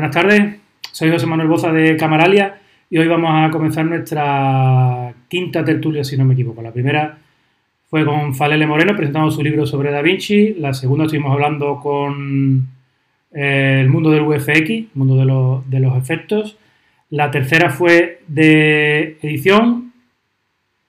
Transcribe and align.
Buenas 0.00 0.16
tardes, 0.16 0.54
soy 0.92 1.10
José 1.10 1.26
Manuel 1.26 1.50
Boza 1.50 1.70
de 1.72 1.94
Camaralia 1.94 2.58
y 2.88 2.96
hoy 2.96 3.06
vamos 3.06 3.32
a 3.34 3.50
comenzar 3.50 3.84
nuestra 3.84 5.12
quinta 5.28 5.62
tertulia, 5.62 6.04
si 6.04 6.16
no 6.16 6.24
me 6.24 6.32
equivoco. 6.32 6.62
La 6.62 6.72
primera 6.72 7.18
fue 7.90 8.06
con 8.06 8.34
Falele 8.34 8.66
Moreno 8.66 8.96
presentando 8.96 9.30
su 9.30 9.42
libro 9.42 9.66
sobre 9.66 9.90
Da 9.90 10.00
Vinci, 10.00 10.54
la 10.54 10.72
segunda 10.72 11.04
estuvimos 11.04 11.34
hablando 11.34 11.80
con 11.80 12.66
eh, 13.34 13.80
el 13.82 13.90
mundo 13.90 14.10
del 14.10 14.22
VFX, 14.22 14.70
el 14.70 14.88
mundo 14.94 15.16
de, 15.68 15.80
los 15.80 15.96
efectos, 15.98 16.56
la 17.10 17.30
tercera 17.30 17.68
fue 17.68 18.22
de 18.26 19.18
edición 19.20 19.92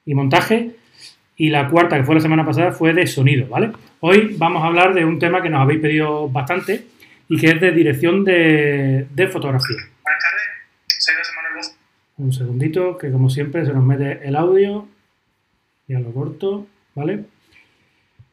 y 0.06 0.14
montaje 0.14 0.70
y 1.36 1.50
la 1.50 1.68
cuarta, 1.68 1.98
que 1.98 2.04
fue 2.04 2.14
la 2.14 2.22
semana 2.22 2.46
pasada, 2.46 2.72
fue 2.72 2.94
de 2.94 3.06
sonido, 3.06 3.46
¿vale? 3.46 3.72
Hoy 4.00 4.36
vamos 4.38 4.62
a 4.62 4.68
hablar 4.68 4.94
de 4.94 5.04
un 5.04 5.18
tema 5.18 5.42
que 5.42 5.50
nos 5.50 5.60
habéis 5.60 5.80
pedido 5.80 6.30
bastante, 6.30 6.86
y 7.28 7.38
que 7.38 7.48
es 7.48 7.60
de 7.60 7.72
dirección 7.72 8.24
de, 8.24 9.06
fotografía. 9.30 9.76
Buenas 10.02 10.22
tardes, 10.22 10.42
soy 10.98 11.14
José 11.16 11.32
Manuel 11.36 11.66
Un 12.18 12.32
segundito, 12.32 12.98
que 12.98 13.10
como 13.10 13.30
siempre 13.30 13.64
se 13.64 13.72
nos 13.72 13.84
mete 13.84 14.20
el 14.26 14.36
audio. 14.36 14.86
Ya 15.88 15.98
lo 15.98 16.12
corto, 16.12 16.66
¿vale? 16.94 17.24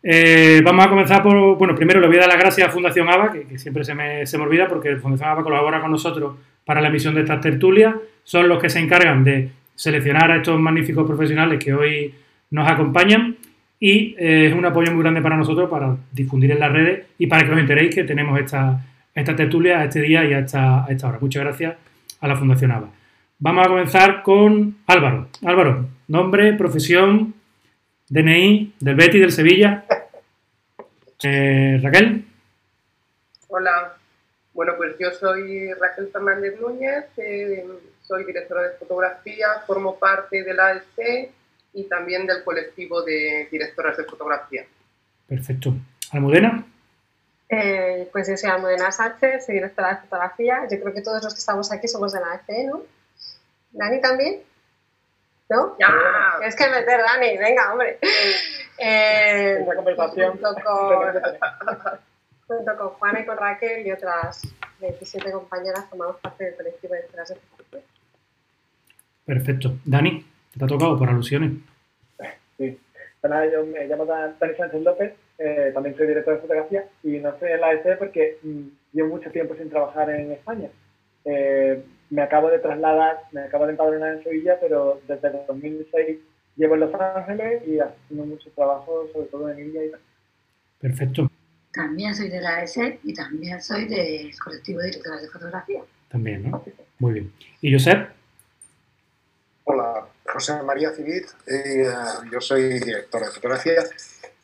Eh, 0.01 0.61
vamos 0.63 0.85
a 0.85 0.89
comenzar 0.89 1.21
por, 1.21 1.57
bueno, 1.57 1.75
primero 1.75 1.99
le 1.99 2.07
voy 2.07 2.17
a 2.17 2.21
dar 2.21 2.29
las 2.29 2.39
gracias 2.39 2.67
a 2.67 2.71
Fundación 2.71 3.09
ABA, 3.09 3.31
que, 3.31 3.57
siempre 3.57 3.83
se 3.83 3.93
me, 3.93 4.25
se 4.25 4.37
me, 4.37 4.43
olvida 4.45 4.67
porque 4.67 4.95
Fundación 4.97 5.29
ABA 5.29 5.43
colabora 5.43 5.81
con 5.81 5.91
nosotros 5.91 6.37
para 6.63 6.81
la 6.81 6.87
emisión 6.87 7.15
de 7.15 7.21
estas 7.21 7.41
tertulias, 7.41 7.95
son 8.23 8.47
los 8.47 8.61
que 8.61 8.69
se 8.69 8.79
encargan 8.79 9.23
de 9.23 9.49
seleccionar 9.75 10.31
a 10.31 10.37
estos 10.37 10.59
magníficos 10.59 11.05
profesionales 11.07 11.63
que 11.63 11.73
hoy 11.73 12.13
nos 12.51 12.69
acompañan 12.69 13.37
y 13.79 14.15
eh, 14.17 14.47
es 14.47 14.53
un 14.53 14.65
apoyo 14.65 14.91
muy 14.91 15.01
grande 15.01 15.21
para 15.21 15.37
nosotros 15.37 15.69
para 15.69 15.95
difundir 16.11 16.51
en 16.51 16.59
las 16.59 16.71
redes 16.71 17.07
y 17.17 17.27
para 17.27 17.45
que 17.45 17.53
os 17.53 17.59
enteréis 17.59 17.95
que 17.95 18.03
tenemos 18.03 18.37
esta, 18.39 18.85
esta 19.15 19.35
tertulia 19.35 19.79
a 19.79 19.85
este 19.85 20.01
día 20.01 20.25
y 20.25 20.33
a 20.33 20.39
esta, 20.39 20.85
esta 20.89 21.07
hora. 21.07 21.19
Muchas 21.21 21.43
gracias 21.43 21.77
a 22.19 22.27
la 22.27 22.35
Fundación 22.35 22.71
ABA. 22.71 22.89
Vamos 23.39 23.65
a 23.65 23.69
comenzar 23.69 24.21
con 24.21 24.79
Álvaro. 24.85 25.29
Álvaro, 25.45 25.85
nombre, 26.09 26.53
profesión, 26.53 27.33
DNI 28.09 28.73
del 28.79 28.95
Betty 28.95 29.19
del 29.19 29.31
Sevilla. 29.31 29.85
Eh, 31.21 31.77
Raquel. 31.83 32.23
Hola. 33.49 33.93
Bueno, 34.53 34.75
pues 34.77 34.95
yo 34.97 35.11
soy 35.11 35.73
Raquel 35.73 36.07
Fernández 36.13 36.57
Núñez, 36.61 37.07
eh, 37.17 37.65
soy 38.01 38.23
directora 38.23 38.61
de 38.61 38.77
fotografía, 38.77 39.47
formo 39.67 39.99
parte 39.99 40.45
de 40.45 40.53
la 40.53 40.67
AEC 40.67 41.31
y 41.73 41.83
también 41.85 42.25
del 42.25 42.43
colectivo 42.43 43.01
de 43.01 43.47
directoras 43.51 43.97
de 43.97 44.03
fotografía. 44.03 44.65
Perfecto. 45.27 45.73
¿Almudena? 46.11 46.65
Eh, 47.49 48.07
pues 48.11 48.27
yo 48.27 48.37
soy 48.37 48.49
Almudena 48.49 48.91
Sánchez, 48.91 49.45
soy 49.45 49.55
directora 49.55 49.89
de 49.89 50.01
fotografía. 50.01 50.67
Yo 50.69 50.79
creo 50.79 50.93
que 50.93 51.01
todos 51.01 51.23
los 51.23 51.33
que 51.33 51.39
estamos 51.39 51.71
aquí 51.71 51.87
somos 51.87 52.13
de 52.13 52.19
la 52.19 52.33
AFE, 52.33 52.65
¿no? 52.65 52.83
¿Dani 53.71 54.01
también? 54.01 54.41
¿No? 55.49 55.75
Ya. 55.79 55.87
Es 56.45 56.55
que 56.55 56.67
meter 56.69 57.01
Dani, 57.01 57.37
venga, 57.37 57.71
hombre. 57.71 57.99
Eh, 58.81 59.65
conversación. 59.75 60.31
Junto 60.31 60.55
con, 60.63 61.21
junto 62.47 62.77
con 62.77 62.89
Juana 62.91 63.19
y 63.19 63.25
con 63.25 63.37
Raquel 63.37 63.85
y 63.85 63.91
otras 63.91 64.41
27 64.79 65.31
compañeras 65.33 65.85
formamos 65.89 66.17
parte 66.21 66.45
del 66.45 66.55
colectivo 66.55 66.93
de 66.93 66.99
directoras 66.99 67.29
de 67.29 67.35
fotografía. 67.35 67.81
Perfecto. 69.25 69.77
Dani, 69.83 70.25
¿te 70.57 70.65
ha 70.65 70.67
tocado 70.67 70.97
por 70.97 71.09
alusiones? 71.09 71.51
Sí. 72.57 72.77
Bueno, 73.21 73.51
yo 73.51 73.65
me 73.65 73.87
llamo 73.87 74.05
Dani 74.05 74.55
Sánchez 74.57 74.81
López 74.81 75.13
eh, 75.39 75.71
también 75.73 75.95
soy 75.95 76.07
director 76.07 76.35
de 76.35 76.41
fotografía 76.41 76.85
y 77.01 77.17
no 77.19 77.29
estoy 77.29 77.51
en 77.51 77.61
la 77.61 77.71
EC 77.71 77.97
porque 77.97 78.37
mm, 78.43 78.63
llevo 78.91 79.15
mucho 79.15 79.31
tiempo 79.31 79.55
sin 79.55 79.69
trabajar 79.69 80.09
en 80.09 80.33
España. 80.33 80.67
Eh, 81.23 81.81
me 82.09 82.21
acabo 82.21 82.49
de 82.49 82.59
trasladar, 82.59 83.19
me 83.31 83.43
acabo 83.43 83.65
de 83.65 83.71
empadronar 83.71 84.15
en 84.15 84.23
Sevilla, 84.23 84.57
pero 84.59 84.99
desde 85.07 85.31
2006 85.47 86.17
llevo 86.57 86.73
en 86.73 86.79
Los 86.81 86.93
Ángeles 86.93 87.63
y 87.65 87.79
haciendo 87.79 88.25
mucho 88.25 88.49
trabajo, 88.51 89.07
sobre 89.13 89.27
todo 89.27 89.49
en 89.49 89.59
India 89.59 89.85
y 89.85 89.91
tal. 89.91 90.01
Perfecto. 90.81 91.31
También 91.71 92.13
soy 92.13 92.27
de 92.27 92.41
la 92.41 92.63
ESE 92.63 92.99
y 93.03 93.13
también 93.13 93.61
soy 93.61 93.85
del 93.87 94.37
colectivo 94.43 94.79
de 94.79 94.87
directoras 94.87 95.21
de 95.21 95.29
fotografía. 95.29 95.81
También, 96.09 96.51
¿no? 96.51 96.61
Muy 96.97 97.13
bien. 97.13 97.31
¿Y 97.61 97.71
Josep? 97.71 98.09
José 100.39 100.63
María 100.63 100.91
Civit, 100.91 101.27
eh, 101.47 101.83
yo 102.31 102.39
soy 102.39 102.79
director 102.79 103.25
de 103.25 103.29
fotografía 103.29 103.83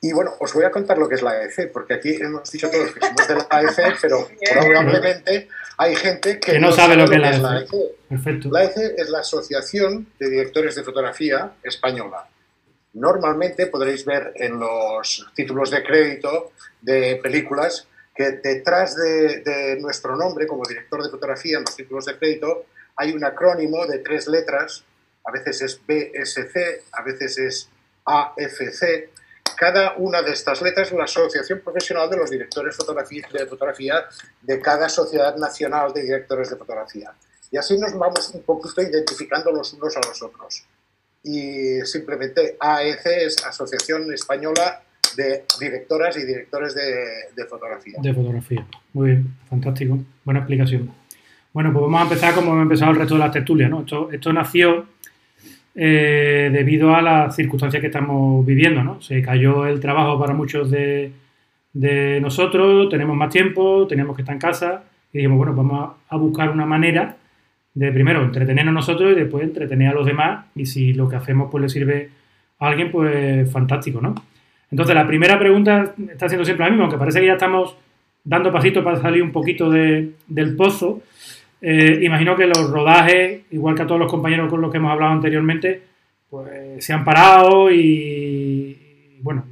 y 0.02 0.12
bueno, 0.12 0.34
os 0.42 0.54
voy 0.54 0.66
a 0.66 0.70
contar 0.70 0.98
lo 0.98 1.08
que 1.08 1.16
es 1.16 1.22
la 1.22 1.32
AEC, 1.32 1.72
porque 1.72 1.94
aquí 1.94 2.16
hemos 2.16 2.52
dicho 2.52 2.70
todos 2.70 2.92
que 2.92 3.00
somos 3.00 3.26
de 3.26 3.36
la 3.36 3.48
AEC, 3.50 3.98
pero 4.02 4.28
probablemente 4.52 5.48
hay 5.78 5.96
gente 5.96 6.38
que, 6.38 6.60
no, 6.60 6.74
sabe, 6.74 6.98
lo 6.98 7.08
que, 7.08 7.16
es 7.16 7.40
la 7.40 7.52
AEC. 7.54 7.70
Perfecto. 8.10 8.50
La 8.52 8.60
AEC 8.60 8.76
es 8.98 9.10
la 9.10 9.20
Asociación 9.20 10.08
de 10.20 10.30
Directores 10.30 10.76
de 10.76 10.84
Fotografía 10.84 11.54
Española. 11.64 12.28
Normalmente 12.96 13.68
podréis 13.68 14.04
ver 14.04 14.34
en 14.36 14.60
los 14.60 15.26
títulos 15.34 15.72
de 15.72 15.82
crédito 15.82 16.52
de 16.82 17.22
películas 17.24 17.88
que 18.14 18.32
detrás 18.32 18.98
de, 18.98 19.40
de 19.40 19.78
nuestro 19.80 20.18
nombre 20.18 20.46
como 20.46 20.64
director 20.68 21.02
de 21.02 21.10
fotografía 21.10 21.58
en 21.58 21.64
los 21.64 21.76
títulos 21.76 22.04
de 22.04 22.18
crédito 22.18 22.66
hay 22.98 23.14
un 23.14 23.24
acrónimo 23.24 23.86
de 23.88 24.00
tres 24.00 24.28
letras, 24.28 24.84
a 25.26 25.32
veces 25.32 25.62
es 25.62 25.82
BSC, 25.86 26.84
a 26.92 27.02
veces 27.04 27.38
es 27.38 27.70
AFC, 28.06 29.10
cada 29.56 29.96
una 29.98 30.22
de 30.22 30.34
estas 30.34 30.62
letras 30.62 30.92
es 30.92 30.98
la 30.98 31.06
Asociación 31.06 31.62
Profesional 31.62 32.10
de 32.10 32.18
los 32.18 32.30
Directores 32.30 32.78
de 32.78 33.46
Fotografía 33.46 34.06
de 34.42 34.60
cada 34.60 34.90
Sociedad 34.90 35.36
Nacional 35.38 35.94
de 35.94 36.04
Directores 36.04 36.50
de 36.50 36.58
Fotografía. 36.58 37.14
Y 37.52 37.58
así 37.58 37.78
nos 37.78 37.98
vamos 37.98 38.32
un 38.34 38.42
poquito 38.44 38.82
identificando 38.82 39.52
los 39.52 39.74
unos 39.74 39.96
a 39.96 40.02
los 40.06 40.22
otros. 40.22 40.66
Y 41.24 41.80
simplemente 41.86 42.58
AEC 42.60 43.06
es 43.06 43.46
Asociación 43.46 44.14
Española 44.14 44.82
de 45.16 45.46
Directoras 45.60 46.18
y 46.18 46.26
Directores 46.26 46.76
de, 46.76 47.46
Fotografía. 47.50 47.96
De 48.02 48.14
fotografía. 48.14 48.68
Muy 48.94 49.12
bien, 49.12 49.38
fantástico. 49.50 49.98
Buena 50.26 50.42
explicación. 50.42 50.94
Bueno, 51.54 51.72
pues 51.72 51.84
vamos 51.84 52.02
a 52.02 52.04
empezar 52.04 52.36
como 52.36 52.52
hemos 52.52 52.64
empezado 52.64 52.92
el 52.92 52.98
resto 52.98 53.14
de 53.14 53.20
la 53.22 53.32
tertulia. 53.32 53.70
¿no? 53.70 53.86
Esto 54.12 54.34
nació 54.34 54.88
eh, 55.78 56.50
debido 56.54 56.96
a 56.96 57.02
las 57.02 57.36
circunstancias 57.36 57.82
que 57.82 57.88
estamos 57.88 58.46
viviendo. 58.46 58.84
¿no? 58.84 59.02
Se 59.02 59.22
cayó 59.22 59.66
el 59.66 59.80
trabajo 59.82 60.18
para 60.18 60.34
muchos 60.34 60.72
de, 60.72 61.12
nosotros, 62.22 62.88
tenemos 62.90 63.18
más 63.18 63.30
tiempo, 63.30 63.86
tenemos 63.86 64.16
que 64.16 64.22
estar 64.22 64.34
en 64.34 64.40
casa 64.40 64.84
y 65.12 65.18
dijimos, 65.18 65.38
bueno, 65.38 65.54
vamos 65.54 65.92
a, 66.08 66.16
buscar 66.16 66.50
una 66.50 66.66
manera 66.66 67.18
de 67.74 67.92
primero 67.92 68.24
entretenernos 68.24 68.74
nosotros 68.74 69.12
y 69.12 69.16
después 69.16 69.44
entretener 69.44 69.90
a 69.90 69.94
los 69.94 70.06
demás 70.06 70.46
y 70.56 70.66
si 70.66 70.94
lo 70.94 71.10
que 71.10 71.18
hacemos 71.18 71.50
pues 71.52 71.62
le 71.62 71.68
sirve 71.68 72.10
a 72.60 72.68
alguien, 72.68 72.90
pues 72.90 73.52
fantástico, 73.52 74.00
¿no? 74.00 74.16
Entonces 74.72 74.96
la 74.96 75.06
primera 75.06 75.38
pregunta 75.38 75.94
está 76.10 76.30
siendo 76.30 76.46
siempre 76.46 76.66
la 76.66 76.70
misma, 76.70 76.86
aunque 76.86 76.98
parece 76.98 77.20
que 77.20 77.28
ya 77.28 77.34
estamos 77.34 77.76
dando 78.24 78.52
pasitos 78.54 78.82
para 78.82 78.96
salir 79.02 79.22
un 79.22 79.34
poquito 79.34 79.70
del 79.70 80.56
pozo, 80.58 81.02
eh, 81.68 81.98
imagino 82.04 82.36
que 82.36 82.46
los 82.46 82.70
rodajes, 82.70 83.42
igual 83.50 83.74
que 83.74 83.82
a 83.82 83.88
todos 83.88 84.00
los 84.00 84.12
compañeros 84.12 84.52
con 84.52 84.62
los 84.62 84.70
que 84.70 84.78
hemos 84.78 84.92
hablado 84.92 85.14
anteriormente, 85.14 85.82
pues 86.30 86.86
se 86.86 86.94
han 86.94 87.04
parado 87.04 87.72
y, 87.72 89.18
bueno, 89.22 89.46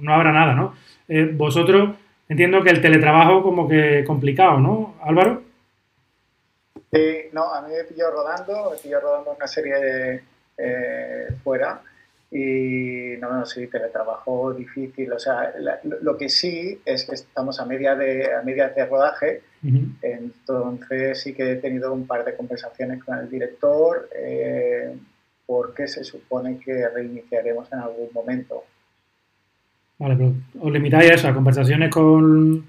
no, 0.00 0.14
habrá 0.14 0.32
nada, 0.32 0.54
¿no? 0.54 0.74
Eh, 1.08 1.30
vosotros 1.30 1.90
entiendo 2.26 2.62
que 2.62 2.70
el 2.70 2.80
teletrabajo 2.80 3.42
como 3.42 3.68
que 3.68 4.02
complicado, 4.06 4.58
¿no, 4.58 4.94
Álvaro? 5.02 5.42
no, 7.34 7.52
a 7.52 7.60
mí 7.60 7.74
me 7.74 7.84
pilló 7.84 8.10
rodando, 8.12 8.70
me 8.70 8.78
pilló 8.78 9.00
rodando 9.00 9.34
una 9.36 9.46
serie 9.46 10.22
eh, 10.56 11.28
fuera 11.44 11.82
y 12.30 13.18
no, 13.20 13.30
no, 13.30 13.44
sí, 13.44 13.66
teletrabajo 13.66 14.54
difícil. 14.54 15.12
O 15.12 15.18
sea, 15.18 15.52
lo 15.82 16.16
que 16.16 16.30
sí 16.30 16.80
es 16.82 17.04
que 17.04 17.14
estamos 17.14 17.60
a 17.60 17.66
media 17.66 17.94
de, 17.94 18.34
a 18.34 18.40
media 18.40 18.70
de 18.70 18.86
rodaje, 18.86 19.42
entonces 19.62 21.20
sí 21.20 21.34
que 21.34 21.52
he 21.52 21.56
tenido 21.56 21.92
un 21.92 22.06
par 22.06 22.24
de 22.24 22.36
conversaciones 22.36 23.02
con 23.02 23.18
el 23.18 23.28
director, 23.28 24.08
eh, 24.14 24.96
porque 25.46 25.84
que 25.84 25.88
se 25.88 26.04
supone 26.04 26.58
que 26.58 26.88
reiniciaremos 26.88 27.72
en 27.72 27.78
algún 27.78 28.08
momento. 28.12 28.64
Vale, 29.98 30.16
pero 30.16 30.32
os 30.60 30.72
limitáis 30.72 31.10
a 31.10 31.14
eso, 31.14 31.28
a 31.28 31.34
conversaciones 31.34 31.90
con, 31.90 32.64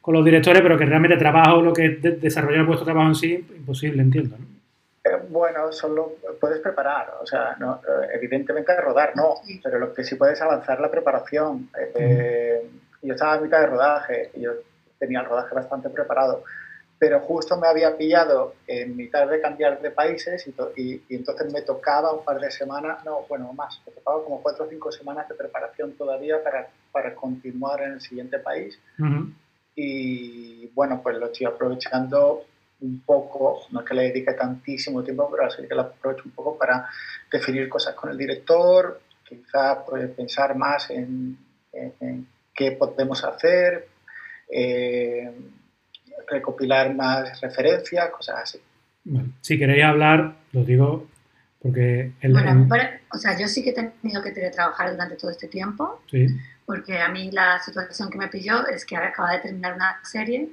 con 0.00 0.14
los 0.14 0.24
directores, 0.24 0.62
pero 0.62 0.78
que 0.78 0.86
realmente 0.86 1.16
trabajo, 1.16 1.60
lo 1.60 1.72
que 1.72 1.86
es 1.86 2.20
desarrollar 2.20 2.64
vuestro 2.64 2.86
trabajo 2.86 3.08
en 3.08 3.14
sí, 3.14 3.46
imposible, 3.56 4.02
entiendo. 4.02 4.36
¿no? 4.38 4.60
Eh, 5.02 5.16
bueno, 5.30 5.72
solo 5.72 6.16
puedes 6.38 6.60
preparar, 6.60 7.14
o 7.22 7.26
sea, 7.26 7.56
no, 7.58 7.76
eh, 7.76 8.08
evidentemente 8.14 8.78
rodar 8.80 9.12
no, 9.16 9.36
pero 9.62 9.78
lo 9.78 9.94
que 9.94 10.04
sí 10.04 10.14
puedes 10.14 10.40
avanzar 10.42 10.78
la 10.78 10.90
preparación. 10.90 11.70
Eh, 11.94 12.62
yo 13.02 13.14
estaba 13.14 13.34
a 13.34 13.40
mitad 13.40 13.60
de 13.60 13.66
rodaje, 13.66 14.30
y 14.34 14.42
yo 14.42 14.52
tenía 15.00 15.20
el 15.20 15.26
rodaje 15.26 15.54
bastante 15.54 15.90
preparado, 15.90 16.44
pero 17.00 17.18
justo 17.20 17.56
me 17.56 17.66
había 17.66 17.96
pillado 17.96 18.54
en 18.66 18.94
mitad 18.94 19.26
de 19.26 19.40
cambiar 19.40 19.80
de 19.80 19.90
países 19.90 20.46
y, 20.76 21.02
entonces 21.08 21.52
me 21.52 21.62
tocaba 21.62 22.12
un 22.12 22.24
par 22.24 22.38
de 22.38 22.50
semanas, 22.50 23.02
no, 23.04 23.24
bueno, 23.28 23.52
más, 23.54 23.80
me 23.86 23.92
tocaba 23.92 24.22
como 24.22 24.42
cuatro 24.42 24.66
o 24.66 24.68
cinco 24.68 24.92
semanas 24.92 25.26
de 25.26 25.34
preparación 25.34 25.94
todavía 25.94 26.44
para, 26.44 26.68
para 26.92 27.14
continuar 27.14 27.82
en 27.82 27.92
el 27.92 28.00
siguiente 28.02 28.38
país. 28.38 28.78
Y 29.74 30.66
bueno, 30.74 31.00
pues 31.02 31.16
lo 31.16 31.26
estoy 31.26 31.46
aprovechando 31.46 32.44
un 32.82 33.00
poco, 33.00 33.62
no 33.70 33.80
es 33.80 33.86
que 33.86 33.94
le 33.94 34.02
dedique 34.02 34.32
tantísimo 34.32 35.02
tiempo, 35.02 35.28
pero 35.30 35.46
así 35.46 35.66
que 35.66 35.74
lo 35.74 35.82
aprovecho 35.82 36.24
un 36.26 36.32
poco 36.32 36.58
para 36.58 36.88
definir 37.30 37.68
cosas 37.68 37.94
con 37.94 38.10
el 38.10 38.18
director, 38.18 39.00
quizá 39.24 39.84
pues, 39.84 40.10
pensar 40.10 40.56
más 40.56 40.90
en, 40.90 41.38
qué 42.54 42.72
podemos 42.72 43.24
hacer, 43.24 43.88
eh, 44.50 45.32
recopilar 46.28 46.94
más 46.94 47.40
referencias, 47.40 48.10
cosas 48.10 48.36
así. 48.42 48.60
si 49.40 49.58
queréis 49.58 49.84
hablar, 49.84 50.36
lo 50.52 50.64
digo 50.64 51.08
porque... 51.60 52.12
El, 52.20 52.32
bueno, 52.32 52.68
o 53.12 53.18
sea, 53.18 53.38
yo 53.38 53.46
sí 53.46 53.62
que 53.62 53.70
he 53.70 53.72
tenido 53.74 54.22
que 54.22 54.32
trabajar 54.50 54.92
durante 54.92 55.16
todo 55.16 55.30
este 55.30 55.48
tiempo, 55.48 56.02
sí. 56.10 56.26
porque 56.64 56.98
a 56.98 57.08
mí 57.08 57.30
la 57.30 57.60
situación 57.60 58.10
que 58.10 58.18
me 58.18 58.28
pilló 58.28 58.66
es 58.66 58.84
que 58.84 58.96
acaba 58.96 59.32
de 59.32 59.40
terminar 59.40 59.74
una 59.74 60.00
serie 60.02 60.48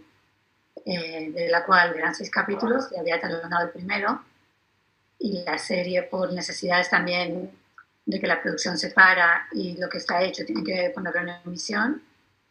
eh, 0.85 1.31
de 1.31 1.49
la 1.49 1.65
cual 1.65 1.95
eran 1.97 2.13
seis 2.13 2.29
capítulos, 2.29 2.89
y 2.95 2.99
había 2.99 3.19
talonado 3.19 3.65
el 3.65 3.71
primero, 3.71 4.21
y 5.19 5.44
la 5.45 5.57
serie 5.57 6.03
por 6.03 6.31
necesidades 6.33 6.89
también 6.89 7.51
de 8.05 8.19
que 8.19 8.27
la 8.27 8.41
producción 8.41 8.77
se 8.77 8.91
para 8.91 9.47
y 9.51 9.77
lo 9.77 9.89
que 9.89 9.97
está 9.97 10.21
hecho 10.21 10.45
tiene 10.45 10.63
que 10.63 10.91
ponerlo 10.94 11.21
en 11.21 11.29
emisión, 11.45 12.01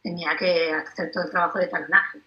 tenía 0.07 0.37
que 0.39 0.73
hacer 0.73 1.11
todo 1.11 1.25
el 1.25 1.31
trabajo 1.31 1.59
de 1.59 1.67
talonaje, 1.67 2.21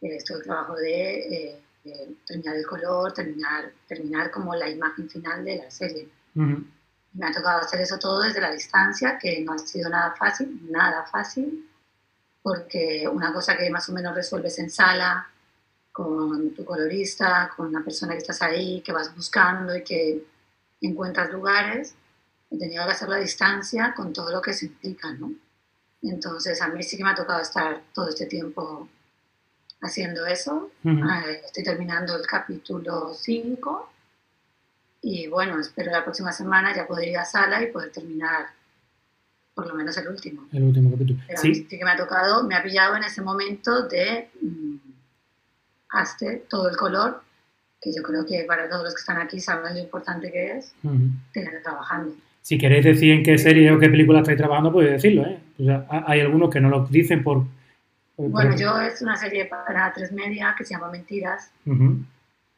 es 0.00 0.24
todo 0.24 0.38
el 0.38 0.44
trabajo 0.44 0.76
de, 0.76 1.60
eh, 1.84 2.16
terminar 2.24 2.54
el 2.54 2.66
color, 2.66 3.12
terminar, 3.12 3.72
terminar 3.88 4.30
como 4.30 4.54
la 4.54 4.68
imagen 4.68 5.10
final 5.10 5.44
de 5.44 5.56
la 5.56 5.70
serie. 5.72 6.08
Me 6.34 7.26
ha 7.26 7.32
tocado 7.32 7.62
hacer 7.62 7.80
eso 7.80 7.98
todo 7.98 8.22
desde 8.22 8.40
la 8.40 8.52
distancia, 8.52 9.18
que 9.18 9.40
no 9.40 9.54
ha 9.54 9.58
sido 9.58 9.90
nada 9.90 10.14
fácil, 10.14 10.70
nada 10.70 11.04
fácil, 11.04 11.68
porque 12.42 13.08
una 13.10 13.32
cosa 13.32 13.56
que 13.56 13.68
más 13.70 13.88
o 13.88 13.92
menos 13.92 14.14
resuelves 14.14 14.56
en 14.60 14.70
sala, 14.70 15.28
con 15.90 16.54
tu 16.54 16.64
colorista, 16.64 17.50
con 17.56 17.66
una 17.66 17.82
persona 17.82 18.12
que 18.12 18.18
estás 18.18 18.40
ahí, 18.40 18.82
que 18.82 18.92
vas 18.92 19.12
buscando 19.16 19.74
y 19.76 19.82
que 19.82 20.24
encuentras 20.80 21.32
lugares, 21.32 21.96
he 22.52 22.56
tenido 22.56 22.84
que 22.84 22.92
hacerlo 22.92 23.16
a 23.16 23.18
distancia 23.18 23.92
con 23.96 24.12
todo 24.12 24.30
lo 24.30 24.40
que 24.40 24.52
se 24.52 24.66
implica, 24.66 25.10
¿no? 25.14 25.32
Entonces 26.02 26.60
a 26.62 26.68
mí 26.68 26.82
sí 26.82 26.96
que 26.96 27.04
me 27.04 27.10
ha 27.10 27.14
tocado 27.14 27.40
estar 27.40 27.82
todo 27.92 28.08
este 28.08 28.26
tiempo 28.26 28.88
haciendo 29.80 30.26
eso. 30.26 30.70
Ah, 30.84 31.24
estoy 31.44 31.64
terminando 31.64 32.16
el 32.16 32.26
capítulo 32.26 33.12
5 33.14 33.92
y 35.02 35.28
bueno, 35.28 35.60
espero 35.60 35.90
la 35.92 36.02
próxima 36.02 36.32
semana 36.32 36.74
ya 36.74 36.86
poder 36.86 37.08
ir 37.08 37.18
a 37.18 37.24
sala 37.24 37.62
y 37.62 37.70
poder 37.70 37.92
terminar 37.92 38.46
por 39.54 39.66
lo 39.66 39.74
menos 39.74 39.96
el 39.96 40.08
último. 40.08 40.46
El 40.52 40.64
último 40.64 40.90
capítulo. 40.92 41.20
sí. 41.36 41.54
sí 41.54 41.78
que 41.78 41.84
me 41.84 41.90
ha 41.90 41.96
tocado, 41.96 42.44
me 42.44 42.54
ha 42.54 42.62
pillado 42.62 42.96
en 42.96 43.04
ese 43.04 43.22
momento 43.22 43.88
de 43.88 44.30
mm, 44.40 44.76
hazte 45.90 46.46
todo 46.48 46.68
el 46.68 46.76
color, 46.76 47.22
que 47.80 47.92
yo 47.92 48.02
creo 48.02 48.24
que 48.26 48.44
para 48.44 48.68
todos 48.68 48.84
los 48.84 48.94
que 48.94 49.00
están 49.00 49.18
aquí 49.18 49.40
saben 49.40 49.74
lo 49.74 49.80
importante 49.80 50.30
que 50.30 50.58
es 50.58 50.74
tener 51.32 51.62
trabajando. 51.62 52.14
Si 52.48 52.56
queréis 52.56 52.82
decir 52.82 53.12
en 53.12 53.22
qué 53.22 53.36
serie 53.36 53.70
o 53.70 53.78
qué 53.78 53.90
película 53.90 54.20
estáis 54.20 54.38
trabajando, 54.38 54.72
podéis 54.72 54.92
decirlo, 54.92 55.22
¿eh? 55.26 55.38
hay 56.06 56.20
algunos 56.22 56.48
que 56.48 56.62
no 56.62 56.70
lo 56.70 56.86
dicen 56.86 57.22
por... 57.22 57.44
bueno, 58.16 58.56
yo 58.56 58.80
es 58.80 59.02
una 59.02 59.18
serie 59.18 59.44
para 59.44 59.92
tres 59.92 60.12
media 60.12 60.54
que 60.56 60.64
se 60.64 60.72
llama 60.72 60.90
Mentiras. 60.90 61.52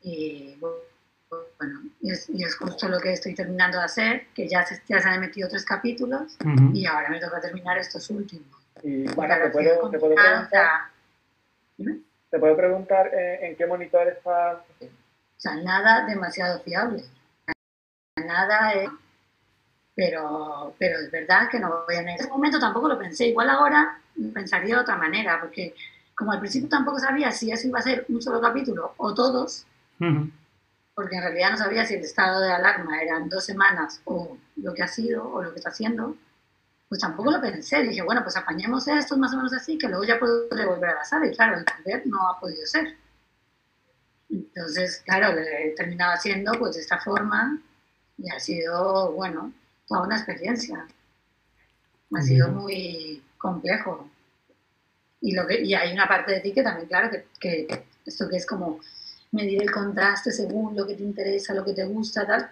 Y 0.00 0.54
bueno, 0.60 1.80
y 2.00 2.12
es, 2.12 2.56
justo 2.56 2.88
lo 2.88 3.00
que 3.00 3.14
estoy 3.14 3.34
terminando 3.34 3.78
de 3.78 3.84
hacer, 3.84 4.26
que 4.32 4.46
ya 4.46 4.64
se, 4.64 4.80
ya 4.88 5.00
se 5.00 5.08
han 5.08 5.18
metido 5.18 5.48
tres 5.48 5.64
capítulos 5.64 6.38
y 6.72 6.86
ahora 6.86 7.08
me 7.10 7.18
toca 7.18 7.40
terminar 7.40 7.76
estos 7.76 8.08
últimos. 8.10 8.46
Y 8.84 9.12
bueno, 9.14 9.34
te 9.42 9.50
puedo, 9.50 9.90
te 9.90 9.98
puedo, 9.98 10.14
preguntar, 10.14 10.70
¿te 12.30 12.38
puedo 12.38 12.56
preguntar 12.56 13.10
eh, 13.12 13.40
en 13.42 13.56
qué 13.56 13.66
monitor 13.66 14.06
está? 14.06 14.62
O 14.82 14.86
sea, 15.36 15.56
nada 15.56 16.06
demasiado 16.06 16.60
fiable. 16.60 17.02
Nada 18.24 18.70
es... 18.74 18.88
Pero, 20.00 20.74
pero 20.78 20.98
es 20.98 21.10
verdad 21.10 21.50
que 21.50 21.60
no 21.60 21.84
voy 21.86 21.96
a... 21.96 22.00
En 22.00 22.08
ese 22.08 22.26
momento 22.26 22.58
tampoco 22.58 22.88
lo 22.88 22.98
pensé. 22.98 23.26
Igual 23.26 23.50
ahora 23.50 24.00
pensaría 24.32 24.76
de 24.76 24.80
otra 24.80 24.96
manera, 24.96 25.38
porque 25.38 25.74
como 26.14 26.32
al 26.32 26.40
principio 26.40 26.70
tampoco 26.70 26.98
sabía 26.98 27.30
si 27.32 27.52
eso 27.52 27.68
iba 27.68 27.80
a 27.80 27.82
ser 27.82 28.06
un 28.08 28.22
solo 28.22 28.40
capítulo 28.40 28.94
o 28.96 29.12
todos, 29.12 29.66
porque 30.94 31.16
en 31.16 31.22
realidad 31.22 31.50
no 31.50 31.58
sabía 31.58 31.84
si 31.84 31.96
el 31.96 32.00
estado 32.00 32.40
de 32.40 32.50
alarma 32.50 33.02
eran 33.02 33.28
dos 33.28 33.44
semanas 33.44 34.00
o 34.06 34.38
lo 34.56 34.72
que 34.72 34.82
ha 34.82 34.88
sido 34.88 35.30
o 35.30 35.42
lo 35.42 35.52
que 35.52 35.58
está 35.58 35.68
haciendo, 35.68 36.16
pues 36.88 37.02
tampoco 37.02 37.30
lo 37.32 37.42
pensé. 37.42 37.82
Dije, 37.82 38.00
bueno, 38.00 38.22
pues 38.22 38.38
apañemos 38.38 38.88
esto 38.88 39.18
más 39.18 39.34
o 39.34 39.36
menos 39.36 39.52
así, 39.52 39.76
que 39.76 39.86
luego 39.86 40.04
ya 40.04 40.18
puedo 40.18 40.48
volver 40.48 40.88
a 40.88 40.94
la 40.94 41.04
sala. 41.04 41.26
Y 41.26 41.36
claro, 41.36 41.58
el 41.58 41.64
ver 41.84 42.06
no 42.06 42.26
ha 42.26 42.40
podido 42.40 42.64
ser. 42.64 42.96
Entonces, 44.30 45.02
claro, 45.04 45.38
he 45.38 45.74
terminado 45.76 46.14
haciendo 46.14 46.52
pues 46.58 46.76
de 46.76 46.80
esta 46.80 46.98
forma 46.98 47.58
y 48.16 48.30
ha 48.30 48.40
sido, 48.40 49.12
bueno, 49.12 49.52
toda 49.90 50.02
una 50.04 50.16
experiencia. 50.16 50.86
Ha 52.14 52.22
sido 52.22 52.48
muy 52.48 53.22
complejo. 53.36 54.08
Y, 55.20 55.34
lo 55.34 55.46
que, 55.46 55.60
y 55.60 55.74
hay 55.74 55.92
una 55.92 56.08
parte 56.08 56.32
de 56.32 56.40
ti 56.40 56.52
que 56.52 56.62
también, 56.62 56.88
claro, 56.88 57.10
que, 57.10 57.26
que 57.38 57.84
esto 58.06 58.28
que 58.28 58.36
es 58.36 58.46
como 58.46 58.80
medir 59.32 59.60
el 59.60 59.70
contraste 59.70 60.30
según 60.30 60.76
lo 60.76 60.86
que 60.86 60.94
te 60.94 61.02
interesa, 61.02 61.54
lo 61.54 61.64
que 61.64 61.74
te 61.74 61.84
gusta, 61.84 62.26
tal. 62.26 62.50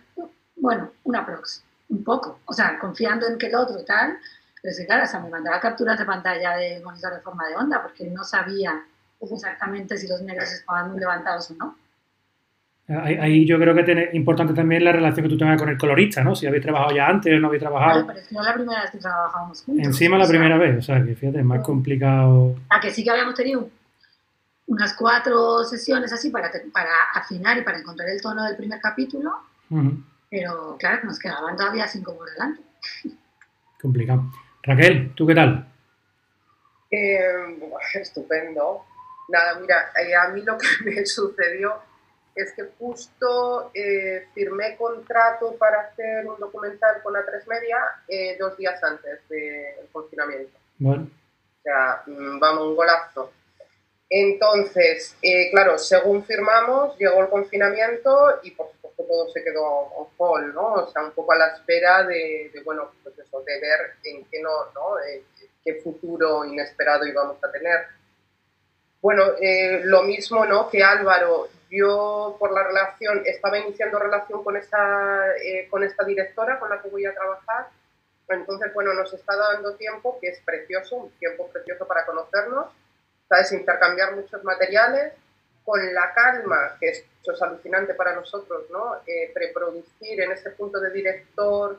Bueno, 0.57 0.91
una 1.05 1.25
prox, 1.25 1.63
un 1.89 2.03
poco. 2.03 2.41
O 2.45 2.53
sea, 2.53 2.79
confiando 2.79 3.27
en 3.27 3.39
que 3.39 3.47
el 3.47 3.55
otro 3.55 3.85
tal. 3.85 4.19
Pero 4.61 4.75
sí, 4.75 4.85
claro, 4.85 5.05
o 5.05 5.07
sea, 5.07 5.21
me 5.21 5.31
mandaba 5.31 5.61
capturas 5.61 5.99
de 5.99 6.05
pantalla 6.05 6.57
de 6.57 6.81
monitor 6.81 7.15
de 7.15 7.21
forma 7.21 7.47
de 7.47 7.55
onda 7.55 7.81
porque 7.81 8.05
no 8.05 8.25
sabía 8.25 8.85
exactamente 9.21 9.97
si 9.97 10.09
los 10.09 10.21
negros 10.23 10.53
estaban 10.53 10.91
muy 10.91 10.99
levantados 10.99 11.53
o 11.53 11.55
no. 11.55 11.79
Ahí, 12.89 13.45
yo 13.45 13.59
creo 13.59 13.75
que 13.75 13.93
es 13.93 14.15
importante 14.15 14.55
también 14.55 14.83
la 14.83 14.93
relación 14.93 15.25
que 15.25 15.29
tú 15.29 15.37
tengas 15.37 15.61
con 15.61 15.69
el 15.69 15.77
colorista, 15.77 16.25
¿no? 16.25 16.35
Si 16.35 16.47
habéis 16.47 16.63
trabajado 16.63 16.97
ya 16.97 17.07
antes 17.07 17.35
o 17.35 17.39
no 17.39 17.49
habéis 17.49 17.61
trabajado. 17.61 18.05
Claro, 18.05 18.07
pero 18.07 18.19
es 18.19 18.33
no 18.33 18.43
la 18.43 18.55
primera 18.55 18.81
vez 18.81 18.91
que 18.91 18.99
trabajamos 18.99 19.63
juntos. 19.63 19.87
Encima 19.87 20.17
la 20.17 20.27
primera 20.27 20.57
vez, 20.57 20.79
o 20.79 20.83
sea, 20.83 21.05
que 21.05 21.15
fíjate, 21.15 21.39
es 21.41 21.45
más 21.45 21.61
complicado. 21.61 22.57
A 22.71 22.81
que 22.81 22.91
sí 22.91 23.05
que 23.05 23.11
habíamos 23.11 23.35
tenido 23.35 23.69
unas 24.69 24.95
cuatro 24.95 25.65
sesiones 25.65 26.13
así 26.15 26.31
para, 26.31 26.51
para 26.73 26.91
afinar 27.15 27.59
y 27.59 27.63
para 27.63 27.79
encontrar 27.79 28.09
el 28.09 28.23
tono 28.23 28.45
del 28.45 28.57
primer 28.57 28.81
capítulo, 28.81 29.33
pero 30.31 30.77
claro, 30.79 31.05
nos 31.05 31.19
quedaban 31.19 31.57
todavía 31.57 31.87
cinco 31.87 32.17
por 32.17 32.31
delante. 32.31 32.63
Complicado. 33.81 34.31
Raquel, 34.63 35.13
¿tú 35.15 35.27
qué 35.27 35.35
tal? 35.35 35.69
Eh, 36.91 37.59
estupendo. 37.95 38.85
Nada, 39.29 39.59
mira, 39.61 39.91
eh, 40.03 40.15
a 40.15 40.29
mí 40.31 40.41
lo 40.43 40.57
que 40.57 40.67
me 40.85 41.05
sucedió 41.05 41.88
es 42.43 42.53
que 42.53 42.65
justo 42.79 43.71
eh, 43.75 44.27
firmé 44.35 44.77
contrato 44.77 45.55
para 45.57 45.81
hacer 45.81 46.27
un 46.27 46.39
documental 46.39 47.03
con 47.03 47.13
la 47.13 47.25
tres 47.25 47.47
Media 47.47 47.79
dos 48.39 48.57
días 48.57 48.83
antes 48.83 49.29
del 49.29 49.89
confinamiento. 49.93 50.59
Bueno. 50.79 51.09
O 51.59 51.63
sea, 51.63 52.03
mm, 52.07 52.39
vamos, 52.39 52.69
un 52.69 52.77
golazo. 52.77 53.33
Entonces, 54.11 55.17
eh, 55.21 55.51
claro, 55.51 55.77
según 55.79 56.25
firmamos, 56.25 56.97
llegó 56.99 57.21
el 57.21 57.29
confinamiento 57.29 58.41
y 58.43 58.53
por 58.53 58.71
supuesto 58.73 59.05
todo 59.05 59.29
se 59.31 59.45
quedó 59.45 59.63
on 59.65 60.09
hold, 60.17 60.55
¿no? 60.55 60.75
O 60.75 60.91
sea, 60.91 61.03
un 61.05 61.11
poco 61.11 61.33
a 61.33 61.39
la 61.39 61.49
espera 61.49 62.05
de, 62.05 62.51
bueno, 62.65 62.91
pues 63.03 63.19
eso, 63.19 63.43
de 63.43 63.61
ver 63.61 63.97
en 64.05 64.25
qué, 64.27 64.41
no, 64.41 64.51
¿no? 64.75 64.99
Eh, 65.01 65.25
qué 65.63 65.75
futuro 65.83 66.45
inesperado 66.47 67.07
íbamos 67.07 67.37
a 67.45 67.53
tener. 67.53 67.87
Bueno, 69.03 69.25
eh, 69.41 69.83
lo 69.85 70.03
mismo, 70.03 70.47
¿no? 70.47 70.71
Que 70.71 70.83
Álvaro, 70.83 71.49
yo 71.71 72.37
por 72.39 72.53
la 72.53 72.65
relación, 72.65 73.23
estaba 73.25 73.59
iniciando 73.59 73.99
relación 73.99 74.43
con 74.43 74.57
esta, 74.57 75.25
con 75.71 75.85
esta 75.85 76.05
directora 76.05 76.59
con 76.59 76.71
la 76.71 76.81
que 76.81 76.89
voy 76.89 77.07
a 77.07 77.15
trabajar, 77.15 77.69
entonces, 78.29 78.73
bueno, 78.75 78.93
nos 78.93 79.13
está 79.15 79.37
dando 79.37 79.75
tiempo, 79.77 80.19
que 80.21 80.29
es 80.29 80.41
precioso, 80.41 80.97
un 80.97 81.11
tiempo 81.13 81.49
precioso 81.49 81.87
para 81.87 82.05
conocernos 82.05 82.67
¿sabes? 83.29 83.53
Intercambiar 83.53 84.17
muchos 84.17 84.43
materiales, 84.43 85.13
con 85.65 85.81
la 85.93 86.15
calma, 86.15 86.77
que 86.81 86.89
eso 86.89 87.33
es 87.33 87.43
alucinante 87.43 87.93
para 87.93 88.15
nosotros, 88.15 88.65
¿no? 88.71 88.97
Eh, 89.07 89.31
preproducir 89.35 90.21
en 90.21 90.33
ese 90.33 90.51
punto 90.51 90.81
de 90.81 90.91
director, 90.91 91.79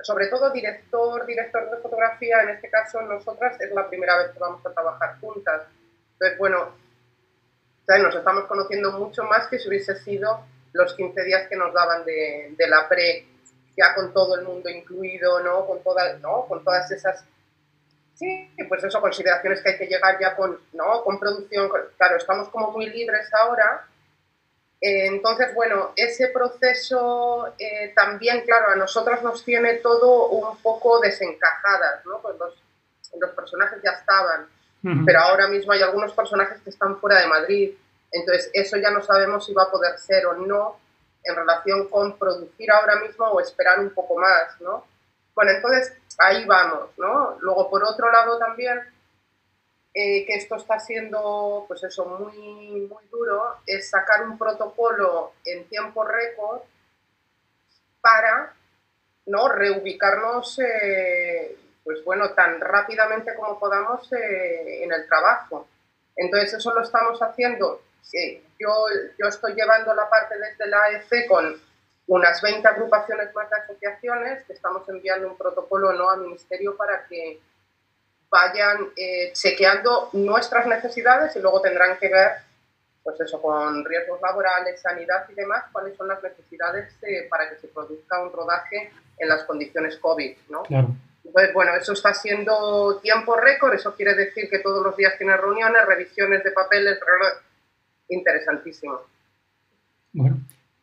sobre 0.00 0.26
todo 0.26 0.50
director, 0.50 1.24
director 1.24 1.70
de 1.70 1.78
fotografía, 1.78 2.42
en 2.42 2.50
este 2.50 2.68
caso 2.68 3.00
nosotras 3.00 3.58
es 3.58 3.72
la 3.72 3.88
primera 3.88 4.18
vez 4.18 4.32
que 4.32 4.38
vamos 4.38 4.64
a 4.66 4.70
trabajar 4.70 5.18
juntas. 5.18 5.62
Entonces, 6.12 6.38
bueno, 6.38 6.76
nos 7.88 8.14
estamos 8.14 8.44
conociendo 8.44 8.92
mucho 8.92 9.24
más 9.24 9.46
que 9.48 9.58
si 9.58 9.68
hubiese 9.68 9.96
sido 9.96 10.44
los 10.72 10.94
15 10.94 11.22
días 11.24 11.48
que 11.48 11.56
nos 11.56 11.72
daban 11.72 12.04
de, 12.04 12.54
de 12.56 12.68
la 12.68 12.88
pre, 12.88 13.26
ya 13.76 13.94
con 13.94 14.12
todo 14.12 14.36
el 14.36 14.44
mundo 14.44 14.68
incluido, 14.68 15.40
¿no? 15.40 15.66
Con, 15.66 15.82
toda, 15.82 16.14
¿no? 16.18 16.46
con 16.46 16.62
todas 16.64 16.90
esas 16.90 17.24
Sí, 18.16 18.50
pues 18.66 18.82
eso, 18.82 18.98
consideraciones 18.98 19.60
que 19.60 19.70
hay 19.70 19.78
que 19.78 19.86
llegar 19.86 20.18
ya 20.18 20.34
con, 20.34 20.58
¿no? 20.72 21.04
con 21.04 21.20
producción. 21.20 21.70
claro, 21.98 22.16
estamos 22.16 22.48
como 22.48 22.70
muy 22.70 22.88
libres 22.88 23.28
ahora. 23.34 23.86
Eh, 24.80 25.06
entonces, 25.06 25.54
bueno, 25.54 25.92
ese 25.96 26.28
proceso 26.28 27.54
eh, 27.58 27.92
también, 27.94 28.40
claro, 28.46 28.70
a 28.70 28.76
nosotras 28.76 29.22
nos 29.22 29.44
tiene 29.44 29.74
todo 29.74 30.28
un 30.28 30.56
poco 30.62 30.98
desencajadas, 30.98 32.06
¿no? 32.06 32.22
Pues 32.22 32.38
los, 32.38 32.54
los 33.20 33.30
personajes 33.32 33.80
ya 33.84 33.90
estaban, 33.90 34.48
pero 35.04 35.20
ahora 35.20 35.48
mismo 35.48 35.72
hay 35.72 35.82
algunos 35.82 36.12
personajes 36.12 36.60
que 36.60 36.70
están 36.70 36.98
fuera 36.98 37.20
de 37.20 37.26
Madrid. 37.26 37.74
Entonces, 38.12 38.50
eso 38.52 38.76
ya 38.76 38.90
no 38.90 39.02
sabemos 39.02 39.44
si 39.44 39.52
va 39.52 39.64
a 39.64 39.70
poder 39.70 39.98
ser 39.98 40.26
o 40.26 40.34
no 40.34 40.78
en 41.24 41.34
relación 41.34 41.88
con 41.88 42.16
producir 42.16 42.70
ahora 42.70 42.96
mismo 42.96 43.26
o 43.26 43.40
esperar 43.40 43.80
un 43.80 43.90
poco 43.90 44.16
más, 44.16 44.60
¿no? 44.60 44.86
Bueno, 45.34 45.50
entonces 45.50 45.92
ahí 46.18 46.44
vamos, 46.46 46.90
¿no? 46.96 47.36
Luego, 47.40 47.68
por 47.68 47.84
otro 47.84 48.10
lado 48.10 48.38
también, 48.38 48.80
eh, 49.92 50.24
que 50.24 50.34
esto 50.34 50.56
está 50.56 50.78
siendo, 50.78 51.64
pues 51.68 51.82
eso, 51.82 52.04
muy, 52.04 52.86
muy 52.86 53.04
duro, 53.10 53.56
es 53.66 53.90
sacar 53.90 54.22
un 54.26 54.38
protocolo 54.38 55.32
en 55.44 55.68
tiempo 55.68 56.04
récord 56.04 56.60
para, 58.00 58.54
¿no? 59.26 59.48
Reubicarnos, 59.48 60.58
eh, 60.60 61.56
pues 61.86 62.04
bueno, 62.04 62.30
tan 62.32 62.60
rápidamente 62.60 63.32
como 63.36 63.60
podamos 63.60 64.12
eh, 64.12 64.82
en 64.82 64.92
el 64.92 65.06
trabajo. 65.06 65.68
Entonces, 66.16 66.54
eso 66.54 66.74
lo 66.74 66.82
estamos 66.82 67.22
haciendo. 67.22 67.80
yo, 68.58 68.86
yo 69.16 69.28
estoy 69.28 69.54
llevando 69.54 69.94
la 69.94 70.10
parte 70.10 70.34
desde 70.36 70.66
la 70.66 70.82
AEC 70.82 71.28
con 71.28 71.60
unas 72.08 72.42
20 72.42 72.66
agrupaciones 72.66 73.32
más 73.34 73.48
de 73.48 73.56
asociaciones 73.56 74.44
que 74.44 74.54
estamos 74.54 74.88
enviando 74.88 75.28
un 75.28 75.38
protocolo 75.38 75.92
no 75.92 76.10
al 76.10 76.22
Ministerio 76.22 76.76
para 76.76 77.06
que 77.06 77.40
vayan 78.28 78.88
eh, 78.96 79.32
chequeando 79.32 80.10
nuestras 80.12 80.66
necesidades 80.66 81.36
y 81.36 81.40
luego 81.40 81.60
tendrán 81.60 81.96
que 81.98 82.08
ver, 82.08 82.32
pues 83.04 83.20
eso, 83.20 83.40
con 83.40 83.84
riesgos 83.84 84.20
laborales, 84.20 84.80
sanidad 84.80 85.24
y 85.28 85.34
demás, 85.34 85.66
cuáles 85.70 85.96
son 85.96 86.08
las 86.08 86.20
necesidades 86.20 86.92
eh, 87.02 87.28
para 87.30 87.48
que 87.48 87.56
se 87.60 87.68
produzca 87.68 88.20
un 88.20 88.32
rodaje 88.32 88.90
en 89.18 89.28
las 89.28 89.44
condiciones 89.44 89.96
COVID, 89.98 90.36
¿no? 90.48 90.64
Entonces, 91.26 91.54
bueno, 91.54 91.74
eso 91.74 91.92
está 91.92 92.14
siendo 92.14 92.98
tiempo 93.02 93.36
récord, 93.36 93.74
eso 93.74 93.94
quiere 93.94 94.14
decir 94.14 94.48
que 94.48 94.60
todos 94.60 94.84
los 94.84 94.96
días 94.96 95.14
tiene 95.18 95.36
reuniones, 95.36 95.84
revisiones 95.86 96.42
de 96.44 96.52
papeles, 96.52 96.98
interesantísimo. 98.08 99.00
Bueno, 100.12 100.38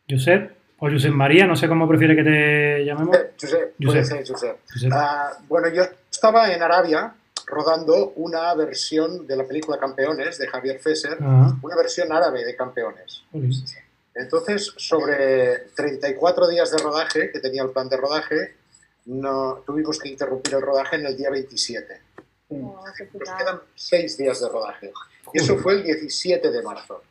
Josep, 0.08 0.52
o 0.78 0.90
Josep 0.90 1.12
María, 1.12 1.46
no 1.46 1.56
sé 1.56 1.66
cómo 1.66 1.88
prefiere 1.88 2.14
que 2.14 2.22
te 2.22 2.84
llamemos. 2.84 3.16
Eh, 3.16 3.32
Josep, 3.40 3.74
puede 3.82 4.04
ser 4.04 4.26
Josep. 4.26 4.56
Ah, 4.92 5.32
bueno, 5.48 5.68
yo 5.68 5.82
estaba 6.10 6.52
en 6.52 6.62
Arabia 6.62 7.14
rodando 7.46 8.12
una 8.16 8.54
versión 8.54 9.26
de 9.26 9.36
la 9.36 9.44
película 9.44 9.78
Campeones 9.78 10.38
de 10.38 10.46
Javier 10.46 10.78
Fesser, 10.78 11.18
una 11.20 11.76
versión 11.76 12.12
árabe 12.12 12.44
de 12.44 12.54
Campeones. 12.54 13.24
Entonces, 14.14 14.72
sobre 14.76 15.70
34 15.74 16.48
días 16.48 16.70
de 16.70 16.78
rodaje, 16.78 17.30
que 17.32 17.40
tenía 17.40 17.62
el 17.62 17.70
plan 17.70 17.88
de 17.88 17.96
rodaje, 17.96 18.54
no, 19.06 19.62
tuvimos 19.66 19.98
que 19.98 20.08
interrumpir 20.08 20.54
el 20.54 20.62
rodaje 20.62 20.96
en 20.96 21.06
el 21.06 21.16
día 21.16 21.30
27. 21.30 22.00
Nos 22.48 23.36
quedan 23.38 23.60
6 23.74 24.16
días 24.16 24.40
de 24.40 24.48
rodaje. 24.48 24.92
Y 25.32 25.40
eso 25.40 25.56
fue 25.58 25.74
el 25.74 25.82
17 25.82 26.50
de 26.50 26.62
marzo. 26.62 27.02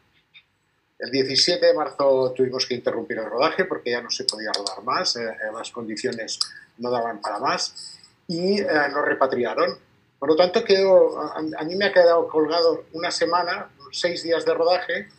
El 1.00 1.12
17 1.12 1.66
de 1.66 1.74
marzo 1.74 2.34
tuvimos 2.36 2.66
que 2.66 2.76
interrumpir 2.76 3.18
el 3.18 3.26
rodaje 3.26 3.66
porque 3.66 3.92
ya 3.92 4.02
no 4.02 4.10
se 4.10 4.24
podía 4.24 4.52
rodar 4.56 4.84
más, 4.84 5.16
eh, 5.18 5.26
eh, 5.26 5.52
las 5.54 5.70
condiciones 5.72 6.40
no 6.78 6.90
daban 6.90 7.20
para 7.20 7.40
más 7.40 8.00
y 8.28 8.62
eh, 8.62 8.68
nos 8.92 9.06
repatriaron. 9.06 9.78
Por 10.18 10.30
lo 10.30 10.36
tanto, 10.38 10.64
quedó, 10.64 11.20
a, 11.20 11.64
mí 11.66 11.76
me 11.76 11.86
ha 11.86 11.92
quedado 11.92 12.28
colgado 12.30 12.86
una 12.94 13.12
semana, 13.12 13.70
seis 13.92 14.24
días 14.24 14.46
de 14.46 14.54
rodaje 14.54 15.10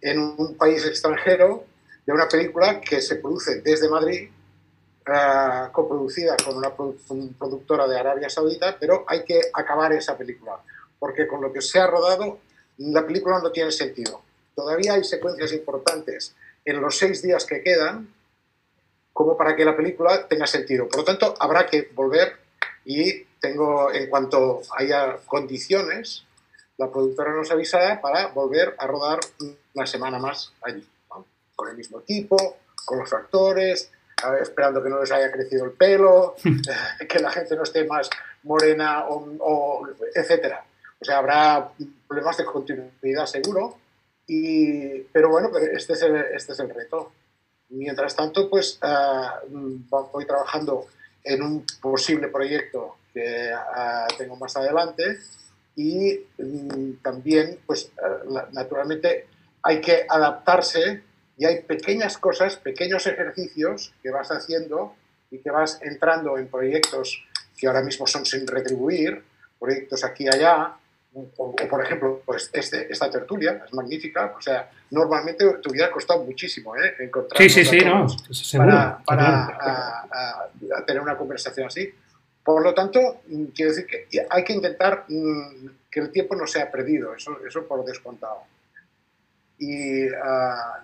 en 0.00 0.20
un 0.20 0.56
país 0.56 0.86
extranjero 0.86 1.64
de 2.06 2.12
una 2.12 2.28
película 2.28 2.80
que 2.80 3.00
se 3.00 3.16
produce 3.16 3.60
desde 3.62 3.88
Madrid, 3.88 4.30
coproducida 5.72 6.36
con 6.44 6.56
una 6.56 6.74
productora 7.38 7.86
de 7.86 7.98
Arabia 7.98 8.30
Saudita, 8.30 8.76
pero 8.78 9.04
hay 9.06 9.24
que 9.24 9.40
acabar 9.52 9.92
esa 9.92 10.16
película, 10.16 10.60
porque 10.98 11.26
con 11.26 11.42
lo 11.42 11.52
que 11.52 11.60
se 11.60 11.78
ha 11.78 11.86
rodado, 11.86 12.38
la 12.78 13.06
película 13.06 13.38
no 13.40 13.52
tiene 13.52 13.70
sentido 13.70 14.22
todavía 14.54 14.94
hay 14.94 15.04
secuencias 15.04 15.52
importantes 15.52 16.34
en 16.64 16.80
los 16.80 16.96
seis 16.96 17.22
días 17.22 17.44
que 17.44 17.62
quedan 17.62 18.12
como 19.12 19.36
para 19.36 19.54
que 19.54 19.64
la 19.64 19.76
película 19.76 20.26
tenga 20.26 20.46
sentido. 20.46 20.88
Por 20.88 20.98
lo 20.98 21.04
tanto, 21.04 21.34
habrá 21.38 21.66
que 21.66 21.90
volver 21.94 22.36
y 22.84 23.24
tengo, 23.40 23.92
en 23.92 24.08
cuanto 24.08 24.62
haya 24.76 25.18
condiciones, 25.26 26.24
la 26.76 26.90
productora 26.90 27.32
nos 27.32 27.50
avisará 27.50 28.00
para 28.00 28.28
volver 28.28 28.74
a 28.78 28.86
rodar 28.86 29.20
una 29.74 29.86
semana 29.86 30.18
más 30.18 30.52
allí, 30.62 30.86
con 31.54 31.68
el 31.68 31.76
mismo 31.76 32.00
equipo, 32.00 32.56
con 32.84 32.98
los 32.98 33.12
actores, 33.12 33.90
esperando 34.40 34.82
que 34.82 34.88
no 34.88 35.00
les 35.00 35.12
haya 35.12 35.30
crecido 35.30 35.64
el 35.64 35.72
pelo, 35.72 36.34
que 37.08 37.18
la 37.18 37.30
gente 37.30 37.56
no 37.56 37.62
esté 37.62 37.84
más 37.84 38.10
morena, 38.42 39.06
o, 39.08 39.26
o, 39.40 39.88
etc. 40.14 40.54
O 41.00 41.04
sea, 41.04 41.18
habrá 41.18 41.70
problemas 42.06 42.36
de 42.36 42.44
continuidad 42.44 43.26
seguro, 43.26 43.76
y, 44.26 45.00
pero 45.12 45.28
bueno, 45.28 45.50
este 45.58 45.92
es, 45.92 46.02
el, 46.02 46.16
este 46.16 46.52
es 46.52 46.60
el 46.60 46.70
reto. 46.70 47.12
Mientras 47.70 48.14
tanto, 48.14 48.48
pues 48.48 48.78
ah, 48.82 49.40
voy 49.48 50.26
trabajando 50.26 50.86
en 51.22 51.42
un 51.42 51.66
posible 51.80 52.28
proyecto 52.28 52.96
que 53.12 53.50
ah, 53.52 54.06
tengo 54.16 54.36
más 54.36 54.56
adelante 54.56 55.18
y 55.76 56.20
mm, 56.38 57.02
también, 57.02 57.58
pues 57.66 57.90
ah, 58.02 58.46
naturalmente 58.52 59.26
hay 59.62 59.80
que 59.80 60.06
adaptarse 60.08 61.02
y 61.36 61.44
hay 61.44 61.62
pequeñas 61.62 62.18
cosas, 62.18 62.56
pequeños 62.56 63.06
ejercicios 63.06 63.92
que 64.02 64.10
vas 64.10 64.28
haciendo 64.30 64.94
y 65.30 65.38
que 65.38 65.50
vas 65.50 65.80
entrando 65.82 66.38
en 66.38 66.48
proyectos 66.48 67.24
que 67.56 67.66
ahora 67.66 67.82
mismo 67.82 68.06
son 68.06 68.24
sin 68.24 68.46
retribuir, 68.46 69.22
proyectos 69.58 70.04
aquí 70.04 70.24
y 70.24 70.28
allá, 70.28 70.76
o, 71.14 71.54
por 71.54 71.84
ejemplo, 71.84 72.22
pues 72.24 72.50
este, 72.52 72.92
esta 72.92 73.08
tertulia 73.08 73.62
es 73.64 73.72
magnífica. 73.72 74.34
O 74.36 74.40
sea, 74.40 74.68
normalmente 74.90 75.44
te 75.62 75.70
hubiera 75.70 75.90
costado 75.90 76.24
muchísimo 76.24 76.76
¿eh? 76.76 76.94
encontrar 76.98 77.40
sí, 77.40 77.48
sí, 77.48 77.64
sí, 77.64 77.78
no, 77.84 78.06
para, 78.56 78.98
para 79.04 80.08
tener 80.84 81.00
una 81.00 81.16
conversación 81.16 81.68
así. 81.68 81.92
Por 82.42 82.62
lo 82.62 82.74
tanto, 82.74 83.22
mm, 83.28 83.44
quiero 83.54 83.72
decir 83.72 83.86
que 83.86 84.26
hay 84.28 84.44
que 84.44 84.52
intentar 84.52 85.04
mm, 85.08 85.66
que 85.90 86.00
el 86.00 86.10
tiempo 86.10 86.34
no 86.34 86.46
sea 86.46 86.70
perdido, 86.70 87.14
eso, 87.14 87.38
eso 87.46 87.66
por 87.66 87.84
descontado. 87.84 88.42
Y 89.58 90.08
ah, 90.08 90.82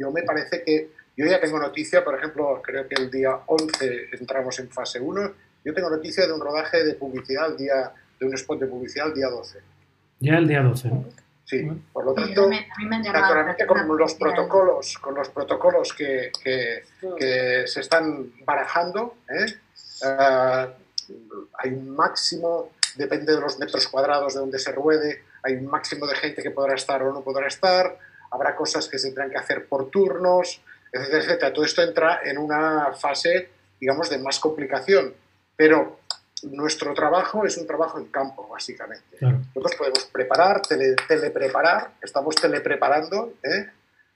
yo 0.00 0.10
me 0.10 0.22
parece 0.22 0.64
que 0.64 0.90
yo 1.14 1.26
ya 1.26 1.38
tengo 1.38 1.58
noticia, 1.58 2.02
por 2.02 2.16
ejemplo, 2.18 2.62
creo 2.64 2.88
que 2.88 2.94
el 2.94 3.10
día 3.10 3.38
11 3.46 4.08
entramos 4.18 4.58
en 4.58 4.70
fase 4.70 4.98
1, 4.98 5.32
yo 5.62 5.74
tengo 5.74 5.90
noticia 5.90 6.26
de 6.26 6.32
un 6.32 6.40
rodaje 6.40 6.82
de 6.82 6.94
publicidad 6.94 7.50
el 7.50 7.58
día 7.58 7.92
de 8.18 8.26
un 8.26 8.34
spot 8.34 8.60
de 8.60 8.66
publicidad 8.66 9.08
el 9.08 9.14
día 9.14 9.28
12. 9.28 9.58
Ya 10.20 10.38
el 10.38 10.48
día 10.48 10.62
12. 10.62 10.90
Sí, 11.44 11.68
por 11.92 12.06
lo 12.06 12.14
tanto, 12.14 12.48
naturalmente 13.12 13.66
con 13.66 13.98
los 13.98 14.14
protocolos, 14.14 14.96
con 14.98 15.14
los 15.14 15.28
protocolos 15.28 15.92
que, 15.92 16.30
que, 16.42 17.64
se 17.66 17.80
están 17.80 18.32
barajando, 18.46 19.16
¿eh? 19.28 19.46
Eh, 20.06 20.66
hay 21.58 21.70
un 21.70 21.90
máximo, 21.90 22.70
depende 22.96 23.34
de 23.34 23.40
los 23.40 23.58
metros 23.58 23.86
cuadrados 23.88 24.34
de 24.34 24.40
donde 24.40 24.58
se 24.58 24.72
ruede, 24.72 25.24
hay 25.42 25.54
un 25.56 25.66
máximo 25.66 26.06
de 26.06 26.14
gente 26.14 26.42
que 26.42 26.52
podrá 26.52 26.74
estar 26.74 27.02
o 27.02 27.12
no 27.12 27.22
podrá 27.22 27.48
estar, 27.48 27.98
habrá 28.30 28.54
cosas 28.54 28.88
que 28.88 28.98
se 28.98 29.08
tendrán 29.08 29.30
que 29.30 29.38
hacer 29.38 29.66
por 29.66 29.90
turnos, 29.90 30.62
etcétera, 30.92 31.22
etcétera. 31.22 31.52
Todo 31.52 31.64
esto 31.64 31.82
entra 31.82 32.20
en 32.24 32.38
una 32.38 32.92
fase, 32.92 33.50
digamos, 33.80 34.10
de 34.10 34.18
más 34.18 34.38
complicación, 34.38 35.14
pero 35.56 36.00
nuestro 36.44 36.94
trabajo 36.94 37.44
es 37.44 37.56
un 37.58 37.66
trabajo 37.66 37.98
en 37.98 38.06
campo, 38.06 38.48
básicamente. 38.48 39.18
Nosotros 39.20 39.74
podemos 39.76 40.04
preparar, 40.06 40.62
tele, 40.62 40.96
telepreparar, 41.06 41.92
estamos 42.00 42.34
telepreparando, 42.34 43.34
¿eh? 43.42 43.70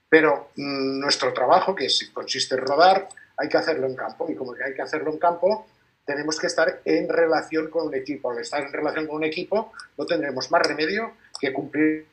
pero 0.09 0.49
mm, 0.55 0.99
nuestro 0.99 1.33
trabajo, 1.33 1.75
que 1.75 1.87
consiste 2.13 2.55
en 2.55 2.61
rodar, 2.61 3.07
hay 3.37 3.49
que 3.49 3.57
hacerlo 3.57 3.87
en 3.87 3.95
campo. 3.95 4.25
Y 4.29 4.35
como 4.35 4.53
que 4.53 4.63
hay 4.63 4.73
que 4.73 4.81
hacerlo 4.81 5.11
en 5.11 5.19
campo, 5.19 5.67
tenemos 6.05 6.39
que 6.39 6.47
estar 6.47 6.81
en 6.85 7.09
relación 7.09 7.69
con 7.69 7.87
un 7.87 7.95
equipo. 7.95 8.31
Al 8.31 8.39
estar 8.39 8.63
en 8.63 8.71
relación 8.71 9.07
con 9.07 9.17
un 9.17 9.23
equipo, 9.23 9.73
no 9.97 10.05
tendremos 10.05 10.49
más 10.51 10.61
remedio 10.61 11.13
que 11.39 11.51
cumplir 11.51 12.07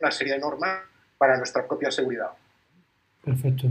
una 0.00 0.10
serie 0.10 0.34
de 0.34 0.38
normas 0.38 0.82
para 1.18 1.36
nuestra 1.36 1.66
propia 1.66 1.90
seguridad. 1.90 2.30
Perfecto. 3.24 3.66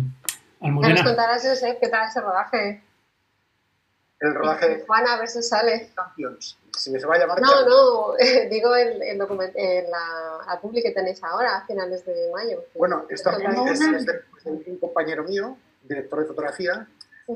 Almudena. 0.61 0.95
nos 0.95 1.03
contarás, 1.03 1.47
Josep, 1.47 1.79
qué 1.79 1.87
tal 1.87 2.07
ese 2.07 2.21
rodaje? 2.21 2.83
El 4.19 4.33
rodaje... 4.33 4.83
Juana, 4.85 5.13
a 5.13 5.19
ver 5.19 5.27
si 5.27 5.41
sale. 5.41 5.91
Champions. 5.95 6.57
Si 6.77 6.91
me 6.91 6.99
se 6.99 7.07
va 7.07 7.15
a 7.15 7.19
llamar 7.19 7.41
No, 7.41 7.65
no, 7.65 8.15
digo 8.49 8.75
el, 8.75 9.01
el 9.01 9.21
en 9.21 9.91
la, 9.91 10.45
la 10.47 10.61
publi 10.61 10.81
que 10.81 10.91
tenéis 10.91 11.23
ahora, 11.23 11.57
a 11.57 11.65
finales 11.65 12.05
de 12.05 12.29
mayo. 12.31 12.65
Bueno, 12.75 13.05
esto 13.09 13.31
es, 13.31 13.81
es, 13.81 14.05
de, 14.05 14.21
un 14.43 14.77
compañero 14.77 15.23
mío, 15.23 15.57
director 15.83 16.19
de 16.19 16.25
fotografía, 16.25 16.87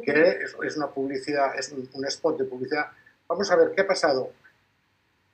que 0.03 0.39
es, 0.63 0.77
una 0.77 0.88
publicidad, 0.88 1.58
es 1.58 1.72
un, 1.72 2.06
spot 2.06 2.38
de 2.39 2.46
publicidad. 2.46 2.88
Vamos 3.27 3.50
a 3.51 3.56
ver 3.56 3.72
qué 3.72 3.82
ha 3.82 3.88
pasado 3.88 4.32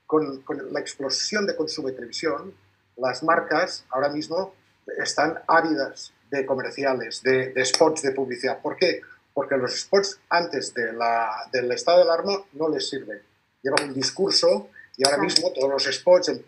con, 0.06 0.42
con 0.42 0.74
la 0.74 0.80
explosión 0.80 1.46
de 1.46 1.56
consumo 1.56 1.90
de 1.90 1.96
televisión. 1.96 2.54
Las 2.96 3.24
marcas 3.24 3.86
ahora 3.90 4.10
mismo 4.10 4.54
están 4.98 5.40
ávidas 5.48 6.14
de 6.30 6.46
comerciales, 6.46 7.22
de, 7.24 7.54
spots 7.66 8.02
de 8.02 8.12
publicidad. 8.12 8.62
¿Por 8.62 8.76
qué? 8.76 9.02
Porque 9.34 9.58
los 9.58 9.80
spots 9.80 10.20
antes 10.30 10.74
de 10.74 10.94
la, 10.94 11.48
del 11.52 11.72
estado 11.72 11.98
de 11.98 12.04
alarma 12.04 12.44
no 12.54 12.70
les 12.70 12.90
sirven. 12.90 13.22
Llevan 13.62 13.90
un 13.90 13.94
discurso 13.94 14.70
y 14.98 15.06
ahora 15.06 15.22
mismo 15.22 15.52
todos 15.52 15.70
los 15.70 15.84
spots, 15.84 16.30
en, 16.30 16.46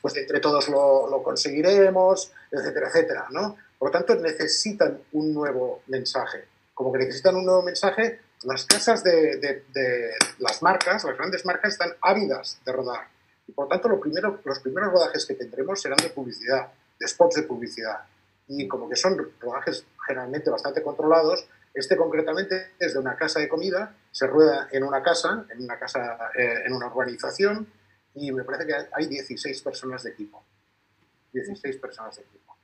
pues 0.00 0.16
entre 0.16 0.40
todos 0.40 0.68
lo, 0.68 1.08
lo, 1.08 1.22
conseguiremos, 1.22 2.32
etcétera, 2.50 2.88
etcétera, 2.88 3.26
¿no? 3.30 3.56
Por 3.78 3.88
lo 3.88 3.92
tanto, 3.92 4.14
necesitan 4.16 5.00
un 5.12 5.32
nuevo 5.32 5.82
mensaje. 5.86 6.46
Como 6.74 6.92
que 6.92 6.98
necesitan 6.98 7.36
un 7.36 7.44
nuevo 7.44 7.62
mensaje, 7.62 8.20
las 8.42 8.64
casas 8.64 9.02
de, 9.02 9.36
de, 9.36 9.64
de 9.72 10.10
las 10.38 10.62
marcas, 10.62 11.04
las 11.04 11.16
grandes 11.16 11.44
marcas, 11.44 11.72
están 11.72 11.92
ávidas 12.00 12.58
de 12.64 12.72
rodar. 12.72 13.08
Y 13.46 13.52
por 13.52 13.64
lo 13.64 13.68
tanto, 13.68 13.88
lo 13.88 14.00
primero, 14.00 14.40
los 14.44 14.58
primeros 14.60 14.92
rodajes 14.92 15.26
que 15.26 15.34
tendremos 15.34 15.80
serán 15.80 15.98
de 15.98 16.10
publicidad, 16.10 16.68
de 16.98 17.08
spots 17.08 17.36
de 17.36 17.42
publicidad 17.42 18.00
y 18.48 18.66
como 18.66 18.88
que 18.88 18.96
son 18.96 19.32
rodajes 19.40 19.84
generalmente 20.06 20.50
bastante 20.50 20.82
controlados, 20.82 21.46
este 21.74 21.96
concretamente 21.96 22.72
es 22.78 22.94
de 22.94 22.98
una 22.98 23.14
casa 23.14 23.40
de 23.40 23.48
comida, 23.48 23.94
se 24.10 24.26
rueda 24.26 24.68
en 24.72 24.82
una 24.82 25.02
casa, 25.02 25.44
en 25.50 25.62
una 25.62 25.78
casa, 25.78 26.30
eh, 26.34 26.62
en 26.64 26.72
una 26.72 26.86
urbanización, 26.86 27.70
y 28.14 28.32
me 28.32 28.42
parece 28.42 28.66
que 28.66 28.74
hay 28.92 29.06
16 29.06 29.62
personas 29.62 30.02
de 30.02 30.10
equipo. 30.10 30.42
16 31.32 31.76
personas 31.76 32.16
de 32.16 32.22
equipo. 32.22 32.56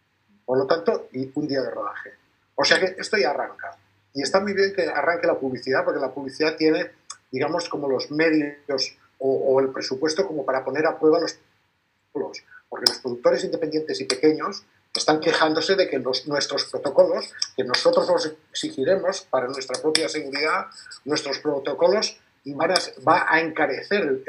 Por 0.45 0.59
lo 0.59 0.67
tanto, 0.67 1.09
y 1.13 1.31
un 1.35 1.47
día 1.47 1.63
de 1.63 1.71
rodaje. 1.71 2.15
O 2.55 2.65
sea 2.65 2.81
que 2.81 2.97
esto 2.99 3.19
ya 3.19 3.31
arranca. 3.31 3.77
Y 4.15 4.23
está 4.23 4.41
muy 4.41 4.55
bien 4.55 4.73
que 4.75 4.89
arranque 4.89 5.27
la 5.27 5.39
publicidad, 5.39 5.85
porque 5.85 6.01
la 6.01 6.13
publicidad 6.13 6.57
tiene, 6.57 6.93
digamos, 7.31 7.69
como 7.69 7.89
los 7.89 8.11
medios 8.11 8.97
o, 9.19 9.31
o 9.31 9.61
el 9.61 9.69
presupuesto 9.69 10.27
como 10.27 10.45
para 10.45 10.65
poner 10.65 10.87
a 10.87 10.99
prueba 10.99 11.21
los 11.21 11.39
porque 12.75 12.91
los 12.91 12.99
productores 12.99 13.45
independientes 13.45 14.01
y 14.01 14.05
pequeños 14.05 14.65
están 14.93 15.21
quejándose 15.21 15.77
de 15.77 15.89
que 15.89 16.01
nuestros 16.01 16.65
protocolos, 16.65 17.33
que 17.57 17.63
nosotros 17.63 18.09
los 18.09 18.35
exigiremos 18.51 19.21
para 19.31 19.47
nuestra 19.47 19.81
propia 19.81 20.09
seguridad, 20.09 20.67
nuestros 21.05 21.39
protocolos 21.39 22.19
van 22.47 22.73
a, 22.73 22.75
va 23.07 23.27
a 23.29 23.41
encarecer 23.41 24.25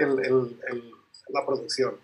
la 1.29 1.43
producción. 1.43 1.97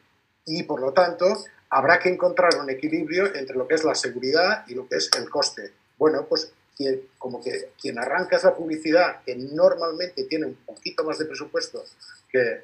Y 0.47 0.63
por 0.63 0.81
lo 0.81 0.93
tanto, 0.93 1.27
habrá 1.69 1.99
que 1.99 2.09
encontrar 2.09 2.55
un 2.59 2.71
equilibrio 2.71 3.35
entre 3.35 3.55
lo 3.55 3.67
que 3.67 3.75
es 3.75 3.83
la 3.83 3.93
seguridad 3.93 4.65
y 4.67 4.73
lo 4.73 4.87
que 4.87 4.95
es 4.95 5.11
el 5.15 5.29
coste. 5.29 5.73
Bueno, 5.99 6.25
pues 6.27 6.51
como 7.19 7.39
que 7.39 7.73
quien 7.79 7.99
arranca 7.99 8.37
esa 8.37 8.55
publicidad, 8.55 9.21
que 9.23 9.35
normalmente 9.35 10.23
tiene 10.23 10.47
un 10.47 10.55
poquito 10.65 11.03
más 11.03 11.19
de 11.19 11.25
presupuesto 11.25 11.83
que 12.31 12.39
eh, 12.39 12.63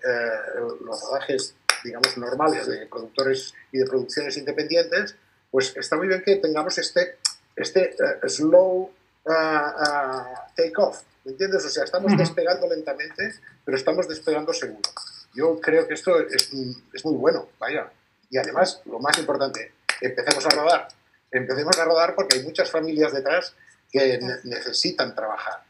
los 0.83 0.99
rodajes, 0.99 1.53
digamos, 1.83 2.17
normales 2.17 2.67
de 2.67 2.85
productores 2.87 3.53
y 3.71 3.79
de 3.79 3.85
producciones 3.85 4.37
independientes, 4.37 5.15
pues 5.51 5.75
está 5.75 5.95
muy 5.95 6.07
bien 6.07 6.23
que 6.23 6.37
tengamos 6.37 6.77
este, 6.77 7.17
este 7.55 7.91
eh, 7.91 8.29
slow 8.29 8.91
uh, 9.25 9.31
uh, 9.31 10.23
take 10.55 10.73
off, 10.77 11.01
¿me 11.23 11.31
entiendes? 11.31 11.65
O 11.65 11.69
sea, 11.69 11.83
estamos 11.83 12.15
despegando 12.17 12.67
lentamente, 12.67 13.33
pero 13.63 13.77
estamos 13.77 14.07
despegando 14.07 14.53
seguro. 14.53 14.89
Yo 15.33 15.59
creo 15.59 15.87
que 15.87 15.93
esto 15.93 16.19
es, 16.19 16.51
es, 16.93 17.05
muy 17.05 17.15
bueno, 17.15 17.49
vaya. 17.59 17.91
Y 18.29 18.37
además, 18.37 18.81
lo 18.85 18.99
más 18.99 19.17
importante, 19.19 19.73
empecemos 20.01 20.45
a 20.45 20.49
rodar. 20.49 20.87
Empecemos 21.31 21.77
a 21.77 21.85
rodar 21.85 22.15
porque 22.15 22.37
hay 22.37 22.43
muchas 22.43 22.71
familias 22.71 23.13
detrás 23.13 23.53
que 23.91 24.19
necesitan 24.43 25.13
trabajar. 25.15 25.63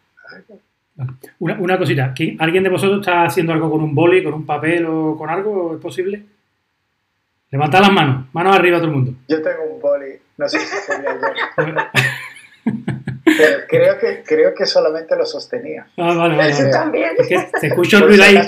Una, 1.40 1.60
una, 1.60 1.78
cosita, 1.78 2.14
¿alguien 2.40 2.64
de 2.64 2.70
vosotros 2.70 3.00
está 3.00 3.24
haciendo 3.24 3.54
algo 3.54 3.70
con 3.70 3.84
un 3.84 3.94
boli, 3.94 4.24
con 4.24 4.34
un 4.34 4.46
papel 4.46 4.86
o 4.86 5.16
con 5.16 5.30
algo? 5.30 5.76
¿Es 5.76 5.82
posible? 5.82 6.24
Levanta 7.52 7.80
las 7.80 7.92
manos, 7.92 8.26
manos 8.34 8.56
arriba 8.56 8.78
todo 8.78 8.88
el 8.88 8.94
mundo. 8.94 9.14
Yo 9.28 9.42
tengo 9.42 9.64
un 9.72 9.80
boli, 9.80 10.14
no 10.38 10.50
sé 10.50 10.60
si 10.60 10.66
sería 10.66 11.14
yo. 11.14 11.74
Pero 13.38 13.60
creo 13.68 14.00
que, 14.00 14.24
creo 14.26 14.54
que 14.54 14.66
solamente 14.66 15.16
lo 15.16 15.26
sostenía. 15.26 15.88
Ah, 15.98 16.14
vale, 16.14 16.36
vale. 16.36 16.54
Yo 16.54 16.70
también. 16.70 17.12
se 17.60 17.68
escucha 17.68 17.98
el 17.98 18.08
ruido 18.08 18.24
ahí. 18.24 18.40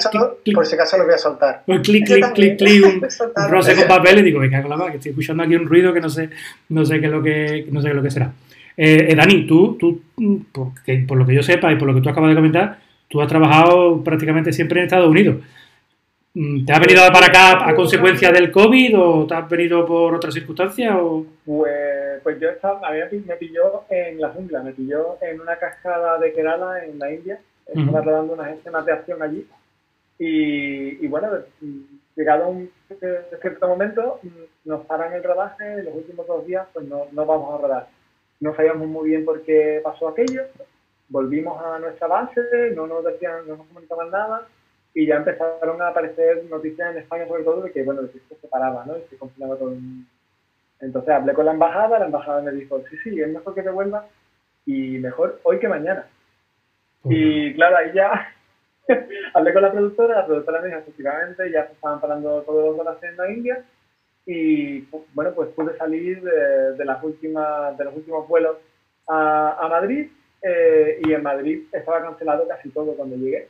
por 0.53 0.65
si 0.65 0.75
acaso 0.75 0.97
lo 0.97 1.05
voy 1.05 1.13
a 1.13 1.17
soltar. 1.17 1.63
Un 1.67 1.81
clic, 1.81 2.05
clic, 2.05 2.33
clic, 2.33 2.57
clic, 2.57 2.85
un, 2.85 3.05
un 3.43 3.51
roce 3.51 3.75
con 3.75 3.87
papel 3.87 4.19
y 4.19 4.23
digo, 4.23 4.39
me 4.39 4.49
cago 4.49 4.63
en 4.63 4.69
la 4.69 4.77
mano, 4.77 4.91
que 4.91 4.97
estoy 4.97 5.11
escuchando 5.11 5.43
aquí 5.43 5.55
un 5.55 5.67
ruido 5.67 5.93
que 5.93 6.01
no 6.01 6.09
sé, 6.09 6.29
no 6.69 6.85
sé 6.85 6.99
qué 6.99 7.05
es 7.07 7.11
lo 7.11 7.21
que, 7.21 7.67
no 7.71 7.81
sé 7.81 7.87
qué 7.87 7.91
es 7.91 7.95
lo 7.95 8.03
que 8.03 8.11
será. 8.11 8.31
Eh, 8.81 9.11
eh 9.11 9.15
Dani, 9.15 9.45
tú, 9.45 9.77
tú 9.77 10.01
por 11.05 11.17
lo 11.17 11.25
que 11.25 11.35
yo 11.35 11.43
sepa 11.43 11.69
y 11.69 11.75
por 11.75 11.85
lo 11.85 11.93
que 11.93 11.99
tú 11.99 12.07
acabas 12.07 12.29
de 12.29 12.35
comentar, 12.37 12.79
tú 13.09 13.19
has 13.19 13.27
trabajado 13.27 14.01
prácticamente 14.01 14.53
siempre 14.53 14.79
en 14.79 14.85
Estados 14.85 15.09
Unidos. 15.09 15.43
Mm, 16.33 16.63
¿Te 16.63 16.71
has 16.71 16.79
venido 16.79 17.01
para 17.11 17.25
acá 17.25 17.67
a 17.67 17.75
consecuencia 17.75 18.31
del 18.31 18.49
COVID 18.49 18.97
o 18.97 19.27
te 19.27 19.33
has 19.33 19.49
venido 19.49 19.85
por 19.85 20.15
otra 20.15 20.31
circunstancia? 20.31 20.97
O... 20.97 21.25
Pues, 21.45 22.21
pues 22.23 22.39
yo 22.39 22.47
estaba, 22.47 22.87
a 22.87 22.91
mí 22.93 23.21
me 23.27 23.35
pilló 23.35 23.83
en 23.89 24.21
la 24.21 24.29
jungla, 24.29 24.63
me 24.63 24.71
pilló 24.71 25.17
en 25.21 25.41
una 25.41 25.57
cascada 25.57 26.17
de 26.17 26.31
Kerala 26.31 26.85
en 26.85 26.97
la 26.99 27.11
India. 27.11 27.37
Estaba 27.65 27.99
rodando 28.01 28.33
unas 28.33 28.57
escenas 28.57 28.85
de 28.85 28.93
acción 28.93 29.21
allí. 29.21 29.45
Y, 30.17 31.05
y 31.05 31.07
bueno, 31.07 31.27
llegado 32.15 32.47
un 32.47 32.71
cierto 33.41 33.67
momento, 33.67 34.21
nos 34.63 34.85
paran 34.85 35.11
el 35.13 35.23
rodaje. 35.23 35.83
los 35.83 35.95
últimos 35.95 36.25
dos 36.27 36.47
días, 36.47 36.65
pues 36.71 36.87
no, 36.87 37.07
no 37.11 37.25
vamos 37.25 37.53
a 37.53 37.61
rodar. 37.61 37.98
No 38.39 38.55
sabíamos 38.55 38.87
muy 38.87 39.09
bien 39.09 39.25
por 39.25 39.41
qué 39.43 39.81
pasó 39.83 40.07
aquello. 40.07 40.43
Volvimos 41.09 41.61
a 41.63 41.79
nuestra 41.79 42.07
base, 42.07 42.41
no 42.75 42.87
nos 42.87 43.03
decían, 43.03 43.47
no 43.47 43.57
nos 43.57 43.67
comunicaban 43.67 44.11
nada 44.11 44.47
y 44.93 45.05
ya 45.05 45.15
empezaron 45.15 45.81
a 45.81 45.89
aparecer 45.89 46.43
noticias 46.49 46.91
en 46.91 47.01
España 47.01 47.27
sobre 47.27 47.43
todo 47.43 47.61
de 47.61 47.71
que, 47.71 47.83
bueno, 47.83 48.01
el 48.01 48.11
se 48.11 48.47
paraba, 48.47 48.85
¿no? 48.85 48.97
Y 48.97 49.01
se 49.09 49.17
confinaba 49.17 49.57
todo 49.57 49.75
Entonces 50.79 51.09
hablé 51.13 51.33
con 51.33 51.45
la 51.45 51.51
embajada, 51.51 51.99
la 51.99 52.05
embajada 52.05 52.41
me 52.41 52.51
dijo, 52.51 52.81
sí, 52.89 52.97
sí, 53.03 53.21
es 53.21 53.27
mejor 53.27 53.53
que 53.53 53.63
te 53.63 53.69
vuelvas 53.69 54.05
y 54.65 54.97
mejor 54.99 55.39
hoy 55.43 55.59
que 55.59 55.67
mañana. 55.67 56.07
Y 57.03 57.53
claro, 57.55 57.77
ahí 57.77 57.91
ya 57.93 58.33
hablé 59.33 59.53
con 59.53 59.61
la 59.61 59.71
productora, 59.71 60.15
la 60.15 60.25
productora 60.25 60.61
me 60.61 60.67
dijo, 60.67 60.79
efectivamente, 60.79 61.51
ya 61.51 61.67
se 61.67 61.73
estaban 61.73 61.99
parando 61.99 62.41
todos 62.43 62.77
los 62.77 63.03
en 63.03 63.17
la 63.17 63.31
India 63.31 63.65
y, 64.31 64.87
bueno, 65.15 65.33
pues 65.33 65.49
pude 65.49 65.75
salir 65.77 66.21
de, 66.21 66.85
las 66.85 67.03
últimas, 67.03 67.75
de 67.77 67.85
los 67.85 67.95
últimos 67.95 68.27
vuelos 68.27 68.57
a, 69.07 69.67
Madrid 69.69 70.07
eh, 70.43 71.01
y 71.03 71.13
en 71.13 71.23
Madrid 71.23 71.63
estaba 71.71 72.03
cancelado 72.03 72.47
casi 72.47 72.69
todo 72.69 72.95
cuando 72.95 73.15
llegué 73.15 73.47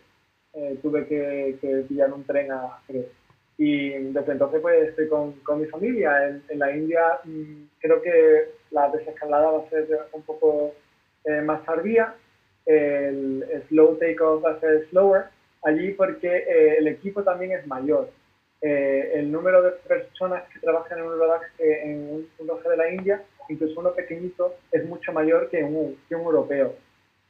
eh, 0.53 0.77
tuve 0.81 1.05
que, 1.05 1.85
pillar 1.87 2.13
un 2.13 2.23
tren 2.23 2.51
a 2.51 2.79
Y 3.57 3.89
desde 3.89 4.31
entonces 4.31 4.61
pues 4.61 4.89
estoy 4.89 5.07
con, 5.09 5.33
con 5.41 5.59
mi 5.61 5.67
familia. 5.67 6.29
En, 6.47 6.59
la 6.59 6.71
India 6.75 7.19
mm, 7.25 7.63
creo 7.79 8.01
que 8.01 8.51
la 8.71 8.89
desescalada 8.89 9.51
va 9.51 9.59
a 9.59 9.69
ser 9.69 9.87
un 10.13 10.21
poco 10.23 10.73
eh, 11.25 11.41
más 11.41 11.63
tardía. 11.65 12.15
El, 12.65 13.45
slow 13.67 13.97
takeoff 13.97 14.43
va 14.45 14.51
a 14.51 14.59
ser 14.59 14.87
slower 14.89 15.25
allí 15.63 15.91
porque 15.91 16.27
eh, 16.27 16.77
el 16.77 16.87
equipo 16.87 17.21
también 17.23 17.51
es 17.51 17.67
mayor. 17.67 18.09
El 18.61 19.31
número 19.31 19.61
de 19.61 19.71
personas 19.71 20.43
que 20.49 20.59
trabajan 20.59 20.99
en 20.99 21.05
un 21.05 21.17
rodaje 21.17 21.47
en 21.59 22.09
un, 22.09 22.29
un 22.39 22.47
rodaje 22.47 22.69
de 22.69 22.77
la 22.77 22.89
India, 22.91 23.23
incluso 23.47 23.79
uno 23.79 23.93
pequeñito, 23.93 24.55
es 24.71 24.85
mucho 24.85 25.13
mayor 25.13 25.49
que 25.49 25.63
un, 25.63 25.97
que 26.07 26.15
un 26.15 26.23
europeo 26.23 26.75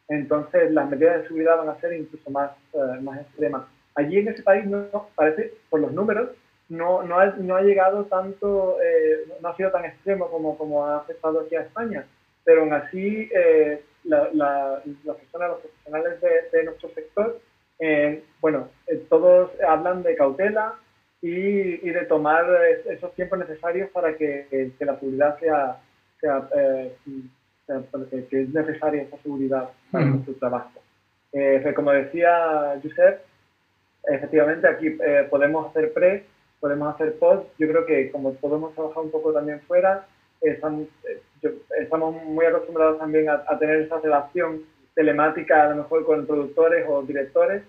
entonces 0.09 0.71
las 0.71 0.89
medidas 0.89 1.21
de 1.21 1.27
seguridad 1.27 1.57
van 1.57 1.69
a 1.69 1.79
ser 1.79 1.93
incluso 1.93 2.29
más, 2.31 2.51
eh, 2.73 2.99
más 3.01 3.21
extremas. 3.21 3.63
Allí 3.95 4.17
en 4.17 4.27
ese 4.27 4.43
país, 4.43 4.65
no, 4.65 5.07
parece, 5.15 5.53
por 5.69 5.79
los 5.79 5.93
números, 5.93 6.31
no, 6.67 7.03
no, 7.03 7.19
ha, 7.19 7.27
no 7.27 7.55
ha 7.55 7.61
llegado 7.61 8.05
tanto, 8.05 8.77
eh, 8.81 9.25
no 9.39 9.49
ha 9.49 9.55
sido 9.55 9.71
tan 9.71 9.85
extremo 9.85 10.29
como, 10.29 10.57
como 10.57 10.85
ha 10.85 10.97
afectado 10.97 11.41
aquí 11.41 11.55
a 11.55 11.61
España, 11.61 12.05
pero 12.43 12.61
aún 12.61 12.73
así 12.73 13.29
eh, 13.33 13.83
la, 14.03 14.29
las 14.33 15.17
personas, 15.17 15.49
los 15.49 15.59
profesionales 15.61 16.21
de, 16.51 16.63
nuestro 16.63 16.89
sector, 16.89 17.39
bueno, 18.41 18.67
todos 19.09 19.51
hablan 19.61 20.03
de 20.03 20.15
cautela 20.15 20.75
y, 21.21 21.87
y, 21.87 21.91
de 21.91 22.05
tomar 22.05 22.45
esos 22.89 23.13
tiempos 23.13 23.39
necesarios 23.39 23.89
para 23.91 24.15
que, 24.15 24.71
que 24.77 24.85
la 24.85 24.97
seguridad 24.99 25.37
sea, 25.39 25.77
sea 26.19 26.49
que 28.29 28.41
es 28.41 28.49
necesaria 28.53 29.03
esa 29.03 29.17
seguridad 29.17 29.69
para 29.91 30.05
mm. 30.05 30.09
nuestro 30.11 30.33
trabajo. 30.35 30.79
Eh, 31.31 31.73
como 31.75 31.91
decía 31.91 32.79
Josep, 32.81 33.21
efectivamente 34.05 34.67
aquí 34.67 34.87
eh, 34.87 35.27
podemos 35.29 35.69
hacer 35.69 35.93
pre, 35.93 36.25
podemos 36.59 36.95
hacer 36.95 37.17
post. 37.19 37.47
Yo 37.59 37.67
creo 37.67 37.85
que 37.85 38.11
como 38.11 38.33
podemos 38.35 38.73
trabajar 38.73 39.03
un 39.03 39.11
poco 39.11 39.33
también 39.33 39.61
fuera, 39.61 40.07
estamos, 40.41 40.87
estamos 41.79 42.23
muy 42.23 42.45
acostumbrados 42.45 42.99
también 42.99 43.29
a, 43.29 43.59
tener 43.59 43.81
esa 43.81 43.99
relación 43.99 44.63
telemática, 44.95 45.63
a 45.63 45.69
lo 45.69 45.83
mejor 45.83 46.05
con 46.05 46.25
productores 46.25 46.85
o 46.87 47.03
directores, 47.03 47.63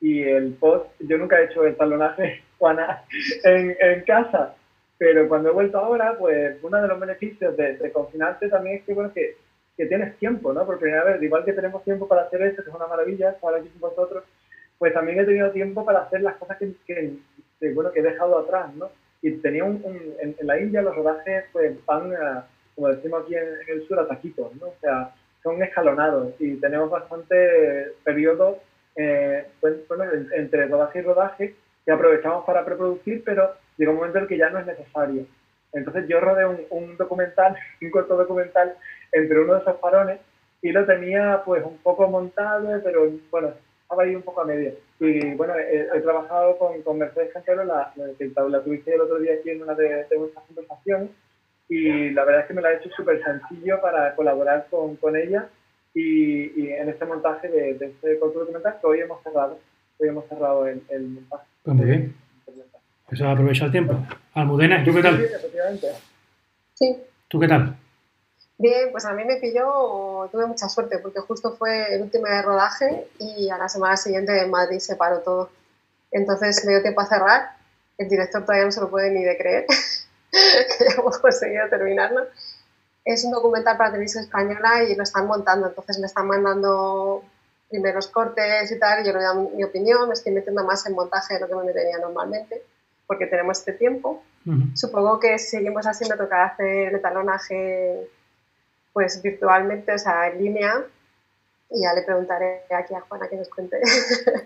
y 0.00 0.22
el 0.22 0.52
post, 0.54 0.86
yo 1.00 1.16
nunca 1.16 1.40
he 1.40 1.44
hecho 1.46 1.64
el 1.64 1.76
talonaje, 1.76 2.42
Juana, 2.58 3.02
en, 3.44 3.76
en 3.78 4.00
casa, 4.02 4.54
pero 4.98 5.28
cuando 5.28 5.50
he 5.50 5.52
vuelto 5.52 5.78
ahora, 5.78 6.16
pues 6.18 6.56
uno 6.62 6.80
de 6.80 6.88
los 6.88 6.98
beneficios 6.98 7.56
de, 7.56 7.76
de 7.76 7.92
confinarte 7.92 8.48
también 8.48 8.76
es 8.76 8.84
que, 8.84 8.94
bueno, 8.94 9.12
que, 9.12 9.36
que, 9.76 9.86
tienes 9.86 10.16
tiempo, 10.16 10.52
¿no? 10.52 10.64
Por 10.64 10.78
primera 10.78 11.04
vez, 11.04 11.22
igual 11.22 11.44
que 11.44 11.52
tenemos 11.52 11.84
tiempo 11.84 12.08
para 12.08 12.22
hacer 12.22 12.42
esto, 12.42 12.62
que 12.62 12.70
es 12.70 12.76
una 12.76 12.86
maravilla, 12.86 13.30
estar 13.30 13.54
aquí 13.54 13.68
con 13.68 13.90
vosotros, 13.90 14.24
pues 14.78 14.94
también 14.94 15.20
he 15.20 15.24
tenido 15.24 15.50
tiempo 15.50 15.84
para 15.84 16.00
hacer 16.00 16.22
las 16.22 16.36
cosas 16.36 16.56
que, 16.58 16.72
que, 16.86 17.72
bueno, 17.72 17.92
que 17.92 18.00
he 18.00 18.02
dejado 18.02 18.38
atrás, 18.38 18.74
¿no? 18.74 18.90
Y 19.20 19.32
tenía 19.32 19.64
un, 19.64 19.82
en, 20.20 20.34
la 20.42 20.58
India 20.60 20.82
los 20.82 20.94
rodajes 20.94 21.44
pues 21.52 21.84
van, 21.84 22.12
como 22.74 22.88
decimos 22.88 23.24
aquí 23.24 23.34
en, 23.34 23.48
el 23.68 23.86
sur, 23.86 23.98
a 23.98 24.08
taquitos, 24.08 24.54
¿no? 24.56 24.68
O 24.68 24.74
sea, 24.80 25.14
son 25.42 25.62
escalonados 25.62 26.34
y 26.38 26.56
tenemos 26.56 26.90
bastante 26.90 27.92
periodos 28.04 28.58
eh, 28.96 29.46
bueno, 29.60 30.04
entre 30.34 30.66
rodaje 30.66 31.00
y 31.00 31.02
rodaje 31.02 31.54
que 31.86 31.92
aprovechamos 31.92 32.44
para 32.44 32.64
preproducir, 32.64 33.22
pero 33.24 33.54
llega 33.78 33.92
un 33.92 33.98
momento 33.98 34.18
en 34.18 34.24
el 34.24 34.28
que 34.28 34.36
ya 34.36 34.50
no 34.50 34.58
es 34.58 34.66
necesario. 34.66 35.24
Entonces 35.72 36.08
yo 36.08 36.20
rodé 36.20 36.44
un, 36.46 36.60
un 36.70 36.96
documental, 36.96 37.56
un 37.80 37.90
corto 37.90 38.16
documental 38.16 38.76
entre 39.12 39.40
uno 39.40 39.54
de 39.54 39.60
esos 39.60 39.80
farones 39.80 40.20
y 40.62 40.72
lo 40.72 40.84
tenía 40.84 41.42
pues 41.44 41.64
un 41.64 41.78
poco 41.78 42.08
montado, 42.08 42.80
pero 42.82 43.08
bueno, 43.30 43.54
estaba 43.82 44.02
ahí 44.02 44.16
un 44.16 44.22
poco 44.22 44.40
a 44.40 44.46
medio. 44.46 44.72
Y 44.98 45.34
bueno, 45.34 45.54
he, 45.56 46.00
trabajado 46.00 46.58
con, 46.58 46.82
con, 46.82 46.98
Mercedes 46.98 47.32
Cantero, 47.32 47.64
la, 47.64 47.92
la, 47.94 48.48
la, 48.48 48.62
tuviste 48.62 48.94
el 48.94 49.02
otro 49.02 49.18
día 49.18 49.34
aquí 49.34 49.50
en 49.50 49.62
una 49.62 49.74
de, 49.74 50.06
de 50.10 50.18
nuestras 50.18 50.44
conversaciones, 50.46 51.10
y 51.68 52.10
la 52.10 52.24
verdad 52.24 52.42
es 52.42 52.46
que 52.48 52.54
me 52.54 52.62
la 52.62 52.68
ha 52.68 52.74
hecho 52.74 52.90
súper 52.90 53.22
sencillo 53.22 53.80
para 53.80 54.14
colaborar 54.14 54.66
con, 54.70 54.96
con 54.96 55.16
ella 55.16 55.48
y, 55.94 56.62
y, 56.62 56.72
en 56.72 56.88
este 56.88 57.04
montaje 57.04 57.48
de, 57.48 57.74
de 57.74 57.86
este 57.86 58.18
corto 58.18 58.40
documental 58.40 58.78
que 58.80 58.86
hoy 58.86 59.00
hemos 59.00 59.22
cerrado. 59.22 59.58
Hoy 59.98 60.08
hemos 60.08 60.26
cerrado 60.28 60.66
el, 60.66 60.82
el 60.88 61.08
montaje. 61.08 61.46
Pues 61.66 61.76
muy 61.76 61.86
bien. 61.86 62.16
Eso 63.10 63.28
aprovecha 63.28 63.64
el 63.64 63.72
tiempo. 63.72 63.98
Almudena, 64.34 64.84
¿tú 64.84 64.94
qué 64.94 65.02
tal? 65.02 65.18
Sí, 65.18 65.96
Sí. 66.74 66.96
¿Tú 67.26 67.40
qué 67.40 67.48
tal? 67.48 67.76
Bien, 68.56 68.90
pues 68.92 69.04
a 69.04 69.12
mí 69.12 69.24
me 69.24 69.38
pilló, 69.38 70.28
tuve 70.30 70.46
mucha 70.46 70.68
suerte 70.68 71.00
porque 71.00 71.18
justo 71.18 71.56
fue 71.56 71.96
el 71.96 72.02
último 72.02 72.26
de 72.26 72.40
rodaje 72.42 73.08
y 73.18 73.50
a 73.50 73.58
la 73.58 73.68
semana 73.68 73.96
siguiente 73.96 74.40
en 74.40 74.48
Madrid 74.48 74.78
se 74.78 74.94
paró 74.94 75.18
todo. 75.22 75.50
Entonces 76.12 76.64
me 76.64 76.70
dio 76.70 76.82
tiempo 76.82 77.00
a 77.00 77.06
cerrar. 77.06 77.56
El 77.98 78.08
director 78.08 78.42
todavía 78.42 78.66
no 78.66 78.70
se 78.70 78.80
lo 78.80 78.88
puede 78.88 79.10
ni 79.10 79.24
de 79.24 79.36
creer 79.36 79.66
que 80.30 80.84
ya 80.84 81.00
hemos 81.00 81.18
conseguido 81.18 81.68
terminarlo. 81.68 82.28
Es 83.04 83.24
un 83.24 83.32
documental 83.32 83.76
para 83.76 83.90
televisión 83.90 84.22
española 84.22 84.84
y 84.84 84.94
lo 84.94 85.02
están 85.02 85.26
montando, 85.26 85.66
entonces 85.66 85.98
me 85.98 86.06
están 86.06 86.28
mandando 86.28 87.24
primeros 87.68 88.08
cortes 88.08 88.70
y 88.70 88.78
tal, 88.78 89.02
y 89.02 89.06
yo 89.06 89.12
le 89.12 89.24
doy 89.24 89.48
mi 89.56 89.64
opinión, 89.64 90.08
me 90.08 90.14
estoy 90.14 90.32
metiendo 90.32 90.64
más 90.64 90.86
en 90.86 90.94
montaje 90.94 91.34
de 91.34 91.40
lo 91.40 91.48
que 91.48 91.54
me 91.54 91.64
metería 91.64 91.98
normalmente, 91.98 92.62
porque 93.06 93.26
tenemos 93.26 93.58
este 93.58 93.72
tiempo. 93.72 94.22
Supongo 94.74 95.18
que 95.18 95.38
seguimos 95.38 95.86
así, 95.88 96.08
me 96.08 96.16
tocará 96.16 96.46
hacer 96.46 96.94
el 96.94 97.00
talonaje 97.00 98.08
pues 98.92 99.20
virtualmente, 99.20 99.92
o 99.92 99.98
sea, 99.98 100.28
en 100.28 100.38
línea, 100.38 100.84
y 101.68 101.82
ya 101.82 101.92
le 101.94 102.02
preguntaré 102.02 102.62
aquí 102.70 102.94
a 102.94 103.00
Juana 103.00 103.28
que 103.28 103.36
nos 103.36 103.48
cuente. 103.48 103.80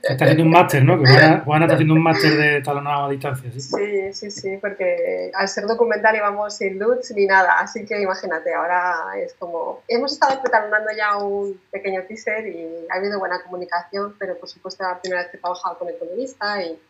Está 0.02 0.24
haciendo 0.24 0.44
un 0.44 0.50
máster, 0.50 0.82
¿no? 0.82 0.98
Que 0.98 1.06
Juana, 1.44 1.66
está 1.66 1.74
haciendo 1.74 1.94
un 1.94 2.02
máster 2.02 2.36
de 2.36 2.62
talonado 2.62 3.06
a 3.06 3.10
distancia, 3.10 3.52
¿sí? 3.52 3.60
Sí, 3.60 4.12
sí, 4.14 4.30
sí, 4.30 4.56
porque 4.56 5.30
al 5.34 5.48
ser 5.48 5.66
documental 5.66 6.16
íbamos 6.16 6.56
sin 6.56 6.78
luz 6.78 7.10
ni 7.14 7.26
nada, 7.26 7.58
así 7.58 7.84
que 7.84 8.00
imagínate, 8.00 8.54
ahora 8.54 9.12
es 9.18 9.34
como... 9.34 9.82
Hemos 9.86 10.12
estado 10.12 10.40
talonando 10.50 10.90
ya 10.96 11.18
un 11.18 11.60
pequeño 11.70 12.02
teaser 12.08 12.46
y 12.46 12.86
ha 12.90 12.96
habido 12.96 13.18
buena 13.18 13.42
comunicación, 13.42 14.16
pero 14.18 14.38
por 14.38 14.48
supuesto 14.48 14.82
la 14.82 14.98
primera 14.98 15.22
vez 15.22 15.30
que 15.30 15.36
he 15.36 15.40
trabajado 15.40 15.78
con 15.78 15.88
el 15.88 15.96
periodista 15.96 16.62
y, 16.62 16.80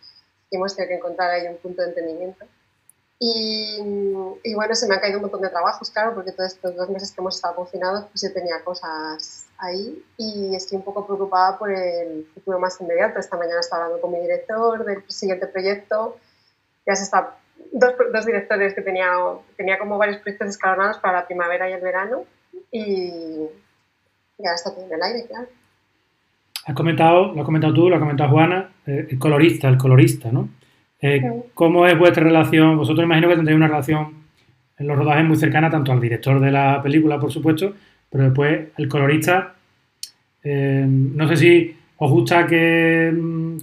y 0.51 0.57
hemos 0.57 0.77
tenido 0.77 0.91
que 0.91 0.97
encontrar 0.97 1.31
ahí 1.31 1.49
un 1.49 1.57
punto 1.57 1.83
de 1.83 1.89
entendimiento. 1.89 2.47
Y, 3.23 3.79
y, 4.45 4.55
bueno, 4.55 4.75
se 4.75 4.89
me 4.89 4.95
han 4.95 5.01
caído 5.01 5.19
un 5.19 5.23
montón 5.23 5.43
de 5.43 5.51
trabajos, 5.51 5.91
claro, 5.91 6.15
porque 6.15 6.33
todos 6.33 6.55
estos 6.55 6.75
dos 6.75 6.89
meses 6.89 7.13
que 7.13 7.21
hemos 7.21 7.37
estado 7.37 7.55
confinados, 7.55 8.07
pues 8.07 8.23
yo 8.23 8.33
tenía 8.33 8.65
cosas 8.65 9.45
ahí 9.61 10.03
y 10.17 10.55
estoy 10.55 10.79
un 10.79 10.85
poco 10.85 11.07
preocupada 11.07 11.59
por 11.59 11.71
el 11.71 12.27
futuro 12.35 12.59
más 12.59 12.81
inmediato. 12.81 13.19
Esta 13.19 13.37
mañana 13.37 13.61
estaba 13.61 13.85
hablando 13.85 14.03
con 14.03 14.13
mi 14.13 14.21
director 14.21 14.85
del 14.85 15.03
siguiente 15.09 15.47
proyecto. 15.47 16.17
Ya 16.87 16.97
se 16.97 17.05
está, 17.05 17.37
dos, 17.73 17.93
dos 18.13 18.27
directores 18.27 18.75
que 18.75 18.83
tenía, 18.83 19.13
tenía 19.57 19.79
como 19.79 19.99
varios 19.99 20.19
proyectos 20.19 20.49
escalonados 20.49 20.99
para 20.99 21.21
la 21.21 21.27
primavera 21.27 21.69
y 21.69 21.73
el 21.75 21.81
verano 21.81 22.25
y 22.73 23.11
ya 24.39 24.51
está 24.55 24.75
todo 24.75 24.87
en 24.87 24.93
el 24.93 25.03
aire, 25.03 25.27
claro. 25.27 25.47
Has 26.67 26.75
comentado, 26.75 27.33
lo 27.33 27.41
has 27.41 27.47
comentado 27.47 27.75
tú, 27.75 27.89
lo 27.89 27.97
has 27.97 28.01
comentado 28.01 28.31
Juana, 28.31 28.71
eh, 28.87 29.07
el 29.11 29.19
colorista, 29.19 29.69
el 29.69 29.79
colorista, 29.79 30.31
¿no? 30.31 30.49
Eh, 31.01 31.23
¿Cómo 31.55 31.87
es 31.87 31.99
vuestra 31.99 32.23
relación? 32.23 32.77
Vosotros 32.77 33.05
imagino 33.05 33.29
que 33.29 33.37
tendréis 33.37 33.57
una 33.57 33.69
relación 33.69 34.21
en 34.79 34.87
los 34.87 34.99
rodajes 34.99 35.25
muy 35.25 35.37
cercana 35.37 35.71
tanto 35.71 35.93
al 35.93 36.01
director 36.01 36.41
de 36.41 36.51
la 36.51 36.83
película, 36.83 37.19
por 37.19 37.33
supuesto, 37.33 37.75
pero 38.11 38.25
después 38.25 38.69
el 38.77 38.89
colorista, 38.89 39.55
eh, 40.43 40.85
no 40.87 41.29
sé 41.29 41.37
si 41.37 41.77
os 41.97 42.11
gusta 42.11 42.47
que 42.47 43.13
mm, 43.13 43.57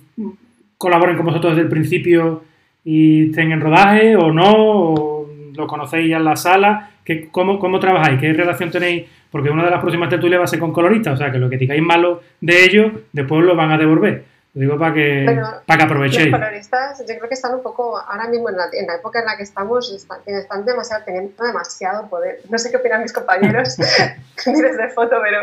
colaboren 0.78 1.18
con 1.18 1.26
vosotros 1.26 1.54
desde 1.54 1.64
el 1.64 1.70
principio 1.70 2.44
y 2.84 3.30
estén 3.30 3.52
en 3.52 3.62
rodaje 3.62 4.16
o 4.16 4.32
no, 4.32 4.54
o 4.56 5.30
lo 5.56 5.68
conocéis 5.68 6.10
ya 6.10 6.18
en 6.18 6.26
la 6.26 6.36
sala, 6.36 6.92
¿Qué, 7.04 7.30
cómo, 7.32 7.58
¿cómo 7.58 7.80
trabajáis? 7.80 8.20
¿Qué 8.20 8.34
relación 8.34 8.70
tenéis? 8.70 9.06
Porque 9.32 9.50
una 9.50 9.64
de 9.64 9.72
las 9.72 9.80
próximas 9.80 10.10
tertulias 10.10 10.40
va 10.40 10.44
a 10.44 10.48
ser 10.48 10.60
con 10.60 10.74
coloristas, 10.74 11.14
o 11.14 11.18
sea 11.18 11.32
que 11.32 11.38
lo 11.38 11.50
que 11.50 11.58
digáis 11.58 11.82
malo 11.82 12.22
de 12.42 12.66
ellos, 12.66 12.92
después 13.14 13.46
lo 13.46 13.56
van 13.56 13.72
a 13.72 13.78
devolver 13.78 14.37
digo 14.54 14.78
para 14.78 14.94
que, 14.94 15.26
para 15.66 15.78
que 15.78 15.84
aprovechéis. 15.84 16.32
Los 16.32 16.40
coloristas, 16.40 17.00
yo 17.00 17.06
creo 17.06 17.28
que 17.28 17.34
están 17.34 17.54
un 17.54 17.62
poco, 17.62 17.98
ahora 17.98 18.28
mismo 18.28 18.50
en 18.50 18.58
la, 18.58 18.70
en 18.72 18.88
la 18.88 18.96
época 18.96 19.20
en 19.20 19.26
la 19.26 19.38
que 19.38 19.44
estamos, 19.44 19.92
están, 19.92 20.20
están 20.26 20.66
demasiado, 20.66 21.04
teniendo 21.06 21.44
demasiado 21.44 22.10
poder. 22.10 22.42
No 22.50 22.58
sé 22.58 22.72
qué 22.72 22.78
opinan 22.78 23.02
mis 23.02 23.14
compañeros 23.14 23.78
miles 24.48 24.78
de 24.78 24.90
foto, 24.90 25.18
pero 25.22 25.40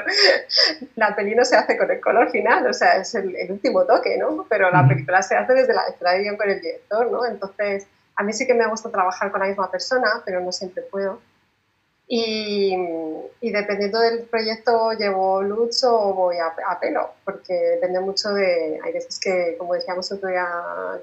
la 0.96 1.14
peli 1.14 1.34
no 1.34 1.44
se 1.44 1.56
hace 1.56 1.76
con 1.76 1.90
el 1.90 2.00
color 2.00 2.30
final, 2.30 2.66
o 2.66 2.72
sea, 2.72 2.96
es 2.96 3.14
el, 3.14 3.34
último 3.50 3.84
toque, 3.84 4.16
¿no? 4.18 4.46
Pero 4.48 4.70
la 4.70 4.86
película 4.86 5.22
se 5.22 5.36
hace 5.36 5.52
desde 5.54 5.74
la, 5.74 5.84
desde 5.86 6.36
con 6.36 6.50
el 6.50 6.60
director, 6.60 7.10
¿no? 7.10 7.24
Entonces, 7.26 7.86
a 8.16 8.22
mí 8.22 8.32
sí 8.32 8.46
que 8.46 8.54
me 8.54 8.66
gusta 8.66 8.90
trabajar 8.90 9.30
con 9.30 9.40
la 9.40 9.46
misma 9.46 9.70
persona, 9.70 10.22
pero 10.24 10.40
no 10.40 10.52
siempre 10.52 10.82
puedo. 10.82 11.20
Y, 12.06 12.76
y, 13.40 13.50
dependiendo 13.50 13.98
del 13.98 14.24
proyecto 14.24 14.92
llevo 14.92 15.42
luz 15.42 15.82
o 15.84 16.12
voy 16.12 16.36
a, 16.36 16.78
pelo, 16.78 17.14
porque 17.24 17.54
depende 17.54 17.98
mucho 18.00 18.28
de, 18.34 18.78
hay 18.84 18.92
veces 18.92 19.18
que, 19.18 19.56
como 19.58 19.72
decíamos 19.72 20.12
otro 20.12 20.28
día 20.28 20.46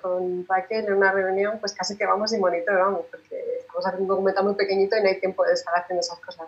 con 0.02 0.46
Raquel 0.48 0.86
en 0.86 0.94
una 0.94 1.12
reunión, 1.12 1.58
pues 1.60 1.74
casi 1.74 1.98
que 1.98 2.06
vamos 2.06 2.32
y 2.34 2.38
monitoramos, 2.38 3.06
porque 3.10 3.62
estamos 3.62 3.84
haciendo 3.84 4.04
un 4.04 4.10
documento 4.10 4.44
muy 4.44 4.54
pequeñito 4.54 4.96
y 4.96 5.02
no 5.02 5.10
hay 5.10 5.20
tiempo 5.20 5.44
de 5.44 5.54
estar 5.54 5.74
haciendo 5.76 6.02
esas 6.02 6.20
cosas. 6.20 6.48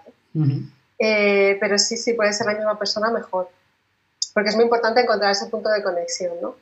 Eh, 0.99 1.57
pero 1.59 1.79
sí, 1.79 1.97
sí, 1.97 2.13
puede 2.13 2.31
ser 2.31 2.45
la 2.45 2.53
misma 2.53 2.77
persona, 2.77 3.09
mejor, 3.09 3.49
porque 4.35 4.49
es 4.49 4.55
muy 4.55 4.65
importante 4.65 5.01
encontrar 5.01 5.31
ese 5.31 5.47
punto 5.47 5.69
de 5.69 5.81
conexión, 5.81 6.33
¿no? 6.41 6.55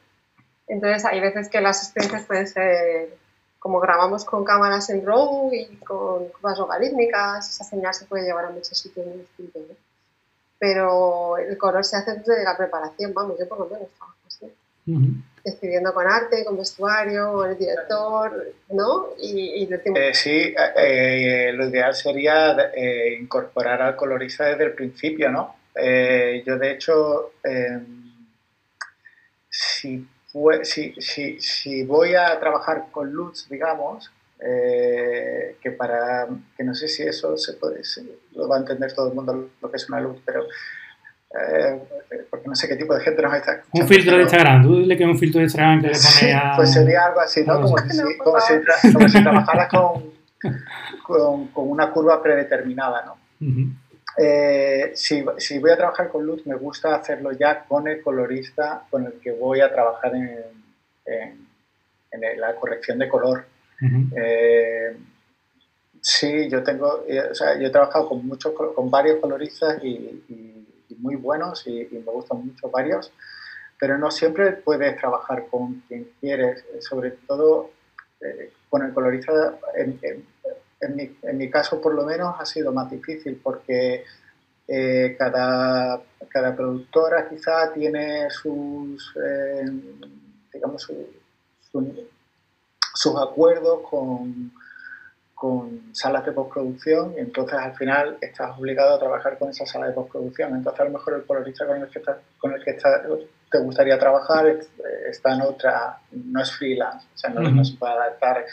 Entonces 0.68 1.04
hay 1.04 1.20
veces 1.20 1.50
que 1.50 1.60
las 1.60 1.84
experiencias 1.84 2.26
pueden 2.26 2.48
ser 2.48 3.18
como 3.62 3.80
grabamos 3.80 4.26
con 4.26 4.44
cámaras 4.44 4.90
en 4.90 5.06
RAW 5.06 5.54
y 5.54 5.68
con 5.86 6.30
curvas 6.30 6.58
logarítmicas, 6.58 7.48
esa 7.48 7.64
señal 7.64 7.94
se 7.94 8.06
puede 8.06 8.24
llevar 8.24 8.46
a 8.46 8.50
muchos 8.50 8.76
sitios 8.76 9.06
muy 9.06 9.20
distintos. 9.20 9.78
Pero 10.58 11.38
el 11.38 11.56
color 11.60 11.86
se 11.86 11.96
hace 11.96 12.16
desde 12.16 12.44
la 12.44 12.58
preparación, 12.58 13.14
vamos, 13.14 13.38
yo 13.38 13.48
por 13.48 13.60
lo 13.60 13.68
menos 13.68 13.88
trabajo 13.92 14.18
así. 14.26 14.52
Escribiendo 15.44 15.94
con 15.94 16.08
arte, 16.08 16.44
con 16.44 16.58
vestuario, 16.58 17.34
con 17.34 17.52
el 17.52 17.58
director, 17.60 18.48
¿no? 18.72 19.10
Y, 19.20 19.64
y 19.64 19.70
eh, 19.72 20.14
sí, 20.16 20.56
eh, 20.76 21.52
lo 21.54 21.68
ideal 21.68 21.94
sería 21.94 22.72
eh, 22.74 23.16
incorporar 23.22 23.80
al 23.84 23.96
colorista 23.96 24.46
desde 24.46 24.64
el 24.64 24.74
principio, 24.74 25.30
¿no? 25.30 25.56
yo, 25.76 26.58
de 26.58 26.72
hecho, 26.72 27.34
si 29.48 30.08
si, 30.64 30.94
si, 31.00 31.40
si, 31.40 31.84
voy 31.84 32.16
a 32.16 32.40
trabajar 32.40 32.86
con 32.92 33.12
luz, 33.12 33.48
digamos, 33.50 34.12
eh, 34.40 35.58
que 35.62 35.72
para 35.72 36.28
que 36.58 36.64
no 36.64 36.74
sé 36.74 36.88
si 36.88 37.04
eso 37.04 37.38
se 37.38 37.54
puede, 37.54 37.82
lo 38.34 38.48
va 38.48 38.58
a 38.58 38.60
entender 38.60 38.94
todo 38.94 39.10
el 39.10 39.14
mundo 39.14 39.50
lo 39.62 39.72
que 39.72 39.78
es 39.78 39.90
una 39.90 40.00
luz, 40.00 40.20
pero 40.26 40.44
eh, 41.34 41.80
porque 42.30 42.48
no 42.48 42.56
sé 42.56 42.68
qué 42.68 42.76
tipo 42.76 42.94
de 42.94 43.02
gente 43.02 43.22
nos 43.22 43.34
está 43.34 43.54
escuchando. 43.54 43.84
Un 43.84 43.88
filtro 43.88 44.16
de 44.18 44.24
Instagram, 44.24 44.64
tú 44.64 44.80
dile 44.80 44.98
que 44.98 45.04
es 45.04 45.10
un 45.10 45.18
filtro 45.18 45.40
de 45.40 45.46
Instagram 45.46 45.82
que 45.82 45.88
le 45.88 45.94
pone 45.94 46.34
a... 46.34 46.54
Pues 46.56 46.74
sería 46.74 47.06
algo 47.06 47.20
así, 47.22 47.46
¿no? 47.46 47.54
Como, 47.62 47.78
si, 47.78 48.18
como, 48.18 48.40
si, 48.40 48.94
como 48.94 49.08
si 49.08 49.24
trabajaras 49.24 49.70
con, 49.70 50.12
con, 51.04 51.48
con, 51.48 51.70
una 51.70 51.92
curva 51.92 52.22
predeterminada, 52.22 53.06
¿no? 53.06 53.18
Eh, 54.18 54.92
si, 54.96 55.24
si, 55.38 55.60
voy 55.60 55.72
a 55.72 55.78
trabajar 55.78 56.10
con 56.10 56.26
luz, 56.26 56.46
me 56.46 56.56
gusta 56.56 56.96
hacerlo 56.96 57.32
ya 57.32 57.64
con 57.64 57.88
el 57.88 58.02
colorista 58.02 58.86
con 58.90 59.06
el 59.06 59.14
que 59.14 59.32
voy 59.32 59.62
a 59.62 59.72
trabajar 59.72 60.14
en, 60.16 60.40
en, 61.06 62.40
la 62.40 62.56
corrección 62.56 63.00
de 63.00 63.08
color. 63.08 63.46
Eh, 64.16 64.96
Sí, 66.02 66.50
yo 66.50 66.64
tengo, 66.64 67.04
eh, 67.08 67.30
o 67.30 67.36
sea, 67.36 67.58
yo 67.60 67.68
he 67.68 67.70
trabajado 67.70 68.10
con 68.10 68.26
muchos, 68.26 68.54
con 68.54 68.90
varios 68.90 69.20
coloristas 69.20 69.84
y, 69.84 70.18
muy 70.98 71.16
buenos 71.16 71.66
y, 71.68 71.88
me 71.92 72.12
gustan 72.12 72.46
mucho 72.46 72.70
varios, 72.70 73.12
pero 73.80 73.98
no 73.98 74.12
siempre 74.12 74.52
puedes 74.54 74.98
trabajar 74.98 75.48
con 75.50 75.82
quien 75.88 76.12
quieres, 76.20 76.64
sobre 76.80 77.12
todo 77.12 77.72
eh, 78.20 78.52
con 78.70 78.84
el 78.84 78.94
colorista, 78.94 79.58
en, 80.82 80.96
mi, 80.96 81.18
en, 81.24 81.38
mi, 81.38 81.50
caso 81.50 81.80
por 81.80 81.94
lo 81.94 82.06
menos 82.06 82.36
ha 82.40 82.46
sido 82.46 82.72
más 82.72 82.90
difícil 82.90 83.40
porque 83.42 84.04
eh, 84.68 85.16
cada, 85.18 86.02
cada 86.28 86.56
productora 86.56 87.30
quizá 87.30 87.72
tiene 87.74 88.30
sus, 88.30 89.14
digamos, 90.52 90.88
sus 92.94 93.16
acuerdos 93.22 93.82
con 93.90 94.52
con 95.42 95.90
salas 95.92 96.24
de 96.24 96.34
postproducción 96.34 97.16
y 97.18 97.20
entonces 97.22 97.58
al 97.58 97.76
final 97.76 98.16
estás 98.22 98.56
obligado 98.60 98.94
a 98.94 99.00
trabajar 99.00 99.40
con 99.40 99.50
esa 99.50 99.66
sala 99.66 99.88
de 99.88 99.94
postproducción. 99.94 100.54
Entonces 100.54 100.80
a 100.82 100.84
lo 100.84 100.92
mejor 100.92 101.16
el 101.16 101.24
colorista 101.24 101.66
con 101.66 101.82
el 101.82 101.90
que, 101.90 102.00
con 102.38 102.54
el 102.54 102.64
que 102.64 102.78
te 103.50 103.58
gustaría 103.58 103.98
trabajar 103.98 104.46
está 105.10 105.34
en 105.34 105.42
otra, 105.42 105.98
no 106.12 106.40
es 106.44 106.52
freelance, 106.52 107.08
o 107.16 107.18
sea, 107.18 107.32
no, 107.32 107.66
se 107.66 107.76
puede 107.76 107.92
adaptar. 107.92 108.46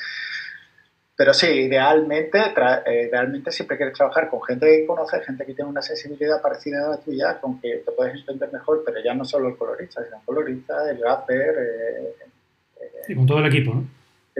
Pero 1.18 1.34
sí, 1.34 1.48
idealmente, 1.48 2.38
eh, 2.38 3.08
idealmente 3.08 3.50
siempre 3.50 3.76
quieres 3.76 3.98
trabajar 3.98 4.30
con 4.30 4.40
gente 4.40 4.66
que 4.66 4.86
conoces, 4.86 5.26
gente 5.26 5.44
que 5.44 5.52
tiene 5.52 5.68
una 5.68 5.82
sensibilidad 5.82 6.40
parecida 6.40 6.86
a 6.86 6.90
la 6.90 7.00
tuya, 7.00 7.40
con 7.40 7.60
que 7.60 7.82
te 7.84 7.90
puedes 7.90 8.14
entender 8.14 8.52
mejor, 8.52 8.84
pero 8.86 9.02
ya 9.02 9.14
no 9.14 9.24
solo 9.24 9.48
el 9.48 9.56
colorista, 9.56 10.04
sino 10.04 10.18
el 10.18 10.24
colorista, 10.24 10.88
el 10.88 11.02
rapper... 11.02 11.56
Eh, 11.58 13.08
y 13.08 13.16
con 13.16 13.26
todo 13.26 13.40
el 13.40 13.46
equipo, 13.46 13.74
¿no? 13.74 13.88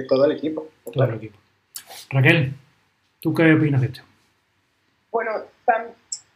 todo 0.06 0.24
el 0.26 0.30
equipo. 0.30 0.68
Todo 0.92 1.02
el 1.02 1.14
equipo. 1.14 1.36
Raquel, 2.10 2.54
¿tú 3.18 3.34
qué 3.34 3.52
opinas 3.54 3.80
de 3.80 3.88
esto? 3.88 4.02
Bueno, 5.10 5.32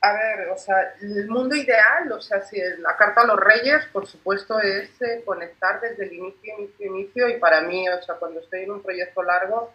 a 0.01 0.13
ver, 0.13 0.49
o 0.49 0.59
sea, 0.59 0.95
el 1.03 1.29
mundo 1.29 1.55
ideal, 1.55 2.11
o 2.11 2.21
sea, 2.21 2.41
si 2.41 2.59
la 2.81 2.97
carta 2.97 3.21
a 3.21 3.27
los 3.27 3.39
reyes, 3.39 3.87
por 3.93 4.09
supuesto, 4.09 4.59
es 4.59 4.91
eh, 5.03 5.23
conectar 5.25 5.81
desde 5.81 6.05
el 6.05 6.15
inicio, 6.15 6.55
inicio, 6.59 6.87
inicio, 6.87 7.29
y 7.29 7.39
para 7.39 7.61
mí, 7.61 7.89
o 7.89 8.03
sea, 8.03 8.17
cuando 8.17 8.41
estoy 8.41 8.63
en 8.63 8.73
un 8.73 8.83
proyecto 8.83 9.23
largo, 9.23 9.73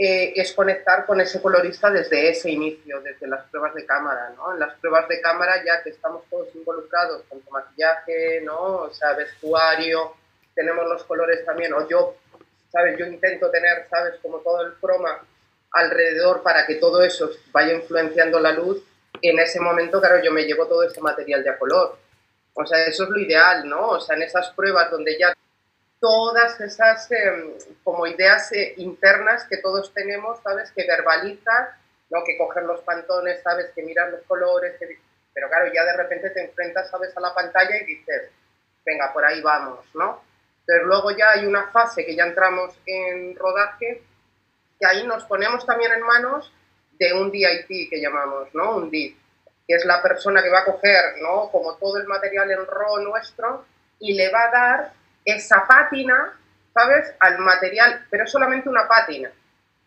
eh, 0.00 0.32
es 0.36 0.52
conectar 0.52 1.04
con 1.04 1.20
ese 1.20 1.42
colorista 1.42 1.90
desde 1.90 2.30
ese 2.30 2.50
inicio, 2.50 3.00
desde 3.00 3.26
las 3.26 3.44
pruebas 3.50 3.74
de 3.74 3.84
cámara, 3.84 4.32
¿no? 4.36 4.54
En 4.54 4.60
las 4.60 4.78
pruebas 4.78 5.08
de 5.08 5.20
cámara 5.20 5.62
ya 5.64 5.82
que 5.82 5.90
estamos 5.90 6.22
todos 6.30 6.54
involucrados, 6.54 7.24
con 7.28 7.42
maquillaje, 7.50 8.40
¿no? 8.42 8.82
O 8.82 8.94
sea, 8.94 9.14
vestuario, 9.14 10.14
tenemos 10.54 10.86
los 10.86 11.02
colores 11.02 11.44
también, 11.44 11.72
o 11.72 11.88
yo 11.88 12.14
¿sabes? 12.70 12.98
Yo 12.98 13.06
intento 13.06 13.50
tener, 13.50 13.86
¿sabes? 13.88 14.14
Como 14.22 14.38
todo 14.38 14.66
el 14.66 14.74
croma 14.74 15.18
alrededor 15.72 16.42
para 16.42 16.66
que 16.66 16.76
todo 16.76 17.02
eso 17.02 17.30
vaya 17.52 17.74
influenciando 17.74 18.40
la 18.40 18.52
luz. 18.52 18.82
En 19.20 19.38
ese 19.38 19.60
momento, 19.60 20.00
claro, 20.00 20.22
yo 20.22 20.32
me 20.32 20.44
llevo 20.44 20.66
todo 20.66 20.82
ese 20.82 21.00
material 21.00 21.42
de 21.42 21.50
a 21.50 21.58
color. 21.58 21.98
O 22.54 22.66
sea, 22.66 22.84
eso 22.86 23.04
es 23.04 23.10
lo 23.10 23.18
ideal, 23.18 23.68
¿no? 23.68 23.90
O 23.90 24.00
sea, 24.00 24.16
en 24.16 24.22
esas 24.22 24.50
pruebas 24.50 24.90
donde 24.90 25.18
ya 25.18 25.34
todas 26.00 26.60
esas 26.60 27.10
em, 27.10 27.54
como 27.82 28.06
ideas 28.06 28.52
eh, 28.52 28.74
internas 28.76 29.44
que 29.48 29.58
todos 29.58 29.92
tenemos, 29.92 30.40
¿sabes? 30.42 30.70
Que 30.72 30.86
verbalizas, 30.86 31.70
¿no? 32.10 32.22
Que 32.24 32.38
coger 32.38 32.64
los 32.64 32.80
pantones, 32.82 33.42
¿sabes? 33.42 33.70
Que 33.74 33.82
mirar 33.82 34.10
los 34.10 34.22
colores, 34.22 34.76
pero 35.34 35.48
claro, 35.48 35.72
ya 35.72 35.84
de 35.84 35.96
repente 35.96 36.30
te 36.30 36.44
enfrentas, 36.44 36.90
¿sabes? 36.90 37.16
A 37.16 37.20
la 37.20 37.34
pantalla 37.34 37.76
y 37.76 37.84
dices, 37.84 38.30
venga, 38.84 39.12
por 39.12 39.24
ahí 39.24 39.40
vamos, 39.40 39.84
¿no? 39.94 40.22
Pero 40.64 40.86
luego 40.86 41.10
ya 41.12 41.30
hay 41.30 41.46
una 41.46 41.70
fase 41.70 42.04
que 42.04 42.14
ya 42.14 42.24
entramos 42.24 42.78
en 42.86 43.34
rodaje, 43.36 44.02
que 44.78 44.86
ahí 44.86 45.06
nos 45.06 45.24
ponemos 45.24 45.64
también 45.66 45.92
en 45.92 46.02
manos 46.02 46.52
de 46.98 47.12
un 47.12 47.30
DIT 47.30 47.90
que 47.90 48.00
llamamos, 48.00 48.54
¿no? 48.54 48.76
Un 48.76 48.90
DIT, 48.90 49.16
que 49.66 49.74
es 49.74 49.84
la 49.84 50.02
persona 50.02 50.42
que 50.42 50.50
va 50.50 50.60
a 50.60 50.64
coger, 50.64 51.22
¿no? 51.22 51.50
Como 51.50 51.76
todo 51.76 51.98
el 51.98 52.06
material 52.06 52.50
en 52.50 52.66
RAW 52.66 52.98
nuestro 52.98 53.64
y 53.98 54.14
le 54.14 54.30
va 54.30 54.44
a 54.44 54.50
dar 54.50 54.92
esa 55.30 55.66
pátina, 55.66 56.38
¿sabes? 56.72 57.14
Al 57.20 57.38
material, 57.38 58.06
pero 58.10 58.26
solamente 58.26 58.68
una 58.68 58.86
pátina, 58.86 59.30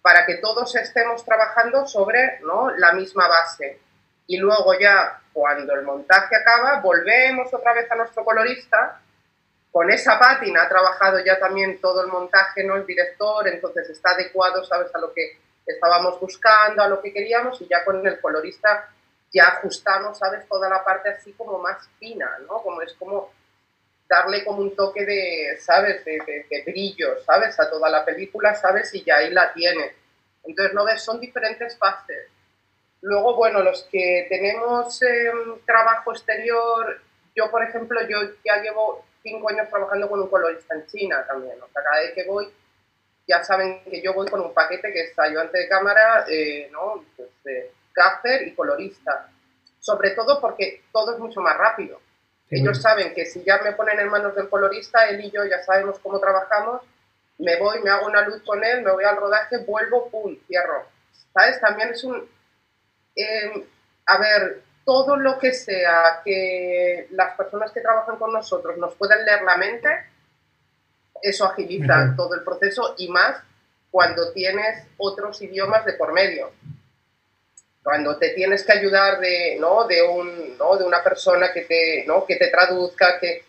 para 0.02 0.26
que 0.26 0.36
todos 0.36 0.76
estemos 0.76 1.24
trabajando 1.24 1.86
sobre, 1.88 2.40
¿no? 2.42 2.72
La 2.72 2.94
misma 2.94 3.28
base. 3.28 3.80
Y 4.28 4.38
luego 4.38 4.78
ya, 4.80 5.20
cuando 5.34 5.74
el 5.74 5.84
montaje 5.84 6.36
acaba, 6.36 6.80
volvemos 6.80 7.54
otra 7.54 7.74
vez 7.74 7.92
a 7.92 7.96
nuestro 7.96 8.24
colorista 8.24 9.00
con 9.72 9.90
esa 9.90 10.20
pátina 10.20 10.64
ha 10.64 10.70
trabajado 10.70 11.20
ya 11.24 11.40
también 11.40 11.80
todo 11.80 12.02
el 12.02 12.08
montaje, 12.08 12.64
¿no? 12.64 12.76
El 12.76 12.86
director, 12.86 13.48
entonces 13.48 13.90
está 13.90 14.12
adecuado, 14.12 14.64
¿sabes? 14.66 14.94
A 14.94 15.00
lo 15.00 15.14
que 15.14 15.40
estábamos 15.66 16.20
buscando, 16.20 16.84
a 16.84 16.90
lo 16.90 17.02
que 17.02 17.14
queríamos 17.14 17.62
y 17.62 17.68
ya 17.68 17.86
con 17.86 18.06
el 18.06 18.20
colorista 18.20 18.90
ya 19.34 19.48
ajustamos, 19.48 20.18
¿sabes? 20.18 20.46
Toda 20.50 20.68
la 20.68 20.84
parte 20.84 21.10
así 21.10 21.32
como 21.34 21.58
más 21.60 21.88
fina, 22.00 22.38
¿no? 22.50 22.62
Como 22.62 22.82
es 22.82 22.94
como 22.96 23.32
darle 24.12 24.44
como 24.44 24.60
un 24.62 24.76
toque 24.76 25.06
de, 25.06 25.58
¿sabes? 25.58 26.04
De, 26.04 26.64
brillo, 26.66 27.18
¿sabes? 27.24 27.58
A 27.62 27.70
toda 27.70 27.90
la 27.90 28.04
película, 28.04 28.54
¿sabes? 28.54 28.94
Y 28.94 29.06
ya 29.06 29.16
ahí 29.16 29.30
la 29.30 29.54
tiene. 29.54 29.96
Entonces, 30.44 30.76
¿no 30.76 30.84
ves? 30.84 31.02
Son 31.02 31.18
diferentes 31.22 31.78
fases. 31.78 32.28
Luego, 33.00 33.38
bueno, 33.38 33.64
los 33.64 33.84
que 33.90 34.28
tenemos 34.28 35.02
em, 35.02 35.60
trabajo 35.66 36.12
exterior, 36.12 37.00
yo, 37.34 37.50
por 37.50 37.64
ejemplo, 37.64 38.02
yo 38.06 38.18
ya 38.44 38.62
llevo 38.62 39.06
cinco 39.24 39.50
años 39.50 39.70
trabajando 39.70 40.10
con 40.10 40.20
un 40.20 40.30
colorista 40.30 40.76
en 40.76 40.86
China 40.88 41.26
también. 41.26 41.56
Cada 41.74 42.02
vez 42.02 42.12
que 42.14 42.26
voy, 42.26 42.52
ya 43.26 43.42
saben 43.46 43.82
que 43.86 44.02
yo 44.02 44.14
voy 44.14 44.28
con 44.28 44.42
un 44.42 44.54
paquete 44.54 44.92
que 44.92 45.04
es 45.06 45.18
ayudante 45.18 45.58
de 45.58 45.70
cámara, 45.70 46.26
eh, 46.28 46.68
¿no? 46.70 47.06
Pues, 47.16 47.30
gaffer 47.96 48.46
y 48.46 48.54
colorista. 48.56 49.30
Sobre 49.80 50.12
todo 50.12 50.42
porque 50.42 50.84
todo 50.92 51.14
es 51.14 51.20
mucho 51.20 51.40
más 51.40 51.58
rápido. 51.58 52.00
Ellos 52.52 52.82
saben 52.82 53.14
que 53.14 53.26
si 53.26 53.44
ya 53.46 53.60
me 53.64 53.72
ponen 53.72 54.00
en 54.00 54.10
manos 54.10 54.36
del 54.36 54.50
colorista, 54.50 55.08
él 55.08 55.24
y 55.24 55.32
yo 55.32 55.46
ya 55.46 55.64
sabemos 55.64 56.00
cómo 56.00 56.20
trabajamos, 56.20 56.82
me 57.38 57.58
voy, 57.58 57.82
me 57.82 57.90
hago 57.90 58.08
una 58.08 58.28
luz 58.28 58.42
con 58.46 58.62
él, 58.64 58.84
me 58.84 58.92
voy 58.92 59.06
al 59.06 59.16
rodaje, 59.16 59.60
vuelvo, 59.60 60.10
pum, 60.10 60.36
cierro. 60.48 60.86
¿Sabes? 61.34 61.60
También 61.62 61.90
es 61.90 62.04
un... 62.04 62.30
Eh, 63.16 63.68
a 64.06 64.18
ver, 64.18 64.62
todo 64.84 65.16
lo 65.16 65.40
que 65.40 65.54
sea 65.54 66.22
que 66.26 67.08
las 67.12 67.36
personas 67.38 67.72
que 67.72 67.80
trabajan 67.80 68.18
con 68.18 68.34
nosotros 68.34 68.78
nos 68.78 68.96
puedan 68.96 69.24
leer 69.24 69.44
la 69.44 69.56
mente, 69.56 69.90
eso 71.22 71.46
agiliza 71.46 72.14
todo 72.18 72.36
el 72.36 72.44
proceso 72.44 72.96
y 72.98 73.08
más 73.08 73.42
cuando 73.92 74.34
tienes 74.34 74.86
otros 74.98 75.42
idiomas 75.42 75.86
de 75.86 75.94
por 75.94 76.12
medio. 76.12 76.52
Cuando 77.84 78.18
te 78.18 78.30
tienes 78.30 78.64
que 78.64 78.74
ayudar 78.74 79.20
de, 79.20 79.58
¿no? 79.60 79.88
de, 79.88 80.04
un, 80.04 80.58
¿no? 80.58 80.78
de 80.78 80.86
una 80.86 81.04
persona 81.04 81.52
que 81.52 81.62
te, 81.62 82.06
¿no? 82.06 82.26
que 82.26 82.36
te 82.36 82.50
traduzca, 82.50 83.20
que, 83.20 83.44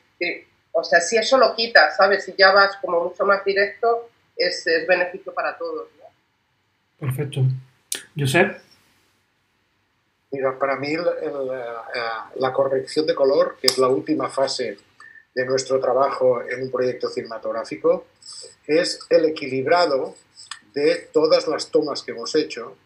o 0.72 0.82
sea, 0.82 1.00
si 1.00 1.18
eso 1.18 1.36
lo 1.36 1.54
quitas, 1.54 1.96
¿sabes? 1.96 2.24
Si 2.24 2.34
ya 2.36 2.50
vas 2.52 2.76
como 2.80 3.04
mucho 3.04 3.24
más 3.24 3.44
directo, 3.44 4.08
es, 4.36 4.66
es 4.66 4.86
beneficio 4.86 5.34
para 5.34 5.56
todos. 5.58 5.88
Perfecto. 6.98 7.42
Josep, 8.16 8.62
Mira, 10.32 10.58
para 10.58 10.76
mí 10.76 10.96
la 12.36 12.52
corrección 12.54 13.06
de 13.06 13.14
color, 13.14 13.58
que 13.60 13.66
es 13.66 13.76
la 13.76 13.88
última 13.88 14.30
fase 14.30 14.78
de 15.34 15.44
nuestro 15.44 15.78
trabajo 15.78 16.42
en 16.42 16.62
un 16.62 16.70
proyecto 16.70 17.10
cinematográfico, 17.10 18.06
es 18.66 18.98
el 19.10 19.26
equilibrado 19.26 20.14
de 20.72 21.10
todas 21.12 21.46
las 21.48 21.70
tomas 21.70 22.02
que 22.02 22.12
hemos 22.12 22.34
hecho 22.34 22.76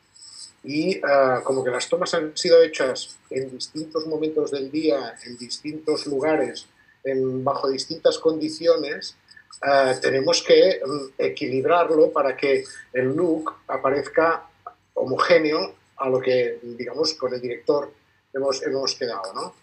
y 0.67 1.01
ah, 1.05 1.43
como 1.45 1.63
que 1.63 1.71
las 1.71 1.89
tomas 1.89 2.13
han 2.15 2.37
sido 2.37 2.61
hechas 2.61 3.17
en 3.31 3.51
distintos 3.51 4.05
momentos 4.07 4.51
del 4.51 4.69
día, 4.71 5.17
en 5.25 5.39
distintos 5.39 6.07
lugares, 6.07 6.67
en, 7.05 7.45
bajo 7.45 7.69
distintas 7.69 8.19
condiciones, 8.19 9.17
ah, 9.63 9.95
tenemos 10.03 10.43
que 10.43 10.81
mm, 10.85 11.23
equilibrarlo 11.23 12.11
para 12.11 12.37
que 12.37 12.65
el 12.93 13.15
look 13.15 13.55
aparezca 13.69 14.49
homogéneo 14.95 15.77
a 15.99 16.09
lo 16.09 16.21
que, 16.21 16.59
digamos, 16.63 17.15
con 17.15 17.33
el 17.33 17.41
director 17.41 17.93
hemos, 18.35 18.61
hemos 18.65 18.97
quedado, 18.97 19.33
¿no? 19.35 19.55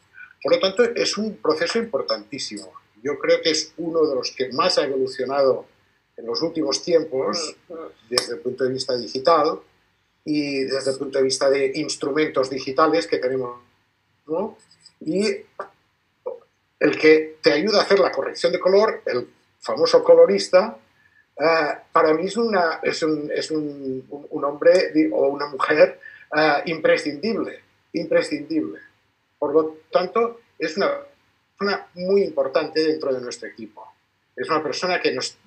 Por 0.41 0.53
lo 0.53 0.59
tanto, 0.59 0.83
es 0.83 1.17
un 1.17 1.35
proceso 1.35 1.79
importantísimo. 1.79 2.71
Yo 3.03 3.19
creo 3.19 3.41
que 3.41 3.51
es 3.51 3.73
uno 3.77 4.07
de 4.07 4.15
los 4.15 4.31
que 4.31 4.53
más 4.53 4.77
ha 4.77 4.85
evolucionado 4.85 5.65
en 6.15 6.25
los 6.25 6.41
últimos 6.41 6.81
tiempos 6.81 7.55
desde 8.09 8.35
el 8.35 8.39
punto 8.39 8.63
de 8.63 8.71
vista 8.71 8.95
digital 8.95 9.59
y 10.25 10.63
desde 10.63 10.91
el 10.91 10.97
punto 10.97 11.17
de 11.17 11.23
vista 11.23 11.49
de 11.49 11.71
instrumentos 11.75 12.49
digitales 12.49 13.07
que 13.07 13.17
tenemos, 13.17 13.61
¿no? 14.27 14.57
Y 15.01 15.27
el 16.79 16.97
que 16.97 17.37
te 17.41 17.53
ayuda 17.53 17.79
a 17.79 17.83
hacer 17.83 17.99
la 17.99 18.11
corrección 18.11 18.51
de 18.51 18.59
color, 18.59 19.01
el 19.05 19.27
famoso 19.59 20.03
colorista, 20.03 20.77
eh, 21.39 21.77
para 21.91 22.13
mí 22.13 22.25
es, 22.27 22.37
una, 22.37 22.79
es, 22.83 23.01
un, 23.03 23.31
es 23.33 23.51
un, 23.51 24.05
un, 24.29 24.45
hombre 24.45 24.91
o 25.11 25.27
una 25.27 25.47
mujer 25.47 25.99
Ah, 26.35 26.63
imprescindible, 26.65 27.59
imprescindible. 27.93 28.79
Por 29.37 29.53
lo 29.53 29.77
tanto, 29.91 30.39
es 30.57 30.75
una 30.77 30.89
persona 31.55 31.87
muy 31.93 32.23
importante 32.23 32.83
dentro 32.83 33.13
de 33.13 33.21
nuestro 33.21 33.47
equipo. 33.47 33.87
Es 34.35 34.49
una 34.49 34.63
persona 34.63 34.99
que 34.99 35.13
nos, 35.13 35.37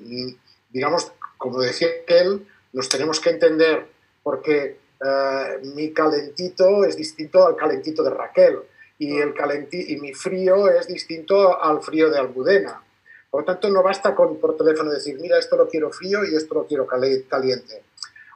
digamos, 0.71 1.13
como 1.39 1.59
decía 1.59 1.89
él, 2.07 2.47
nos 2.73 2.89
tenemos 2.89 3.19
que 3.19 3.31
entender 3.31 3.89
porque 4.27 4.77
eh, 5.01 5.59
mi 5.73 5.93
calentito 5.93 6.85
es 6.85 6.97
distinto 6.97 7.47
al 7.47 7.55
calentito 7.55 8.03
de 8.03 8.11
Raquel 8.11 8.59
y, 8.99 9.19
el 9.19 9.33
calenti 9.33 9.93
y 9.93 10.01
mi 10.01 10.15
frío 10.15 10.69
es 10.69 10.89
distinto 10.89 11.63
al 11.63 11.81
frío 11.81 12.11
de 12.11 12.19
Almudena. 12.19 12.83
Por 13.31 13.43
lo 13.43 13.45
tanto, 13.45 13.71
no 13.71 13.85
basta 13.85 14.17
con 14.17 14.41
por 14.41 14.57
teléfono 14.57 14.91
decir, 14.91 15.17
mira, 15.21 15.39
esto 15.39 15.57
lo 15.57 15.69
quiero 15.69 15.93
frío 15.93 16.25
y 16.25 16.35
esto 16.35 16.57
lo 16.57 16.67
quiero 16.67 16.89
caliente. 16.89 17.85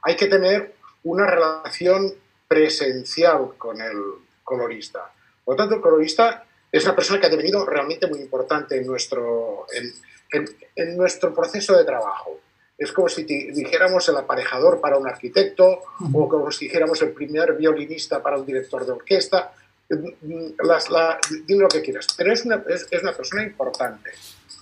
Hay 0.02 0.14
que 0.14 0.28
tener 0.28 0.74
una 1.02 1.26
relación 1.26 2.14
presencial 2.46 3.54
con 3.58 3.80
el 3.80 3.98
colorista. 4.44 5.10
Por 5.44 5.54
lo 5.54 5.56
tanto, 5.56 5.74
el 5.74 5.80
colorista 5.80 6.44
es 6.70 6.84
una 6.84 6.94
persona 6.94 7.18
que 7.18 7.26
ha 7.26 7.30
devenido 7.30 7.66
realmente 7.66 8.06
muy 8.06 8.20
importante 8.20 8.76
en 8.76 8.86
nuestro, 8.86 9.66
en, 9.72 10.44
en, 10.76 10.96
nuestro 10.96 11.34
proceso 11.34 11.76
de 11.76 11.84
trabajo. 11.84 12.38
Es 12.80 12.92
como 12.92 13.08
si 13.08 13.24
dijéramos 13.24 14.08
el 14.08 14.16
aparejador 14.16 14.80
para 14.80 14.96
un 14.96 15.06
arquitecto 15.06 15.82
o 16.12 16.28
como 16.28 16.50
si 16.50 16.64
dijéramos 16.64 17.00
el 17.02 17.12
primer 17.12 17.52
violinista 17.52 18.22
para 18.22 18.38
un 18.38 18.46
director 18.46 18.84
de 18.84 18.92
orquesta. 18.92 19.52
Las, 20.64 20.88
la, 20.88 21.20
dime 21.46 21.62
lo 21.62 21.68
que 21.68 21.82
quieras, 21.82 22.06
pero 22.16 22.32
es 22.32 22.44
una, 22.44 22.64
es, 22.68 22.86
es 22.90 23.02
una 23.02 23.12
persona 23.12 23.42
importante. 23.42 24.10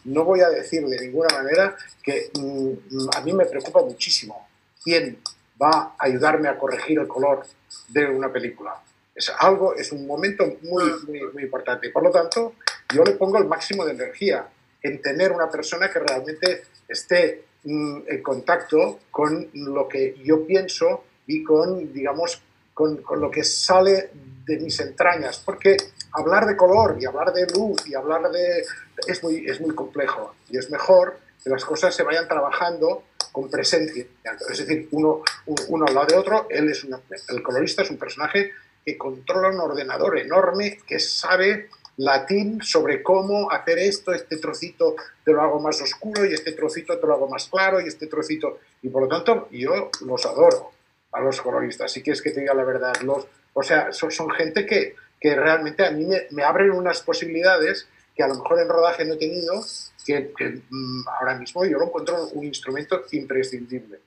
No 0.05 0.25
voy 0.25 0.41
a 0.41 0.49
decir 0.49 0.85
de 0.87 0.99
ninguna 1.07 1.29
manera 1.35 1.77
que 2.03 2.31
mm, 2.35 3.17
a 3.17 3.21
mí 3.21 3.33
me 3.33 3.47
preocupa 3.47 3.83
muchísimo 3.83 4.49
quién 4.83 5.19
va 5.63 5.95
a 5.97 5.97
ayudarme 5.99 6.49
a 6.49 6.59
corregir 6.59 6.99
el 6.99 7.07
color 7.07 7.47
de 7.89 8.07
una 8.07 8.33
película 8.33 8.83
es 9.19 9.33
algo, 9.37 9.75
es 9.75 9.91
un 9.91 10.07
momento 10.07 10.45
muy, 10.63 10.85
muy, 11.09 11.21
muy 11.33 11.43
importante. 11.43 11.91
Por 11.91 12.05
lo 12.05 12.11
tanto, 12.11 12.55
yo 12.95 13.03
le 13.03 13.13
pongo 13.13 13.39
el 13.39 13.47
máximo 13.47 13.85
de 13.85 13.91
energía 13.91 14.47
en 14.81 15.03
tener 15.03 15.33
una 15.33 15.51
persona 15.51 15.91
que 15.91 15.99
realmente 15.99 16.63
esté 16.87 17.45
mm, 17.65 17.99
en 18.07 18.23
contacto 18.23 19.01
con 19.11 19.49
lo 19.53 19.89
que 19.89 20.17
yo 20.25 20.47
pienso 20.47 21.05
y 21.27 21.43
con, 21.43 21.93
digamos, 21.93 22.43
con, 22.75 22.99
con, 22.99 23.21
lo 23.21 23.31
que 23.31 23.45
sale 23.45 24.11
de 24.45 24.59
mis 24.59 24.79
entrañas. 24.81 25.43
Porque 25.45 25.77
hablar 26.13 26.47
de 26.47 26.57
color 26.57 26.97
y 27.01 27.07
hablar 27.07 27.33
de 27.33 27.47
luz 27.47 27.87
y 27.87 27.95
hablar 27.95 28.31
de... 28.31 28.65
es 29.07 29.23
muy, 29.23 29.47
es 29.47 29.61
muy 29.61 29.75
complejo 29.75 30.35
y 30.49 30.59
es 30.59 30.71
mejor 30.71 31.19
que 31.43 31.51
las 31.51 31.65
cosas 31.65 31.95
se 31.95 32.03
vayan 32.03 32.27
trabajando 32.27 33.05
con 33.33 33.51
presencia. 33.51 34.07
Es 34.51 34.59
decir, 34.59 34.89
uno, 34.93 35.23
uno 35.69 35.87
al 35.87 35.95
lado 35.95 36.07
de 36.07 36.17
otro, 36.17 36.47
él 36.51 36.71
es 36.71 36.87
el 37.29 37.43
colorista 37.43 37.83
es 37.83 37.91
un 37.91 37.99
personaje 37.99 38.53
que 38.85 38.97
controla 38.97 39.51
un 39.51 39.61
ordenador 39.61 40.19
enorme 40.19 40.79
que 40.87 40.99
sabe 40.99 41.69
latín 41.99 42.63
sobre 42.63 43.03
cómo 43.03 43.51
hacer 43.51 43.79
esto, 43.79 44.13
este 44.13 44.39
trocito 44.39 44.95
te 45.25 45.33
lo 45.33 45.43
hago 45.43 45.61
más 45.61 45.81
oscuro 45.83 46.25
y 46.25 46.33
este 46.33 46.53
trocito 46.53 46.99
te 46.99 47.07
lo 47.07 47.15
hago 47.15 47.29
más 47.29 47.49
claro 47.49 47.81
y 47.81 47.89
este 47.89 48.07
trocito... 48.07 48.59
Y 48.83 48.89
por 48.89 49.03
lo 49.03 49.09
tanto 49.09 49.49
yo 49.51 49.91
los 50.07 50.25
adoro 50.27 50.71
a 51.13 51.21
los 51.21 51.41
coloristas, 51.41 51.91
si 51.91 52.03
quieres 52.03 52.23
que 52.23 52.31
te 52.31 52.41
diga 52.41 52.55
la 52.55 52.65
verdad. 52.65 52.95
Los, 53.03 53.27
o 53.53 53.63
sea, 53.63 53.93
son, 53.93 54.13
son 54.13 54.31
gente 54.31 54.65
que, 54.65 54.95
que, 55.21 55.35
realmente 55.35 55.85
a 55.85 55.91
mí 55.91 56.05
me, 56.05 56.27
me, 56.31 56.45
abren 56.45 56.71
unas 56.71 57.03
posibilidades 57.03 57.89
que 58.15 58.23
a 58.23 58.29
lo 58.29 58.37
mejor 58.37 58.61
en 58.61 58.69
rodaje 58.69 59.05
no 59.05 59.15
he 59.15 59.19
tenido, 59.19 59.61
que, 60.07 60.33
que 60.37 60.63
mmm, 60.71 61.09
ahora 61.19 61.35
mismo 61.37 61.65
yo 61.65 61.79
lo 61.79 61.87
encuentro 61.87 62.29
un 62.29 62.45
instrumento 62.45 63.03
imprescindible. 63.11 64.01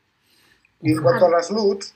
Y 0.81 0.93
en 0.93 1.01
cuanto 1.01 1.25
a 1.25 1.29
las 1.29 1.51
LUTs, 1.51 1.93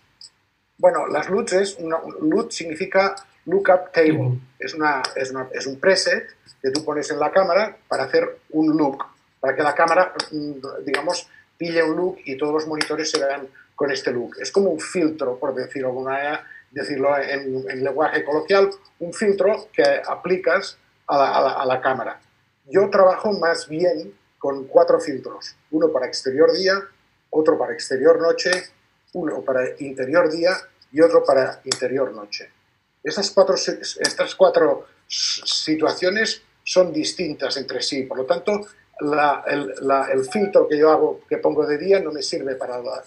bueno, 0.77 1.07
las 1.07 1.29
LUTs 1.29 1.53
es, 1.53 1.75
una, 1.79 1.99
LUT 2.19 2.51
significa 2.51 3.15
Lookup 3.45 3.91
Table. 3.91 4.39
Es, 4.59 4.73
una, 4.73 5.01
es, 5.15 5.31
una, 5.31 5.47
es, 5.53 5.65
un 5.67 5.79
preset 5.79 6.27
que 6.61 6.71
tú 6.71 6.83
pones 6.83 7.09
en 7.11 7.19
la 7.19 7.31
cámara 7.31 7.77
para 7.87 8.03
hacer 8.03 8.39
un 8.51 8.75
look, 8.75 9.05
para 9.39 9.55
que 9.55 9.63
la 9.63 9.75
cámara, 9.75 10.13
mm, 10.31 10.83
digamos, 10.85 11.29
pille 11.57 11.83
un 11.83 11.95
look 11.95 12.17
y 12.25 12.37
todos 12.37 12.53
los 12.53 12.67
monitores 12.67 13.09
se 13.09 13.19
vean 13.19 13.47
con 13.75 13.91
este 13.91 14.11
look. 14.11 14.35
Es 14.39 14.51
como 14.51 14.69
un 14.69 14.79
filtro, 14.79 15.37
por 15.37 15.53
decirlo, 15.53 15.89
alguna 15.89 16.43
decirlo 16.71 17.17
en, 17.17 17.69
en, 17.69 17.83
lenguaje 17.83 18.23
coloquial, 18.23 18.69
un 18.99 19.13
filtro 19.13 19.69
que 19.71 20.01
aplicas 20.05 20.77
a 21.07 21.17
la, 21.17 21.37
a, 21.37 21.41
la, 21.41 21.51
a 21.51 21.65
la 21.65 21.81
cámara. 21.81 22.19
Yo 22.65 22.89
trabajo 22.89 23.31
más 23.33 23.69
bien 23.69 24.13
con 24.37 24.65
cuatro 24.65 24.99
filtros, 24.99 25.55
uno 25.71 25.91
para 25.91 26.07
exterior 26.07 26.51
día, 26.51 26.81
otro 27.29 27.57
para 27.57 27.73
exterior 27.73 28.19
noche 28.19 28.51
uno 29.15 29.41
para 29.41 29.69
interior 29.79 30.29
día 30.29 30.51
y 30.91 31.01
otro 31.01 31.23
para 31.23 31.61
interior 31.63 32.11
noche. 32.13 32.51
Estas 33.05 33.29
cuatro, 33.29 33.55
estas 33.55 34.33
cuatro 34.33 34.87
situaciones 35.07 36.41
son 36.63 36.91
distintas 36.91 37.55
entre 37.57 37.81
sí, 37.83 38.01
por 38.03 38.17
lo 38.17 38.25
tanto, 38.25 38.61
la, 39.01 39.43
el, 39.45 39.75
la, 39.81 40.07
el, 40.11 40.25
filtro 40.25 40.67
que 40.67 40.77
yo 40.79 40.89
hago, 40.89 41.21
que 41.29 41.37
pongo 41.37 41.67
de 41.67 41.77
día, 41.77 41.99
no 41.99 42.11
me 42.11 42.23
sirve 42.23 42.55
para 42.55 42.81
la, 42.81 43.03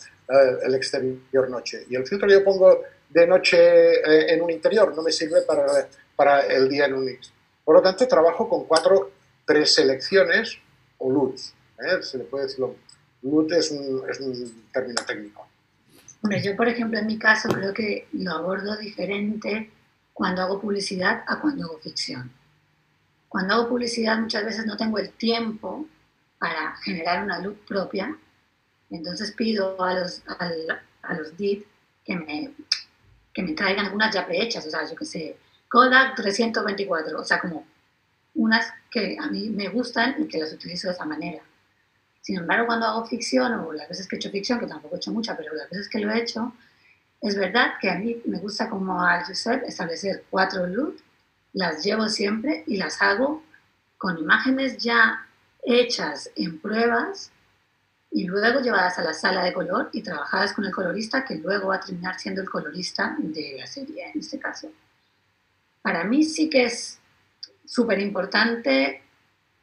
el 0.63 0.75
exterior 0.77 1.51
noche. 1.51 1.85
Y 1.91 1.97
el 1.97 2.07
filtro 2.07 2.29
que 2.29 2.35
yo 2.35 2.45
pongo 2.45 2.83
de 3.09 3.27
noche 3.27 3.59
eh, 3.59 4.35
en 4.35 4.41
un 4.41 4.51
interior 4.51 4.95
no 4.95 5.03
me 5.03 5.11
sirve 5.11 5.43
para, 5.43 5.67
para 6.15 6.47
el 6.47 6.69
día 6.69 6.87
en 6.87 6.95
un. 6.95 7.19
Por 7.65 7.75
lo 7.75 7.83
tanto, 7.83 8.07
trabajo 8.07 8.49
con 8.49 8.67
cuatro 8.67 9.11
preselecciones 9.45 10.59
o 10.99 11.11
LUTs. 11.11 11.55
¿eh? 11.81 12.03
Se 12.03 12.19
le 12.19 12.25
puede 12.25 12.45
decir, 12.45 12.65
LUT 13.23 13.53
es 13.53 13.73
un, 13.73 14.09
es 14.09 14.21
un 14.21 14.65
término 14.73 15.03
técnico. 15.05 15.49
Hombre, 16.23 16.41
yo, 16.41 16.55
por 16.57 16.69
ejemplo, 16.69 16.99
en 16.99 17.07
mi 17.07 17.19
caso 17.19 17.49
creo 17.49 17.73
que 17.73 18.07
lo 18.13 18.33
abordo 18.33 18.77
diferente 18.77 19.71
cuando 20.19 20.43
hago 20.43 20.61
publicidad 20.61 21.23
a 21.29 21.41
cuando 21.41 21.67
hago 21.67 21.79
ficción. 21.79 22.29
Cuando 23.29 23.55
hago 23.55 23.69
publicidad 23.69 24.19
muchas 24.19 24.45
veces 24.45 24.67
no 24.67 24.77
tengo 24.77 24.99
el 24.99 25.13
tiempo 25.13 25.87
para 26.41 26.75
generar 26.79 27.23
una 27.23 27.39
luz 27.39 27.57
propia, 27.69 28.19
entonces 28.91 29.31
pido 29.31 29.81
a 29.81 29.95
los, 29.95 30.25
a, 30.27 30.51
a 31.03 31.15
los 31.15 31.37
DIT 31.37 31.65
que 32.05 32.17
me, 32.17 32.53
que 33.33 33.45
me 33.45 33.53
traigan 33.53 33.87
algunas 33.87 34.13
ya 34.13 34.27
prehechas, 34.27 34.67
o 34.67 34.71
sea, 34.71 34.85
yo 34.91 34.97
qué 34.97 35.05
sé, 35.05 35.37
Kodak 35.69 36.17
324, 36.17 37.21
o 37.21 37.25
sea, 37.25 37.39
como 37.39 37.65
unas 38.35 38.67
que 38.91 39.17
a 39.21 39.29
mí 39.29 39.51
me 39.51 39.69
gustan 39.69 40.17
y 40.19 40.27
que 40.27 40.39
las 40.39 40.53
utilizo 40.53 40.89
de 40.89 40.95
esa 40.95 41.05
manera. 41.05 41.45
Sin 42.23 42.39
embargo, 42.39 42.67
cuando 42.67 42.87
hago 42.87 43.07
ficción, 43.07 43.53
o 43.53 43.73
las 43.73 43.89
veces 43.89 44.09
que 44.09 44.17
he 44.17 44.19
hecho 44.19 44.33
ficción, 44.33 44.59
que 44.59 44.67
tampoco 44.67 44.97
he 44.97 44.99
hecho 44.99 45.13
mucha, 45.13 45.37
pero 45.37 45.55
las 45.55 45.71
veces 45.71 45.89
que 45.89 46.01
lo 46.01 46.11
he 46.11 46.19
hecho, 46.19 46.53
es 47.21 47.37
verdad 47.37 47.75
que 47.81 47.91
a 47.91 47.99
mí 47.99 48.23
me 48.27 48.39
gusta 48.39 48.69
como 48.69 49.03
al 49.03 49.25
Josep 49.25 49.65
establecer 49.65 50.25
cuatro 50.31 50.67
looks, 50.67 51.03
las 51.53 51.85
llevo 51.85 52.09
siempre 52.09 52.65
y 52.67 52.77
las 52.77 53.01
hago 53.03 53.43
con 53.97 54.19
imágenes 54.19 54.79
ya 54.79 55.27
hechas 55.63 56.31
en 56.37 56.61
pruebas 56.61 57.33
y 58.11 58.25
luego 58.25 58.61
llevadas 58.61 58.99
a 58.99 59.03
la 59.03 59.13
sala 59.13 59.45
de 59.45 59.53
color 59.53 59.91
y 59.93 60.03
trabajadas 60.03 60.53
con 60.53 60.65
el 60.65 60.73
colorista 60.73 61.25
que 61.25 61.35
luego 61.35 61.69
va 61.69 61.77
a 61.77 61.81
terminar 61.81 62.19
siendo 62.19 62.41
el 62.41 62.49
colorista 62.49 63.17
de 63.19 63.57
la 63.59 63.67
serie 63.67 64.11
en 64.13 64.21
este 64.21 64.39
caso. 64.39 64.71
Para 65.83 66.05
mí 66.05 66.25
sí 66.25 66.49
que 66.49 66.65
es 66.65 66.99
súper 67.67 68.01
importante 68.01 69.03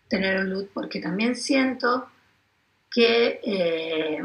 tener 0.07 0.39
un 0.39 0.49
look 0.49 0.69
porque 0.73 0.99
también 0.99 1.35
siento 1.35 2.09
que, 2.91 3.39
eh, 3.43 4.23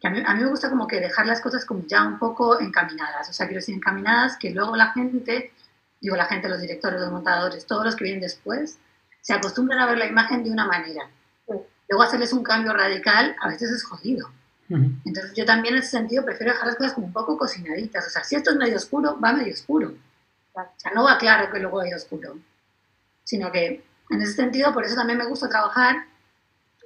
que 0.00 0.08
a, 0.08 0.10
mí, 0.10 0.22
a, 0.24 0.34
mí, 0.34 0.42
me 0.42 0.48
gusta 0.48 0.70
como 0.70 0.86
que 0.86 0.98
dejar 0.98 1.26
las 1.26 1.40
cosas 1.40 1.64
como 1.64 1.84
ya 1.86 2.02
un 2.04 2.18
poco 2.18 2.58
encaminadas, 2.60 3.28
o 3.28 3.32
sea, 3.32 3.46
quiero 3.46 3.60
decir 3.60 3.74
encaminadas 3.74 4.38
que 4.38 4.50
luego 4.50 4.74
la 4.74 4.92
gente, 4.92 5.52
digo 6.00 6.16
la 6.16 6.24
gente, 6.24 6.48
los 6.48 6.60
directores, 6.60 7.00
los 7.00 7.12
montadores, 7.12 7.66
todos 7.66 7.84
los 7.84 7.96
que 7.96 8.04
vienen 8.04 8.22
después, 8.22 8.78
se 9.20 9.34
acostumbran 9.34 9.78
a 9.78 9.86
ver 9.86 9.98
la 9.98 10.06
imagen 10.06 10.42
de 10.42 10.50
una 10.50 10.66
manera. 10.66 11.08
Luego 11.46 12.04
hacerles 12.04 12.32
un 12.32 12.42
cambio 12.42 12.72
radical 12.72 13.36
a 13.40 13.48
veces 13.48 13.70
es 13.70 13.84
jodido. 13.84 14.30
Entonces 14.68 15.32
yo 15.34 15.44
también 15.44 15.74
en 15.74 15.80
ese 15.80 15.90
sentido 15.90 16.24
prefiero 16.24 16.52
dejar 16.52 16.68
las 16.68 16.76
cosas 16.76 16.92
como 16.92 17.08
un 17.08 17.12
poco 17.12 17.36
cocinaditas. 17.36 18.06
O 18.06 18.10
sea, 18.10 18.22
si 18.22 18.36
esto 18.36 18.50
es 18.50 18.56
medio 18.56 18.76
oscuro, 18.76 19.18
va 19.20 19.32
medio 19.32 19.52
oscuro. 19.52 19.92
O 20.52 20.62
sea, 20.76 20.92
no 20.94 21.02
va 21.02 21.18
claro 21.18 21.52
que 21.52 21.58
luego 21.58 21.80
hay 21.80 21.92
oscuro. 21.92 22.38
Sino 23.24 23.50
que 23.50 23.84
en 24.10 24.22
ese 24.22 24.34
sentido, 24.34 24.72
por 24.72 24.84
eso 24.84 24.94
también 24.94 25.18
me 25.18 25.26
gusta 25.26 25.48
trabajar 25.48 26.04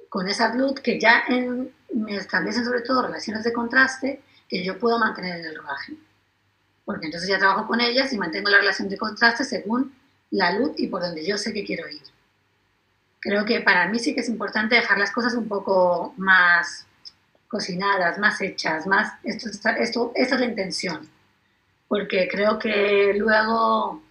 con 0.09 0.27
esa 0.27 0.53
luz 0.53 0.79
que 0.79 0.99
ya 0.99 1.23
en, 1.27 1.71
me 1.93 2.15
establecen 2.15 2.65
sobre 2.65 2.81
todo 2.81 3.03
relaciones 3.03 3.43
de 3.43 3.53
contraste 3.53 4.21
que 4.47 4.63
yo 4.63 4.77
puedo 4.77 4.99
mantener 4.99 5.39
en 5.39 5.45
el 5.45 5.55
rodaje. 5.55 5.93
Porque 6.83 7.07
entonces 7.07 7.29
ya 7.29 7.39
trabajo 7.39 7.67
con 7.67 7.81
ellas 7.81 8.13
y 8.13 8.17
mantengo 8.17 8.49
la 8.49 8.59
relación 8.59 8.89
de 8.89 8.97
contraste 8.97 9.43
según 9.43 9.93
la 10.31 10.53
luz 10.53 10.73
y 10.77 10.87
por 10.87 11.01
donde 11.01 11.25
yo 11.25 11.37
sé 11.37 11.53
que 11.53 11.63
quiero 11.63 11.87
ir. 11.89 12.01
Creo 13.19 13.43
que 13.45 13.61
para 13.61 13.87
mí 13.87 13.97
sí 13.97 14.13
que 14.13 14.21
es 14.21 14.29
importante 14.29 14.75
dejar 14.75 14.99
las 14.99 15.11
cosas 15.11 15.33
un 15.33 15.47
poco 15.47 16.13
más 16.17 16.85
cocinadas, 17.47 18.19
más 18.19 18.39
hechas, 18.41 18.85
más 18.85 19.13
esto, 19.23 19.49
esto, 19.79 20.11
esta 20.15 20.35
es 20.35 20.41
la 20.41 20.47
intención. 20.47 21.09
Porque 21.87 22.27
creo 22.31 22.59
que 22.59 23.13
luego 23.17 24.04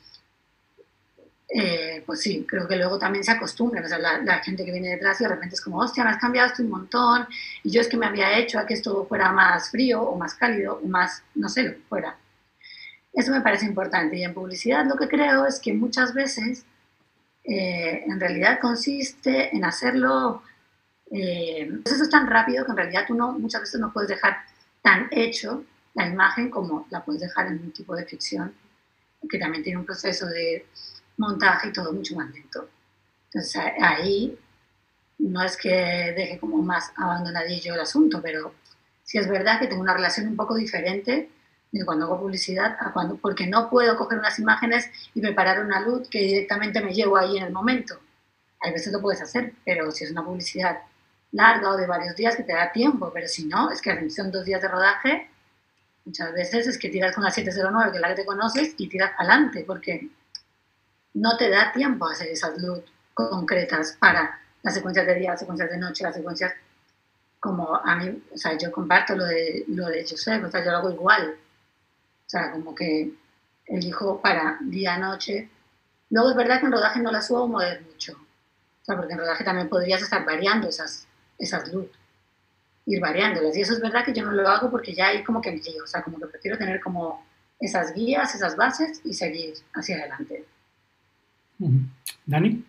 eh, 1.57 2.03
pues 2.05 2.21
sí, 2.21 2.45
creo 2.49 2.67
que 2.67 2.75
luego 2.75 2.99
también 2.99 3.23
se 3.23 3.31
acostumbran, 3.31 3.85
o 3.85 3.89
sea, 3.89 4.01
la, 4.01 4.19
la, 4.19 4.41
gente 4.43 4.65
que 4.65 4.73
viene 4.73 4.89
detrás 4.89 5.21
y 5.21 5.25
de 5.25 5.31
repente 5.31 5.55
es 5.55 5.61
como, 5.61 5.79
hostia, 5.79 6.03
me 6.03 6.11
has 6.11 6.19
cambiado 6.19 6.49
esto 6.49 6.65
un 6.65 6.71
montón, 6.71 7.29
y 7.63 7.71
yo 7.71 7.81
es 7.81 7.87
que 7.87 7.97
me 7.97 8.07
había 8.07 8.37
hecho 8.37 8.59
a 8.59 8.67
que 8.67 8.75
esto 8.75 9.07
fuera 9.07 9.31
más 9.31 9.71
frío 9.71 10.03
o 10.03 10.19
más 10.19 10.35
cálido 10.35 10.81
o 10.83 10.89
más, 10.89 11.23
no 11.37 11.49
sé, 11.49 11.63
lo 11.63 11.71
que 11.75 11.83
fuera. 11.89 12.17
Eso 13.13 13.31
me 13.31 13.41
parece 13.41 13.67
importante. 13.67 14.17
Y 14.17 14.25
en 14.25 14.35
publicidad 14.35 14.85
lo 14.85 14.97
que 14.97 15.07
creo 15.07 15.47
es 15.47 15.61
que 15.61 15.73
muchas 15.73 16.13
veces 16.13 16.65
eh, 17.45 18.03
en 18.05 18.19
realidad 18.19 18.59
consiste 18.61 19.55
en 19.57 19.65
hacerlo, 19.65 20.43
eh, 21.13 21.71
eso 21.85 22.03
es 22.03 22.11
tan 22.11 22.27
rápido 22.27 22.65
que 22.65 22.73
en 22.73 22.79
realidad 22.79 23.05
tú 23.07 23.15
no, 23.15 23.31
muchas 23.39 23.61
veces 23.61 23.81
no 23.81 23.93
puedes 23.93 24.09
dejar 24.09 24.39
tan 24.83 25.07
hecho 25.13 25.65
la 25.95 26.09
imagen 26.09 26.51
como 26.51 26.89
la 26.91 27.05
puedes 27.05 27.23
dejar 27.23 27.47
en 27.47 27.61
un 27.61 27.71
tipo 27.71 27.95
de 27.95 28.07
ficción 28.07 28.53
que 29.31 29.39
también 29.39 29.63
tiene 29.63 29.79
un 29.79 29.87
proceso 29.87 30.27
de 30.27 30.67
montaje 31.17 31.69
y 31.69 31.73
todo 31.73 31.93
mucho 31.93 32.17
más 32.17 32.31
lento. 32.31 32.69
Entonces 33.27 33.63
ahí 33.81 34.39
no 35.19 35.43
es 35.43 35.57
que 35.57 35.69
deje 36.17 36.39
como 36.39 36.63
más 36.63 36.93
abandonadillo 36.97 37.75
el 37.75 37.81
asunto, 37.81 38.21
pero 38.23 38.55
sí 39.03 39.19
es 39.19 39.29
verdad 39.29 39.61
que 39.61 39.67
tengo 39.67 39.83
una 39.83 39.95
relación 39.95 40.29
un 40.29 40.37
poco 40.37 40.55
diferente 40.55 41.31
de 41.71 41.85
cuando 41.85 42.07
hago 42.07 42.21
publicidad 42.21 42.77
a 42.79 42.93
cuando, 42.93 43.17
porque 43.17 43.47
no 43.47 43.69
puedo 43.69 43.97
coger 43.97 44.19
unas 44.19 44.39
imágenes 44.39 44.91
y 45.13 45.21
preparar 45.21 45.65
una 45.65 45.81
luz 45.81 46.09
que 46.09 46.21
directamente 46.21 46.81
me 46.81 46.95
llevo 46.95 47.17
ahí 47.17 47.37
en 47.37 47.45
el 47.45 47.53
momento. 47.53 47.99
A 48.61 48.71
veces 48.71 48.93
lo 48.93 49.01
puedes 49.01 49.21
hacer, 49.21 49.55
pero 49.65 49.91
si 49.91 50.05
es 50.05 50.13
una 50.13 50.25
publicidad 50.25 50.79
larga 51.33 51.71
o 51.71 51.77
de 51.77 51.87
varios 51.87 52.15
días 52.15 52.37
que 52.37 52.45
te 52.45 52.53
da 52.53 52.71
tiempo, 52.71 53.11
pero 53.13 53.27
si 53.27 53.47
no, 53.47 53.73
es 53.73 53.83
que 53.83 54.09
son 54.11 54.31
dos 54.31 54.45
días 54.45 54.63
de 54.63 54.69
rodaje, 54.69 55.29
muchas 56.05 56.33
veces 56.33 56.69
es 56.69 56.79
que 56.79 56.89
tiras 56.91 57.13
con 57.13 57.25
la 57.25 57.33
709, 57.33 57.91
que 57.91 57.97
es 57.97 58.01
la 58.01 58.09
que 58.09 58.23
te 58.23 58.25
conoces, 58.25 58.75
y 58.79 58.89
tiras 58.89 59.11
adelante, 59.19 59.65
porque 59.67 60.09
no 61.15 61.37
te 61.37 61.49
da 61.49 61.73
tiempo 61.73 62.07
a 62.07 62.13
hacer 62.13 62.29
esas 62.29 62.61
luz 62.61 62.81
concretas 63.15 63.97
para 63.99 64.41
las 64.63 64.75
secuencias 64.75 65.07
de 65.07 65.15
día, 65.15 65.31
las 65.31 65.41
secuencias 65.41 65.71
de 65.71 65.79
noche, 65.79 66.05
las 66.05 66.15
secuencias 66.15 66.53
como 67.45 67.77
a 67.77 67.97
mí, 67.97 68.23
o 68.33 68.39
sea, 68.39 68.57
yo 68.57 68.73
comparto 68.73 69.15
lo 69.15 69.27
de, 69.27 69.65
lo 69.69 69.87
de 69.87 70.07
Josep, 70.09 70.43
o 70.45 70.51
sea, 70.51 70.65
yo 70.65 70.71
lo 70.71 70.79
hago 70.79 70.91
igual. 70.91 71.37
O 72.27 72.31
sea, 72.31 72.51
como 72.51 72.75
que 72.75 73.13
elijo 73.67 74.19
para 74.23 74.57
día-noche. 74.63 75.51
Luego 76.09 76.31
es 76.31 76.37
verdad 76.37 76.59
que 76.59 76.67
en 76.67 76.73
rodaje 76.73 77.01
no 77.01 77.13
la 77.13 77.21
suelo 77.21 77.47
mover 77.47 77.83
mucho. 77.83 78.15
O 78.15 78.85
sea, 78.85 78.97
porque 78.97 79.13
en 79.13 79.19
rodaje 79.19 79.45
también 79.45 79.69
podrías 79.69 80.01
estar 80.01 80.25
variando 80.25 80.69
esas, 80.69 81.07
esas 81.39 81.71
luz, 81.71 81.91
ir 82.87 83.01
variándolas. 83.01 83.55
Y 83.57 83.61
eso 83.61 83.75
es 83.75 83.81
verdad 83.81 84.07
que 84.07 84.15
yo 84.15 84.25
no 84.25 84.33
lo 84.33 84.49
hago 84.49 84.71
porque 84.71 84.95
ya 84.95 85.09
ahí 85.09 85.23
como 85.23 85.43
que 85.43 85.53
me 85.53 85.61
llego. 85.61 85.85
O 85.85 85.87
sea, 85.87 86.03
como 86.03 86.19
que 86.19 86.27
prefiero 86.27 86.57
tener 86.57 86.81
como 86.81 87.27
esas 87.61 87.93
guías, 87.93 88.35
esas 88.35 88.57
bases 88.57 89.03
y 89.05 89.13
seguir 89.13 89.53
hacia 89.75 89.97
adelante. 89.97 90.47
¿Dani? 92.27 92.65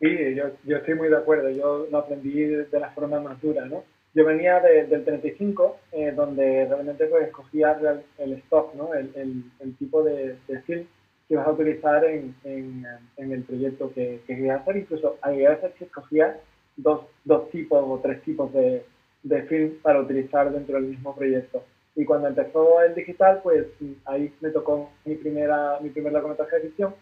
Sí, 0.00 0.34
yo, 0.34 0.44
yo 0.64 0.76
estoy 0.78 0.94
muy 0.94 1.08
de 1.08 1.16
acuerdo. 1.16 1.50
Yo 1.50 1.86
lo 1.90 1.98
aprendí 1.98 2.32
de 2.32 2.80
la 2.80 2.90
forma 2.90 3.20
más 3.20 3.40
dura, 3.40 3.66
¿no? 3.66 3.84
Yo 4.14 4.24
venía 4.24 4.58
del 4.60 5.04
35, 5.04 5.76
eh, 5.92 6.12
donde 6.16 6.66
realmente 6.66 7.06
pues 7.06 7.28
escogías 7.28 7.76
el, 8.18 8.32
stock, 8.32 8.74
¿no? 8.74 8.92
El, 8.94 9.44
el, 9.60 9.76
tipo 9.76 10.02
de, 10.02 10.36
de, 10.48 10.60
film 10.62 10.86
que 11.28 11.34
ibas 11.34 11.46
a 11.46 11.52
utilizar 11.52 12.04
en, 12.04 12.34
en, 12.42 12.84
en 13.16 13.32
el 13.32 13.44
proyecto 13.44 13.92
que, 13.92 14.20
que, 14.26 14.34
querías 14.34 14.62
hacer. 14.62 14.78
Incluso 14.78 15.16
a 15.22 15.30
veces 15.30 15.74
que 15.78 15.84
escogías 15.84 16.36
dos, 16.76 17.02
dos 17.24 17.50
tipos 17.50 17.84
o 17.86 18.00
tres 18.00 18.20
tipos 18.22 18.52
de, 18.52 18.84
de 19.22 19.42
film 19.44 19.74
para 19.82 20.00
utilizar 20.00 20.50
dentro 20.50 20.76
del 20.76 20.90
mismo 20.90 21.14
proyecto. 21.14 21.62
Y 21.94 22.04
cuando 22.04 22.28
empezó 22.28 22.82
el 22.82 22.94
digital, 22.94 23.40
pues 23.42 23.66
ahí 24.06 24.32
me 24.40 24.50
tocó 24.50 24.90
mi 25.04 25.14
primera 25.16 25.78
mi 25.80 25.90
primer 25.90 26.12
largometraje 26.12 26.56
de 26.56 26.62
edición 26.62 26.94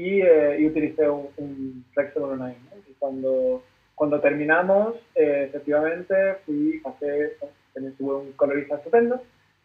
y, 0.00 0.22
eh, 0.22 0.56
y 0.58 0.66
utilicé 0.66 1.08
un, 1.08 1.28
un 1.36 1.84
Rex 1.94 2.14
109. 2.14 2.56
Y 2.88 2.92
cuando, 2.94 3.62
cuando 3.94 4.18
terminamos, 4.20 4.94
eh, 5.14 5.44
efectivamente, 5.48 6.14
fui, 6.46 6.80
pasé, 6.80 7.36
tuve 7.98 8.14
un 8.14 8.32
colorista 8.32 8.76
estupendo, 8.76 9.22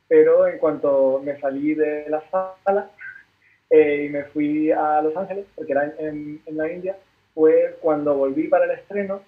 pero 0.10 0.46
en 0.48 0.58
cuanto 0.58 1.22
me 1.24 1.40
salí 1.40 1.74
de 1.74 2.10
la 2.10 2.22
sala 2.30 2.92
eh, 3.70 4.06
y 4.06 4.10
me 4.10 4.26
fui 4.26 4.72
a 4.72 5.02
Los 5.02 5.16
Ángeles, 5.16 5.46
porque 5.56 5.72
era 5.72 5.94
en, 6.00 6.42
en, 6.46 6.58
la 6.58 6.70
India, 6.70 6.98
fue 7.34 7.78
cuando 7.80 8.16
volví 8.16 8.50
para 8.50 8.66
el 8.66 8.72
estreno, 8.72 9.22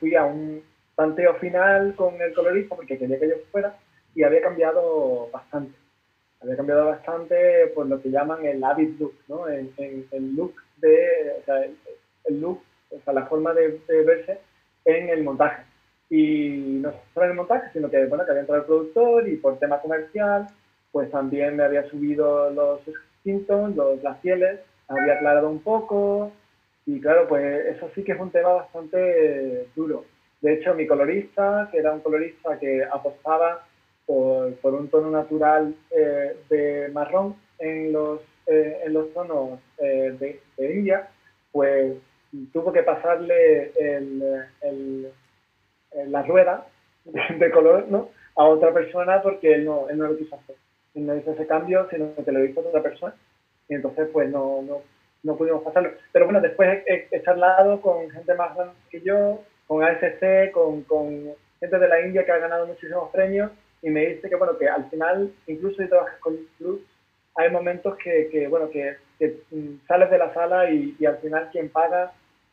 fui 0.00 0.14
a 0.14 0.24
un 0.24 0.62
tanteo 0.94 1.34
final 1.34 1.94
con 1.94 2.20
el 2.22 2.32
colorista, 2.32 2.74
porque 2.74 2.96
quería 2.96 3.20
que 3.20 3.28
yo 3.28 3.34
fuera, 3.52 3.76
y 4.14 4.22
había 4.22 4.40
cambiado 4.40 5.28
bastante 5.30 5.76
había 6.46 6.56
cambiado 6.56 6.86
bastante 6.86 7.66
por 7.74 7.86
lo 7.86 8.00
que 8.00 8.10
llaman 8.10 8.44
el 8.46 8.62
habit 8.62 8.98
look, 9.00 9.14
¿no? 9.28 9.48
El, 9.48 9.72
el, 9.76 10.36
look 10.36 10.54
de, 10.78 11.34
o 11.40 11.44
sea, 11.44 11.64
el, 12.24 12.40
look, 12.40 12.62
o 12.90 13.00
sea, 13.04 13.12
la 13.12 13.26
forma 13.26 13.52
de, 13.52 13.80
verse 13.88 14.38
en 14.84 15.08
el 15.08 15.24
montaje. 15.24 15.64
Y 16.08 16.78
no 16.80 16.92
solo 17.12 17.26
en 17.26 17.32
el 17.32 17.36
montaje, 17.36 17.70
sino 17.72 17.90
que, 17.90 18.06
bueno, 18.06 18.24
que 18.24 18.30
había 18.30 18.42
entrado 18.42 18.62
el 18.62 18.66
productor 18.66 19.28
y 19.28 19.36
por 19.36 19.58
tema 19.58 19.80
comercial, 19.80 20.46
pues 20.92 21.10
también 21.10 21.56
me 21.56 21.64
había 21.64 21.88
subido 21.90 22.50
los 22.50 22.80
síntomas, 23.24 23.74
los, 23.74 24.02
las 24.02 24.18
pieles, 24.18 24.60
había 24.88 25.14
aclarado 25.14 25.50
un 25.50 25.60
poco 25.60 26.32
y 26.86 27.00
claro, 27.00 27.26
pues 27.26 27.66
eso 27.66 27.90
sí 27.94 28.04
que 28.04 28.12
es 28.12 28.20
un 28.20 28.30
tema 28.30 28.50
bastante 28.50 29.66
duro. 29.74 30.04
De 30.40 30.54
hecho, 30.54 30.74
mi 30.74 30.86
colorista, 30.86 31.68
que 31.72 31.78
era 31.78 31.92
un 31.92 32.00
colorista 32.00 32.56
que 32.60 32.84
apostaba 32.84 33.65
por, 34.06 34.54
por 34.56 34.74
un 34.74 34.88
tono 34.88 35.10
natural 35.10 35.74
eh, 35.90 36.36
de 36.48 36.88
marrón 36.92 37.36
en 37.58 37.92
los, 37.92 38.20
eh, 38.46 38.80
en 38.84 38.92
los 38.92 39.12
tonos 39.12 39.58
eh, 39.78 40.16
de, 40.18 40.40
de, 40.56 40.74
India, 40.74 41.08
pues 41.50 41.96
tuvo 42.52 42.72
que 42.72 42.82
pasarle 42.82 43.72
el, 43.76 44.22
el, 44.62 45.12
la 46.06 46.22
rueda 46.22 46.66
de, 47.04 47.50
color 47.50 47.86
¿no? 47.88 48.10
a 48.36 48.44
otra 48.44 48.72
persona 48.72 49.20
porque 49.22 49.54
él 49.54 49.64
no, 49.64 49.88
él 49.88 49.98
no 49.98 50.08
lo 50.08 50.16
quiso 50.16 50.36
hacer. 50.36 50.56
Él 50.94 51.06
no 51.06 51.16
hizo 51.16 51.32
ese 51.32 51.46
cambio, 51.46 51.86
sino 51.90 52.14
que 52.14 52.32
lo 52.32 52.44
hizo 52.44 52.60
otra 52.60 52.82
persona. 52.82 53.14
Y 53.68 53.74
entonces, 53.74 54.08
pues 54.12 54.30
no, 54.30 54.62
no, 54.62 54.82
no 55.24 55.36
pudimos 55.36 55.62
pasarlo. 55.62 55.90
Pero 56.12 56.26
bueno, 56.26 56.40
después 56.40 56.82
he, 56.86 57.08
he, 57.10 57.22
charlado 57.22 57.80
con 57.80 58.08
gente 58.10 58.34
más 58.34 58.54
grande 58.54 58.74
que 58.90 59.00
yo, 59.00 59.42
con 59.66 59.82
ASC, 59.82 60.52
con, 60.52 60.82
con 60.82 61.34
gente 61.60 61.78
de 61.78 61.88
la 61.88 62.00
India 62.00 62.24
que 62.24 62.32
ha 62.32 62.38
ganado 62.38 62.66
muchísimos 62.66 63.10
premios 63.10 63.50
y 63.86 63.90
me 63.90 64.04
dice 64.04 64.28
que, 64.28 64.34
bueno, 64.34 64.58
que 64.58 64.68
al 64.68 64.90
final, 64.90 65.32
incluso 65.46 65.80
si 65.80 65.88
trabajas 65.88 66.18
con 66.18 66.36
Plus, 66.58 66.80
hay 67.36 67.52
momentos 67.52 67.96
que, 68.02 68.28
que 68.32 68.48
bueno, 68.48 68.68
que, 68.68 68.96
que, 69.16 69.42
mm, 69.52 69.86
sales 69.86 70.10
de 70.10 70.18
la 70.18 70.34
sala 70.34 70.68
y, 70.68 70.96
y, 70.98 71.06
al 71.06 71.18
final 71.18 71.48
quien 71.52 71.68
paga, 71.68 72.12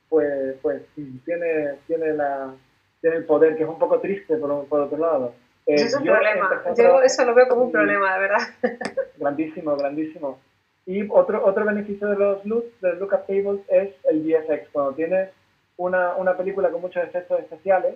pues, 0.10 0.56
pues 0.62 0.84
tiene, 1.26 1.80
tiene, 1.88 2.14
la, 2.14 2.54
tiene 3.02 3.16
el 3.16 3.26
poder, 3.26 3.58
que 3.58 3.64
es 3.64 3.70
un 3.70 3.80
poco 3.80 4.00
triste 4.00 4.38
por, 4.38 4.68
por 4.68 4.82
otro 4.82 4.98
lado. 5.00 5.34
Eh, 5.66 5.74
es 5.74 5.96
un 5.96 6.04
problema. 6.04 6.62
Yo 6.78 7.02
eso 7.02 7.26
lo 7.26 7.34
veo 7.34 7.48
como 7.48 7.64
un 7.64 7.72
problema, 7.72 8.14
de 8.14 8.20
verdad. 8.20 8.48
Grandísimo, 9.18 9.76
grandísimo. 9.76 10.40
Y 10.86 11.10
otro, 11.10 11.44
otro 11.44 11.66
beneficio 11.66 12.10
de 12.10 12.16
los 12.16 12.46
looks, 12.46 12.80
de 12.80 12.90
los 12.90 13.00
lookup 13.00 13.26
tables, 13.26 13.62
es 13.70 13.92
el 14.04 14.22
VFX. 14.22 14.70
Cuando 14.72 14.94
tienes 14.94 15.32
una, 15.78 16.16
una 16.16 16.38
película 16.38 16.70
con 16.70 16.82
muchos 16.82 17.04
efectos 17.04 17.40
especiales, 17.40 17.96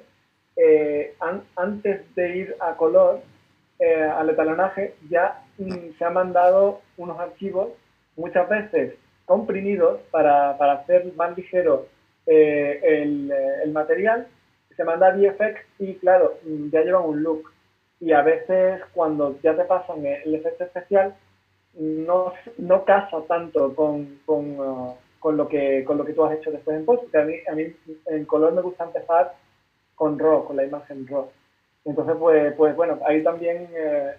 eh, 0.58 1.14
antes 1.55 2.16
de 2.16 2.36
ir 2.36 2.55
a 2.60 2.76
color, 2.76 3.22
eh, 3.80 4.01
al 4.01 4.30
etalonaje, 4.32 4.95
ya 5.08 5.43
mm, 5.60 5.97
se 5.97 6.03
han 6.03 6.14
mandado 6.14 6.82
unos 6.97 7.20
archivos, 7.20 7.70
muchas 8.16 8.49
veces 8.49 8.95
comprimidos, 9.26 9.99
para, 10.10 10.58
para 10.58 10.74
hacer 10.74 11.14
más 11.16 11.38
ligero 11.38 11.86
eh, 12.26 12.80
el, 12.82 13.32
el, 13.64 13.72
material. 13.72 14.28
Se 14.76 14.84
manda 14.84 15.12
VFX 15.12 15.60
y, 15.80 15.95
claro, 15.95 16.39
mm, 16.43 16.70
ya 16.72 16.82
llevan 16.82 17.05
un 17.05 17.22
look. 17.22 17.51
Y 17.99 18.14
a 18.14 18.22
veces, 18.22 18.82
cuando 18.93 19.39
ya 19.41 19.55
te 19.55 19.66
pasan 19.66 20.05
el 20.05 20.34
efecto 20.34 20.64
especial, 20.64 21.16
no, 21.76 22.34
no 22.58 22.84
casa 22.86 23.22
tanto 23.28 23.76
con, 23.76 24.20
con, 24.26 24.60
uh, 24.60 24.95
con, 25.20 25.38
lo 25.38 25.47
que, 25.47 25.84
con 25.84 25.97
lo 25.97 26.05
que 26.05 26.14
tú 26.14 26.24
has 26.24 26.38
hecho 26.38 26.51
después 26.51 26.78
en 26.78 26.86
post. 26.86 27.14
a 27.16 27.24
mí, 27.24 27.36
a 27.47 27.53
mí 27.53 27.76
en 28.08 28.26
color 28.26 28.53
me 28.53 28.62
gusta 28.62 28.86
empezar 28.86 29.34
con 29.98 30.18
RAW, 30.18 30.45
con 30.45 30.56
la 30.56 30.64
imagen 30.64 31.06
RAW. 31.08 31.30
Entonces, 31.84 32.16
pues, 32.20 32.54
pues 32.54 32.76
bueno, 32.76 33.00
ahí 33.06 33.24
también, 33.24 33.68
eh, 33.74 34.16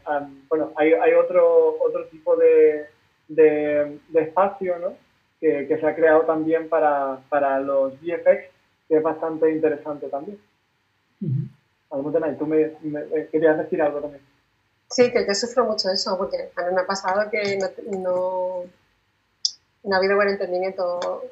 bueno, 0.49 0.73
hay, 0.77 0.93
hay, 0.93 1.13
otro, 1.13 1.77
otro 1.81 2.07
tipo 2.09 2.35
de, 2.37 2.87
de, 3.29 4.01
espacio, 4.15 4.79
¿no? 4.79 4.95
Que, 5.41 5.69
que, 5.69 5.79
se 5.79 5.87
ha 5.87 5.95
creado 5.95 6.23
también 6.23 6.69
para, 6.69 7.21
para, 7.29 7.61
los 7.61 7.93
VFX, 8.01 8.45
que 8.89 8.97
es 8.97 9.03
bastante 9.03 9.51
interesante 9.53 10.09
también. 10.09 10.39
Uh 11.23 11.49
tú 12.39 12.47
me, 12.47 12.71
querías 13.31 13.59
decir 13.59 13.81
algo 13.81 14.01
también. 14.01 14.23
Sí, 14.91 15.11
que 15.11 15.27
yo 15.27 15.35
sufro 15.35 15.65
mucho 15.65 15.89
eso, 15.91 16.17
porque 16.19 16.51
a 16.57 16.67
mí 16.67 16.75
me 16.75 16.83
ha 16.83 16.87
pasado 16.87 17.31
que 17.31 17.57
no, 17.57 17.67
no, 17.99 18.65
no 19.85 19.95
ha 19.95 19.99
habido 19.99 20.17
buen 20.17 20.29
entendimiento 20.29 21.23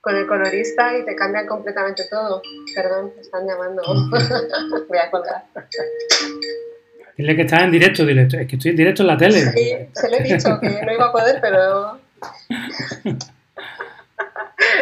con 0.00 0.16
el 0.16 0.26
colorista 0.26 0.96
y 0.96 1.04
te 1.04 1.14
cambian 1.16 1.46
completamente 1.46 2.04
todo. 2.10 2.42
Perdón, 2.74 3.12
me 3.14 3.22
están 3.22 3.46
llamando. 3.46 3.82
Voy 4.88 4.98
a 4.98 5.10
colgar. 5.10 5.44
Dile 7.16 7.34
que 7.34 7.42
estás 7.42 7.62
en 7.62 7.72
directo, 7.72 8.06
dile, 8.06 8.22
es 8.22 8.28
que 8.46 8.56
estoy 8.56 8.70
en 8.70 8.76
directo 8.76 9.02
en 9.02 9.08
la 9.08 9.16
tele. 9.16 9.40
Sí, 9.40 9.72
se 9.92 10.08
lo 10.08 10.16
he 10.16 10.22
dicho 10.22 10.60
que 10.60 10.68
no 10.68 10.92
iba 10.92 11.06
a 11.06 11.12
poder, 11.12 11.40
pero. 11.40 11.98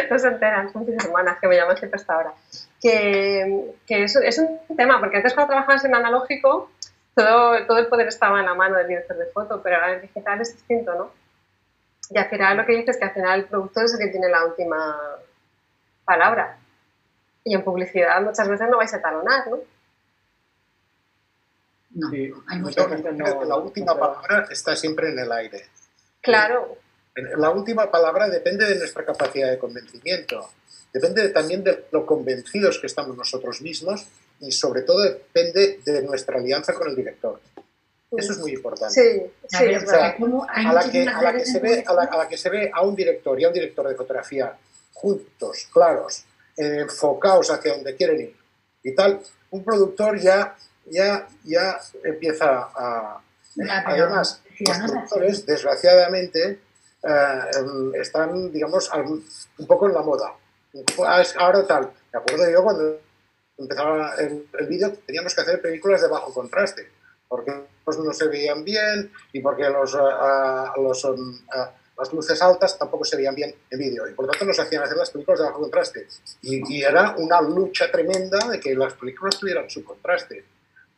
no 0.09 0.19
se 0.19 0.27
enteran, 0.27 0.71
son 0.71 0.85
de 0.85 0.99
semana 0.99 1.37
que 1.41 1.47
me 1.47 1.55
llaman 1.55 1.77
siempre 1.77 1.99
hasta 1.99 2.13
ahora. 2.13 2.33
Que, 2.81 3.73
que 3.87 4.03
es, 4.03 4.15
es, 4.15 4.37
un 4.37 4.59
tema, 4.77 4.99
porque 4.99 5.17
antes 5.17 5.33
cuando 5.33 5.49
trabajabas 5.51 5.83
en 5.85 5.95
analógico, 5.95 6.69
todo, 7.15 7.65
todo 7.65 7.79
el 7.79 7.87
poder 7.87 8.07
estaba 8.07 8.39
en 8.39 8.45
la 8.45 8.53
mano 8.53 8.77
del 8.77 8.87
director 8.87 9.17
de 9.17 9.25
foto, 9.27 9.61
pero 9.63 9.77
ahora 9.77 9.95
en 9.95 10.01
digital 10.01 10.39
es 10.39 10.53
distinto, 10.53 10.93
¿no? 10.93 11.11
Y 12.09 12.17
al 12.17 12.29
final 12.29 12.57
lo 12.57 12.65
que 12.65 12.73
dices 12.73 12.95
es 12.95 12.97
que 12.97 13.05
al 13.05 13.13
final 13.13 13.39
el 13.39 13.45
productor 13.45 13.85
es 13.85 13.93
el 13.93 13.99
que 13.99 14.11
tiene 14.11 14.29
la 14.29 14.45
última 14.45 14.95
palabra. 16.05 16.57
Y 17.43 17.53
en 17.53 17.63
publicidad 17.63 18.21
muchas 18.21 18.47
veces 18.47 18.67
no 18.69 18.77
vais 18.77 18.93
a 18.93 19.01
talonar, 19.01 19.47
¿no? 19.49 19.57
No, 21.91 22.09
hay 22.09 22.61
la 23.47 23.55
última 23.57 23.97
palabra 23.97 24.47
está 24.51 24.75
siempre 24.75 25.09
en 25.09 25.19
el 25.19 25.31
aire. 25.31 25.65
Claro. 26.21 26.77
La 27.15 27.49
última 27.49 27.89
palabra 27.89 28.29
depende 28.29 28.65
de 28.65 28.75
nuestra 28.75 29.03
capacidad 29.03 29.49
de 29.49 29.57
convencimiento, 29.57 30.47
depende 30.93 31.29
también 31.29 31.63
de 31.63 31.85
lo 31.91 32.05
convencidos 32.05 32.77
que 32.77 32.85
estamos 32.85 33.17
nosotros 33.17 33.61
mismos 33.61 34.07
y 34.39 34.51
sobre 34.51 34.83
todo 34.83 35.01
depende 35.01 35.79
de 35.83 36.03
nuestra 36.03 36.37
alianza 36.37 36.73
con 36.73 36.89
el 36.89 36.95
director. 36.95 37.39
Eso 38.11 38.31
es 38.31 38.39
muy 38.39 38.53
importante. 38.53 38.93
Sí, 38.93 39.31
sí, 39.47 39.57
a, 39.57 40.73
la 40.73 40.89
que, 40.89 41.07
a, 41.07 41.21
la 41.21 41.33
que 41.33 41.45
se 41.45 41.59
ve, 41.59 41.83
a, 41.85 41.93
la, 41.93 42.27
que 42.27 42.37
se 42.37 42.49
ve 42.49 42.71
a 42.73 42.81
un 42.81 42.95
director 42.95 43.39
y 43.39 43.43
a 43.43 43.47
un 43.49 43.53
director 43.53 43.87
de 43.87 43.95
fotografía 43.95 44.55
juntos, 44.93 45.67
claros, 45.71 46.23
enfocados 46.55 47.51
hacia 47.51 47.73
donde 47.73 47.95
quieren 47.95 48.21
ir 48.21 48.35
y 48.83 48.95
tal, 48.95 49.19
un 49.51 49.63
productor 49.63 50.17
ya, 50.19 50.55
ya, 50.85 51.27
ya 51.43 51.77
empieza 52.03 52.69
a... 52.73 53.21
además, 53.85 54.41
los 54.59 54.77
productores, 54.77 55.45
desgraciadamente, 55.45 56.59
eh, 57.03 57.39
están, 57.95 58.51
digamos, 58.51 58.89
un 58.93 59.67
poco 59.67 59.87
en 59.87 59.93
la 59.93 60.01
moda. 60.01 60.33
Ah, 61.05 61.23
ahora 61.37 61.65
tal. 61.67 61.91
Me 62.13 62.19
acuerdo 62.19 62.49
yo 62.49 62.63
cuando 62.63 62.99
empezaba 63.57 64.15
el, 64.19 64.47
el 64.57 64.67
vídeo, 64.67 64.93
teníamos 65.05 65.35
que 65.35 65.41
hacer 65.41 65.61
películas 65.61 66.01
de 66.01 66.07
bajo 66.07 66.33
contraste, 66.33 66.89
porque 67.27 67.51
no 67.85 68.13
se 68.13 68.27
veían 68.27 68.63
bien 68.63 69.11
y 69.31 69.39
porque 69.39 69.69
los, 69.69 69.93
eh, 69.93 69.97
los 70.77 71.05
eh, 71.05 71.09
las 71.97 72.13
luces 72.13 72.41
altas 72.41 72.77
tampoco 72.77 73.03
se 73.03 73.17
veían 73.17 73.33
bien 73.33 73.53
en 73.69 73.79
vídeo 73.79 74.07
y 74.07 74.13
por 74.13 74.27
tanto 74.27 74.45
nos 74.45 74.59
hacían 74.59 74.83
hacer 74.83 74.97
las 74.97 75.09
películas 75.09 75.39
de 75.39 75.45
bajo 75.45 75.61
contraste 75.61 76.07
y, 76.41 76.83
era 76.83 77.15
una 77.17 77.41
lucha 77.41 77.91
tremenda 77.91 78.37
de 78.49 78.59
que 78.59 78.75
las 78.75 78.93
películas 78.93 79.37
tuvieran 79.39 79.69
su 79.69 79.83
contraste. 79.83 80.45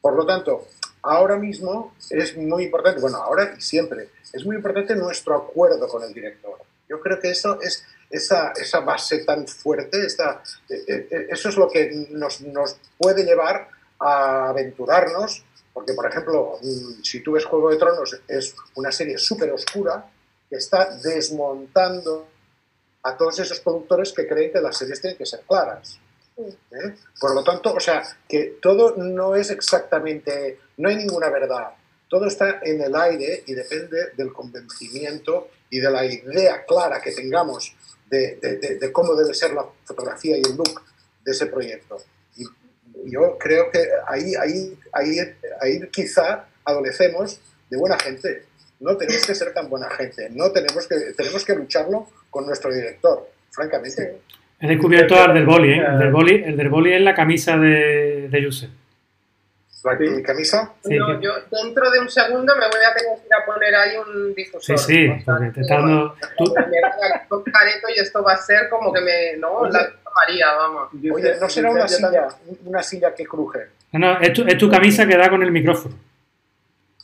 Por 0.01 0.15
lo 0.15 0.25
tanto, 0.25 0.67
ahora 1.01 1.38
mismo 1.38 1.95
es 2.09 2.36
muy 2.38 2.65
importante, 2.65 2.99
bueno, 2.99 3.17
ahora 3.17 3.53
y 3.57 3.61
siempre, 3.61 4.09
es 4.34 4.45
muy 4.45 4.57
importante 4.57 4.95
nuestro 4.95 5.36
acuerdo 5.36 5.88
con 5.88 6.03
el 6.03 6.13
director. 6.13 6.59
Yo 6.88 6.99
creo 6.99 7.19
que 7.19 7.32
eso 7.32 7.59
es 7.61 7.86
esa, 8.09 8.51
esa 8.55 8.80
base 8.82 9.23
tan 9.23 9.47
fuerte, 9.47 10.05
esta, 10.05 10.43
eh, 10.69 11.07
eh, 11.09 11.27
eso 11.30 11.49
es 11.49 11.57
lo 11.57 11.69
que 11.69 12.07
nos, 12.11 12.41
nos 12.41 12.77
puede 12.97 13.23
llevar 13.23 13.69
a 13.99 14.49
aventurarnos, 14.49 15.43
porque 15.80 15.93
por 15.93 16.07
ejemplo, 16.07 16.59
mm, 16.61 17.03
si 17.03 17.21
tú 17.21 17.32
ves 17.32 17.45
Juego 17.45 17.69
de 17.69 17.77
Tronos, 17.77 18.19
es 18.27 18.53
una 18.75 18.91
serie 18.91 19.17
súper 19.17 19.49
oscura 19.53 20.11
que 20.49 20.57
está 20.57 20.89
desmontando 20.97 22.27
a 23.01 23.15
todos 23.15 23.39
esos 23.39 23.61
productores 23.61 24.11
que 24.11 24.27
creen 24.27 24.51
que 24.51 24.59
las 24.59 24.77
series 24.77 24.99
tienen 24.99 25.17
que 25.17 25.25
ser 25.25 25.39
claras. 25.47 25.97
¿eh? 26.38 26.95
Por 27.17 27.34
lo 27.34 27.45
tanto, 27.45 27.73
o 27.73 27.80
sea, 27.80 28.03
que 28.27 28.57
todo 28.61 28.97
no 28.97 29.36
es 29.36 29.51
exactamente, 29.51 30.59
no 30.75 30.89
hay 30.89 30.97
ninguna 30.97 31.30
verdad. 31.30 31.69
Todo 32.09 32.25
está 32.25 32.59
en 32.61 32.82
el 32.82 32.93
aire 32.93 33.45
y 33.47 33.53
depende 33.53 34.09
del 34.17 34.34
convencimiento 34.34 35.47
y 35.69 35.80
de 35.80 35.89
la 35.89 36.03
idea 36.03 36.65
clara 36.65 36.99
que 36.99 37.13
tengamos 37.13 37.73
de, 38.09 38.91
cómo 38.91 39.15
debe 39.15 39.34
ser 39.34 39.53
la 39.53 39.65
fotografía 39.86 40.36
y 40.36 40.41
el 40.41 40.57
look 40.57 40.82
de 41.23 41.32
ese 41.32 41.45
proyecto. 41.45 41.99
Yo 43.05 43.37
creo 43.37 43.71
que 43.71 43.79
ahí, 44.07 44.33
ahí, 44.35 44.77
ahí, 44.93 45.19
ahí 45.61 45.87
quizá 45.91 46.45
adolecemos 46.65 47.41
de 47.69 47.77
buena 47.77 47.97
gente. 47.99 48.43
No 48.79 48.95
tenemos 48.95 49.25
que 49.25 49.35
ser 49.35 49.53
tan 49.53 49.69
buena 49.69 49.89
gente, 49.89 50.29
no 50.31 50.51
tenemos 50.51 50.87
que, 50.87 50.95
tenemos 51.15 51.43
que 51.43 51.55
lucharlo 51.55 52.07
con 52.29 52.45
nuestro 52.45 52.73
director, 52.73 53.29
francamente. 53.51 54.21
He 54.61 54.67
descubierto 54.67 55.15
al 55.15 55.33
del 55.33 55.45
boli, 55.45 55.73
¿eh? 55.73 55.85
El 55.85 55.99
del 55.99 56.11
boli, 56.11 56.43
el 56.43 56.57
del 56.57 56.69
boli 56.69 56.93
es 56.93 57.01
la 57.01 57.13
camisa 57.13 57.57
de, 57.57 58.27
de 58.29 58.41
Yusef. 58.41 58.69
¿La 59.83 59.97
camisa? 60.23 60.73
Sí, 60.83 60.97
yo 60.97 61.33
dentro 61.49 61.89
de 61.89 61.99
un 61.99 62.09
segundo 62.09 62.53
me 62.55 62.67
voy 62.67 62.83
a 62.85 62.93
tener 62.93 63.17
que 63.21 63.27
ir 63.27 63.33
a 63.33 63.45
poner 63.45 63.75
ahí 63.75 63.97
un 63.97 64.33
difusor. 64.35 64.77
Sí, 64.77 65.07
sí, 65.07 65.23
porque 65.25 65.51
te 65.51 65.61
está 65.61 65.75
dando... 65.75 66.15
Tú... 66.37 66.53
careto 66.53 67.87
y 67.95 67.99
esto 67.99 68.21
va 68.21 68.33
a 68.33 68.37
ser 68.37 68.67
como 68.69 68.91
que 68.91 68.99
me... 68.99 69.37
No, 69.37 69.65
la 69.69 69.89
María, 70.20 70.53
vamos. 70.53 70.89
Oye, 71.13 71.36
¿no 71.39 71.49
será 71.49 71.72
una 71.72 71.88
silla, 71.88 72.28
una 72.65 72.84
silla 72.84 73.13
que 73.15 73.26
cruje? 73.26 73.59
No, 73.93 73.99
no, 73.99 74.20
es 74.20 74.34
tu, 74.34 74.43
es 74.45 74.57
tu 74.57 74.70
camisa 74.70 75.07
que 75.07 75.17
da 75.17 75.30
con 75.30 75.41
el 75.43 75.51
micrófono. 75.51 75.95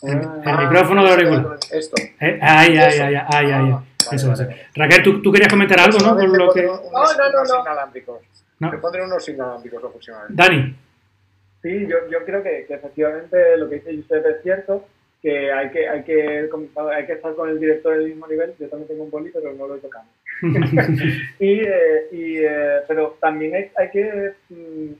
El, 0.01 0.22
ah, 0.45 0.57
micrófono 0.61 1.03
de 1.03 1.11
auricular. 1.11 1.57
Esto. 1.72 1.95
Eh, 2.20 2.39
ay, 2.41 2.78
ay, 2.78 2.99
ay, 2.99 3.16
ay, 3.28 3.51
ay, 3.51 3.76
Eso 4.11 4.28
va 4.28 4.34
a 4.34 4.38
ser. 4.38 4.68
Raquel, 4.76 5.01
¿tú, 5.01 5.22
¿tú, 5.22 5.32
querías 5.32 5.49
comentar 5.49 5.80
algo, 5.80 5.97
¿no? 5.99 6.16
Con 6.16 6.38
lo 6.38 6.53
que... 6.53 6.63
No, 6.63 6.74
no, 6.74 7.32
no. 7.32 7.43
no. 7.43 7.61
Inalámbricos. 7.61 8.22
No. 8.59 8.70
Te 8.70 8.78
pondré 8.78 9.03
unos 9.03 9.28
inalámbricos 9.30 9.84
aproximadamente. 9.84 10.43
Dani. 10.43 10.76
Sí, 11.63 11.88
yo, 11.88 11.97
yo 12.11 12.24
creo 12.26 12.43
que, 12.43 12.66
que, 12.68 12.76
efectivamente 12.76 13.57
lo 13.57 13.68
que 13.70 13.76
dice 13.76 13.97
usted 13.97 14.26
es 14.26 14.43
cierto, 14.43 14.86
que 15.26 15.51
hay 15.51 15.71
que, 15.71 15.89
hay, 15.89 16.03
que, 16.03 16.49
hay 16.93 17.05
que 17.07 17.13
estar 17.13 17.34
con 17.34 17.49
el 17.49 17.59
director 17.59 17.97
del 17.97 18.09
mismo 18.09 18.28
nivel. 18.28 18.53
Yo 18.59 18.69
también 18.69 18.88
tengo 18.88 19.05
un 19.05 19.09
boli, 19.09 19.32
pero 19.32 19.53
no 19.53 19.67
lo 19.67 19.76
he 19.76 19.80
tocado. 19.80 20.05
y, 21.39 21.61
eh, 21.61 22.07
y, 22.11 22.38
eh, 22.43 22.82
pero 22.88 23.17
también 23.19 23.55
hay, 23.55 23.71
hay 23.76 23.89
que... 23.89 24.34
Mm, 24.49 24.91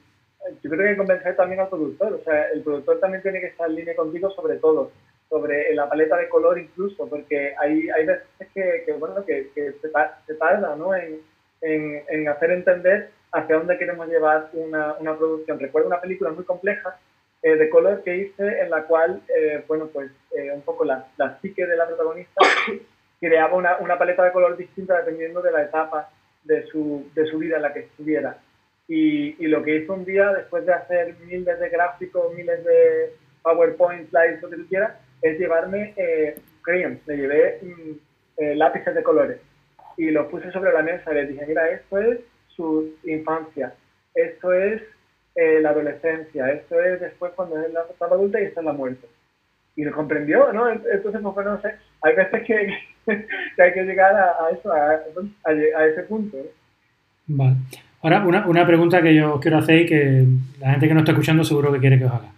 yo 0.63 0.69
creo 0.71 0.78
que 0.78 0.84
hay 0.84 0.93
que 0.93 0.97
convencer 0.97 1.36
también 1.36 1.61
al 1.61 1.69
productor. 1.69 2.13
O 2.13 2.23
sea, 2.23 2.49
el 2.49 2.63
productor 2.63 2.99
también 2.99 3.21
tiene 3.21 3.39
que 3.39 3.47
estar 3.47 3.69
en 3.69 3.76
línea 3.76 3.95
contigo 3.95 4.32
sobre 4.32 4.57
todo, 4.57 4.91
sobre 5.30 5.71
la 5.76 5.88
paleta 5.88 6.17
de 6.17 6.28
color 6.28 6.57
incluso, 6.57 7.07
porque 7.07 7.53
hay, 7.59 7.88
hay 7.89 8.05
veces 8.07 8.47
que, 8.51 8.82
que 8.84 8.93
bueno, 8.93 9.23
que, 9.28 9.51
que 9.53 9.73
se, 9.73 10.34
tarda 10.39 10.76
¿no? 10.76 10.95
en, 10.95 11.19
en, 11.61 12.01
en 12.09 12.30
hacer 12.30 12.49
entender 12.49 13.11
hacia 13.32 13.57
dónde 13.57 13.78
queremos 13.78 14.07
llevar 14.07 14.49
una, 14.53 14.95
una 14.99 15.15
producción. 15.15 15.59
Recuerdo 15.59 15.88
una 15.88 16.01
película 16.01 16.32
muy 16.32 16.45
compleja 16.45 16.97
eh, 17.45 17.69
color 17.69 18.01
que 18.03 18.17
hice 18.17 18.59
en 18.59 18.71
la 18.71 18.83
cual, 18.85 19.21
eh, 19.29 19.63
bueno, 19.67 19.87
pues 19.93 20.09
eh, 20.35 20.51
un 20.51 20.63
poco 20.63 20.83
la, 20.83 21.05
la, 21.17 21.39
psique 21.39 21.63
de 21.63 21.77
la 21.77 21.85
protagonista 21.85 22.41
creaba 23.19 23.55
una, 23.55 23.77
una, 23.77 23.99
paleta 23.99 24.23
de 24.23 24.31
color 24.31 24.57
distinta 24.57 24.97
dependiendo 24.97 25.43
de 25.43 25.51
la 25.51 25.61
etapa 25.61 26.09
de 26.43 26.65
su, 26.65 27.07
de 27.13 27.27
su 27.27 27.37
vida 27.37 27.57
en 27.57 27.61
la 27.61 27.71
que 27.71 27.81
estuviera. 27.81 28.39
Y, 28.87 29.35
y, 29.43 29.47
lo 29.47 29.61
que 29.61 29.75
hizo 29.75 29.93
un 29.93 30.05
día, 30.05 30.33
después 30.33 30.65
de 30.65 30.73
hacer 30.73 31.15
miles 31.23 31.59
de 31.59 31.69
gráficos, 31.69 32.33
miles 32.33 32.63
de 32.65 33.13
PowerPoint, 33.43 34.09
slides, 34.09 34.41
lo 34.41 34.49
que 34.49 34.57
tú 34.57 34.67
quieras, 34.67 34.93
es 35.21 35.39
llevarme 35.39 35.93
eh, 35.97 36.35
crayons, 36.63 36.99
me 37.05 37.15
llevé 37.15 37.59
mm, 37.61 38.57
lápices 38.57 38.95
de 38.95 39.03
colores. 39.03 39.37
Y 39.97 40.09
los 40.09 40.25
puse 40.27 40.51
sobre 40.51 40.73
la 40.73 40.81
mesa 40.81 41.11
y 41.11 41.15
les 41.15 41.29
dije, 41.29 41.45
mira, 41.45 41.69
esto 41.69 41.99
es 41.99 42.21
su 42.55 42.95
infancia, 43.03 43.75
esto 44.15 44.51
es 44.51 44.81
eh, 45.36 45.59
la 45.61 45.71
adolescencia, 45.71 46.49
esto 46.51 46.79
es 46.81 47.01
después 47.01 47.33
cuando 47.36 47.59
es 47.61 47.71
la 47.73 47.81
etapa 47.81 48.15
adulta 48.15 48.39
y 48.39 48.45
esto 48.45 48.61
es 48.61 48.65
la 48.65 48.73
muerte. 48.73 49.07
Y 49.75 49.83
lo 49.83 49.91
comprendió, 49.91 50.53
¿no? 50.53 50.69
Entonces, 50.69 51.01
pues, 51.01 51.45
no 51.45 51.61
sé, 51.61 51.75
hay 52.01 52.15
veces 52.15 52.43
que, 52.43 52.77
hay 53.61 53.73
que 53.73 53.83
llegar 53.83 54.15
a, 54.15 54.49
eso, 54.49 54.71
a, 54.71 55.86
ese 55.86 56.03
punto. 56.03 56.38
Vale. 57.27 57.55
Ahora, 58.01 58.25
una, 58.25 58.47
una, 58.47 58.65
pregunta 58.65 59.01
que 59.01 59.13
yo 59.13 59.39
quiero 59.39 59.57
hacer 59.57 59.81
y 59.81 59.86
que 59.86 60.25
la 60.59 60.71
gente 60.71 60.88
que 60.88 60.93
no 60.93 60.99
está 61.01 61.11
escuchando 61.11 61.43
seguro 61.43 61.73
que 61.73 61.79
quiere 61.79 61.99
que 61.99 62.05
os 62.05 62.11
haga. 62.13 62.31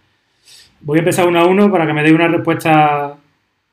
Voy 0.80 0.98
a 0.98 1.02
empezar 1.02 1.28
uno 1.28 1.40
a 1.40 1.46
uno 1.46 1.70
para 1.70 1.86
que 1.86 1.92
me 1.92 2.02
dé 2.02 2.12
una 2.12 2.28
respuesta 2.28 3.16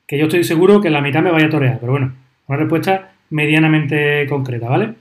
que 0.05 0.17
yo 0.17 0.25
estoy 0.25 0.43
seguro 0.43 0.81
que 0.81 0.89
la 0.89 1.01
mitad 1.01 1.21
me 1.21 1.31
vaya 1.31 1.47
a 1.47 1.49
torear, 1.49 1.79
pero 1.79 1.93
bueno, 1.93 2.13
una 2.47 2.57
respuesta 2.57 3.13
medianamente 3.29 4.27
concreta, 4.27 4.69
¿vale? 4.69 4.93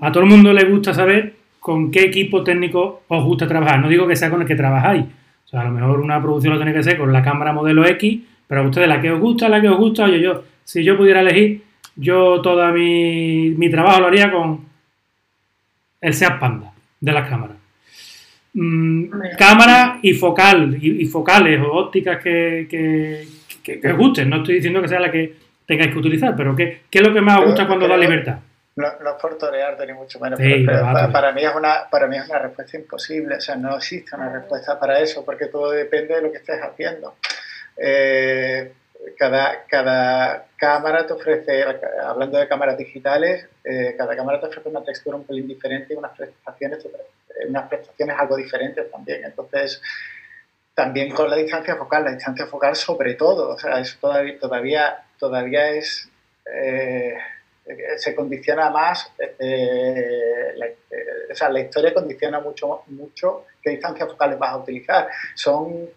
A 0.00 0.12
todo 0.12 0.22
el 0.22 0.30
mundo 0.30 0.52
le 0.52 0.64
gusta 0.64 0.94
saber 0.94 1.34
con 1.60 1.90
qué 1.90 2.02
equipo 2.02 2.42
técnico 2.42 3.02
os 3.08 3.24
gusta 3.24 3.46
trabajar. 3.46 3.80
No 3.80 3.88
digo 3.88 4.06
que 4.06 4.16
sea 4.16 4.30
con 4.30 4.42
el 4.42 4.48
que 4.48 4.54
trabajáis. 4.54 5.04
O 5.04 5.48
sea, 5.48 5.62
a 5.62 5.64
lo 5.64 5.70
mejor 5.70 6.00
una 6.00 6.20
producción 6.20 6.52
lo 6.54 6.58
tiene 6.58 6.74
que 6.74 6.82
ser 6.82 6.98
con 6.98 7.12
la 7.12 7.22
cámara 7.22 7.52
modelo 7.52 7.86
X, 7.86 8.20
pero 8.46 8.60
a 8.60 8.64
ustedes 8.64 8.88
la 8.88 9.00
que 9.00 9.10
os 9.10 9.20
gusta, 9.20 9.48
la 9.48 9.60
que 9.60 9.68
os 9.68 9.76
gusta. 9.76 10.04
Oye, 10.04 10.20
yo, 10.20 10.44
si 10.64 10.84
yo 10.84 10.96
pudiera 10.96 11.20
elegir, 11.20 11.62
yo 11.96 12.40
todo 12.42 12.70
mi, 12.72 13.54
mi 13.56 13.70
trabajo 13.70 14.00
lo 14.00 14.06
haría 14.06 14.30
con 14.30 14.60
el 16.00 16.14
Seat 16.14 16.38
Panda 16.38 16.72
de 17.00 17.12
las 17.12 17.28
cámaras. 17.28 17.56
Mm, 18.54 19.04
cámara 19.38 19.98
y 20.02 20.14
focal, 20.14 20.78
y, 20.80 21.04
focales 21.06 21.60
o 21.60 21.72
ópticas 21.72 22.22
que, 22.22 22.66
que, 22.68 23.26
que, 23.62 23.92
os 23.92 23.98
gusten. 23.98 24.28
No 24.28 24.36
estoy 24.38 24.56
diciendo 24.56 24.80
que 24.80 24.88
sea 24.88 25.00
la 25.00 25.12
que 25.12 25.34
tengáis 25.66 25.92
que 25.92 25.98
utilizar, 25.98 26.34
pero 26.36 26.56
¿qué, 26.56 26.82
qué 26.90 26.98
es 26.98 27.06
lo 27.06 27.12
que 27.12 27.20
más 27.20 27.40
os 27.40 27.46
gusta 27.46 27.66
cuando 27.66 27.86
da 27.86 27.96
libertad? 27.96 28.38
No, 28.78 28.86
no, 29.00 29.10
es 29.10 29.16
por 29.20 29.36
torearte 29.36 29.84
ni 29.86 29.92
mucho 29.92 30.20
menos, 30.20 30.38
pero, 30.38 31.10
para, 31.10 31.32
mí 31.32 31.42
es 31.42 31.52
una, 31.52 31.90
para 31.90 32.06
mí 32.06 32.16
es 32.16 32.28
una 32.28 32.38
respuesta 32.38 32.76
imposible, 32.76 33.34
o 33.34 33.40
sea, 33.40 33.56
no 33.56 33.76
existe 33.76 34.14
una 34.14 34.32
respuesta 34.32 34.78
para 34.78 35.00
eso, 35.00 35.24
porque 35.24 35.46
todo 35.46 35.72
depende 35.72 36.14
de 36.14 36.22
lo 36.22 36.30
que 36.30 36.38
estés 36.38 36.60
haciendo. 36.62 37.16
Eh, 37.76 38.72
cada, 39.18 39.64
cada 39.64 40.46
cámara 40.56 41.04
te 41.04 41.12
ofrece, 41.12 41.64
hablando 42.04 42.38
de 42.38 42.46
cámaras 42.46 42.78
digitales, 42.78 43.48
eh, 43.64 43.96
cada 43.98 44.14
cámara 44.14 44.38
te 44.38 44.46
ofrece 44.46 44.68
una 44.68 44.84
textura 44.84 45.16
un 45.16 45.24
pelín 45.24 45.48
diferente 45.48 45.94
y 45.94 45.96
unas 45.96 46.16
prestaciones, 46.16 46.86
unas 47.48 47.68
prestaciones 47.68 48.16
algo 48.16 48.36
diferentes 48.36 48.88
también. 48.92 49.24
Entonces, 49.24 49.82
también 50.72 51.12
con 51.12 51.28
la 51.28 51.34
distancia 51.34 51.74
focal, 51.74 52.04
la 52.04 52.12
distancia 52.12 52.46
focal 52.46 52.76
sobre 52.76 53.14
todo, 53.14 53.54
o 53.54 53.58
sea, 53.58 53.80
eso 53.80 53.96
todavía, 54.00 54.38
todavía, 54.38 55.02
todavía 55.18 55.70
es... 55.70 56.08
Eh, 56.54 57.18
se 57.96 58.14
condiciona 58.14 58.70
más, 58.70 59.12
eh, 59.18 59.36
eh, 59.38 60.76
o 61.30 61.34
sea, 61.34 61.50
la 61.50 61.60
historia 61.60 61.92
condiciona 61.92 62.40
mucho, 62.40 62.82
mucho 62.88 63.44
qué 63.62 63.70
distancias 63.70 64.08
focales 64.08 64.38
vas 64.38 64.50
a 64.50 64.56
utilizar. 64.58 65.08
Son, 65.34 65.88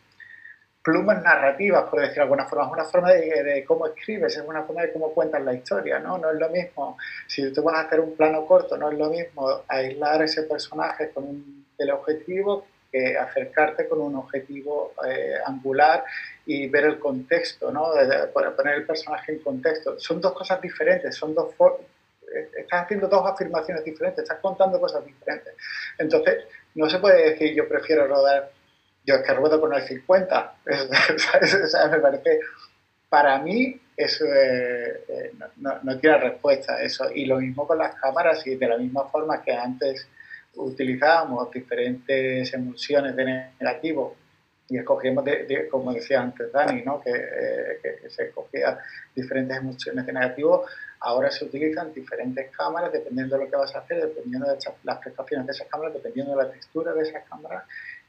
plumas 0.84 1.22
narrativas, 1.22 1.84
por 1.89 1.99
decirlo 1.99 2.15
de 2.15 2.22
alguna 2.24 2.45
forma. 2.45 2.65
Es 2.65 2.72
una 2.72 2.86
forma 2.86 3.11
de, 3.11 3.63
cómo 3.65 3.88
escribes, 3.88 4.36
es 4.36 4.43
una 4.43 4.63
forma 4.63 4.82
de 4.84 4.91
cómo 4.91 5.13
cuentas 5.13 5.41
la 5.43 5.53
historia, 5.53 5.99
¿no? 5.99 6.17
No 6.17 6.32
es 6.32 6.39
lo 6.39 6.49
mismo, 6.49 6.97
si 7.28 7.51
tú 7.53 7.63
vas 7.63 7.76
a 7.76 7.82
hacer 7.82 7.99
un 7.99 8.15
plano 8.15 8.45
corto, 8.45 8.78
no 8.78 8.91
es 8.91 8.97
lo 8.97 9.09
mismo 9.09 9.61
aislar 9.67 10.24
ese 10.24 10.43
personaje 10.43 11.11
con 11.11 11.26
un 11.26 11.65
teleobjetivo 11.78 12.65
que 12.92 13.18
acercarte 13.18 13.88
con 13.88 14.02
un 14.02 14.16
objetivo 14.16 14.94
eh, 15.08 15.36
angular 15.46 16.04
y 16.46 16.68
ver 16.68 16.86
el 16.86 17.00
contexto, 17.00 17.72
¿no? 17.72 17.92
poner 18.34 18.76
el 18.76 18.86
personaje 18.86 19.32
en 19.32 19.39
contexto. 19.39 20.00
Son 20.00 20.20
dos 20.20 20.34
cosas 20.34 20.60
diferentes, 20.60 21.16
son 21.16 21.34
dos 21.34 21.54
eh, 22.34 22.50
estás 22.58 22.84
haciendo 22.84 23.08
dos 23.08 23.26
afirmaciones 23.26 23.84
diferentes, 23.84 24.24
estás 24.24 24.39
contando 24.39 24.80
cosas 24.80 25.06
diferentes. 25.06 25.54
Entonces, 25.98 26.46
no 26.76 26.89
se 26.89 27.00
puede 27.00 27.32
decir 27.32 27.54
yo 27.54 27.68
prefiero 27.68 28.08
rodar 28.08 28.52
yo 29.06 29.16
es 29.16 29.22
que 29.24 29.34
ruedo 29.34 29.60
con 29.60 29.74
el 29.74 29.82
50. 29.82 30.56
me 31.92 32.00
parece, 32.00 32.39
para 33.10 33.39
mí, 33.39 33.80
eso 33.98 34.26
eh, 34.26 35.32
no, 35.58 36.00
tiene 36.00 36.18
respuesta. 36.18 36.82
Eso. 36.82 37.10
Y 37.14 37.26
lo 37.26 37.38
mismo 37.38 37.68
con 37.68 37.78
las 37.78 37.96
cámaras, 37.96 38.46
y 38.46 38.56
de 38.56 38.68
la 38.68 38.78
misma 38.78 39.06
forma 39.06 39.42
que 39.42 39.54
antes 39.54 40.08
utilizábamos 40.56 41.52
diferentes 41.52 42.54
emulsiones 42.54 43.16
de 43.16 43.52
negativo 43.60 44.16
y 44.72 44.78
escogíamos, 44.78 45.26
como 45.70 45.93
decía 45.93 46.22
antes 46.22 46.52
Dani, 46.52 46.82
¿no? 46.84 47.02
que, 47.02 47.12
eh, 47.12 48.10
se 48.10 48.24
escogían 48.28 48.78
diferentes 49.14 49.58
emulsiones 49.58 50.06
de 50.06 50.14
negativo, 50.14 50.66
ahora 51.02 51.30
se 51.30 51.43
utilizan 51.43 51.93
diferentes 51.93 52.49
cámaras 52.56 52.93
dependiendo 52.93 53.38
de 53.38 53.43
lo 53.43 53.49
que 53.52 53.58
vas 53.58 53.76
a 53.76 53.80
hacer, 53.80 54.02
dependiendo 54.02 54.47
de 54.47 54.58
las 54.84 54.97
prestaciones 54.99 55.47
de 55.47 55.52
esas 55.52 55.68
cámaras, 55.68 55.93
dependiendo 55.93 56.36
de 56.36 56.43
la 56.43 56.52
textura 56.52 56.93
de 56.93 57.02
esas 57.02 57.24
cámaras 57.28 57.64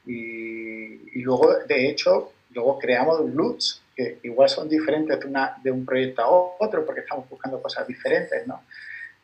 y, 0.05 1.21
luego, 1.21 1.53
de 1.67 1.89
hecho, 1.89 2.31
luego 2.51 2.79
creamos 2.79 3.29
LUTs 3.29 3.81
que 3.95 4.19
igual 4.23 4.49
son 4.49 4.67
diferentes 4.67 5.19
de, 5.19 5.27
una, 5.27 5.57
de 5.61 5.71
un 5.71 5.85
proyecto 5.85 6.21
a 6.21 6.29
otro 6.63 6.85
porque 6.85 7.01
estamos 7.01 7.29
buscando 7.29 7.61
cosas 7.61 7.85
diferentes, 7.87 8.47
¿no? 8.47 8.63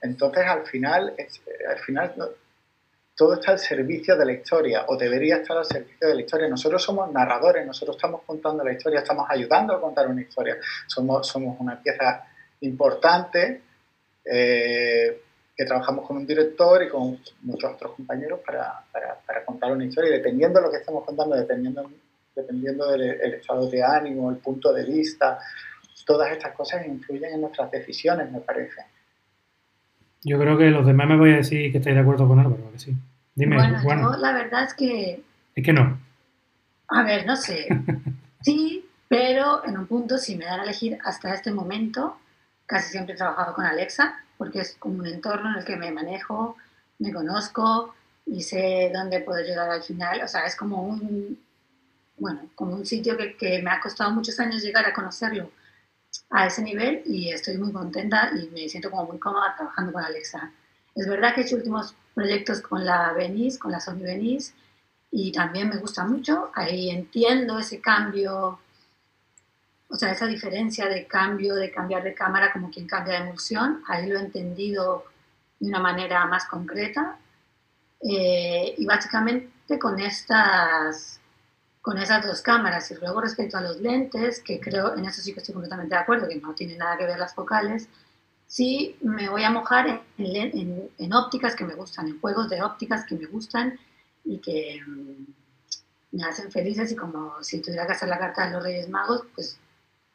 Entonces, 0.02 0.46
al 0.46 0.66
final, 0.66 1.16
al 1.68 1.80
final 1.80 2.14
todo 3.20 3.34
está 3.34 3.52
al 3.52 3.60
servicio 3.60 4.16
de 4.16 4.26
la 4.26 4.32
historia 4.32 4.86
o 4.88 4.96
debería 4.96 5.40
estar 5.40 5.58
al 5.58 5.66
servicio 5.66 6.08
de 6.08 6.16
la 6.16 6.22
historia. 6.22 6.48
Nosotros 6.48 6.82
somos 6.82 7.12
narradores, 7.12 7.68
nosotros 7.68 7.98
estamos 7.98 8.22
contando 8.26 8.64
la 8.64 8.72
historia, 8.72 9.00
estamos 9.00 9.28
ayudando 9.30 9.74
a 9.74 9.82
contar 9.82 10.08
una 10.08 10.22
historia. 10.22 10.56
Somos, 10.88 11.28
somos 11.28 11.60
una 11.60 11.78
pieza 11.84 12.24
importante 12.62 13.62
eh, 14.24 15.22
que 15.54 15.66
trabajamos 15.66 16.08
con 16.08 16.16
un 16.16 16.26
director 16.26 16.82
y 16.82 16.88
con 16.88 17.20
muchos 17.42 17.74
otros 17.74 17.96
compañeros 17.96 18.40
para, 18.40 18.86
para, 18.94 19.44
contar 19.44 19.74
una 19.74 19.84
historia 19.84 20.12
y 20.12 20.14
dependiendo 20.14 20.62
de 20.62 20.68
lo 20.68 20.72
que 20.72 20.78
estamos 20.78 21.04
contando, 21.04 21.36
dependiendo, 21.36 21.92
dependiendo 22.34 22.90
del 22.90 23.34
estado 23.34 23.70
de 23.70 23.84
ánimo, 23.84 24.30
el 24.30 24.38
punto 24.38 24.72
de 24.72 24.86
vista, 24.86 25.40
todas 26.06 26.32
estas 26.32 26.54
cosas 26.54 26.88
influyen 26.88 27.34
en 27.34 27.42
nuestras 27.42 27.70
decisiones, 27.70 28.32
me 28.32 28.40
parece. 28.40 28.82
Yo 30.24 30.40
creo 30.40 30.58
que 30.58 30.70
los 30.70 30.86
demás 30.86 31.10
me 31.10 31.18
voy 31.18 31.34
a 31.34 31.38
decir 31.38 31.70
que 31.70 31.80
estáis 31.80 31.98
de 31.98 32.02
acuerdo 32.02 32.26
con 32.26 32.40
Álvaro, 32.40 32.72
que 32.72 32.80
sí. 32.80 32.96
Dime, 33.40 33.56
bueno, 33.84 34.18
la 34.18 34.34
verdad 34.34 34.66
es 34.66 34.74
que... 34.74 35.24
Es 35.56 35.64
que 35.64 35.72
no. 35.72 35.98
A 36.90 37.04
ver, 37.04 37.26
no 37.26 37.38
sé. 37.38 37.68
sí, 38.42 38.86
pero 39.08 39.66
en 39.66 39.78
un 39.78 39.88
punto, 39.88 40.18
si 40.18 40.36
me 40.36 40.44
dan 40.44 40.60
a 40.60 40.64
elegir 40.64 40.98
hasta 41.06 41.34
este 41.34 41.50
momento, 41.54 42.18
casi 42.66 42.92
siempre 42.92 43.14
he 43.14 43.18
trabajado 43.18 43.54
con 43.54 43.64
Alexa 43.64 44.20
porque 44.38 44.60
es 44.60 44.76
como 44.78 45.00
un 45.00 45.08
entorno 45.08 45.52
en 45.52 45.60
el 45.60 45.64
que 45.64 45.78
me 45.78 45.90
manejo, 45.90 46.58
me 46.98 47.14
conozco 47.14 47.96
y 48.26 48.44
sé 48.44 48.92
dónde 48.94 49.22
puedo 49.22 49.42
llegar 49.42 49.70
al 49.70 49.84
final. 49.84 50.22
O 50.22 50.28
sea, 50.28 50.46
es 50.46 50.58
como 50.58 50.84
un, 50.84 51.40
bueno, 52.18 52.42
como 52.56 52.76
un 52.76 52.86
sitio 52.86 53.16
que, 53.16 53.38
que 53.38 53.62
me 53.62 53.72
ha 53.72 53.80
costado 53.80 54.12
muchos 54.12 54.38
años 54.42 54.62
llegar 54.62 54.86
a 54.86 54.94
conocerlo 54.94 55.50
a 56.30 56.48
ese 56.48 56.62
nivel 56.62 57.04
y 57.06 57.30
estoy 57.32 57.58
muy 57.58 57.72
contenta 57.72 58.32
y 58.36 58.50
me 58.50 58.68
siento 58.68 58.92
como 58.92 59.06
muy 59.06 59.18
cómoda 59.18 59.56
trabajando 59.56 59.94
con 59.94 60.04
Alexa. 60.04 60.52
Es 60.94 61.08
verdad 61.08 61.34
que 61.34 61.42
hecho 61.42 61.56
últimos 61.56 61.96
proyectos 62.20 62.62
con 62.62 62.86
la 62.86 63.14
Venice, 63.14 63.60
con 63.60 63.72
la 63.72 63.80
Sony 63.80 64.04
Venice, 64.04 64.54
y 65.12 65.32
también 65.32 65.70
me 65.70 65.78
gusta 65.78 66.04
mucho. 66.06 66.52
Ahí 66.54 66.90
entiendo 66.90 67.60
ese 67.60 67.80
cambio 67.80 68.60
o 69.90 69.96
sea, 69.96 70.12
esa 70.12 70.28
diferencia 70.28 70.88
de 70.88 71.08
cambio, 71.08 71.56
de 71.56 71.72
cambiar 71.72 72.04
de 72.04 72.14
cámara 72.14 72.54
como 72.54 72.70
quien 72.70 72.88
cambia 72.88 73.16
de 73.16 73.26
emulsión, 73.26 73.82
ahí 73.88 74.08
lo 74.08 74.20
he 74.20 74.22
entendido 74.22 75.06
de 75.60 75.68
una 75.68 75.80
manera 75.80 76.26
más 76.26 76.46
concreta. 76.46 77.18
Eh, 78.02 78.76
y 78.78 78.86
básicamente 78.86 79.80
con 79.80 80.00
estas, 80.00 81.20
con 81.82 81.98
esas 81.98 82.26
dos 82.26 82.42
cámaras. 82.42 82.92
Y 82.92 82.96
luego 82.96 83.20
respecto 83.20 83.58
a 83.58 83.62
los 83.62 83.82
lentes, 83.82 84.42
que 84.42 84.60
creo, 84.60 84.96
en 84.96 85.06
eso 85.06 85.22
sí 85.22 85.34
que 85.34 85.40
estoy 85.40 85.54
completamente 85.54 85.96
de 85.96 86.02
acuerdo, 86.02 86.28
que 86.28 86.36
no 86.36 86.54
tiene 86.54 86.78
nada 86.78 86.96
que 86.98 87.08
ver 87.08 87.18
las 87.18 87.34
focales, 87.34 87.90
sí 88.50 88.98
me 89.02 89.30
voy 89.30 89.44
a 89.44 89.52
mojar 89.52 90.02
en, 90.18 91.14
ópticas 91.14 91.56
que 91.56 91.64
me 91.64 91.76
gustan, 91.76 92.08
en 92.08 92.20
juegos 92.20 92.50
de 92.50 92.62
ópticas 92.62 93.06
que 93.06 93.16
me 93.16 93.28
gustan 93.28 93.80
y 94.26 94.40
que 94.40 94.82
mm, 94.86 96.18
me 96.18 96.24
hacen 96.24 96.52
felices 96.52 96.92
y 96.92 96.96
como 96.96 97.42
si 97.44 97.62
tuviera 97.62 97.86
que 97.86 97.94
hacer 97.94 98.10
la 98.10 98.18
carta 98.18 98.48
de 98.48 98.54
los 98.54 98.64
Reyes 98.64 98.90
Magos, 98.90 99.24
pues 99.36 99.60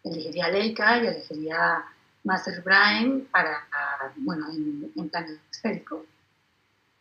elegiría 0.02 0.48
Leica 0.48 0.98
y 0.98 1.06
elegiría 1.06 1.84
Master 2.24 2.60
Brain 2.62 3.28
para, 3.30 3.68
bueno, 4.16 4.50
en, 4.50 4.92
en 4.96 5.08
plano 5.08 5.28
esférico. 5.50 6.04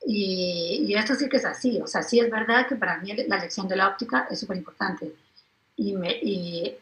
Y, 0.05 0.85
y, 0.87 0.93
esto 0.95 1.15
sí 1.15 1.27
que 1.27 1.37
es 1.37 1.45
así, 1.45 1.81
o 1.81 1.87
sea, 1.87 2.03
sí 2.03 2.19
es 2.19 2.29
verdad 2.29 2.67
que 2.67 2.75
para 2.75 2.97
mí 2.99 3.11
la 3.27 3.39
lección 3.39 3.67
de 3.67 3.77
la 3.77 3.87
óptica 3.87 4.27
es 4.29 4.39
súper 4.39 4.57
importante. 4.57 5.15
Y 5.77 6.75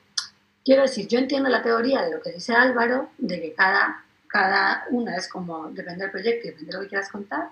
quiero 0.65 0.81
decir, 0.81 1.07
yo 1.07 1.19
entiendo 1.19 1.49
la 1.49 1.61
teoría 1.61 2.01
de 2.01 2.11
lo 2.11 2.21
que 2.21 2.33
dice 2.33 2.53
Álvaro, 2.53 3.11
de 3.17 3.39
que 3.39 3.53
cada, 3.53 4.03
cada 4.31 4.85
una 4.91 5.17
es 5.17 5.27
como, 5.27 5.69
depende 5.71 6.03
del 6.03 6.11
proyecto 6.11 6.47
y 6.47 6.51
depende 6.51 6.71
de 6.71 6.77
lo 6.77 6.83
que 6.83 6.89
quieras 6.89 7.09
contar, 7.09 7.49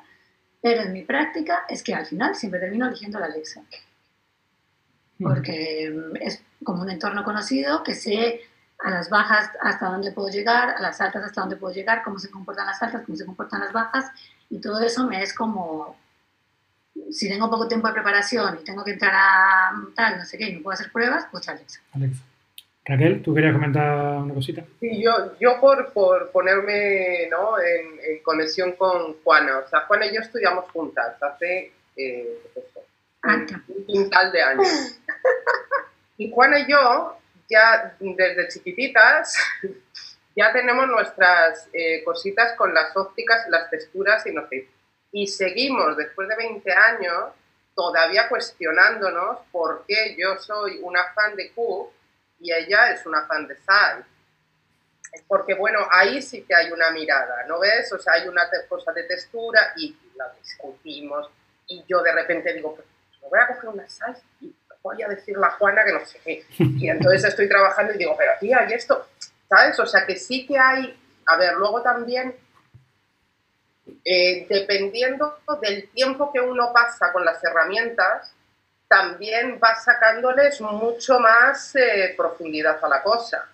pero 0.61 0.81
en 0.81 0.93
mi 0.93 1.03
práctica 1.03 1.65
es 1.67 1.83
que 1.83 1.93
al 1.93 2.05
final 2.05 2.35
siempre 2.35 2.59
termino 2.59 2.87
eligiendo 2.87 3.19
la 3.19 3.25
Alexa. 3.25 3.61
Porque 5.21 5.93
es 6.21 6.41
como 6.63 6.81
un 6.81 6.89
entorno 6.89 7.25
conocido 7.25 7.83
que 7.83 7.93
sé 7.93 8.41
a 8.79 8.89
las 8.89 9.09
bajas 9.09 9.51
hasta 9.61 9.87
dónde 9.87 10.13
puedo 10.13 10.29
llegar, 10.29 10.69
a 10.69 10.81
las 10.81 11.01
altas 11.01 11.25
hasta 11.25 11.41
dónde 11.41 11.57
puedo 11.57 11.73
llegar, 11.73 12.01
cómo 12.03 12.17
se 12.17 12.31
comportan 12.31 12.67
las 12.67 12.81
altas, 12.81 13.03
cómo 13.05 13.17
se 13.17 13.25
comportan 13.25 13.59
las 13.59 13.73
bajas, 13.73 14.05
y 14.49 14.59
todo 14.61 14.79
eso 14.79 15.05
me 15.05 15.21
es 15.21 15.33
como, 15.33 15.97
si 17.11 17.27
tengo 17.27 17.49
poco 17.49 17.67
tiempo 17.67 17.87
de 17.87 17.93
preparación 17.93 18.59
y 18.61 18.63
tengo 18.63 18.85
que 18.85 18.91
entrar 18.91 19.13
a 19.13 19.71
tal, 19.93 20.19
no 20.19 20.25
sé 20.25 20.37
qué, 20.37 20.49
y 20.49 20.55
no 20.55 20.63
puedo 20.63 20.75
hacer 20.75 20.91
pruebas, 20.93 21.27
pues 21.29 21.49
Alexa. 21.49 21.81
Alexa. 21.91 22.23
Raquel, 22.89 23.21
¿tú 23.21 23.35
querías 23.35 23.53
comentar 23.53 24.17
una 24.17 24.33
cosita? 24.33 24.63
Sí, 24.79 24.99
yo, 25.03 25.11
yo 25.39 25.59
por, 25.61 25.93
por 25.93 26.31
ponerme 26.31 27.27
¿no? 27.29 27.59
en, 27.59 27.99
en, 28.03 28.23
conexión 28.23 28.71
con 28.71 29.21
Juana, 29.21 29.59
o 29.59 29.67
sea, 29.69 29.81
Juana 29.81 30.07
y 30.07 30.15
yo 30.15 30.21
estudiamos 30.21 30.65
juntas 30.71 31.21
hace 31.21 31.71
eh, 31.95 32.39
ah, 33.21 33.45
un 33.67 33.85
quintal 33.85 34.31
de 34.31 34.41
años. 34.41 34.99
Y 36.17 36.31
Juana 36.31 36.61
y 36.61 36.71
yo 36.71 37.15
ya 37.47 37.95
desde 37.99 38.47
chiquititas 38.47 39.35
ya 40.35 40.51
tenemos 40.51 40.87
nuestras 40.87 41.69
eh, 41.73 42.03
cositas 42.03 42.53
con 42.57 42.73
las 42.73 42.97
ópticas, 42.97 43.45
las 43.49 43.69
texturas 43.69 44.25
y 44.25 44.33
no 44.33 44.47
sé. 44.47 44.67
Y 45.11 45.27
seguimos 45.27 45.95
después 45.95 46.27
de 46.27 46.35
20 46.37 46.71
años 46.71 47.33
todavía 47.75 48.27
cuestionándonos 48.27 49.41
por 49.51 49.85
qué 49.87 50.15
yo 50.17 50.39
soy 50.39 50.79
una 50.81 51.03
fan 51.13 51.35
de 51.35 51.51
Q 51.51 51.91
y 52.39 52.51
ella 52.51 52.91
es 52.91 53.05
una 53.05 53.25
fan 53.25 53.47
de 53.47 53.57
Sai. 53.57 54.03
Porque 55.27 55.55
bueno, 55.55 55.79
ahí 55.91 56.21
sí 56.21 56.43
que 56.43 56.55
hay 56.55 56.71
una 56.71 56.91
mirada, 56.91 57.43
¿no 57.47 57.59
ves? 57.59 57.91
O 57.93 57.99
sea, 57.99 58.13
hay 58.13 58.27
una 58.27 58.43
cosa 58.67 58.91
de 58.91 59.03
textura 59.03 59.73
y 59.75 59.97
la 60.15 60.31
discutimos 60.41 61.29
y 61.67 61.83
yo 61.87 62.01
de 62.01 62.11
repente 62.11 62.53
digo, 62.53 62.75
pues 62.75 62.87
me 63.21 63.29
voy 63.29 63.39
a 63.39 63.47
coger 63.47 63.69
una 63.69 63.89
Sai 63.89 64.13
y 64.41 64.55
voy 64.81 65.01
a 65.03 65.07
decirle 65.07 65.45
a 65.45 65.51
Juana 65.51 65.83
que 65.83 65.93
no 65.93 66.05
sé 66.05 66.19
qué. 66.23 66.45
Y 66.57 66.89
entonces 66.89 67.25
estoy 67.25 67.47
trabajando 67.47 67.93
y 67.93 67.97
digo, 67.97 68.15
pero 68.17 68.31
tía, 68.39 68.67
¿y 68.69 68.73
esto? 68.73 69.07
¿Sabes? 69.47 69.79
O 69.79 69.85
sea, 69.85 70.05
que 70.05 70.15
sí 70.15 70.45
que 70.45 70.57
hay, 70.57 70.97
a 71.25 71.37
ver, 71.37 71.55
luego 71.55 71.81
también, 71.81 72.35
eh, 74.05 74.45
dependiendo 74.47 75.39
del 75.61 75.89
tiempo 75.89 76.31
que 76.31 76.39
uno 76.39 76.71
pasa 76.73 77.11
con 77.11 77.25
las 77.25 77.43
herramientas, 77.43 78.33
también 78.89 79.59
va 79.63 79.75
sacándoles 79.75 80.59
mucho 80.61 81.19
más 81.19 81.75
eh, 81.75 82.15
profundidad 82.17 82.83
a 82.83 82.89
la 82.89 83.03
cosa. 83.03 83.47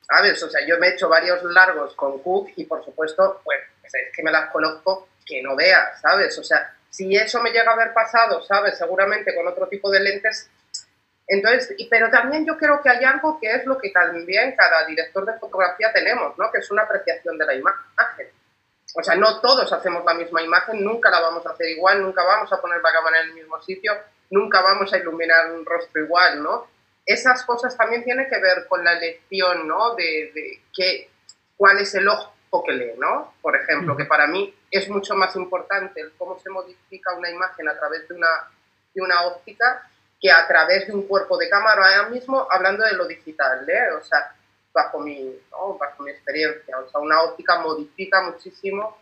¿Sabes? 0.00 0.42
O 0.42 0.50
sea, 0.50 0.66
yo 0.66 0.78
me 0.78 0.88
he 0.88 0.94
hecho 0.94 1.08
varios 1.08 1.42
largos 1.44 1.94
con 1.94 2.18
Cook 2.20 2.50
y 2.56 2.64
por 2.64 2.84
supuesto, 2.84 3.42
bueno, 3.44 3.62
es 3.82 3.92
que 4.14 4.22
me 4.22 4.32
las 4.32 4.50
conozco 4.50 5.08
que 5.24 5.42
no 5.42 5.54
veas, 5.54 6.00
¿sabes? 6.00 6.38
O 6.38 6.42
sea, 6.42 6.74
si 6.90 7.14
eso 7.16 7.40
me 7.42 7.50
llega 7.50 7.70
a 7.70 7.74
haber 7.74 7.92
pasado, 7.92 8.42
¿sabes? 8.42 8.76
Seguramente 8.76 9.34
con 9.34 9.46
otro 9.46 9.66
tipo 9.68 9.90
de 9.90 10.00
lentes. 10.00 10.50
Entonces, 11.26 11.74
pero 11.88 12.10
también 12.10 12.46
yo 12.46 12.56
creo 12.56 12.82
que 12.82 12.90
hay 12.90 13.04
algo 13.04 13.38
que 13.40 13.50
es 13.50 13.64
lo 13.66 13.78
que 13.78 13.90
también 13.90 14.54
cada 14.56 14.86
director 14.86 15.24
de 15.24 15.38
fotografía 15.38 15.92
tenemos, 15.92 16.36
¿no? 16.38 16.50
Que 16.52 16.58
es 16.58 16.70
una 16.70 16.82
apreciación 16.82 17.38
de 17.38 17.46
la 17.46 17.54
imagen. 17.54 18.28
O 18.94 19.02
sea, 19.02 19.14
no 19.16 19.40
todos 19.40 19.72
hacemos 19.72 20.04
la 20.04 20.14
misma 20.14 20.42
imagen, 20.42 20.84
nunca 20.84 21.10
la 21.10 21.20
vamos 21.20 21.44
a 21.46 21.50
hacer 21.50 21.68
igual, 21.70 22.02
nunca 22.02 22.22
vamos 22.22 22.52
a 22.52 22.60
poner 22.60 22.80
la 22.80 22.92
cámara 22.92 23.20
en 23.22 23.28
el 23.28 23.34
mismo 23.34 23.60
sitio, 23.62 23.92
nunca 24.30 24.60
vamos 24.60 24.92
a 24.92 24.98
iluminar 24.98 25.52
un 25.52 25.64
rostro 25.64 26.02
igual, 26.02 26.42
¿no? 26.42 26.74
esas 27.06 27.44
cosas 27.44 27.76
también 27.76 28.04
tienen 28.04 28.28
que 28.28 28.38
ver 28.38 28.66
con 28.66 28.82
la 28.84 28.92
elección, 28.92 29.68
¿no? 29.68 29.94
De, 29.94 30.32
de 30.34 30.62
qué, 30.74 31.10
cuál 31.56 31.78
es 31.78 31.94
el 31.94 32.08
ojo 32.08 32.32
que 32.64 32.72
lee, 32.72 32.92
¿no? 32.98 33.34
Por 33.42 33.56
ejemplo, 33.56 33.96
que 33.96 34.04
para 34.04 34.26
mí 34.26 34.54
es 34.70 34.88
mucho 34.88 35.14
más 35.14 35.34
importante 35.36 36.00
el 36.00 36.12
cómo 36.16 36.38
se 36.38 36.50
modifica 36.50 37.14
una 37.14 37.30
imagen 37.30 37.68
a 37.68 37.76
través 37.76 38.08
de 38.08 38.14
una, 38.14 38.28
de 38.94 39.02
una 39.02 39.22
óptica 39.22 39.88
que 40.20 40.30
a 40.30 40.46
través 40.46 40.86
de 40.86 40.94
un 40.94 41.06
cuerpo 41.06 41.36
de 41.36 41.50
cámara 41.50 41.96
ahora 41.96 42.08
mismo, 42.08 42.46
hablando 42.50 42.84
de 42.84 42.94
lo 42.94 43.06
digital, 43.06 43.68
¿eh? 43.68 43.92
O 44.00 44.02
sea, 44.02 44.34
bajo 44.72 44.98
mi, 45.00 45.38
bajo 45.78 46.02
mi 46.02 46.10
experiencia, 46.10 46.78
o 46.78 46.88
sea, 46.88 47.00
una 47.00 47.22
óptica 47.22 47.58
modifica 47.60 48.22
muchísimo 48.22 48.98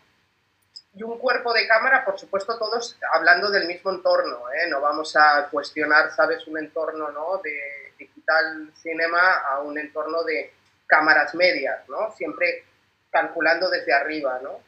y 0.95 1.03
un 1.03 1.17
cuerpo 1.17 1.53
de 1.53 1.67
cámara, 1.67 2.05
por 2.05 2.19
supuesto, 2.19 2.57
todos 2.57 2.97
hablando 3.13 3.49
del 3.49 3.67
mismo 3.67 3.91
entorno, 3.91 4.37
¿eh? 4.51 4.69
no 4.69 4.79
vamos 4.79 5.15
a 5.15 5.47
cuestionar, 5.49 6.11
sabes, 6.11 6.45
un 6.47 6.59
entorno 6.59 7.11
¿no? 7.11 7.41
de 7.43 7.93
digital 7.97 8.71
cinema 8.75 9.39
a 9.39 9.61
un 9.61 9.77
entorno 9.79 10.23
de 10.23 10.51
cámaras 10.85 11.33
medias, 11.33 11.87
¿no? 11.89 12.11
siempre 12.15 12.63
calculando 13.09 13.69
desde 13.69 13.91
arriba. 13.91 14.39
¿no? 14.43 14.59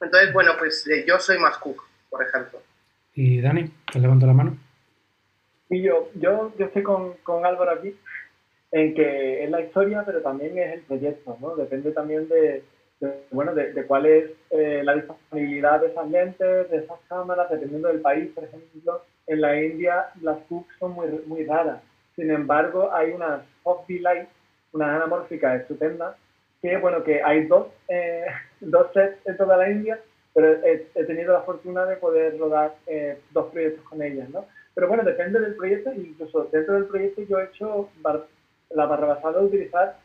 Entonces, 0.00 0.32
bueno, 0.32 0.52
pues 0.58 0.86
eh, 0.86 1.04
yo 1.06 1.18
soy 1.18 1.38
más 1.38 1.58
cook, 1.58 1.82
por 2.08 2.22
ejemplo. 2.22 2.62
¿Y 3.14 3.40
Dani? 3.40 3.68
¿Te 3.92 3.98
levanto 3.98 4.26
la 4.26 4.32
mano? 4.34 4.56
Y 5.68 5.82
yo, 5.82 6.10
yo, 6.14 6.52
yo 6.56 6.66
estoy 6.66 6.84
con, 6.84 7.14
con 7.18 7.44
Álvaro 7.44 7.72
aquí, 7.72 7.98
en 8.70 8.94
que 8.94 9.42
es 9.42 9.50
la 9.50 9.60
historia, 9.60 10.04
pero 10.06 10.22
también 10.22 10.56
es 10.56 10.74
el 10.74 10.80
proyecto, 10.82 11.36
¿no? 11.40 11.56
Depende 11.56 11.90
también 11.92 12.28
de, 12.28 12.62
bueno, 13.30 13.54
de, 13.54 13.84
cuál 13.86 14.06
es 14.06 14.30
eh, 14.50 14.82
la 14.84 14.94
disponibilidad 14.94 15.80
de 15.80 15.88
esas 15.88 16.08
lentes, 16.10 16.70
de 16.70 16.76
esas 16.78 16.98
cámaras, 17.08 17.50
dependiendo 17.50 17.88
del 17.88 18.00
país. 18.00 18.30
Por 18.34 18.44
ejemplo, 18.44 19.02
en 19.26 19.40
la 19.40 19.60
India 19.60 20.06
las 20.20 20.38
PUC 20.48 20.66
son 20.78 20.92
muy, 20.92 21.08
muy 21.26 21.44
raras. 21.44 21.80
Sin 22.16 22.30
embargo, 22.30 22.92
hay 22.92 23.12
unas 23.12 23.42
Hobby 23.62 23.98
Light, 23.98 24.28
una 24.72 24.96
anamórfica 24.96 25.56
estupenda, 25.56 26.16
que 26.60 26.76
bueno, 26.76 27.02
que 27.02 27.22
hay 27.22 27.46
dos, 27.46 27.68
eh, 27.88 28.26
dos 28.60 28.92
sets 28.92 29.26
en 29.26 29.36
toda 29.36 29.56
la 29.56 29.70
India, 29.70 30.00
pero 30.34 30.52
he, 30.64 31.04
tenido 31.04 31.32
la 31.32 31.42
fortuna 31.42 31.84
de 31.84 31.96
poder 31.96 32.38
rodar 32.38 32.74
eh, 32.86 33.18
dos 33.32 33.50
proyectos 33.52 33.84
con 33.84 34.02
ellas, 34.02 34.28
¿no? 34.30 34.46
Pero 34.74 34.88
bueno, 34.88 35.02
depende 35.02 35.38
del 35.40 35.54
proyecto, 35.54 35.92
incluso 35.92 36.48
dentro 36.50 36.74
del 36.74 36.86
proyecto 36.86 37.22
yo 37.22 37.38
he 37.38 37.44
hecho 37.44 37.90
la 38.70 38.86
barra 38.86 39.06
basada 39.06 39.40
de 39.40 39.46
utilizar 39.46 39.96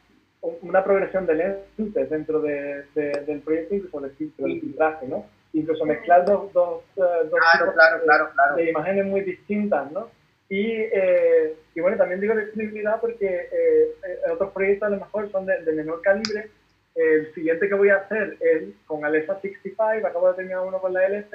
una 0.41 0.83
progresión 0.83 1.25
de 1.25 1.35
lentes 1.35 2.09
dentro 2.09 2.41
de, 2.41 2.83
del 2.93 3.41
proyecto, 3.41 3.75
incluso 3.75 3.99
del 4.01 4.61
filtraje, 4.61 5.07
¿no? 5.07 5.25
Incluso 5.53 5.85
mezclar 5.85 6.25
dos, 6.25 6.53
dos, 6.53 6.83
eh, 6.97 7.27
dos 7.29 7.39
claro, 7.39 7.73
claro, 8.03 8.29
claro, 8.33 8.55
de 8.55 8.69
imágenes 8.69 9.05
muy 9.05 9.21
distintas, 9.21 9.91
¿no? 9.91 10.09
Y, 10.49 10.71
eh, 10.71 11.55
y 11.75 11.81
bueno, 11.81 11.97
también 11.97 12.21
digo 12.21 12.35
disponibilidad 12.35 13.01
porque 13.01 13.25
eh, 13.25 14.31
otros 14.31 14.51
proyectos 14.51 14.87
a 14.87 14.91
lo 14.91 14.97
mejor 14.97 15.31
son 15.31 15.45
de, 15.45 15.59
menor 15.73 16.01
calibre. 16.01 16.49
El 16.95 17.33
siguiente 17.33 17.67
que 17.67 17.75
voy 17.75 17.89
a 17.89 17.97
hacer 17.97 18.37
es 18.39 18.63
con 18.85 19.03
Alexa 19.05 19.39
65, 19.41 20.07
acabo 20.07 20.29
de 20.29 20.35
terminar 20.35 20.61
uno 20.61 20.79
con 20.79 20.93
la 20.93 21.07
LS, 21.07 21.29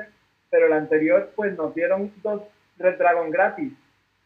pero 0.51 0.67
el 0.67 0.73
anterior 0.73 1.31
pues 1.37 1.57
nos 1.57 1.75
dieron 1.75 2.13
dos 2.23 2.43
Red 2.79 2.99
Dragon 2.99 3.31
gratis, 3.31 3.73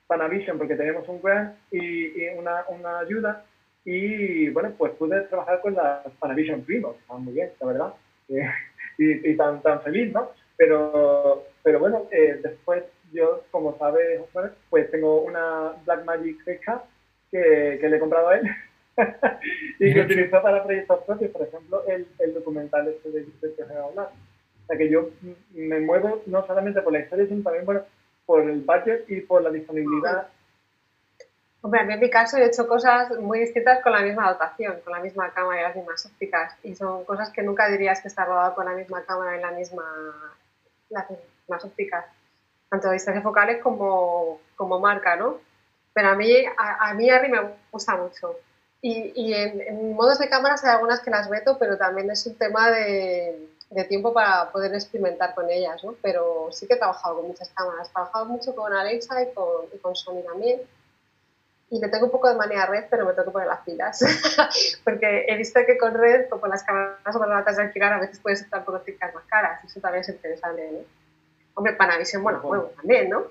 Panavision, 0.06 0.56
porque 0.56 0.76
tenemos 0.76 1.06
un 1.08 1.20
grant 1.20 1.56
y, 1.70 2.22
y 2.22 2.28
una, 2.38 2.64
una 2.68 3.00
ayuda 3.00 3.44
y 3.86 4.48
bueno, 4.50 4.72
pues 4.76 4.92
pude 4.94 5.20
trabajar 5.22 5.60
con 5.60 5.74
la 5.74 6.02
Panavision 6.18 6.62
Primo, 6.62 6.96
está 7.00 7.14
muy 7.14 7.32
bien, 7.32 7.52
la 7.60 7.66
verdad. 7.66 7.94
Eh, 8.28 8.50
y, 8.98 9.36
tan, 9.36 9.62
tan 9.62 9.80
feliz, 9.82 10.12
¿no? 10.12 10.32
Pero, 10.56 11.44
pero 11.62 11.78
bueno, 11.78 12.08
eh, 12.10 12.40
después 12.42 12.82
yo, 13.12 13.44
como 13.52 13.78
sabes, 13.78 14.20
pues 14.68 14.90
tengo 14.90 15.20
una 15.22 15.74
Blackmagic 15.84 16.48
Hecha 16.48 16.82
que, 17.30 17.78
que 17.80 17.88
le 17.88 17.96
he 17.96 18.00
comprado 18.00 18.28
a 18.28 18.38
él 18.38 18.50
y 19.78 19.94
que 19.94 20.00
utilizo 20.00 20.42
para 20.42 20.64
proyectos 20.64 21.04
propios, 21.04 21.30
por 21.30 21.42
ejemplo, 21.42 21.84
el, 21.86 22.08
el 22.18 22.34
documental 22.34 22.88
este 22.88 23.10
de 23.10 23.24
que 23.24 23.62
os 23.62 23.70
he 23.70 23.72
hablar. 23.72 24.10
O 24.64 24.66
sea 24.66 24.76
que 24.76 24.88
yo 24.88 25.10
me 25.54 25.78
muevo 25.78 26.22
no 26.26 26.44
solamente 26.44 26.82
por 26.82 26.92
la 26.92 27.00
historia, 27.00 27.26
sino 27.28 27.44
también 27.44 27.64
por, 27.64 27.86
por 28.24 28.42
el 28.42 28.62
budget 28.62 29.08
y 29.08 29.20
por 29.20 29.42
la 29.42 29.50
disponibilidad 29.50 30.26
Hombre, 31.66 31.80
a 31.80 31.82
mí 31.82 31.94
en 31.94 31.98
mi 31.98 32.08
caso 32.08 32.36
he 32.36 32.44
hecho 32.44 32.68
cosas 32.68 33.10
muy 33.18 33.40
distintas 33.40 33.82
con 33.82 33.90
la 33.90 34.00
misma 34.00 34.30
dotación, 34.30 34.78
con 34.84 34.92
la 34.92 35.00
misma 35.00 35.32
cámara 35.32 35.58
y 35.58 35.64
las 35.64 35.74
mismas 35.74 36.06
ópticas. 36.06 36.54
Y 36.62 36.76
son 36.76 37.04
cosas 37.04 37.30
que 37.30 37.42
nunca 37.42 37.66
dirías 37.66 38.00
que 38.00 38.06
está 38.06 38.24
rodado 38.24 38.54
con 38.54 38.66
la 38.66 38.70
misma 38.70 39.02
cámara 39.02 39.36
y 39.36 39.40
la 39.40 39.50
misma, 39.50 39.82
las 40.90 41.10
mismas 41.10 41.64
ópticas, 41.64 42.04
tanto 42.70 42.92
distancias 42.92 43.24
focales 43.24 43.60
como, 43.60 44.40
como 44.54 44.78
marca, 44.78 45.16
¿no? 45.16 45.40
Pero 45.92 46.10
a 46.10 46.14
mí, 46.14 46.32
a, 46.56 46.94
mí 46.94 47.10
Harry 47.10 47.30
me 47.30 47.40
gusta 47.72 47.96
mucho. 47.96 48.36
Y, 48.80 49.10
y 49.16 49.34
en, 49.34 49.92
modos 49.96 50.20
de 50.20 50.28
cámaras 50.28 50.62
hay 50.62 50.70
algunas 50.70 51.00
que 51.00 51.10
las 51.10 51.28
veto, 51.28 51.58
pero 51.58 51.76
también 51.76 52.08
es 52.12 52.24
un 52.28 52.36
tema 52.36 52.70
de, 52.70 53.48
de 53.70 53.84
tiempo 53.86 54.12
para 54.12 54.52
poder 54.52 54.72
experimentar 54.72 55.34
con 55.34 55.50
ellas, 55.50 55.82
¿no? 55.82 55.96
Pero 56.00 56.46
sí 56.52 56.68
que 56.68 56.74
he 56.74 56.78
trabajado 56.78 57.16
con 57.16 57.26
muchas 57.26 57.48
cámaras. 57.48 57.88
He 57.88 57.92
trabajado 57.92 58.26
mucho 58.26 58.54
con 58.54 58.72
Alexa 58.72 59.20
y 59.20 59.34
con, 59.34 59.64
y 59.74 59.78
con 59.78 59.96
Sony 59.96 60.22
también 60.24 60.60
y 61.68 61.80
le 61.80 61.88
tengo 61.88 62.06
un 62.06 62.12
poco 62.12 62.28
de 62.28 62.36
manía 62.36 62.62
a 62.62 62.66
red, 62.66 62.84
pero 62.88 63.04
me 63.04 63.12
tengo 63.12 63.26
que 63.26 63.32
poner 63.32 63.48
las 63.48 63.60
pilas. 63.60 64.00
Porque 64.84 65.26
he 65.28 65.36
visto 65.36 65.60
que 65.66 65.76
con 65.76 65.94
red, 65.94 66.28
como 66.28 66.46
las 66.46 66.62
cámaras 66.62 67.16
o 67.16 67.18
con 67.18 67.28
las 67.28 67.56
de 67.56 67.62
alquilar, 67.62 67.92
a 67.92 68.00
veces 68.00 68.20
puedes 68.20 68.40
estar 68.42 68.64
con 68.64 68.76
ópticas 68.76 69.12
más 69.14 69.24
caras. 69.24 69.64
Eso 69.64 69.80
también 69.80 70.02
es 70.02 70.08
interesante, 70.08 70.70
¿no? 70.70 70.78
Hombre, 71.54 71.72
Panavision, 71.72 72.22
bueno, 72.22 72.40
juego 72.40 72.70
también, 72.76 73.08
¿no? 73.08 73.24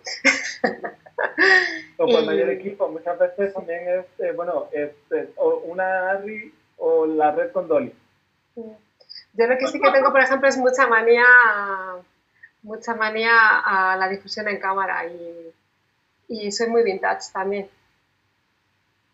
o 1.97 2.05
con 2.07 2.25
mayor 2.25 2.49
equipo, 2.59 2.89
muchas 2.89 3.19
veces 3.19 3.53
también 3.53 3.87
es, 3.87 4.05
eh, 4.19 4.31
bueno, 4.31 4.67
es, 4.71 4.91
o 5.35 5.57
una 5.57 6.09
ARRI 6.09 6.53
o 6.77 7.05
la 7.05 7.31
red 7.31 7.51
con 7.51 7.67
Dolly. 7.67 7.93
Yo 8.55 9.47
lo 9.47 9.57
que 9.57 9.67
sí 9.67 9.79
que 9.79 9.91
tengo, 9.91 10.11
por 10.11 10.21
ejemplo, 10.21 10.49
es 10.49 10.57
mucha 10.57 10.87
manía, 10.87 11.23
mucha 12.63 12.95
manía 12.95 13.59
a 13.59 13.95
la 13.95 14.09
difusión 14.09 14.47
en 14.47 14.59
cámara 14.59 15.05
y, 15.05 15.53
y 16.27 16.51
soy 16.51 16.67
muy 16.67 16.83
vintage 16.83 17.31
también. 17.31 17.69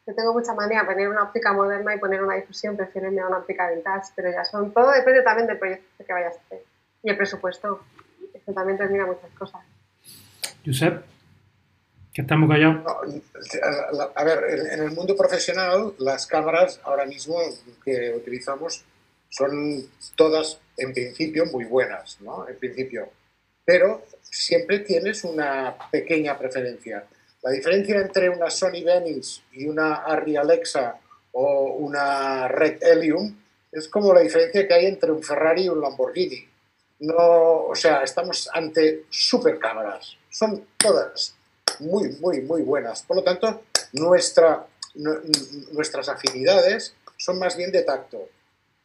Yo 0.08 0.16
tengo 0.16 0.34
mucha 0.34 0.54
manía 0.54 0.86
poner 0.86 1.10
una 1.10 1.24
óptica 1.24 1.54
moderna 1.54 1.95
y 1.95 1.99
poner 1.99 2.24
una 2.24 2.36
difusión, 2.36 2.76
prefiero 2.76 3.08
enviar 3.08 3.28
una 3.28 3.38
óptica 3.38 3.70
vintage, 3.70 4.12
pero 4.16 4.32
ya 4.32 4.43
son, 4.43 4.74
todo 4.74 4.91
depende 4.91 5.22
también 5.22 5.47
del 5.47 5.60
proyecto 5.60 6.04
que 6.06 6.14
vayas 6.14 6.36
a 6.38 6.39
hacer 6.41 6.64
y 7.04 7.10
el 7.10 7.18
presupuesto. 7.18 7.82
Eso 8.34 8.54
también 8.54 8.78
termina 8.78 9.06
muchas 9.06 9.30
cosas. 9.38 9.62
Josep, 10.66 11.04
que 12.14 12.22
estamos 12.22 12.49
callados. 12.49 12.84
a 14.16 14.24
ver, 14.24 14.43
en 14.72 14.84
el 14.84 14.91
mundo 14.91 15.16
profesional, 15.16 15.93
las 15.99 16.28
cámaras 16.28 16.80
ahora 16.84 17.06
mismo 17.06 17.38
que 17.84 18.14
utilizamos 18.16 18.84
son 19.30 19.86
todas, 20.16 20.60
en 20.78 20.93
principio, 20.93 21.45
muy 21.45 21.66
buenas, 21.66 22.20
¿no? 22.22 22.47
En 22.47 22.58
principio. 22.58 23.10
Pero 23.64 24.04
siempre 24.22 24.80
tienes 24.80 25.24
una 25.24 25.76
pequeña 25.89 26.38
preferencia. 26.38 27.06
La 27.44 27.52
diferencia 27.52 28.00
entre 28.00 28.30
una 28.30 28.50
Sony 28.52 28.84
Venice 28.86 29.42
y 29.54 29.66
una 29.66 29.96
Arri 29.96 30.36
Alexa 30.36 31.00
o 31.32 31.74
una 31.74 32.48
Red 32.48 32.84
Helium 32.84 33.36
es 33.72 33.88
como 33.88 34.14
la 34.14 34.22
diferencia 34.22 34.68
que 34.68 34.74
hay 34.74 34.86
entre 34.86 35.12
un 35.12 35.24
Ferrari 35.24 35.64
y 35.64 35.70
un 35.70 35.82
Lamborghini. 35.82 36.48
No, 37.00 37.64
o 37.66 37.76
sea, 37.76 38.04
estamos 38.04 38.48
ante 38.54 39.06
super 39.10 39.58
cámaras. 39.58 40.18
Son 40.30 40.68
todas 40.78 41.36
muy, 41.80 42.10
muy, 42.20 42.42
muy 42.42 42.62
buenas. 42.62 43.02
Por 43.02 43.18
lo 43.18 43.24
tanto, 43.24 43.64
nuestra, 43.94 44.68
nuestras 44.94 46.10
afinidades 46.10 46.94
son 47.18 47.39
más 47.39 47.58
bien 47.58 47.72
de 47.72 47.82
tacto. 47.82 48.30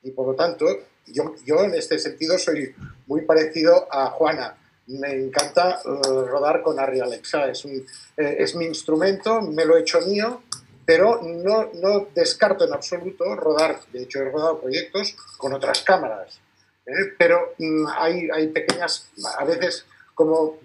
Y 0.02 0.12
por 0.12 0.28
lo 0.28 0.34
tanto, 0.34 0.66
yo, 1.06 1.34
yo 1.44 1.62
en 1.62 1.74
este 1.74 1.98
sentido 1.98 2.38
soy 2.38 2.74
muy 3.06 3.22
parecido 3.22 3.86
a 3.90 4.06
Juana 4.06 4.56
me 4.86 5.12
encanta 5.12 5.80
eh, 5.84 5.88
rodar 6.04 6.62
con 6.62 6.78
Arri 6.78 7.00
Alexa. 7.00 7.48
Eh, 7.48 7.84
es 8.16 8.54
mi 8.54 8.66
instrumento, 8.66 9.40
me 9.40 9.64
lo 9.64 9.76
he 9.76 9.80
hecho 9.80 10.00
mío, 10.02 10.42
pero 10.84 11.20
no, 11.22 12.08
descarto 12.14 12.64
en 12.64 12.72
absoluto 12.72 13.34
rodar. 13.34 13.80
De 13.92 14.02
hecho, 14.02 14.20
he 14.20 14.30
rodado 14.30 14.60
proyectos 14.60 15.16
con 15.36 15.52
otras 15.52 15.82
cámaras. 15.82 16.40
¿eh? 16.86 17.14
Pero 17.18 17.54
mm, 17.58 17.86
hay, 17.96 18.48
pequeñas, 18.48 19.10
a 19.38 19.44
veces, 19.44 19.84
como, 20.14 20.60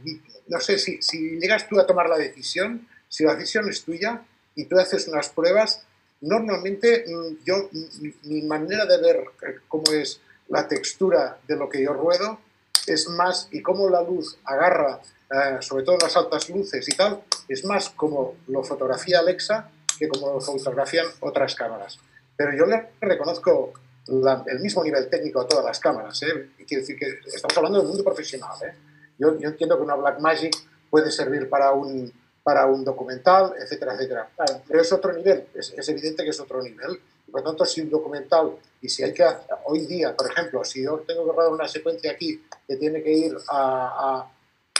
no 0.47 0.59
sé, 0.59 0.77
si, 0.77 1.01
si 1.01 1.39
llegas 1.39 1.67
tú 1.67 1.79
a 1.79 1.87
tomar 1.87 2.07
la 2.07 2.17
decisión, 2.17 2.87
si 3.09 3.23
la 3.23 3.35
decisión 3.35 3.67
es 3.69 3.83
tuya 3.83 4.23
y 4.55 4.65
tú 4.65 4.79
haces 4.79 5.07
unas 5.07 5.29
pruebas, 5.29 5.83
normalmente 6.21 7.05
mm, 7.07 7.43
yo, 7.43 7.69
mi 8.23 8.43
manera 8.43 8.85
de 8.85 9.01
ver 9.01 9.23
cómo 9.67 9.91
es 9.91 10.21
la 10.49 10.67
textura 10.67 11.39
de 11.47 11.55
lo 11.55 11.67
que 11.69 11.81
yo 11.81 11.93
ruedo, 11.93 12.39
es 12.87 13.07
más, 13.09 13.47
y 13.51 13.61
cómo 13.61 13.89
la 13.89 14.01
luz 14.01 14.37
agarra, 14.45 14.99
eh, 15.29 15.57
sobre 15.61 15.83
todo 15.83 15.97
las 15.97 16.15
altas 16.15 16.49
luces 16.49 16.87
y 16.87 16.95
tal, 16.95 17.23
es 17.47 17.65
más 17.65 17.89
como 17.89 18.35
lo 18.47 18.63
fotografía 18.63 19.19
Alexa 19.19 19.69
que 19.97 20.07
como 20.07 20.33
lo 20.33 20.41
fotografían 20.41 21.05
otras 21.19 21.53
cámaras. 21.55 21.99
Pero 22.35 22.55
yo 22.55 22.65
le 22.65 22.89
reconozco 22.99 23.73
el 24.07 24.59
mismo 24.59 24.83
nivel 24.83 25.07
técnico 25.09 25.41
a 25.41 25.47
todas 25.47 25.63
las 25.63 25.79
cámaras. 25.79 26.21
¿eh? 26.23 26.49
Quiero 26.67 26.81
decir 26.81 26.97
que 26.97 27.19
estamos 27.27 27.55
hablando 27.55 27.79
del 27.79 27.87
mundo 27.87 28.03
profesional. 28.03 28.55
¿eh? 28.63 28.73
Yo, 29.17 29.37
yo, 29.37 29.49
entiendo 29.49 29.77
que 29.77 29.83
una 29.83 29.95
Blackmagic 29.95 30.55
puede 30.89 31.11
servir 31.11 31.47
para 31.47 31.71
un, 31.71 32.11
para 32.43 32.65
un 32.65 32.83
documental, 32.83 33.53
etcétera, 33.59 33.93
etcétera. 33.93 34.29
Pero 34.67 34.81
es 34.81 34.91
otro 34.91 35.13
nivel, 35.13 35.47
es, 35.53 35.73
es, 35.77 35.89
evidente 35.89 36.23
que 36.23 36.31
es 36.31 36.39
otro 36.39 36.61
nivel. 36.61 36.99
Por 37.31 37.41
lo 37.41 37.47
tanto, 37.47 37.65
si 37.65 37.81
un 37.81 37.89
documental, 37.89 38.51
y 38.81 38.89
si 38.89 39.03
hay 39.03 39.13
que, 39.13 39.23
hoy 39.65 39.85
día, 39.85 40.15
por 40.15 40.29
ejemplo, 40.29 40.63
si 40.65 40.83
yo 40.83 41.03
tengo 41.07 41.25
que 41.25 41.31
rodar 41.31 41.51
una 41.51 41.67
secuencia 41.67 42.11
aquí 42.11 42.43
que 42.67 42.75
tiene 42.75 43.01
que 43.01 43.11
ir 43.11 43.37
a, 43.47 44.19
a 44.19 44.31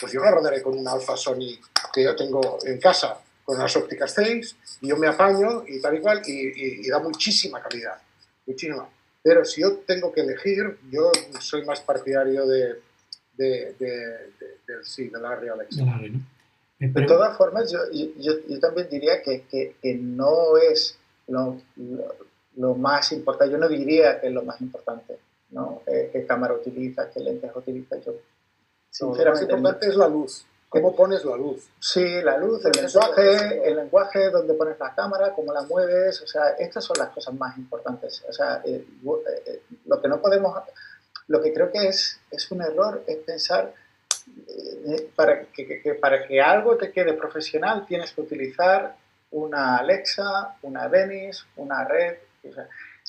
pues 0.02 0.12
yo 0.14 0.22
la 0.22 0.32
rodaré 0.32 0.64
con 0.64 0.78
un 0.78 0.88
Alpha 0.88 1.16
Sony 1.16 1.60
que 1.93 2.04
yo 2.04 2.16
tengo 2.16 2.58
en 2.66 2.80
casa, 2.80 3.22
con 3.43 3.60
las 3.60 3.76
ópticas 3.76 4.12
6, 4.16 4.56
y 4.82 4.88
yo 4.88 4.97
me 4.97 5.08
apaño 5.08 5.64
y 5.68 5.80
tal 5.80 5.95
y 5.95 5.99
cual, 5.99 6.22
y, 6.26 6.86
y, 6.86 6.89
da 6.89 6.99
muchísima 6.99 7.62
calidad, 7.62 8.02
muchísima. 8.47 8.89
Pero 9.22 9.45
si 9.45 9.62
yo 9.62 9.78
tengo 9.86 10.12
que 10.12 10.22
elegir, 10.22 10.80
yo 10.89 11.12
soy 11.39 11.64
más 11.66 11.82
partidario 11.82 12.47
de, 12.47 12.82
de, 13.38 13.76
de, 13.78 13.97
de 14.68 14.84
sí, 14.84 15.10
de 15.10 15.20
la 15.20 15.36
Real 15.36 15.60
De 16.80 17.06
todas 17.06 17.38
formas, 17.38 17.72
yo, 17.72 17.80
yo, 17.91 18.34
yo 18.47 18.60
también 18.60 18.89
diría 18.89 19.22
que, 19.22 19.43
que, 19.43 19.76
que 19.80 19.93
no 19.93 20.58
es 20.58 20.97
lo, 21.28 21.62
lo, 21.76 22.16
más 22.58 23.12
importante, 23.12 23.52
yo 23.52 23.58
no 23.58 23.68
diría 23.68 24.20
que 24.20 24.28
es 24.28 24.34
lo 24.34 24.43
más 24.43 24.60
importante, 24.62 25.20
¿no? 25.52 25.82
Eh, 25.86 26.10
qué 26.12 26.26
cámara 26.26 26.54
utiliza, 26.54 27.10
qué 27.10 27.20
lentes 27.20 27.52
utiliza, 27.56 27.97
yo 27.97 28.14
sinceramente... 28.89 29.54
lo 29.54 29.58
más 29.58 29.72
importante 29.72 29.88
es 29.88 29.95
la 29.95 30.08
luz. 30.08 30.45
¿Cómo 30.70 30.95
pones 30.95 31.26
la 31.26 31.36
luz? 31.36 31.70
Sí, 31.80 32.22
la 32.22 32.38
luz, 32.38 32.64
el 32.64 32.72
lenguaje, 32.72 33.68
el 33.68 33.76
lenguaje 33.76 34.30
donde 34.30 34.54
pones 34.54 34.80
la 34.80 34.95
cámara, 34.95 35.34
cómo 35.34 35.52
la 35.52 35.64
mueves, 35.64 36.22
o 36.22 36.28
sea, 36.28 36.52
estas 36.52 36.86
son 36.86 36.97
las 36.97 37.10
cosas 37.10 37.34
más 37.34 37.58
importantes. 37.58 38.24
O 38.30 38.32
sea, 38.32 38.62
eh, 38.64 38.86
eh, 39.45 39.62
lo 39.86 40.02
que 40.02 40.08
no 40.08 40.22
podemos, 40.22 40.58
lo 41.28 41.41
que 41.41 41.54
creo 41.54 41.70
que 41.72 41.89
es, 41.89 42.22
es 42.32 42.49
un 42.52 42.62
error 42.62 43.04
es 43.06 43.18
pensar 43.18 43.74
para 45.16 45.41
que, 45.45 45.82
que, 45.82 45.93
para 45.95 46.26
que 46.26 46.39
algo 46.41 46.78
te 46.78 46.91
quede 46.91 47.14
profesional 47.14 47.86
tienes 47.86 48.12
que 48.14 48.22
utilizar 48.22 48.95
una 49.32 49.78
Alexa, 49.78 50.58
una 50.62 50.88
Venice, 50.88 51.43
una 51.58 51.84
red. 51.86 52.18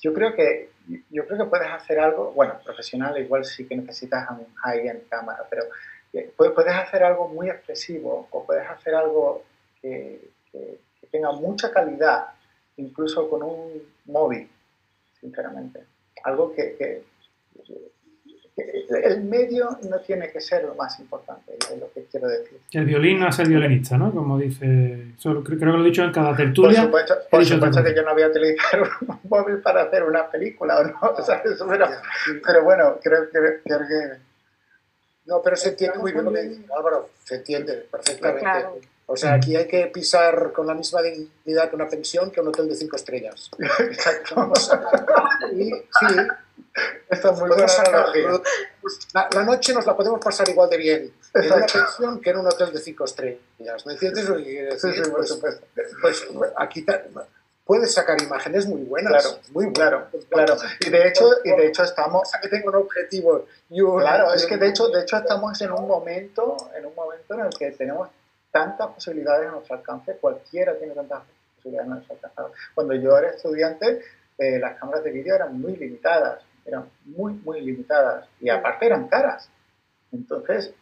Yo 0.03 0.13
creo 0.13 0.35
que 0.35 0.71
yo 1.11 1.27
creo 1.27 1.39
que 1.39 1.51
puedes 1.51 1.71
hacer 1.71 2.01
algo, 2.01 2.33
bueno, 2.33 2.59
profesional 2.65 3.17
igual 3.19 3.45
sí 3.45 3.67
que 3.67 3.77
necesitas 3.77 4.29
un 4.31 4.53
high-end 4.55 5.09
cámara, 5.09 5.47
pero 5.49 5.65
eh, 6.13 6.33
puedes 6.37 6.75
hacer 6.75 7.03
algo 7.03 7.29
muy 7.29 7.49
expresivo 7.49 8.29
o 8.31 8.45
puedes 8.45 8.69
hacer 8.69 8.95
algo 8.95 9.45
que, 9.81 10.31
tenga 11.11 11.33
mucha 11.33 11.71
calidad, 11.71 12.29
incluso 12.79 13.29
con 13.29 13.43
un 13.43 13.83
móvil, 14.07 14.49
sinceramente. 15.21 15.85
Algo 16.25 16.55
que, 16.55 17.05
el 18.57 19.25
medio 19.25 19.79
no 19.89 20.01
tiene 20.01 20.31
que 20.31 20.41
ser 20.41 20.65
lo 20.65 20.75
más 20.75 20.99
importante, 21.01 21.55
es 21.59 21.79
lo 21.79 21.91
que 21.93 22.05
quiero 22.11 22.29
decir. 22.29 22.61
El 22.73 22.85
violín 22.85 23.21
no 23.21 23.29
es 23.29 23.39
el 23.39 23.49
violinista, 23.49 23.97
¿no? 23.97 24.13
Como 24.13 24.39
dice, 24.39 25.15
creo, 25.23 25.43
que 25.43 25.65
lo 25.65 25.81
he 25.81 25.85
dicho 25.85 26.03
en 26.03 26.13
cada 26.13 26.37
tertulia. 26.37 26.91
Por 27.31 27.45
supuesto, 27.45 27.83
que 27.83 27.95
yo 27.95 28.03
no 28.03 28.13
voy 28.13 28.23
a 28.23 28.29
utilizar 28.29 28.83
un 29.01 29.19
móvil 29.29 29.59
para 29.59 29.83
hacer 29.83 30.03
una 30.03 30.31
película, 30.31 30.79
¿o 30.79 30.85
no? 30.85 30.99
O 31.19 31.23
sea, 31.23 31.37
eso, 31.45 31.67
pero, 31.67 31.87
pero, 32.45 32.65
bueno, 32.65 32.99
creo, 33.03 33.29
creo, 33.31 33.61
que... 33.65 34.19
No, 35.27 35.41
pero 35.43 35.57
se 35.57 35.71
entiende 35.71 35.99
muy 35.99 36.13
bien, 36.13 36.67
Álvaro, 36.77 37.11
se 37.25 37.37
entiende 37.37 37.87
perfectamente. 37.91 38.91
O 39.07 39.17
sea, 39.17 39.35
aquí 39.35 39.57
hay 39.57 39.67
que 39.67 39.87
pisar 39.87 40.53
con 40.53 40.67
la 40.67 40.75
misma 40.75 41.03
dignidad 41.03 41.69
que 41.69 41.77
una 41.77 41.89
pensión 41.89 42.31
que 42.31 42.41
un 42.41 42.49
hotel 42.49 42.69
de 42.69 42.75
cinco 42.75 42.97
estrellas. 42.97 43.51
Exacto. 43.59 44.53
y, 45.53 45.71
sí, 45.71 46.17
esta 47.09 47.31
es 47.33 47.39
muy 47.39 47.49
buena 47.49 47.67
la, 49.15 49.45
noche 49.45 49.73
nos 49.73 49.87
la 49.87 49.97
podemos 49.97 50.21
pasar 50.21 50.49
igual 50.49 50.69
de 50.71 50.77
bien 50.77 51.15
en 51.35 51.53
una 51.53 51.67
pensión 51.67 52.21
que 52.21 52.31
en 52.31 52.39
un 52.39 52.47
hotel 52.47 52.73
de 52.73 52.81
cinco 52.81 53.05
estrellas. 53.05 53.87
¿Me 53.87 53.93
entiendes 53.93 54.29
lo 54.29 54.37
que 54.37 54.45
quiero 54.45 54.75
decir? 54.75 54.93
Sí, 54.93 55.03
sí, 55.05 55.11
pues, 55.11 55.41
pues, 56.01 56.27
aquí 56.57 56.85
puedes 57.65 57.95
sacar 57.95 58.21
imágenes 58.21 58.67
muy 58.67 58.83
buenas. 58.83 59.13
Claro, 59.13 59.39
muy 59.53 59.73
claro, 59.73 60.09
claro. 60.29 60.57
Y 60.81 60.91
de 60.91 61.09
hecho, 61.09 61.31
y 61.45 61.51
de 61.51 61.67
hecho 61.67 61.85
estamos. 61.85 62.31
que 62.41 62.49
tengo 62.49 62.69
un 62.69 62.77
objetivo. 62.77 63.47
claro, 63.99 64.35
es 64.35 64.47
que 64.47 64.57
de 64.57 64.69
hecho, 64.69 64.89
de 64.89 65.03
hecho 65.03 65.17
estamos 65.17 65.61
en 65.61 65.73
un 65.73 65.87
momento, 65.87 66.57
en 66.77 66.87
un 66.87 66.95
momento 66.95 67.35
en 67.35 67.41
el 67.41 67.51
que 67.51 67.71
tenemos 67.73 68.09
tantas 68.51 68.89
posibilidades 68.89 69.49
a 69.49 69.53
nuestro 69.53 69.77
alcance. 69.77 70.17
Cualquiera 70.21 70.77
tiene 70.77 70.95
tantas 70.95 71.23
posibilidades 71.57 71.91
a 71.91 71.95
nuestro 71.95 72.15
alcance. 72.15 72.59
Cuando 72.75 72.95
yo 72.95 73.17
era 73.17 73.31
estudiante, 73.31 74.03
eh, 74.39 74.59
las 74.59 74.79
cámaras 74.79 75.05
de 75.05 75.11
vídeo 75.11 75.35
eran 75.35 75.59
muy 75.59 75.77
limitadas 75.77 76.43
eran 76.65 76.89
muy, 77.05 77.35
muy 77.35 77.61
limitadas 77.61 78.29
y 78.41 78.49
aparte 78.49 78.87
eran 78.87 79.09
caras. 79.09 79.49
Entonces, 80.13 80.75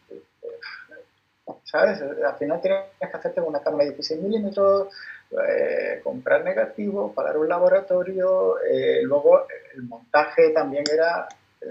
¿sabes? 1.64 2.00
Al 2.02 2.36
final 2.36 2.60
tienes 2.60 2.84
que 2.98 3.06
hacerte 3.06 3.40
una 3.40 3.60
cámara 3.60 3.84
de 3.84 3.90
16 3.90 4.20
milímetros, 4.20 4.88
eh, 5.30 6.00
comprar 6.02 6.44
negativo, 6.44 7.12
pagar 7.14 7.38
un 7.38 7.48
laboratorio, 7.48 8.60
eh, 8.60 9.02
luego 9.02 9.46
el 9.74 9.82
montaje 9.84 10.50
también 10.50 10.84
era, 10.92 11.28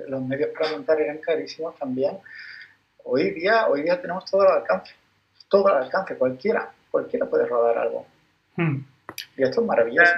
los 0.07 0.21
medios 0.21 0.51
para 0.57 0.71
montar 0.71 0.99
eran 1.01 1.17
carísimos 1.17 1.77
también. 1.77 2.17
Hoy 3.03 3.31
día, 3.31 3.67
hoy 3.67 3.83
día 3.83 3.99
tenemos 3.99 4.25
todo 4.29 4.41
al 4.41 4.61
alcance, 4.61 4.93
todo 5.49 5.67
al 5.67 5.83
alcance, 5.83 6.17
cualquiera, 6.17 6.71
cualquiera 6.89 7.25
puede 7.25 7.45
rodar 7.45 7.77
algo. 7.77 8.05
Hmm. 8.55 8.77
Y 9.35 9.43
esto 9.43 9.61
es 9.61 9.67
maravilloso. 9.67 10.13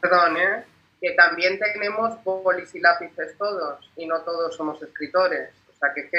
Perdón, 0.00 0.36
¿eh? 0.36 0.64
Que 1.00 1.12
también 1.12 1.58
tenemos 1.58 2.22
bolis 2.24 2.74
y 2.74 2.80
lápices 2.80 3.36
todos 3.38 3.90
y 3.96 4.06
no 4.06 4.20
todos 4.20 4.54
somos 4.54 4.82
escritores. 4.82 5.50
O 5.70 5.72
sea, 5.72 5.92
que, 5.94 6.10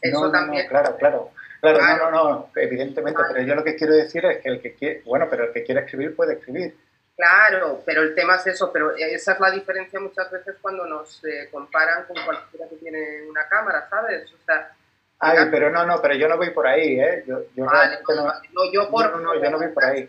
eso 0.00 0.30
también... 0.30 0.64
No, 0.64 0.70
claro, 0.70 0.96
claro. 0.96 1.30
Claro, 1.60 1.80
no, 1.80 2.10
no, 2.10 2.30
no, 2.30 2.50
evidentemente, 2.54 3.20
pero 3.32 3.44
yo 3.44 3.56
lo 3.56 3.64
que 3.64 3.74
quiero 3.74 3.92
decir 3.92 4.24
es 4.24 4.40
que 4.40 4.48
el 4.48 4.62
que 4.62 4.74
quiere, 4.74 5.02
bueno, 5.04 5.26
pero 5.28 5.46
el 5.46 5.52
que 5.52 5.64
quiere 5.64 5.80
escribir 5.80 6.14
puede 6.14 6.34
escribir. 6.34 6.76
Claro, 7.16 7.82
pero 7.84 8.02
el 8.02 8.14
tema 8.14 8.36
es 8.36 8.46
eso, 8.46 8.72
pero 8.72 8.94
esa 8.94 9.32
es 9.32 9.40
la 9.40 9.50
diferencia 9.50 9.98
muchas 9.98 10.30
veces 10.30 10.54
cuando 10.62 10.86
nos 10.86 11.20
eh, 11.24 11.48
comparan 11.50 12.04
con 12.04 12.16
cualquiera 12.24 12.68
que 12.68 12.76
tiene 12.76 13.28
una 13.28 13.48
cámara, 13.48 13.88
¿sabes? 13.90 14.32
O 14.32 14.44
sea, 14.46 14.70
Ay, 15.18 15.48
pero 15.50 15.68
no, 15.68 15.84
no, 15.84 16.00
pero 16.00 16.14
yo 16.14 16.28
no 16.28 16.36
voy 16.36 16.50
por 16.50 16.64
ahí, 16.64 17.00
¿eh? 17.00 17.24
Yo, 17.26 17.42
yo 17.56 17.64
no, 17.64 17.72
no, 17.72 18.72
yo 18.72 18.88
por, 18.88 19.10
no, 19.10 19.18
no, 19.18 19.42
yo 19.42 19.50
no 19.50 19.58
voy 19.58 19.68
por 19.68 19.84
ahí 19.84 20.08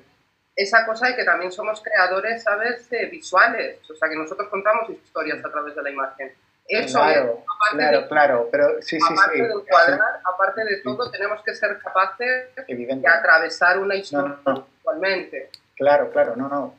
esa 0.60 0.86
cosa 0.86 1.07
de 1.07 1.16
que 1.16 1.24
también 1.24 1.53
somos 1.53 1.82
creadores, 1.82 2.43
¿sabes?, 2.43 2.89
visuales. 3.10 3.80
O 3.89 3.95
sea, 3.95 4.10
que 4.10 4.16
nosotros 4.16 4.49
contamos 4.49 4.89
historias 4.89 5.43
a 5.43 5.49
través 5.49 5.74
de 5.74 5.82
la 5.82 5.89
imagen. 5.89 6.34
Eso 6.68 6.99
claro, 6.99 7.43
claro, 7.72 8.07
claro, 8.07 8.49
pero 8.51 8.82
sí, 8.82 8.99
sí, 8.99 9.14
aparte 9.14 9.41
De 9.41 9.53
encuadrar, 9.53 10.20
aparte 10.24 10.66
de 10.66 10.82
todo, 10.82 11.10
tenemos 11.10 11.41
que 11.43 11.55
ser 11.55 11.80
capaces 11.80 12.53
de 12.68 13.07
atravesar 13.07 13.80
una 13.80 13.95
historia 13.95 14.38
visualmente. 14.45 15.49
Claro, 15.76 16.12
claro, 16.12 16.36
no, 16.36 16.49
no. 16.49 16.76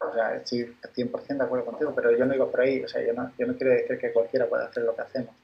O 0.00 0.12
sea, 0.12 0.34
estoy 0.34 0.76
100% 0.82 1.38
de 1.38 1.44
acuerdo 1.44 1.66
contigo, 1.66 1.92
pero 1.94 2.10
yo 2.10 2.26
no 2.26 2.32
digo 2.32 2.50
por 2.50 2.60
ahí. 2.62 2.82
O 2.82 2.88
sea, 2.88 3.00
yo 3.00 3.12
no, 3.12 3.32
yo 3.38 3.46
no 3.46 3.56
quiero 3.56 3.72
decir 3.72 3.96
que 3.98 4.12
cualquiera 4.12 4.46
pueda 4.46 4.64
hacer 4.64 4.82
lo 4.82 4.94
que 4.94 5.02
hacemos. 5.02 5.34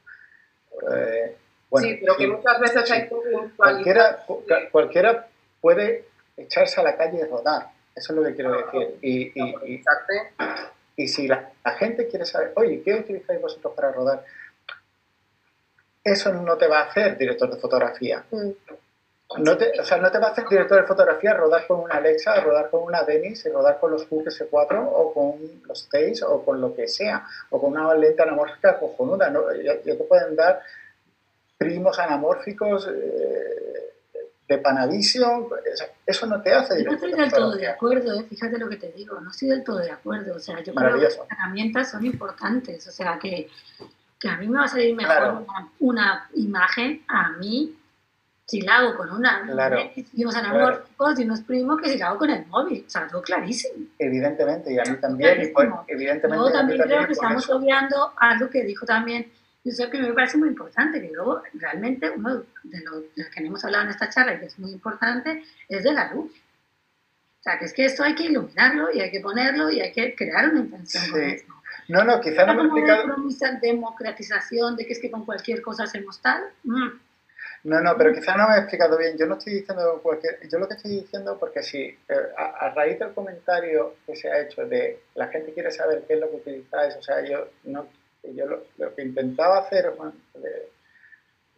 Eh, 0.93 1.37
bueno, 1.69 1.87
sí, 1.87 1.97
pero 1.99 2.17
que 2.17 2.27
muchas 2.27 2.59
veces 2.59 2.91
hay 2.91 3.07
que 3.07 3.15
cualquiera, 3.55 4.25
cualquiera 4.71 5.27
puede 5.61 6.05
echarse 6.35 6.81
a 6.81 6.83
la 6.83 6.97
calle 6.97 7.19
y 7.19 7.23
rodar. 7.23 7.76
Eso 7.97 8.13
es 8.13 8.19
lo 8.19 8.23
que 8.23 8.35
quiero 8.35 8.51
decir. 8.51 8.99
Y, 9.01 9.31
y, 9.33 9.83
y, 10.95 11.07
si 11.07 11.27
la, 11.27 11.51
gente 11.79 12.07
quiere 12.07 12.25
saber, 12.25 12.53
oye, 12.55 12.83
¿qué 12.83 12.93
utilizáis 12.93 13.41
vosotros 13.41 13.73
para 13.75 13.91
rodar? 13.91 14.23
Eso 16.03 16.31
no 16.31 16.55
te 16.57 16.67
va 16.67 16.81
a 16.81 16.83
hacer 16.83 17.17
director 17.17 17.49
de 17.49 17.59
fotografía. 17.59 18.23
Mm. 18.29 18.51
No 19.39 19.57
te, 19.57 19.77
o 19.79 19.83
sea, 19.83 19.97
no 19.97 20.09
te 20.11 20.19
va 20.19 20.27
a 20.27 20.31
hacer 20.31 20.47
director 20.47 20.79
de 20.79 20.87
fotografía 20.87 21.33
rodar 21.33 21.67
con 21.67 21.79
una 21.81 21.95
Alexa, 21.95 22.39
rodar 22.39 22.69
con 22.69 22.83
una 22.83 23.03
Dennis, 23.03 23.45
rodar 23.51 23.79
con 23.79 23.91
los 23.91 24.05
Hook 24.05 24.27
S4 24.27 24.89
o 24.89 25.13
con 25.13 25.63
los 25.67 25.89
Taze 25.89 26.23
o 26.23 26.45
con 26.45 26.61
lo 26.61 26.73
que 26.73 26.87
sea, 26.87 27.25
o 27.49 27.59
con 27.59 27.71
una 27.71 27.93
lente 27.95 28.21
anamórfica 28.21 28.79
cojonuda. 28.79 29.29
¿no? 29.29 29.53
Ya, 29.55 29.81
te 29.81 29.95
pueden 29.95 30.35
dar 30.35 30.61
primos 31.57 31.97
anamórficos. 31.99 32.87
Eh, 32.87 33.96
de 34.47 34.57
Panavision, 34.59 35.47
eso 36.05 36.25
no 36.25 36.41
te 36.41 36.53
hace. 36.53 36.83
no 36.83 36.93
estoy 36.93 37.13
del 37.13 37.31
todo 37.31 37.55
de 37.55 37.67
acuerdo, 37.67 38.19
¿eh? 38.19 38.25
fíjate 38.29 38.57
lo 38.57 38.69
que 38.69 38.77
te 38.77 38.91
digo, 38.93 39.19
no 39.19 39.29
estoy 39.29 39.49
del 39.49 39.63
todo 39.63 39.79
de 39.79 39.91
acuerdo. 39.91 40.35
O 40.35 40.39
sea, 40.39 40.61
yo 40.61 40.73
creo 40.73 40.95
que 40.95 41.01
las 41.01 41.19
herramientas 41.29 41.91
son 41.91 42.05
importantes, 42.05 42.87
o 42.87 42.91
sea, 42.91 43.19
que, 43.19 43.49
que 44.19 44.29
a 44.29 44.37
mí 44.37 44.47
me 44.47 44.59
va 44.59 44.65
a 44.65 44.69
salir 44.69 44.95
mejor 44.95 45.45
una, 45.79 46.29
imagen 46.35 47.03
a 47.07 47.31
mí 47.31 47.75
si 48.45 48.61
la 48.61 48.77
hago 48.77 48.95
con 48.95 49.11
una 49.11 49.41
claro, 49.41 49.77
y 49.95 50.23
unos 50.23 50.37
anamórficos 50.37 51.19
y 51.19 51.23
unos 51.23 51.41
primos 51.41 51.81
que 51.81 51.89
si 51.89 51.97
la 51.97 52.07
hago 52.07 52.19
con 52.19 52.29
el 52.29 52.45
móvil. 52.45 52.85
O 52.87 52.89
sea, 52.89 53.05
todo 53.05 53.21
clarísimo. 53.21 53.85
Evidentemente, 53.99 54.73
y 54.73 54.79
a 54.79 54.83
mí 54.83 54.95
también. 55.01 55.41
Y 55.41 55.47
pues, 55.47 55.67
evidentemente, 55.87 56.45
Yo 56.45 56.51
también 56.53 56.81
creo 56.81 57.05
que 57.05 57.11
estamos 57.11 57.49
obviando 57.49 58.13
algo 58.15 58.49
que 58.49 58.63
dijo 58.63 58.85
también 58.85 59.29
eso 59.63 59.89
que 59.89 59.99
me 59.99 60.13
parece 60.13 60.37
muy 60.37 60.49
importante, 60.49 61.01
que 61.01 61.11
luego 61.13 61.41
realmente 61.53 62.09
uno 62.09 62.43
de 62.63 62.79
lo, 62.81 63.03
que 63.15 63.43
hemos 63.43 63.63
hablado 63.65 63.85
en 63.85 63.89
esta 63.91 64.09
charla 64.09 64.33
y 64.33 64.39
que 64.39 64.45
es 64.45 64.59
muy 64.59 64.71
importante 64.71 65.43
es 65.67 65.83
de 65.83 65.93
la 65.93 66.13
luz. 66.13 66.31
O 66.31 67.43
sea, 67.43 67.59
que 67.59 67.65
es 67.65 67.73
que 67.73 67.85
esto 67.85 68.03
hay 68.03 68.15
que 68.15 68.25
iluminarlo 68.25 68.91
y 68.91 69.01
hay 69.01 69.11
que 69.11 69.19
ponerlo 69.19 69.69
y 69.69 69.81
hay 69.81 69.91
que 69.91 70.15
crear 70.15 70.49
una 70.49 70.59
intención 70.59 71.09
con 71.09 71.21
eso. 71.21 71.45
No, 71.87 72.03
no, 72.03 72.19
quizá 72.19 72.45
no 72.45 72.55
me 72.55 72.63
he 72.63 72.65
explicado... 72.65 73.59
democratización 73.61 74.75
de 74.75 74.85
que 74.85 74.93
es 74.93 74.99
que 74.99 75.11
con 75.11 75.25
cualquier 75.25 75.61
cosa 75.61 75.83
hacemos 75.83 76.21
tal. 76.21 76.43
Mm. 76.63 76.99
No, 77.63 77.81
no, 77.81 77.97
pero 77.97 78.13
quizás 78.13 78.37
no 78.37 78.47
me 78.47 78.55
he 78.55 78.59
explicado 78.59 78.97
bien. 78.97 79.17
Yo 79.17 79.25
no 79.25 79.35
estoy 79.37 79.55
diciendo 79.55 79.99
cualquier... 80.01 80.39
Yo 80.49 80.59
lo 80.59 80.67
que 80.67 80.75
estoy 80.75 80.91
diciendo, 80.91 81.37
porque 81.39 81.63
si 81.63 81.81
eh, 81.81 81.97
a, 82.37 82.69
raíz 82.69 82.99
del 82.99 83.13
comentario 83.13 83.95
que 84.05 84.15
se 84.15 84.29
ha 84.29 84.41
hecho 84.41 84.65
de 84.65 85.01
la 85.15 85.27
gente 85.27 85.53
quiere 85.53 85.71
saber 85.71 86.03
qué 86.07 86.15
es 86.15 86.19
lo 86.19 86.29
que 86.29 86.37
utilizáis, 86.37 86.95
o 86.95 87.01
sea, 87.01 87.23
yo, 87.23 87.47
no, 87.63 87.87
yo 88.35 88.45
lo, 88.45 88.95
que 88.95 89.01
intentaba 89.01 89.59
hacer, 89.59 89.91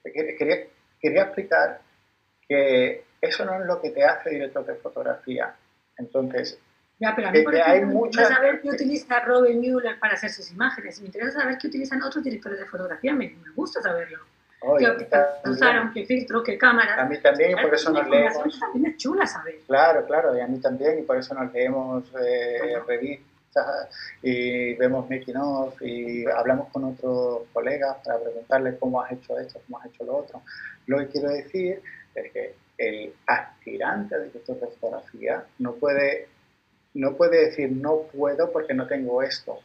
quería, 0.03 0.67
quería 0.99 1.23
explicar 1.23 1.81
que 2.47 3.03
eso 3.21 3.45
no 3.45 3.59
es 3.59 3.65
lo 3.65 3.81
que 3.81 3.91
te 3.91 4.03
hace 4.03 4.29
director 4.29 4.65
de 4.65 4.75
fotografía. 4.75 5.55
Entonces, 5.97 6.57
ya, 6.99 7.13
pero 7.15 7.29
a 7.29 7.31
mí, 7.31 7.41
por 7.43 7.55
ejemplo, 7.55 7.87
me 7.87 8.07
interesa 8.07 8.35
saber 8.35 8.61
qué 8.61 8.69
utiliza 8.69 9.19
Robin 9.21 9.59
Mueller 9.61 9.97
para 9.99 10.15
hacer 10.15 10.29
sus 10.29 10.51
imágenes. 10.51 10.99
Me 10.99 11.07
interesa 11.07 11.39
saber 11.39 11.57
qué 11.57 11.67
utilizan 11.67 12.01
otros 12.03 12.23
directores 12.23 12.59
de 12.59 12.65
fotografía. 12.65 13.13
Me, 13.13 13.29
me 13.29 13.51
gusta 13.55 13.81
saberlo. 13.81 14.19
qué 14.77 15.49
usaron, 15.49 15.93
qué 15.93 16.05
filtro, 16.05 16.43
qué 16.43 16.57
cámara. 16.57 17.01
A 17.01 17.05
mí 17.05 17.17
también, 17.21 17.51
y 17.51 17.61
por 17.61 17.73
eso 17.73 17.91
nos 17.91 18.07
leemos. 18.09 18.59
También 18.59 18.91
es 18.91 18.97
chula 18.97 19.25
saber. 19.25 19.59
Claro, 19.65 20.05
claro, 20.05 20.37
y 20.37 20.41
a 20.41 20.47
mí 20.47 20.59
también, 20.59 20.99
y 20.99 21.01
por 21.03 21.17
eso 21.17 21.33
nos 21.33 21.53
leemos 21.53 22.03
eh, 22.21 22.79
revistas 22.85 23.28
y 24.21 24.75
vemos 24.75 25.09
making 25.09 25.37
of 25.37 25.81
y 25.81 26.25
hablamos 26.25 26.69
con 26.69 26.83
otros 26.85 27.41
colegas 27.53 27.97
para 28.03 28.19
preguntarles 28.19 28.75
cómo 28.79 29.01
has 29.01 29.11
hecho 29.11 29.37
esto, 29.39 29.59
cómo 29.65 29.79
has 29.79 29.87
hecho 29.87 30.03
lo 30.03 30.17
otro. 30.17 30.41
Lo 30.87 30.97
que 30.99 31.07
quiero 31.07 31.29
decir 31.29 31.81
es 32.15 32.31
que 32.31 32.55
el 32.77 33.13
aspirante 33.25 34.15
a 34.15 34.19
director 34.19 34.59
de 34.59 34.67
fotografía 34.67 35.45
no 35.59 35.73
puede, 35.73 36.27
no 36.93 37.15
puede 37.15 37.45
decir 37.47 37.71
no 37.71 38.03
puedo 38.03 38.51
porque 38.51 38.73
no 38.73 38.87
tengo 38.87 39.21
esto 39.21 39.59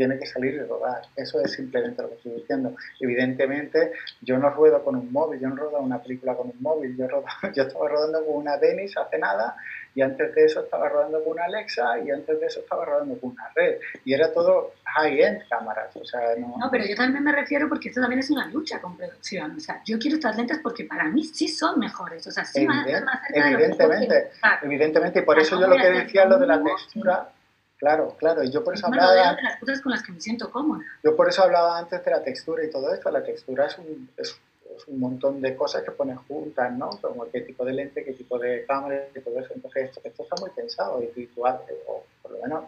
tiene 0.00 0.18
que 0.18 0.24
salir 0.24 0.54
y 0.54 0.60
rodar. 0.60 1.02
Eso 1.14 1.42
es 1.42 1.52
simplemente 1.52 2.00
lo 2.00 2.08
que 2.08 2.14
estoy 2.14 2.32
diciendo. 2.32 2.74
Evidentemente, 3.00 3.92
yo 4.22 4.38
no 4.38 4.48
ruedo 4.48 4.82
con 4.82 4.96
un 4.96 5.12
móvil, 5.12 5.38
yo 5.38 5.50
no 5.50 5.56
ruedo 5.56 5.78
una 5.78 6.02
película 6.02 6.34
con 6.34 6.46
un 6.46 6.56
móvil, 6.58 6.96
yo, 6.96 7.06
yo 7.54 7.62
estaba 7.64 7.86
rodando 7.86 8.24
con 8.24 8.36
una 8.36 8.56
Denis 8.56 8.96
hace 8.96 9.18
nada 9.18 9.54
y 9.94 10.00
antes 10.00 10.34
de 10.34 10.44
eso 10.46 10.60
estaba 10.60 10.88
rodando 10.88 11.22
con 11.22 11.34
una 11.34 11.44
Alexa 11.44 11.98
y 11.98 12.10
antes 12.10 12.40
de 12.40 12.46
eso 12.46 12.60
estaba 12.60 12.86
rodando 12.86 13.20
con 13.20 13.32
una 13.32 13.50
red. 13.54 13.76
Y 14.06 14.14
era 14.14 14.32
todo 14.32 14.72
high-end 14.84 15.42
cámaras. 15.50 15.94
O 15.94 16.04
sea, 16.06 16.34
no... 16.38 16.56
no, 16.58 16.70
pero 16.70 16.86
yo 16.86 16.96
también 16.96 17.22
me 17.22 17.32
refiero 17.32 17.68
porque 17.68 17.90
esto 17.90 18.00
también 18.00 18.20
es 18.20 18.30
una 18.30 18.46
lucha 18.46 18.80
con 18.80 18.96
producción. 18.96 19.54
O 19.54 19.60
sea, 19.60 19.82
yo 19.84 19.98
quiero 19.98 20.16
estas 20.16 20.34
lentes 20.34 20.60
porque 20.62 20.84
para 20.84 21.04
mí 21.10 21.24
sí 21.24 21.46
son 21.46 21.78
mejores. 21.78 22.26
O 22.26 22.30
sea, 22.30 22.46
sí 22.46 22.64
más, 22.64 22.86
más 23.02 23.20
Evidentemente, 23.34 24.30
evidentemente. 24.62 25.18
Y 25.18 25.22
por 25.24 25.38
eso 25.38 25.60
yo 25.60 25.66
lo 25.66 25.76
que 25.76 25.90
decía, 25.90 26.24
lo 26.24 26.38
de 26.38 26.46
la 26.46 26.62
textura 26.62 27.32
Claro, 27.80 28.14
claro, 28.18 28.44
y 28.44 28.50
yo 28.50 28.62
por 28.62 28.74
eso 28.74 28.86
hablaba... 28.86 29.34
de 29.34 29.42
las 29.42 29.58
cosas 29.58 29.80
con 29.80 29.92
las 29.92 30.02
que 30.02 30.12
me 30.12 30.20
siento 30.20 30.50
cómoda. 30.50 30.84
Yo 31.02 31.16
por 31.16 31.26
eso 31.30 31.42
hablaba 31.42 31.78
antes 31.78 32.04
de 32.04 32.10
la 32.10 32.22
textura 32.22 32.62
y 32.62 32.70
todo 32.70 32.92
esto. 32.92 33.10
La 33.10 33.24
textura 33.24 33.66
es 33.66 33.78
un, 33.78 34.10
es, 34.18 34.38
un 34.86 35.00
montón 35.00 35.40
de 35.40 35.56
cosas 35.56 35.82
que 35.82 35.90
pones 35.90 36.18
juntas, 36.28 36.70
¿no? 36.74 36.90
Como 37.00 37.30
qué 37.30 37.40
tipo 37.40 37.64
de 37.64 37.72
lente, 37.72 38.04
qué 38.04 38.12
tipo 38.12 38.38
de 38.38 38.66
cámara 38.66 39.06
y 39.14 39.20
todo 39.20 39.38
eso. 39.40 39.54
Entonces, 39.54 39.84
esto, 39.84 40.00
esto 40.04 40.22
está 40.24 40.36
muy 40.42 40.50
pensado 40.50 41.02
y 41.02 41.26
tú, 41.26 41.42
o 41.42 42.04
por 42.22 42.32
lo 42.32 42.42
menos 42.42 42.64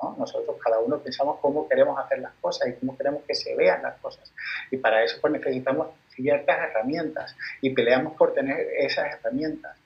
¿no? 0.00 0.14
Nosotros 0.18 0.56
cada 0.62 0.78
uno 0.78 0.98
pensamos 0.98 1.38
cómo 1.40 1.68
queremos 1.68 1.98
hacer 1.98 2.20
las 2.20 2.34
cosas 2.40 2.68
y 2.68 2.74
cómo 2.74 2.96
queremos 2.96 3.22
que 3.26 3.34
se 3.34 3.54
vean 3.56 3.82
las 3.82 3.98
cosas. 4.00 4.32
Y 4.70 4.76
para 4.76 5.02
eso 5.02 5.18
pues 5.20 5.32
necesitamos 5.32 5.88
ciertas 6.10 6.56
herramientas 6.70 7.34
y 7.60 7.70
peleamos 7.70 8.14
por 8.14 8.32
tener 8.32 8.60
esas 8.78 9.06
herramientas. 9.12 9.76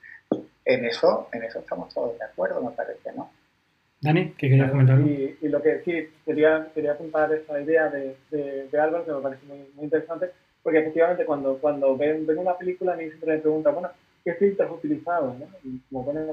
En 0.63 0.85
eso, 0.85 1.29
en 1.31 1.43
eso 1.43 1.59
estamos 1.59 1.91
todos 1.93 2.17
de 2.19 2.25
acuerdo, 2.25 2.61
me 2.61 2.71
parece, 2.71 3.11
¿no? 3.13 3.31
Dani, 4.01 4.33
¿qué 4.35 4.49
querías 4.49 4.71
comentar? 4.71 4.99
Y, 5.01 5.37
y, 5.41 5.47
lo 5.47 5.61
que 5.61 5.81
sí, 5.85 6.09
quería, 6.25 6.69
quería 6.73 6.93
apuntar 6.93 7.31
esta 7.33 7.61
idea 7.61 7.87
de, 7.89 8.15
de, 8.31 8.79
Álvaro, 8.79 9.05
que 9.05 9.11
me 9.11 9.21
parece 9.21 9.45
muy, 9.45 9.59
muy, 9.75 9.85
interesante, 9.85 10.31
porque 10.63 10.79
efectivamente 10.79 11.23
cuando, 11.23 11.57
cuando 11.59 11.95
ven, 11.95 12.25
ven, 12.25 12.39
una 12.39 12.57
película 12.57 12.93
a 12.93 12.95
mí 12.95 13.05
siempre 13.05 13.35
me 13.35 13.41
preguntan, 13.41 13.75
bueno, 13.75 13.89
¿qué 14.25 14.33
filtros 14.33 14.67
has 14.67 14.75
utilizado? 14.75 15.35
¿no? 15.39 15.45
Y 15.63 15.77
como 15.89 16.05
ponen, 16.05 16.29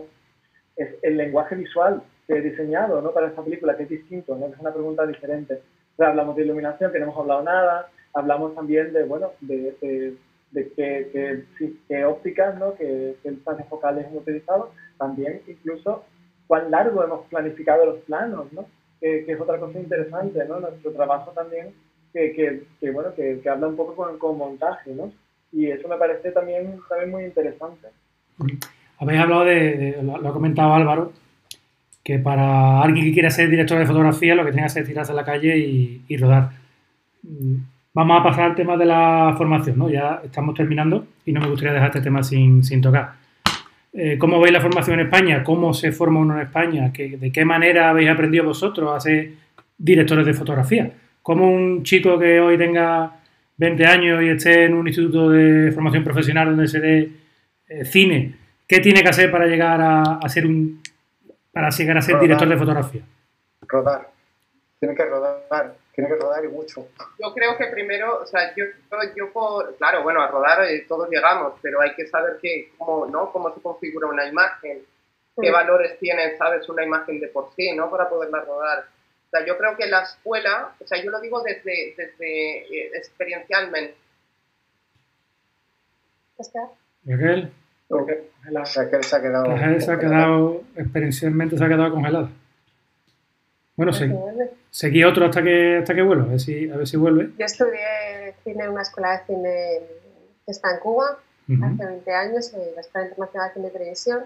es 0.76 0.88
el 1.02 1.18
lenguaje 1.18 1.56
visual 1.56 2.02
que 2.26 2.38
he 2.38 2.40
diseñado 2.40 3.02
¿no? 3.02 3.12
para 3.12 3.28
esta 3.28 3.42
película, 3.42 3.76
que 3.76 3.82
es 3.82 3.90
distinto, 3.90 4.34
¿no? 4.34 4.46
es 4.46 4.58
una 4.58 4.72
pregunta 4.72 5.06
diferente. 5.06 5.60
O 5.98 6.02
hablamos 6.04 6.36
de 6.36 6.44
iluminación, 6.44 6.90
que 6.90 6.98
no 6.98 7.04
hemos 7.06 7.18
hablado 7.18 7.42
nada, 7.42 7.90
hablamos 8.14 8.54
también 8.54 8.94
de, 8.94 9.04
bueno, 9.04 9.32
de, 9.42 9.76
de, 9.82 10.14
de 10.52 10.72
qué, 10.72 11.44
que, 11.86 12.04
ópticas, 12.06 12.58
¿no? 12.58 12.74
qué, 12.76 13.16
qué 13.22 13.32
focales 13.68 14.06
hemos 14.06 14.22
utilizado, 14.22 14.72
también 14.96 15.42
incluso 15.46 16.04
cuán 16.48 16.70
largo 16.70 17.04
hemos 17.04 17.26
planificado 17.26 17.86
los 17.86 17.98
planos, 18.00 18.52
¿no? 18.52 18.64
Que, 19.00 19.24
es 19.28 19.40
otra 19.40 19.60
cosa 19.60 19.78
interesante, 19.78 20.44
¿no? 20.48 20.58
Nuestro 20.58 20.90
trabajo 20.90 21.30
también, 21.30 21.68
que, 22.12 22.64
que, 22.80 22.90
bueno, 22.90 23.10
que, 23.14 23.40
habla 23.48 23.68
un 23.68 23.76
poco 23.76 23.94
con, 23.94 24.18
con, 24.18 24.36
montaje, 24.36 24.90
¿no? 24.92 25.12
Y 25.52 25.66
eso 25.66 25.86
me 25.86 25.96
parece 25.96 26.32
también, 26.32 26.80
también 26.88 27.10
muy 27.10 27.24
interesante. 27.24 27.88
Habéis 28.98 29.20
hablado 29.20 29.44
de, 29.44 29.98
lo, 30.02 30.28
ha 30.28 30.32
comentado 30.32 30.74
Álvaro, 30.74 31.12
que 32.02 32.18
para 32.18 32.82
alguien 32.82 33.04
que 33.04 33.12
quiera 33.12 33.30
ser 33.30 33.48
director 33.48 33.78
de 33.78 33.86
fotografía 33.86 34.34
lo 34.34 34.44
que 34.44 34.50
tiene 34.50 34.62
que 34.62 34.66
hacer 34.72 34.82
es 34.82 34.88
tirarse 34.88 35.12
a 35.12 35.16
la 35.16 35.24
calle 35.24 35.56
y, 35.58 36.02
y 36.08 36.16
rodar. 36.16 36.50
Vamos 37.92 38.20
a 38.20 38.22
pasar 38.22 38.44
al 38.44 38.54
tema 38.54 38.76
de 38.76 38.86
la 38.86 39.34
formación, 39.36 39.78
¿no? 39.78 39.90
Ya 39.90 40.22
estamos 40.24 40.54
terminando 40.54 41.06
y 41.26 41.32
no 41.32 41.40
me 41.40 41.48
gustaría 41.48 41.74
dejar 41.74 41.88
este 41.88 42.00
tema 42.00 42.22
sin, 42.22 42.64
sin 42.64 42.80
tocar. 42.80 43.27
Eh, 43.92 44.18
¿Cómo 44.18 44.40
veis 44.40 44.52
la 44.52 44.60
formación 44.60 45.00
en 45.00 45.06
España? 45.06 45.42
¿Cómo 45.42 45.72
se 45.72 45.92
forma 45.92 46.20
uno 46.20 46.34
en 46.34 46.46
España? 46.46 46.90
¿De 46.90 47.32
qué 47.32 47.44
manera 47.44 47.90
habéis 47.90 48.10
aprendido 48.10 48.44
vosotros 48.44 48.94
a 48.94 49.00
ser 49.00 49.30
directores 49.76 50.26
de 50.26 50.34
fotografía? 50.34 50.92
¿Cómo 51.22 51.50
un 51.50 51.82
chico 51.82 52.18
que 52.18 52.40
hoy 52.40 52.58
tenga 52.58 53.18
20 53.56 53.86
años 53.86 54.22
y 54.22 54.28
esté 54.28 54.64
en 54.64 54.74
un 54.74 54.86
instituto 54.86 55.30
de 55.30 55.72
formación 55.72 56.04
profesional 56.04 56.48
donde 56.48 56.68
se 56.68 56.80
dé 56.80 57.12
eh, 57.68 57.84
cine, 57.84 58.34
qué 58.66 58.80
tiene 58.80 59.02
que 59.02 59.08
hacer 59.08 59.30
para 59.30 59.46
llegar 59.46 59.80
a, 59.80 60.28
ser 60.28 60.46
un 60.46 60.80
para 61.52 61.70
llegar 61.70 61.98
a 61.98 62.02
ser 62.02 62.20
director 62.20 62.48
de 62.48 62.56
fotografía? 62.56 63.02
Rodar. 63.66 64.10
Tiene 64.78 64.94
que 64.94 65.04
rodar 65.04 65.76
tiene 65.98 66.14
que 66.14 66.20
rodar 66.22 66.44
y 66.44 66.48
mucho. 66.48 66.86
Yo 67.18 67.34
creo 67.34 67.58
que 67.58 67.66
primero, 67.66 68.22
o 68.22 68.26
sea, 68.26 68.54
yo, 68.54 68.64
yo 69.16 69.32
por, 69.32 69.76
claro, 69.78 70.04
bueno, 70.04 70.22
a 70.22 70.28
rodar 70.28 70.64
eh, 70.64 70.84
todos 70.86 71.10
llegamos, 71.10 71.54
pero 71.60 71.80
hay 71.80 71.92
que 71.96 72.06
saber 72.06 72.38
que, 72.40 72.70
cómo, 72.78 73.06
¿no? 73.06 73.32
cómo 73.32 73.52
se 73.52 73.60
configura 73.60 74.06
una 74.06 74.24
imagen, 74.28 74.84
qué 75.40 75.50
valores 75.50 75.98
tiene, 75.98 76.36
sabes, 76.36 76.68
una 76.68 76.84
imagen 76.84 77.18
de 77.18 77.26
por 77.26 77.52
sí, 77.56 77.72
¿no? 77.74 77.90
Para 77.90 78.08
poderla 78.08 78.42
rodar. 78.42 78.84
O 79.26 79.30
sea, 79.30 79.44
yo 79.44 79.58
creo 79.58 79.76
que 79.76 79.86
la 79.86 80.02
escuela, 80.02 80.72
o 80.78 80.86
sea, 80.86 81.02
yo 81.02 81.10
lo 81.10 81.20
digo 81.20 81.42
desde, 81.42 81.94
desde 81.96 82.58
eh, 82.58 82.90
experiencialmente. 82.94 83.96
Raquel. 87.04 87.50
Raquel 88.52 89.02
se 89.02 89.16
ha 89.16 89.20
quedado. 89.20 89.80
Se 89.80 89.90
ha 89.90 89.98
quedado, 89.98 90.62
experiencialmente 90.76 91.58
se 91.58 91.64
ha 91.64 91.68
quedado 91.68 91.90
congelada. 91.90 92.30
Bueno, 93.78 93.92
sí. 93.92 94.12
Seguí 94.72 95.04
otro 95.04 95.26
hasta 95.26 95.40
que, 95.40 95.78
hasta 95.78 95.94
que 95.94 96.02
vuelva, 96.02 96.24
a 96.24 96.26
ver, 96.30 96.40
si, 96.40 96.68
a 96.68 96.76
ver 96.76 96.88
si 96.88 96.96
vuelve. 96.96 97.30
Yo 97.38 97.44
estudié 97.44 98.34
cine 98.42 98.64
en 98.64 98.70
una 98.70 98.82
escuela 98.82 99.12
de 99.12 99.26
cine 99.26 99.80
que 100.44 100.50
está 100.50 100.72
en 100.72 100.80
Cuba 100.80 101.16
hace 101.46 101.86
20 101.86 102.12
años, 102.12 102.52
en 102.54 102.74
la 102.74 102.80
Escuela 102.80 103.06
Internacional 103.06 103.48
de 103.48 103.54
Cine 103.54 103.68
y 103.68 103.70
Televisión. 103.70 104.24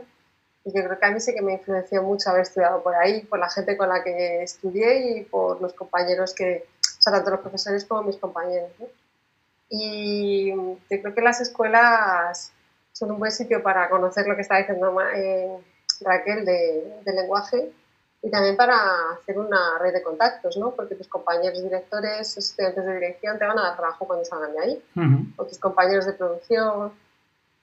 Y 0.65 0.73
yo 0.75 0.83
creo 0.83 0.99
que 0.99 1.05
a 1.05 1.11
mí 1.11 1.21
sí 1.21 1.35
que 1.35 1.43
me 1.43 1.53
influenció 1.53 2.03
mucho 2.03 2.31
haber 2.31 2.43
estudiado 2.43 2.83
por 2.83 2.95
ahí, 2.95 3.25
por 3.25 3.39
la 3.39 3.51
gente 3.51 3.77
con 3.77 3.91
la 3.91 4.03
que 4.03 4.43
estudié 4.43 5.19
y 5.19 5.25
por 5.25 5.61
los 5.61 5.75
compañeros 5.75 6.33
que, 6.35 6.65
o 6.81 7.03
sea, 7.03 7.13
tanto 7.13 7.33
los 7.33 7.41
profesores 7.41 7.85
como 7.85 8.05
mis 8.05 8.17
compañeros. 8.17 8.71
Y 9.69 10.49
yo 10.49 10.79
creo 10.89 11.15
que 11.15 11.21
las 11.21 11.43
escuelas 11.43 12.55
son 12.93 13.11
un 13.11 13.19
buen 13.19 13.31
sitio 13.31 13.63
para 13.63 13.91
conocer 13.91 14.27
lo 14.27 14.35
que 14.35 14.41
está 14.41 14.57
diciendo 14.57 14.97
eh, 15.15 15.59
Raquel 16.01 16.47
de, 16.47 17.01
de 17.05 17.13
lenguaje 17.13 17.71
y 18.23 18.31
también 18.31 18.57
para 18.57 18.77
hacer 19.21 19.37
una 19.37 19.79
red 19.81 19.93
de 19.93 20.03
contactos, 20.03 20.57
¿no? 20.57 20.71
Porque 20.71 20.95
tus 20.95 21.09
compañeros 21.09 21.61
directores, 21.61 22.37
estudiantes 22.37 22.87
de 22.87 22.95
dirección 22.95 23.37
te 23.37 23.45
van 23.45 23.59
a 23.59 23.63
dar 23.63 23.77
trabajo 23.77 24.07
cuando 24.07 24.25
salgan 24.25 24.53
de 24.53 24.61
ahí, 24.61 24.83
o 25.37 25.45
tus 25.45 25.59
compañeros 25.59 26.07
de 26.07 26.13
producción. 26.13 26.93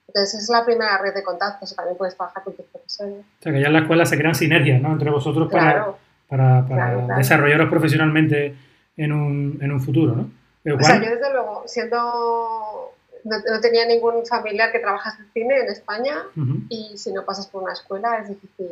Entonces, 0.08 0.42
es 0.42 0.50
la 0.50 0.66
primera 0.66 0.98
red 0.98 1.14
de 1.14 1.24
contactos, 1.24 1.74
también 1.74 1.98
puedes 1.98 2.18
trabajar 2.18 2.44
con 2.44 2.54
tus 2.56 2.66
profesores. 2.66 3.20
O 3.20 3.42
sea, 3.44 3.54
que 3.54 3.62
ya 3.62 3.68
en 3.68 3.74
la 3.74 3.80
escuela 3.80 4.06
se 4.06 4.18
crean 4.18 4.36
sinergias, 4.36 4.82
¿no? 4.82 4.92
Entre 4.92 5.10
vosotros 5.10 5.50
para, 5.50 5.94
para, 6.28 6.66
para 6.68 7.18
desarrollaros 7.18 7.70
profesionalmente 7.70 8.56
en 8.98 9.14
un, 9.14 9.60
en 9.62 9.72
un 9.72 9.80
futuro, 9.80 10.14
¿no? 10.14 10.30
o 10.76 10.84
sea, 10.84 11.02
yo 11.02 11.10
desde 11.10 11.32
luego, 11.32 11.64
siendo... 11.66 12.96
No, 13.24 13.60
tenía 13.62 13.86
ningún 13.86 14.26
familiar 14.26 14.72
que 14.72 14.80
trabajase 14.80 15.22
en 15.22 15.32
cine 15.34 15.58
en 15.58 15.68
España 15.68 16.24
y 16.70 16.98
si 16.98 17.12
no 17.12 17.26
pasas 17.26 17.48
por 17.48 17.64
una 17.64 17.74
escuela 17.74 18.18
es 18.20 18.30
difícil 18.30 18.68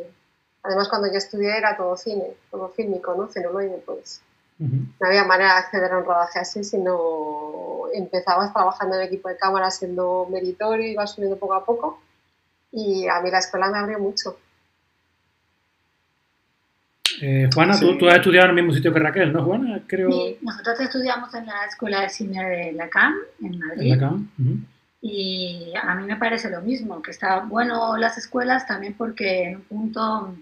Además, 0.62 0.88
cuando 0.88 1.08
yo 1.08 1.18
estudié 1.18 1.56
era 1.56 1.76
todo 1.76 1.96
cine, 1.96 2.34
todo 2.50 2.68
fílmico, 2.70 3.14
¿no? 3.14 3.28
Celuloide, 3.28 3.82
pues. 3.84 4.22
No 4.58 5.06
había 5.06 5.24
manera 5.24 5.52
de 5.52 5.58
acceder 5.60 5.92
a 5.92 5.98
un 5.98 6.04
rodaje 6.04 6.40
así, 6.40 6.64
sino 6.64 7.84
empezabas 7.94 8.52
trabajando 8.52 8.96
en 8.96 9.02
el 9.02 9.06
equipo 9.06 9.28
de 9.28 9.36
cámara 9.36 9.70
siendo 9.70 10.26
meritorio, 10.30 10.84
ibas 10.84 11.12
subiendo 11.12 11.38
poco 11.38 11.54
a 11.54 11.64
poco. 11.64 12.02
Y 12.72 13.06
a 13.06 13.20
mí 13.20 13.30
la 13.30 13.38
escuela 13.38 13.70
me 13.70 13.78
abrió 13.78 14.00
mucho. 14.00 14.36
Eh, 17.20 17.48
Juana, 17.54 17.78
tú, 17.78 17.96
tú, 17.98 18.08
has 18.08 18.16
estudiado 18.16 18.46
en 18.46 18.50
el 18.50 18.56
mismo 18.56 18.74
sitio 18.74 18.92
que 18.92 18.98
Raquel, 18.98 19.32
¿no, 19.32 19.44
Juana? 19.44 19.82
Creo... 19.86 20.10
Sí, 20.10 20.38
nosotros 20.42 20.80
estudiamos 20.80 21.34
en 21.34 21.46
la 21.46 21.64
Escuela 21.64 22.02
de 22.02 22.08
Cine 22.08 22.48
de 22.48 22.72
la 22.72 22.88
CAM, 22.88 23.14
en 23.42 23.58
Madrid. 23.58 23.92
En 23.92 24.00
la 24.00 24.08
CAM. 24.08 24.28
Y 25.00 25.72
a 25.80 25.94
mí 25.94 26.04
me 26.04 26.16
parece 26.16 26.50
lo 26.50 26.60
mismo, 26.60 27.00
que 27.00 27.12
está 27.12 27.40
bueno 27.40 27.96
las 27.96 28.18
escuelas 28.18 28.66
también 28.66 28.94
porque 28.94 29.44
en 29.44 29.56
un 29.56 29.62
punto 29.62 30.34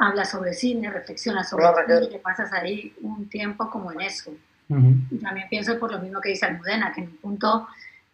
habla 0.00 0.24
sobre 0.24 0.54
cine, 0.54 0.90
reflexiona 0.90 1.44
sobre 1.44 1.66
cine 1.86 2.06
y 2.06 2.08
que 2.08 2.18
pasas 2.18 2.52
ahí 2.52 2.94
un 3.02 3.28
tiempo 3.28 3.68
como 3.70 3.92
en 3.92 4.00
eso. 4.00 4.32
Y 5.10 5.18
también 5.18 5.48
pienso 5.48 5.78
por 5.78 5.90
lo 5.90 5.98
mismo 5.98 6.20
que 6.20 6.30
dice 6.30 6.46
Almudena, 6.46 6.92
que 6.92 7.00
en 7.00 7.08
un 7.08 7.16
punto 7.16 7.66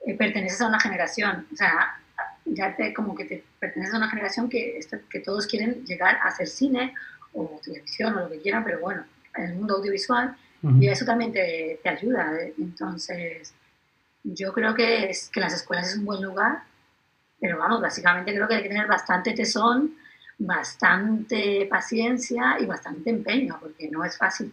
eh, 0.06 0.16
perteneces 0.16 0.60
a 0.62 0.68
una 0.68 0.80
generación, 0.80 1.46
o 1.52 1.56
sea, 1.56 2.00
ya 2.46 2.74
te, 2.74 2.94
como 2.94 3.14
que 3.14 3.26
te 3.26 3.44
perteneces 3.60 3.94
a 3.94 3.98
una 3.98 4.08
generación 4.08 4.48
que, 4.48 4.80
que 5.10 5.20
todos 5.20 5.46
quieren 5.46 5.84
llegar 5.84 6.16
a 6.16 6.28
hacer 6.28 6.46
cine 6.46 6.94
o 7.34 7.60
televisión 7.62 8.16
o 8.16 8.20
lo 8.20 8.30
que 8.30 8.40
quieran, 8.40 8.64
pero 8.64 8.80
bueno, 8.80 9.04
en 9.36 9.44
el 9.44 9.54
mundo 9.54 9.76
audiovisual, 9.76 10.34
y 10.80 10.88
eso 10.88 11.04
también 11.04 11.32
te, 11.32 11.78
te 11.80 11.88
ayuda. 11.88 12.34
¿eh? 12.40 12.54
Entonces, 12.58 13.54
yo 14.24 14.52
creo 14.52 14.74
que, 14.74 15.10
es, 15.10 15.28
que 15.28 15.38
las 15.38 15.54
escuelas 15.54 15.90
es 15.90 15.98
un 15.98 16.06
buen 16.06 16.22
lugar, 16.22 16.62
pero 17.40 17.58
vamos, 17.58 17.80
básicamente 17.80 18.34
creo 18.34 18.48
que 18.48 18.56
hay 18.56 18.62
que 18.62 18.70
tener 18.70 18.88
bastante 18.88 19.32
tesón, 19.32 19.94
bastante 20.38 21.66
paciencia 21.70 22.56
y 22.60 22.66
bastante 22.66 23.10
empeño, 23.10 23.58
porque 23.60 23.88
no 23.88 24.04
es 24.04 24.16
fácil. 24.16 24.52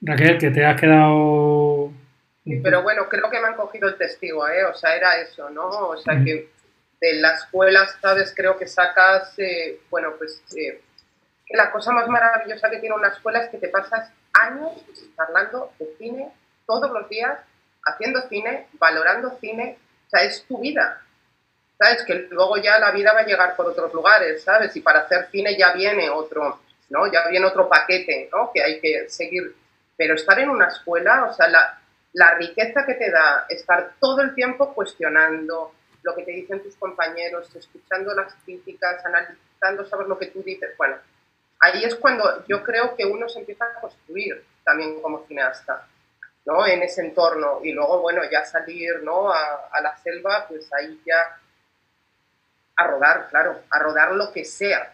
Raquel, 0.00 0.38
que 0.38 0.50
te 0.50 0.64
has 0.64 0.80
quedado... 0.80 1.92
Sí, 2.44 2.60
pero 2.62 2.82
bueno, 2.82 3.08
creo 3.08 3.28
que 3.28 3.40
me 3.40 3.48
han 3.48 3.56
cogido 3.56 3.88
el 3.88 3.96
testigo, 3.96 4.46
¿eh? 4.48 4.64
O 4.64 4.74
sea, 4.74 4.94
era 4.96 5.16
eso, 5.20 5.50
¿no? 5.50 5.68
O 5.68 5.96
sea, 5.96 6.22
que 6.22 6.48
de 7.00 7.14
la 7.14 7.34
escuela, 7.34 7.86
¿sabes? 8.00 8.32
Creo 8.34 8.56
que 8.56 8.68
sacas, 8.68 9.36
eh, 9.38 9.80
bueno, 9.90 10.12
pues 10.16 10.42
eh, 10.56 10.80
la 11.50 11.72
cosa 11.72 11.92
más 11.92 12.08
maravillosa 12.08 12.70
que 12.70 12.78
tiene 12.78 12.94
una 12.94 13.08
escuela 13.08 13.40
es 13.40 13.50
que 13.50 13.58
te 13.58 13.68
pasas 13.68 14.10
años 14.32 14.72
hablando 15.16 15.72
de 15.78 15.86
cine 15.98 16.28
todos 16.66 16.90
los 16.92 17.08
días 17.08 17.38
haciendo 17.86 18.20
cine, 18.28 18.66
valorando 18.78 19.38
cine, 19.40 19.78
o 20.06 20.10
sea, 20.10 20.24
es 20.24 20.44
tu 20.44 20.58
vida. 20.58 21.00
¿Sabes? 21.78 22.04
Que 22.04 22.14
luego 22.30 22.56
ya 22.56 22.78
la 22.78 22.90
vida 22.90 23.12
va 23.12 23.20
a 23.20 23.26
llegar 23.26 23.54
por 23.54 23.66
otros 23.66 23.92
lugares, 23.92 24.42
¿sabes? 24.42 24.74
Y 24.76 24.80
para 24.80 25.00
hacer 25.00 25.28
cine 25.30 25.56
ya 25.58 25.72
viene 25.74 26.08
otro, 26.08 26.60
¿no? 26.88 27.06
Ya 27.12 27.28
viene 27.28 27.46
otro 27.46 27.68
paquete, 27.68 28.30
¿no? 28.32 28.50
Que 28.52 28.62
hay 28.62 28.80
que 28.80 29.08
seguir. 29.08 29.54
Pero 29.96 30.14
estar 30.14 30.38
en 30.38 30.50
una 30.50 30.68
escuela, 30.68 31.24
o 31.24 31.34
sea, 31.34 31.48
la, 31.48 31.78
la 32.14 32.34
riqueza 32.34 32.84
que 32.86 32.94
te 32.94 33.10
da 33.10 33.46
estar 33.48 33.92
todo 34.00 34.22
el 34.22 34.34
tiempo 34.34 34.72
cuestionando 34.74 35.72
lo 36.02 36.14
que 36.14 36.22
te 36.22 36.30
dicen 36.30 36.62
tus 36.62 36.76
compañeros, 36.76 37.54
escuchando 37.54 38.14
las 38.14 38.32
críticas, 38.44 39.04
analizando, 39.04 39.84
saber 39.86 40.06
lo 40.06 40.18
que 40.18 40.26
tú 40.26 40.42
dices. 40.42 40.70
Bueno, 40.78 40.96
ahí 41.60 41.84
es 41.84 41.94
cuando 41.96 42.46
yo 42.46 42.62
creo 42.62 42.94
que 42.96 43.04
uno 43.04 43.28
se 43.28 43.40
empieza 43.40 43.64
a 43.64 43.80
construir 43.80 44.42
también 44.64 45.00
como 45.02 45.26
cineasta. 45.26 45.86
¿no? 46.46 46.64
En 46.66 46.82
ese 46.82 47.02
entorno. 47.02 47.60
Y 47.62 47.72
luego, 47.72 48.00
bueno, 48.00 48.22
ya 48.30 48.44
salir, 48.44 49.02
¿no? 49.02 49.30
A, 49.30 49.68
a, 49.70 49.80
la 49.80 49.96
selva, 49.98 50.46
pues 50.48 50.72
ahí 50.72 51.00
ya 51.04 51.38
a 52.76 52.86
rodar, 52.86 53.28
claro, 53.30 53.60
a 53.70 53.78
rodar 53.78 54.12
lo 54.12 54.32
que 54.32 54.44
sea. 54.44 54.92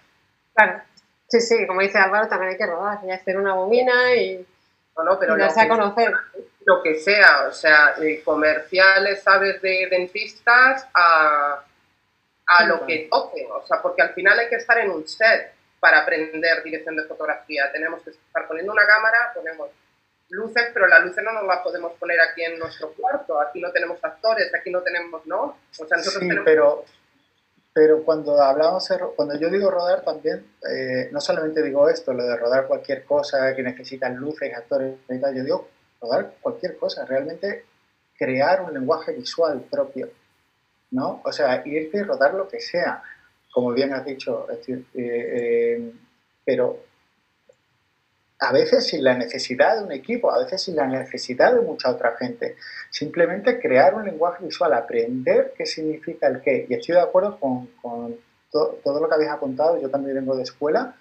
Claro. 0.55 0.83
Sí, 1.29 1.41
sí, 1.41 1.67
como 1.67 1.81
dice 1.81 1.99
Álvaro, 1.99 2.29
también 2.29 2.53
hay 2.53 2.59
que 2.59 2.67
rodar, 2.67 2.99
y 3.05 3.11
hacer 3.11 3.39
una 3.39 3.55
bobina 3.55 4.15
y, 4.15 4.47
no, 4.97 5.05
no, 5.05 5.19
pero 5.19 5.37
darse 5.37 5.63
a 5.63 5.69
conocer. 5.69 6.13
Lo 6.65 6.83
que 6.83 6.97
sea, 6.97 7.47
o 7.49 7.53
sea, 7.53 7.95
comerciales, 8.25 9.23
¿sabes? 9.23 9.61
De 9.63 9.89
dentistas 9.91 10.87
a, 10.95 11.65
a 12.47 12.65
lo 12.67 12.87
que 12.87 13.09
toque, 13.11 13.47
o 13.51 13.67
sea, 13.67 13.81
porque 13.81 14.03
al 14.03 14.13
final 14.15 14.39
hay 14.39 14.49
que 14.49 14.57
estar 14.57 14.79
en 14.79 14.91
un 14.91 15.07
set 15.09 15.55
para 15.81 16.01
aprender 16.01 16.63
dirección 16.63 16.97
de 16.97 17.05
fotografía. 17.05 17.73
Tenemos 17.73 18.03
que 18.03 18.11
estar 18.11 18.47
poniendo 18.47 18.73
una 18.73 18.87
cámara, 18.87 19.33
ponemos 19.35 19.71
luces, 20.29 20.71
pero 20.73 20.87
las 20.87 21.03
luces 21.05 21.25
no 21.25 21.33
nos 21.33 21.45
las 21.45 21.59
podemos 21.59 21.93
poner 21.95 22.21
aquí 22.21 22.45
en 22.45 22.59
nuestro 22.59 22.93
cuarto. 22.93 23.41
Aquí 23.41 23.61
no 23.61 23.73
tenemos 23.73 23.99
actores, 24.05 24.55
aquí 24.55 24.71
no 24.71 24.81
tenemos, 24.83 25.27
¿no? 25.27 25.59
O 25.79 25.87
sea, 25.87 25.97
nosotros 25.97 26.23
sí, 26.23 26.29
pero, 26.45 26.85
pero 27.73 28.05
cuando 28.05 28.41
hablamos, 28.41 28.87
cuando 29.17 29.39
yo 29.39 29.49
digo 29.49 29.71
rodar 29.71 30.03
también, 30.03 30.47
eh, 30.71 31.09
no 31.11 31.21
solamente 31.21 31.63
digo 31.63 31.89
esto, 31.89 32.13
lo 32.13 32.25
de 32.25 32.37
rodar 32.37 32.67
cualquier 32.67 33.05
cosa 33.05 33.55
que 33.55 33.63
necesitan 33.63 34.17
luces, 34.17 34.55
actores 34.55 34.97
y 35.09 35.19
tal, 35.19 35.35
yo 35.35 35.43
digo 35.43 35.69
rodar 36.01 36.35
cualquier 36.41 36.77
cosa, 36.77 37.07
realmente 37.07 37.65
crear 38.19 38.63
un 38.63 38.75
lenguaje 38.75 39.13
visual 39.13 39.65
propio, 39.71 40.11
¿no? 40.91 41.23
O 41.25 41.33
sea, 41.33 41.63
irte 41.65 41.99
y 41.99 42.03
rodar 42.03 42.35
lo 42.35 42.47
que 42.47 42.61
sea, 42.61 43.03
como 43.51 43.73
bien 43.73 43.95
has 43.95 44.05
dicho, 44.05 44.47
eh, 44.51 44.85
eh, 44.95 45.93
pero 46.45 46.79
a 48.43 48.51
veces 48.51 48.89
sin 48.89 49.05
la 49.05 49.15
necesidad 49.15 49.79
de 49.79 49.85
un 49.85 49.93
equipo, 49.93 50.33
a 50.33 50.43
veces 50.43 50.63
sin 50.63 50.75
la 50.75 50.87
necesidad 50.87 51.55
de 51.55 51.61
mucha 51.61 51.91
otra 51.91 52.17
gente. 52.19 52.57
Simplemente 52.91 53.61
crear 53.61 53.95
un 53.95 54.05
lenguaje 54.05 54.45
visual, 54.45 54.73
aprender 54.73 55.53
qué 55.57 55.65
significa 55.65 56.27
el 56.27 56.41
qué. 56.41 56.67
Y 56.69 56.75
estoy 56.75 56.97
de 56.97 57.03
acuerdo 57.03 57.39
con, 57.39 57.69
todo 58.51 59.01
lo 59.01 59.09
que 59.09 59.15
habéis 59.15 59.31
apuntado, 59.31 59.81
yo 59.81 59.89
también 59.89 60.17
vengo 60.17 60.37
de 60.37 60.43
escuela 60.43 60.97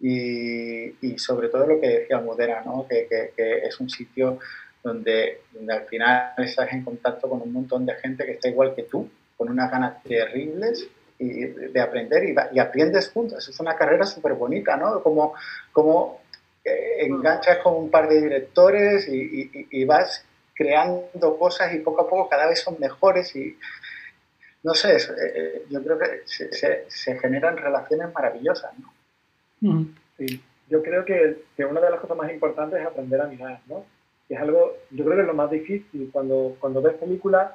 y, 0.00 1.18
sobre 1.18 1.48
todo 1.48 1.66
lo 1.66 1.80
que 1.80 1.88
decía 1.88 2.16
Almudena, 2.16 2.62
¿no? 2.64 2.86
que, 2.88 3.32
es 3.36 3.80
un 3.80 3.90
sitio 3.90 4.38
donde, 4.82 5.42
al 5.68 5.86
final 5.86 6.32
estás 6.38 6.72
en 6.72 6.84
contacto 6.84 7.28
con 7.28 7.42
un 7.42 7.52
montón 7.52 7.84
de 7.86 7.94
gente 7.96 8.24
que 8.24 8.32
está 8.32 8.48
igual 8.48 8.74
que 8.74 8.84
tú, 8.84 9.10
con 9.36 9.50
unas 9.50 9.68
ganas 9.68 10.00
terribles 10.04 10.86
y 11.18 11.44
de 11.44 11.80
aprender 11.80 12.22
y, 12.52 12.58
aprendes 12.60 13.10
juntos. 13.10 13.48
Es 13.48 13.58
una 13.58 13.74
carrera 13.74 14.06
súper 14.06 14.34
bonita, 14.34 14.76
¿no? 14.76 15.02
Como, 15.02 15.34
como 15.72 16.23
enganchas 16.64 17.58
con 17.58 17.74
un 17.74 17.90
par 17.90 18.08
de 18.08 18.22
directores 18.22 19.08
y, 19.08 19.84
vas 19.84 20.26
creando 20.54 21.36
cosas 21.38 21.74
y 21.74 21.80
poco 21.80 22.02
a 22.02 22.08
poco 22.08 22.28
cada 22.28 22.48
vez 22.48 22.60
son 22.60 22.76
mejores 22.78 23.34
y 23.36 23.56
no 24.62 24.72
sé, 24.72 24.96
eh, 24.96 25.66
yo 25.68 25.82
creo 25.82 25.98
que 25.98 26.22
se, 26.24 27.18
generan 27.18 27.56
relaciones 27.56 28.12
maravillosas. 28.14 28.72
¿no? 28.78 29.86
Yo 30.70 30.82
creo 30.82 31.04
que, 31.04 31.42
que, 31.54 31.64
una 31.66 31.80
de 31.80 31.90
las 31.90 32.00
cosas 32.00 32.16
más 32.16 32.32
importantes 32.32 32.80
es 32.80 32.86
aprender 32.86 33.20
a 33.20 33.26
mirar, 33.26 33.60
¿no? 33.66 33.84
es 34.28 34.38
algo, 34.38 34.76
yo 34.90 35.04
creo 35.04 35.16
que 35.16 35.22
es 35.22 35.26
lo 35.26 35.34
más 35.34 35.50
difícil 35.50 36.10
cuando, 36.12 36.56
cuando 36.58 36.80
ves 36.80 36.94
películas, 36.94 37.52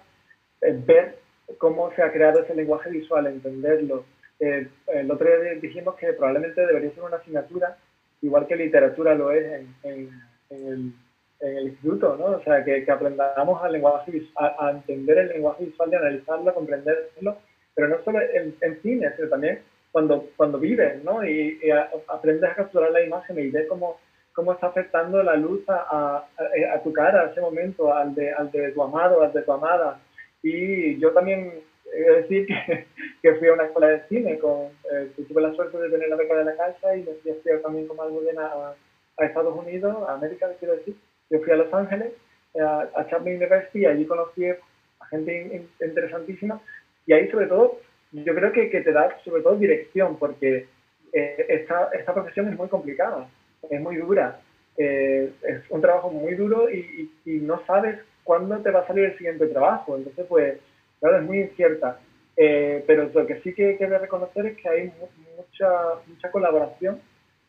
es 0.62 0.86
ver 0.86 1.20
cómo 1.58 1.92
se 1.96 2.04
ha 2.04 2.12
creado 2.12 2.44
ese 2.44 2.54
lenguaje 2.54 2.90
visual, 2.90 3.28
entenderlo. 3.28 4.06
Eh, 4.40 4.68
el 4.88 5.12
otro 5.12 5.28
día 5.28 5.54
dijimos 5.56 5.96
que 5.96 6.14
probablemente 6.14 6.66
debería 6.66 6.92
ser 6.92 7.04
una 7.04 7.18
asignatura 7.18 7.78
igual 8.22 8.48
que 8.48 8.56
literatura 8.56 9.16
lo 9.16 9.32
es 9.32 9.46
en, 9.46 9.76
en, 9.84 10.10
el, 10.50 10.94
en 11.40 11.58
el, 11.58 11.68
instituto, 11.70 12.16
¿no? 12.18 12.38
O 12.38 12.44
sea, 12.44 12.64
que, 12.64 12.84
que 12.84 12.92
aprendamos 12.92 13.64
al 13.64 13.72
lenguaje, 13.72 14.22
a, 14.36 14.68
a, 14.68 14.72
entender 14.72 15.18
el 15.20 15.30
lenguaje 15.30 15.66
visual, 15.66 15.90
de 15.90 15.98
analizarlo, 15.98 16.54
comprenderlo, 16.54 17.38
pero 17.76 17.88
no 17.88 18.04
solo 18.04 18.20
en, 18.22 18.56
en 18.62 18.82
cine, 18.82 19.12
sino 19.16 19.30
también 19.30 19.60
cuando, 19.92 20.28
cuando 20.36 20.60
vives, 20.60 21.04
¿no? 21.04 21.26
Y, 21.26 21.60
aprendes 22.08 22.50
a 22.50 22.56
capturar 22.56 22.92
la 22.92 23.02
imagen 23.02 23.40
y 23.40 23.50
ves 23.50 23.68
cómo, 23.68 24.00
cómo 24.34 24.54
está 24.54 24.68
afectando 24.68 25.24
la 25.24 25.36
luz 25.36 25.62
a, 25.68 26.26
a, 26.38 26.84
tu 26.84 26.94
cara, 26.94 27.22
a 27.22 27.32
ese 27.32 27.42
momento, 27.42 27.94
al 27.94 28.14
de, 28.16 28.32
al 28.32 28.52
de 28.52 28.72
tu 28.72 28.84
amado, 28.84 29.22
al 29.22 29.34
de 29.34 29.42
tu 29.42 29.52
amada. 29.52 30.00
Y 30.42 31.00
yo 31.00 31.12
también 31.12 31.54
de 31.92 32.22
decir 32.22 32.48
que, 32.48 32.86
que, 33.22 33.36
fui 33.36 33.48
a 33.48 33.54
una 33.54 33.66
escuela 33.66 33.88
de 33.88 34.08
cine, 34.08 34.40
con, 34.40 34.68
eh, 34.92 35.12
tuve 35.28 35.42
la 35.42 35.54
suerte 35.54 35.78
de 35.78 35.90
tener 35.90 36.10
la 36.10 36.16
beca 36.16 36.36
de 36.36 36.46
la 36.46 36.56
casa 36.56 36.96
y 36.96 37.04
me 37.04 37.14
fui 37.14 37.32
a 37.32 37.34
estudiar 37.36 37.60
también 37.60 37.88
algo 37.90 38.22
a, 38.40 38.76
a 39.18 39.26
Estados 39.26 39.56
Unidos, 39.56 39.96
a 40.08 40.14
América, 40.14 40.50
quiero 40.60 40.76
decir. 40.76 40.96
Yo 41.30 41.40
fui 41.40 41.52
a 41.52 41.58
Los 41.58 41.74
Ángeles, 41.74 42.14
eh, 42.54 42.62
a, 42.62 42.90
a 42.96 43.08
Chapman 43.08 43.36
University, 43.36 43.80
y 43.80 43.86
allí 43.86 44.06
conocí 44.06 44.46
a 44.46 45.06
gente 45.10 45.68
interesantísima. 45.82 46.62
Y 47.06 47.14
ahí, 47.14 47.30
sobre 47.30 47.48
todo, 47.48 47.80
yo 48.12 48.34
creo 48.34 48.52
que, 48.52 48.70
que 48.70 48.82
te 48.82 48.92
da, 48.92 49.18
sobre 49.24 49.42
todo, 49.42 49.56
dirección, 49.56 50.18
porque 50.18 50.68
eh, 51.14 51.46
esta, 51.50 51.90
esta 51.94 52.14
profesión 52.14 52.48
es 52.50 52.58
muy 52.58 52.68
complicada, 52.68 53.28
es 53.70 53.82
muy 53.82 53.98
dura. 53.98 54.40
Eh, 54.78 55.32
es 55.44 55.62
un 55.70 55.82
trabajo 55.82 56.10
muy 56.10 56.36
duro 56.36 56.70
y, 56.70 57.12
y, 57.26 57.32
y 57.32 57.40
no 57.40 57.62
sabes 57.66 58.00
cuándo 58.24 58.58
te 58.60 58.72
va 58.72 58.82
a 58.82 58.88
salir 58.88 59.06
el 59.06 59.18
siguiente 59.18 59.48
trabajo. 59.48 59.98
Entonces, 59.98 60.26
pues, 60.28 60.60
claro, 61.00 61.18
es 61.18 61.24
muy 61.24 61.42
incierta. 61.42 62.00
Eh, 62.42 62.86
pero 62.88 63.10
lo 63.14 63.28
que 63.28 63.42
sí 63.42 63.54
que 63.54 63.76
quiero 63.76 64.00
reconocer 64.00 64.46
es 64.46 64.58
que 64.58 64.70
hay 64.70 64.94
mucha, 65.36 65.70
mucha 66.08 66.32
colaboración 66.32 67.02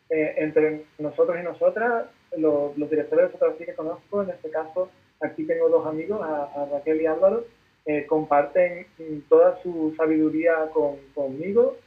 eh, 0.09 0.33
entre 0.35 0.83
nosotros 0.99 1.37
y 1.39 1.43
nosotras, 1.43 2.07
los, 2.35 2.77
los, 2.77 2.89
directores 2.89 3.27
de 3.27 3.31
fotografía 3.31 3.67
que 3.67 3.73
conozco, 3.73 4.21
en 4.21 4.31
este 4.31 4.49
caso 4.49 4.89
aquí 5.21 5.45
tengo 5.45 5.69
dos 5.69 5.87
amigos, 5.87 6.19
a, 6.21 6.67
Raquel 6.73 7.01
y 7.01 7.05
Álvaro, 7.05 7.45
eh, 7.85 8.05
comparten 8.05 8.85
toda 9.29 9.61
su 9.63 9.93
sabiduría 9.95 10.69
con, 10.73 10.97
conmigo. 11.13 11.77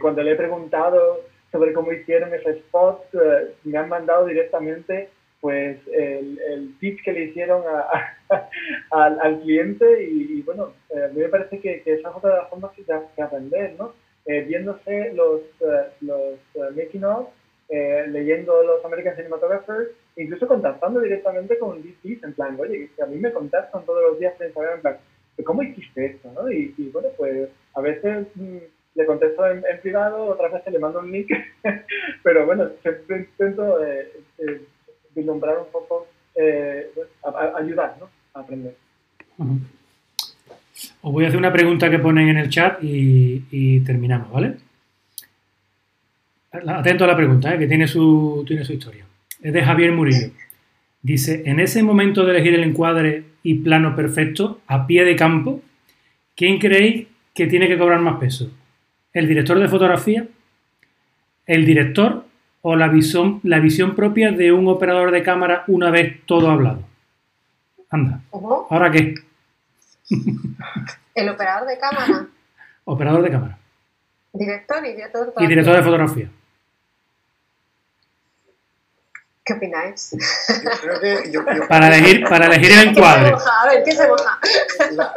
cuando 0.00 0.22
le 0.22 0.32
he 0.32 0.36
preguntado 0.36 1.22
sobre 1.50 1.72
cómo 1.72 1.92
hicieron 1.92 2.32
ese 2.32 2.50
spot, 2.50 3.04
me 3.64 3.76
han 3.78 3.88
mandado 3.88 4.26
directamente 4.26 5.08
pues 5.44 5.76
el, 5.92 6.40
el 6.40 6.74
pitch 6.80 7.04
que 7.04 7.12
le 7.12 7.24
hicieron 7.24 7.64
a, 7.68 8.16
al, 8.92 9.20
al, 9.20 9.42
cliente 9.42 10.02
y, 10.02 10.40
bueno, 10.40 10.72
eh, 10.88 11.04
a 11.04 11.08
mí 11.08 11.20
me 11.20 11.28
parece 11.28 11.60
que, 11.60 11.82
que, 11.82 11.92
esa 11.92 12.08
es 12.08 12.16
otra 12.16 12.30
de 12.30 12.36
las 12.38 12.48
formas 12.48 12.72
que, 12.72 12.82
que 12.82 13.22
aprender, 13.22 13.74
¿no? 13.78 13.92
Eh, 14.24 14.40
viéndose 14.48 15.12
los, 15.12 15.42
uh, 15.60 15.66
los 16.00 16.38
uh, 16.54 16.74
making 16.74 17.04
of, 17.04 17.28
eh, 17.68 18.06
leyendo 18.08 18.62
los 18.62 18.82
American 18.86 19.16
Cinematographers, 19.16 19.90
incluso 20.16 20.48
contactando 20.48 21.00
directamente 21.00 21.58
con 21.58 21.82
DCs, 21.82 22.24
en 22.24 22.32
plan, 22.32 22.58
oye, 22.58 22.88
a 23.02 23.04
mí 23.04 23.16
me 23.18 23.30
contactan 23.30 23.84
todos 23.84 24.02
los 24.02 24.18
días 24.18 24.32
en 24.40 24.46
Instagram, 24.46 24.76
en 24.76 24.80
plan, 24.80 24.96
¿cómo 25.44 25.62
hiciste 25.62 26.06
esto? 26.06 26.32
¿no? 26.34 26.50
Y, 26.50 26.72
bueno, 26.90 27.10
pues 27.18 27.50
a 27.74 27.82
veces 27.82 28.28
mm, 28.34 28.56
le 28.94 29.04
contesto 29.04 29.46
en, 29.46 29.62
privado, 29.82 30.24
otras 30.24 30.54
veces 30.54 30.72
le 30.72 30.78
mando 30.78 31.00
un 31.00 31.12
link, 31.12 31.28
pero 32.22 32.46
bueno, 32.46 32.70
intento 32.82 33.84
eh, 33.84 34.10
eh, 34.38 34.62
vislumbrar 35.14 35.58
un 35.58 35.70
poco, 35.70 36.06
eh, 36.34 36.90
ayudar 37.58 37.96
¿no? 38.00 38.08
a 38.34 38.40
aprender. 38.40 38.74
Os 41.02 41.12
voy 41.12 41.24
a 41.24 41.28
hacer 41.28 41.38
una 41.38 41.52
pregunta 41.52 41.90
que 41.90 41.98
ponen 41.98 42.28
en 42.28 42.38
el 42.38 42.48
chat 42.48 42.78
y, 42.82 43.80
terminamos, 43.80 44.30
¿vale? 44.30 44.56
Atento 46.52 47.04
a 47.04 47.08
la 47.08 47.16
pregunta, 47.16 47.58
que 47.58 47.66
tiene 47.66 47.86
su, 47.86 48.44
tiene 48.46 48.64
su 48.64 48.72
historia. 48.72 49.04
Es 49.42 49.52
de 49.52 49.62
Javier 49.62 49.92
Murillo. 49.92 50.30
Dice, 51.02 51.42
en 51.44 51.60
ese 51.60 51.82
momento 51.82 52.24
de 52.24 52.30
elegir 52.30 52.54
el 52.54 52.62
encuadre 52.62 53.24
y 53.42 53.54
plano 53.56 53.94
perfecto, 53.94 54.60
a 54.66 54.86
pie 54.86 55.04
de 55.04 55.16
campo, 55.16 55.62
¿quién 56.34 56.58
creéis 56.58 57.08
que 57.34 57.46
tiene 57.46 57.68
que 57.68 57.76
cobrar 57.76 58.00
más 58.00 58.18
peso? 58.18 58.50
¿El 59.12 59.28
director 59.28 59.58
de 59.58 59.68
fotografía? 59.68 60.26
¿El 61.46 61.66
director? 61.66 62.24
¿O 62.66 62.76
la 62.76 62.88
visión, 62.88 63.40
la 63.42 63.58
visión 63.58 63.94
propia 63.94 64.32
de 64.32 64.50
un 64.50 64.66
operador 64.68 65.10
de 65.10 65.22
cámara 65.22 65.64
una 65.66 65.90
vez 65.90 66.24
todo 66.24 66.50
hablado? 66.50 66.82
Anda. 67.90 68.22
¿Ahora 68.32 68.90
qué? 68.90 69.14
¿El 71.14 71.28
operador 71.28 71.68
de 71.68 71.78
cámara? 71.78 72.26
Operador 72.84 73.20
de 73.20 73.30
cámara. 73.30 73.58
Director 74.32 74.86
y 74.86 74.92
director 74.92 75.26
de 75.26 75.44
Y 75.44 75.46
director 75.46 75.76
de 75.76 75.82
fotografía. 75.82 76.30
¿Qué 79.44 79.52
opináis? 79.52 80.16
para, 81.68 81.88
elegir, 81.88 82.24
para 82.26 82.46
elegir 82.46 82.72
el 82.72 82.88
encuadre. 82.88 83.34
A 83.34 83.68
ver, 83.68 83.84
¿qué 83.84 83.92
se 83.92 84.08
moja? 84.08 84.38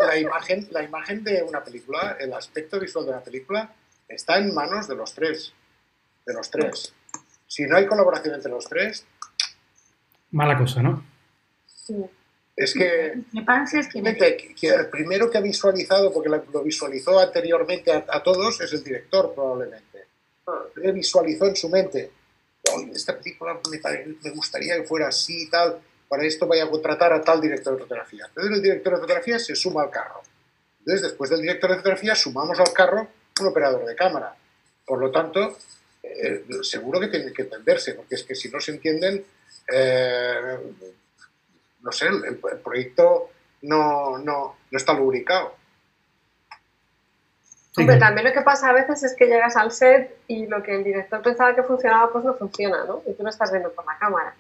La, 0.02 0.18
imagen, 0.18 0.68
la 0.72 0.84
imagen 0.84 1.24
de 1.24 1.44
una 1.44 1.64
película, 1.64 2.18
el 2.20 2.34
aspecto 2.34 2.78
visual 2.78 3.06
de 3.06 3.12
la 3.14 3.22
película, 3.22 3.74
está 4.06 4.38
en 4.38 4.54
manos 4.54 4.90
de 4.90 4.96
los 4.98 5.14
tres. 5.14 5.54
De 6.26 6.34
los 6.34 6.52
tres. 6.52 6.94
Si 7.48 7.64
no 7.64 7.78
hay 7.78 7.86
colaboración 7.86 8.36
entre 8.36 8.52
los 8.52 8.66
tres. 8.68 9.06
Mala 10.32 10.58
cosa, 10.58 10.82
¿no? 10.82 11.06
Sí. 11.66 11.96
Es 12.56 12.74
que, 12.74 13.22
Me 13.34 13.44
parece 13.44 13.82
que... 13.88 14.56
que, 14.56 14.68
el 14.68 14.90
primero 14.90 15.30
que 15.30 15.38
ha 15.38 15.42
visualizado, 15.42 16.12
porque 16.12 16.30
lo 16.30 16.64
visualizó 16.64 17.20
anteriormente 17.20 17.92
a, 17.92 18.24
todos, 18.24 18.60
es 18.62 18.74
el 18.74 18.84
director 18.84 19.34
probablemente. 19.34 20.06
Le 20.76 20.92
visualizó 20.92 21.46
en 21.46 21.56
su 21.56 21.70
mente 21.70 22.12
esta 22.94 23.18
película 23.18 23.60
me, 24.24 24.30
gustaría 24.32 24.76
que 24.76 24.84
fuera 24.84 25.08
así 25.08 25.44
y 25.44 25.50
tal, 25.50 25.80
para 26.08 26.24
esto 26.24 26.48
voy 26.48 26.60
a 26.60 26.70
contratar 26.70 27.14
a 27.14 27.22
tal 27.22 27.42
director 27.42 27.74
de 27.74 27.84
fotografía. 27.84 28.26
Entonces 28.28 28.56
el 28.56 28.62
director 28.62 28.94
de 28.94 29.00
fotografía 29.00 29.40
se 29.40 29.56
suma 29.56 29.84
al 29.84 29.90
carro. 29.90 30.22
Entonces 30.80 31.02
después 31.02 31.30
del 31.30 31.42
director 31.42 31.70
de 31.70 31.78
fotografía 31.78 32.16
sumamos 32.16 32.60
al 32.60 32.74
carro 32.74 33.08
un 33.40 33.48
operador 33.48 33.86
de 33.86 33.96
cámara. 33.96 34.36
Por 34.86 35.00
lo 35.00 35.12
tanto, 35.12 35.58
eh, 36.16 36.46
seguro 36.62 37.00
que 37.00 37.08
tienen 37.08 37.34
que 37.34 37.44
entenderse, 37.44 37.94
porque 37.94 38.16
es 38.16 38.24
que 38.24 38.36
si 38.36 38.50
no 38.50 38.60
se 38.60 38.72
entienden, 38.72 39.26
eh, 39.72 40.58
no 41.82 41.92
sé, 41.92 42.08
el, 42.08 42.38
proyecto 42.38 43.30
no, 43.64 44.18
no, 44.18 44.58
no 44.72 44.78
está 44.78 44.94
lubricado. 44.94 45.56
Hombre, 47.78 47.98
también 47.98 48.26
lo 48.26 48.34
que 48.34 48.42
pasa 48.42 48.70
a 48.70 48.74
veces 48.74 49.04
es 49.04 49.16
que 49.16 49.28
llegas 49.28 49.56
al 49.56 49.72
set 49.72 50.18
y 50.28 50.48
lo 50.48 50.64
que 50.64 50.76
el 50.76 50.84
director 50.84 51.22
pensaba 51.22 51.56
que 51.56 51.62
funcionaba, 51.62 52.12
pues 52.12 52.26
no 52.26 52.34
funciona, 52.34 52.84
¿no? 52.86 53.04
Y 53.06 53.14
tú 53.14 53.22
lo 53.22 53.30
estás 53.30 53.52
viendo 53.52 53.72
por 53.72 53.86
la 53.86 53.98
cámara. 54.00 54.34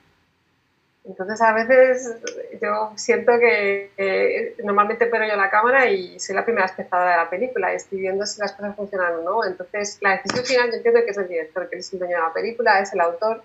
Entonces 1.07 1.41
a 1.41 1.53
veces 1.53 2.17
yo 2.61 2.91
siento 2.95 3.31
que 3.39 4.53
normalmente 4.63 5.05
pero 5.07 5.25
yo 5.25 5.35
la 5.37 5.49
cámara 5.49 5.89
y 5.89 6.19
soy 6.19 6.35
la 6.35 6.43
primera 6.43 6.65
espectadora 6.65 7.11
de 7.11 7.17
la 7.17 7.29
película 7.29 7.71
y 7.71 7.77
estoy 7.77 7.99
viendo 8.01 8.25
si 8.25 8.41
las 8.41 8.51
cosas 8.51 8.75
funcionan 8.75 9.15
o 9.15 9.21
no. 9.21 9.45
Entonces 9.45 9.97
la 10.01 10.17
decisión 10.17 10.45
final 10.45 10.69
yo 10.69 10.77
entiendo 10.77 11.01
que 11.05 11.11
es 11.11 11.17
el 11.17 11.27
director, 11.27 11.69
que 11.69 11.77
es 11.77 11.93
el 11.93 11.99
dueño 11.99 12.17
de 12.17 12.23
la 12.23 12.33
película, 12.33 12.79
es 12.81 12.93
el 12.93 12.99
autor, 12.99 13.41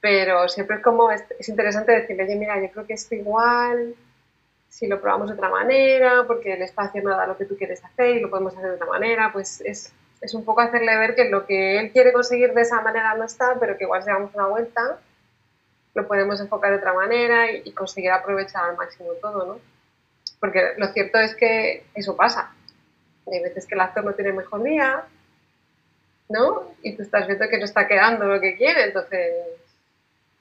pero 0.00 0.48
siempre 0.48 0.76
es 0.76 0.82
como, 0.82 1.10
es, 1.10 1.24
es 1.38 1.48
interesante 1.48 1.92
decirle, 1.92 2.24
oye, 2.24 2.36
mira, 2.36 2.60
yo 2.60 2.70
creo 2.70 2.86
que 2.86 2.94
esto 2.94 3.14
igual, 3.14 3.94
si 4.68 4.86
lo 4.86 5.00
probamos 5.00 5.28
de 5.28 5.34
otra 5.34 5.50
manera, 5.50 6.24
porque 6.26 6.54
el 6.54 6.62
espacio 6.62 7.02
no 7.02 7.10
da 7.10 7.26
lo 7.26 7.36
que 7.36 7.44
tú 7.44 7.56
quieres 7.56 7.84
hacer 7.84 8.16
y 8.16 8.20
lo 8.20 8.30
podemos 8.30 8.56
hacer 8.56 8.70
de 8.70 8.76
otra 8.76 8.86
manera, 8.86 9.30
pues 9.32 9.60
es, 9.60 9.92
es 10.22 10.34
un 10.34 10.44
poco 10.44 10.62
hacerle 10.62 10.96
ver 10.96 11.14
que 11.14 11.28
lo 11.28 11.44
que 11.46 11.78
él 11.78 11.92
quiere 11.92 12.12
conseguir 12.14 12.54
de 12.54 12.62
esa 12.62 12.80
manera 12.80 13.14
no 13.14 13.24
está, 13.24 13.56
pero 13.60 13.76
que 13.76 13.84
igual 13.84 14.02
si 14.02 14.08
damos 14.08 14.34
una 14.34 14.46
vuelta, 14.46 14.98
lo 15.98 16.06
podemos 16.06 16.40
enfocar 16.40 16.70
de 16.70 16.76
otra 16.76 16.94
manera 16.94 17.50
y, 17.50 17.72
conseguir 17.72 18.12
aprovechar 18.12 18.70
al 18.70 18.76
máximo 18.76 19.10
todo, 19.20 19.44
¿no? 19.46 19.60
Porque 20.38 20.74
lo 20.76 20.86
cierto 20.92 21.18
es 21.18 21.34
que 21.34 21.86
eso 21.94 22.16
pasa. 22.16 22.54
Hay 23.26 23.42
veces 23.42 23.66
que 23.66 23.74
el 23.74 23.80
actor 23.80 24.04
no 24.04 24.14
tiene 24.14 24.32
mejor 24.32 24.62
día, 24.62 25.04
¿no? 26.28 26.72
Y 26.82 26.96
tú 26.96 27.02
estás 27.02 27.26
viendo 27.26 27.48
que 27.48 27.58
no 27.58 27.64
está 27.64 27.88
quedando 27.88 28.26
lo 28.26 28.40
que 28.40 28.56
quiere, 28.56 28.84
entonces... 28.84 29.34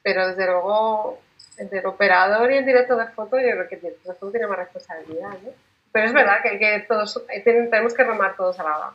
Pero 0.04 0.28
desde 0.28 0.46
luego 0.46 1.20
entre 1.58 1.80
el 1.80 1.86
operador 1.88 2.52
y 2.52 2.58
el 2.58 2.66
director 2.66 2.98
de 2.98 3.12
foto, 3.12 3.40
yo 3.40 3.50
creo 3.50 3.68
que 3.68 3.76
el 3.76 3.82
director 3.82 4.14
de 4.14 4.20
foto 4.20 4.32
tiene 4.32 4.48
más 4.48 4.60
responsabilidad, 4.60 5.32
¿no? 5.44 5.50
Pero 5.92 6.06
es 6.06 6.14
verdad 6.14 6.38
que, 6.44 6.60
que 6.60 6.86
todos, 6.88 7.26
tenemos 7.44 7.94
que 7.96 8.04
remar 8.04 8.36
todos 8.36 8.60
a 8.60 8.64
la 8.64 8.94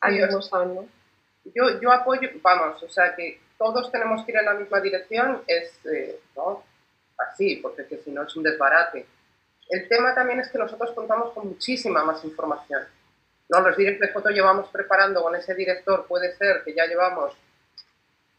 al 0.00 0.42
son, 0.42 0.74
¿no? 0.74 0.86
Yo, 1.54 1.80
yo 1.80 1.90
apoyo, 1.90 2.28
vamos, 2.42 2.82
o 2.82 2.88
sea 2.88 3.14
que 3.16 3.40
todos 3.58 3.90
tenemos 3.90 4.24
que 4.24 4.32
ir 4.32 4.38
en 4.38 4.44
la 4.44 4.54
misma 4.54 4.80
dirección, 4.80 5.42
es, 5.46 5.84
eh, 5.86 6.20
¿no? 6.36 6.62
Así, 7.18 7.56
porque 7.56 7.86
que 7.86 7.98
si 7.98 8.10
no 8.10 8.22
es 8.24 8.36
un 8.36 8.42
desbarate. 8.42 9.06
El 9.68 9.88
tema 9.88 10.14
también 10.14 10.40
es 10.40 10.48
que 10.48 10.58
nosotros 10.58 10.92
contamos 10.92 11.32
con 11.32 11.48
muchísima 11.48 12.04
más 12.04 12.22
información. 12.24 12.82
¿no? 13.48 13.60
Los 13.60 13.76
directores 13.76 14.10
de 14.10 14.14
foto 14.14 14.30
llevamos 14.30 14.68
preparando 14.68 15.22
con 15.22 15.34
ese 15.34 15.54
director, 15.54 16.06
puede 16.06 16.36
ser 16.36 16.62
que 16.64 16.74
ya 16.74 16.86
llevamos 16.86 17.34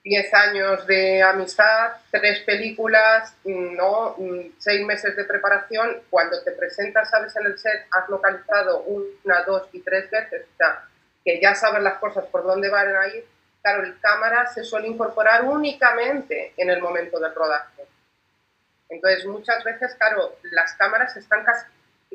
10 0.03 0.33
años 0.33 0.87
de 0.87 1.21
amistad, 1.21 1.91
tres 2.11 2.39
películas, 2.41 3.35
¿no? 3.43 4.15
seis 4.57 4.85
meses 4.85 5.15
de 5.15 5.25
preparación. 5.25 6.01
Cuando 6.09 6.41
te 6.43 6.51
presentas, 6.51 7.09
sabes, 7.09 7.35
en 7.35 7.45
el 7.45 7.59
set, 7.59 7.87
has 7.91 8.07
localizado 8.07 8.83
una, 8.83 9.43
dos 9.43 9.67
y 9.73 9.81
tres 9.81 10.09
veces, 10.09 10.45
o 10.53 10.57
sea, 10.57 10.83
que 11.25 11.41
ya 11.41 11.53
sabes 11.55 11.83
las 11.83 11.97
cosas 11.97 12.25
por 12.27 12.43
dónde 12.43 12.69
van 12.69 12.95
a 12.95 13.07
ir. 13.07 13.25
Claro, 13.67 13.83
el 13.83 13.99
cámara 13.99 14.47
se 14.47 14.63
suele 14.63 14.87
incorporar 14.87 15.43
únicamente 15.43 16.53
en 16.55 16.69
el 16.69 16.81
momento 16.81 17.19
del 17.19 17.35
rodaje. 17.35 17.83
Entonces, 18.87 19.25
muchas 19.25 19.61
veces, 19.65 19.93
claro, 19.95 20.37
las 20.43 20.73
cámaras 20.75 21.17
están 21.17 21.43
casi 21.43 21.65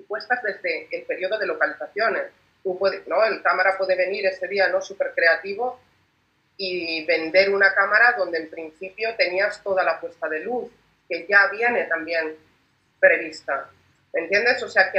puestas 0.08 0.42
desde 0.42 0.88
el 0.90 1.02
periodo 1.02 1.38
de 1.38 1.46
localizaciones. 1.46 2.32
Tú 2.62 2.78
puedes, 2.78 3.06
¿no? 3.06 3.22
El 3.22 3.42
cámara 3.42 3.76
puede 3.76 3.96
venir 3.96 4.24
ese 4.24 4.48
día 4.48 4.68
no 4.68 4.80
súper 4.80 5.12
creativo 5.14 5.78
y 6.56 7.04
vender 7.04 7.50
una 7.50 7.74
cámara 7.74 8.14
donde 8.16 8.38
en 8.38 8.48
principio 8.48 9.14
tenías 9.16 9.62
toda 9.62 9.84
la 9.84 10.00
puesta 10.00 10.30
de 10.30 10.40
luz, 10.40 10.72
que 11.06 11.26
ya 11.28 11.48
viene 11.48 11.84
también 11.84 12.34
prevista. 12.98 13.68
¿Me 14.14 14.22
entiendes? 14.22 14.62
O 14.62 14.68
sea 14.68 14.90
que 14.90 14.98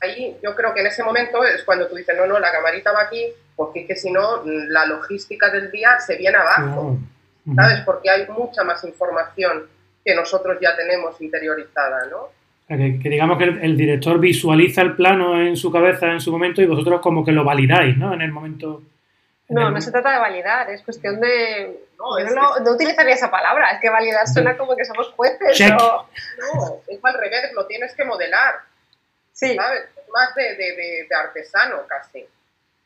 ahí 0.00 0.36
yo 0.42 0.54
creo 0.54 0.72
que 0.74 0.80
en 0.80 0.86
ese 0.86 1.02
momento 1.02 1.44
es 1.44 1.62
cuando 1.64 1.86
tú 1.88 1.96
dices, 1.96 2.16
no, 2.16 2.26
no, 2.26 2.38
la 2.38 2.52
camarita 2.52 2.92
va 2.92 3.02
aquí, 3.02 3.26
porque 3.56 3.80
es 3.80 3.86
que 3.86 3.96
si 3.96 4.10
no, 4.10 4.42
la 4.44 4.86
logística 4.86 5.50
del 5.50 5.70
día 5.70 5.98
se 6.00 6.16
viene 6.16 6.38
abajo. 6.38 6.98
¿Sabes? 7.54 7.80
Porque 7.84 8.10
hay 8.10 8.28
mucha 8.28 8.62
más 8.64 8.84
información 8.84 9.66
que 10.04 10.14
nosotros 10.14 10.58
ya 10.60 10.76
tenemos 10.76 11.20
interiorizada, 11.20 12.06
¿no? 12.06 12.28
que, 12.76 13.08
digamos 13.08 13.36
que 13.36 13.44
el, 13.44 13.76
director 13.76 14.20
visualiza 14.20 14.82
el 14.82 14.94
plano 14.94 15.40
en 15.40 15.56
su 15.56 15.72
cabeza 15.72 16.06
en 16.06 16.20
su 16.20 16.30
momento 16.30 16.62
y 16.62 16.66
vosotros 16.66 17.00
como 17.00 17.24
que 17.24 17.32
lo 17.32 17.42
validáis, 17.42 17.96
¿no? 17.96 18.14
En 18.14 18.22
el 18.22 18.30
momento. 18.30 18.82
No, 19.48 19.70
no 19.70 19.80
se 19.80 19.90
trata 19.90 20.12
de 20.12 20.18
validar, 20.20 20.70
es 20.70 20.80
cuestión 20.82 21.20
de... 21.20 21.80
No, 21.98 22.60
no, 22.60 22.72
utilizaría 22.72 23.14
esa 23.14 23.30
palabra, 23.30 23.72
es 23.72 23.80
que 23.80 23.90
validar 23.90 24.26
suena 24.28 24.56
como 24.56 24.76
que 24.76 24.84
somos 24.84 25.08
jueces. 25.16 25.60
No, 25.68 26.06
es 26.86 27.00
al 27.02 27.14
revés, 27.14 27.50
lo 27.54 27.66
tienes 27.66 27.92
que 27.94 28.04
modelar. 28.04 28.54
Sí. 29.32 29.54
¿Sabes? 29.54 29.82
Es 29.96 30.08
más 30.12 30.34
de, 30.34 30.42
de, 30.56 31.06
de, 31.08 31.14
artesano 31.14 31.86
casi. 31.86 32.26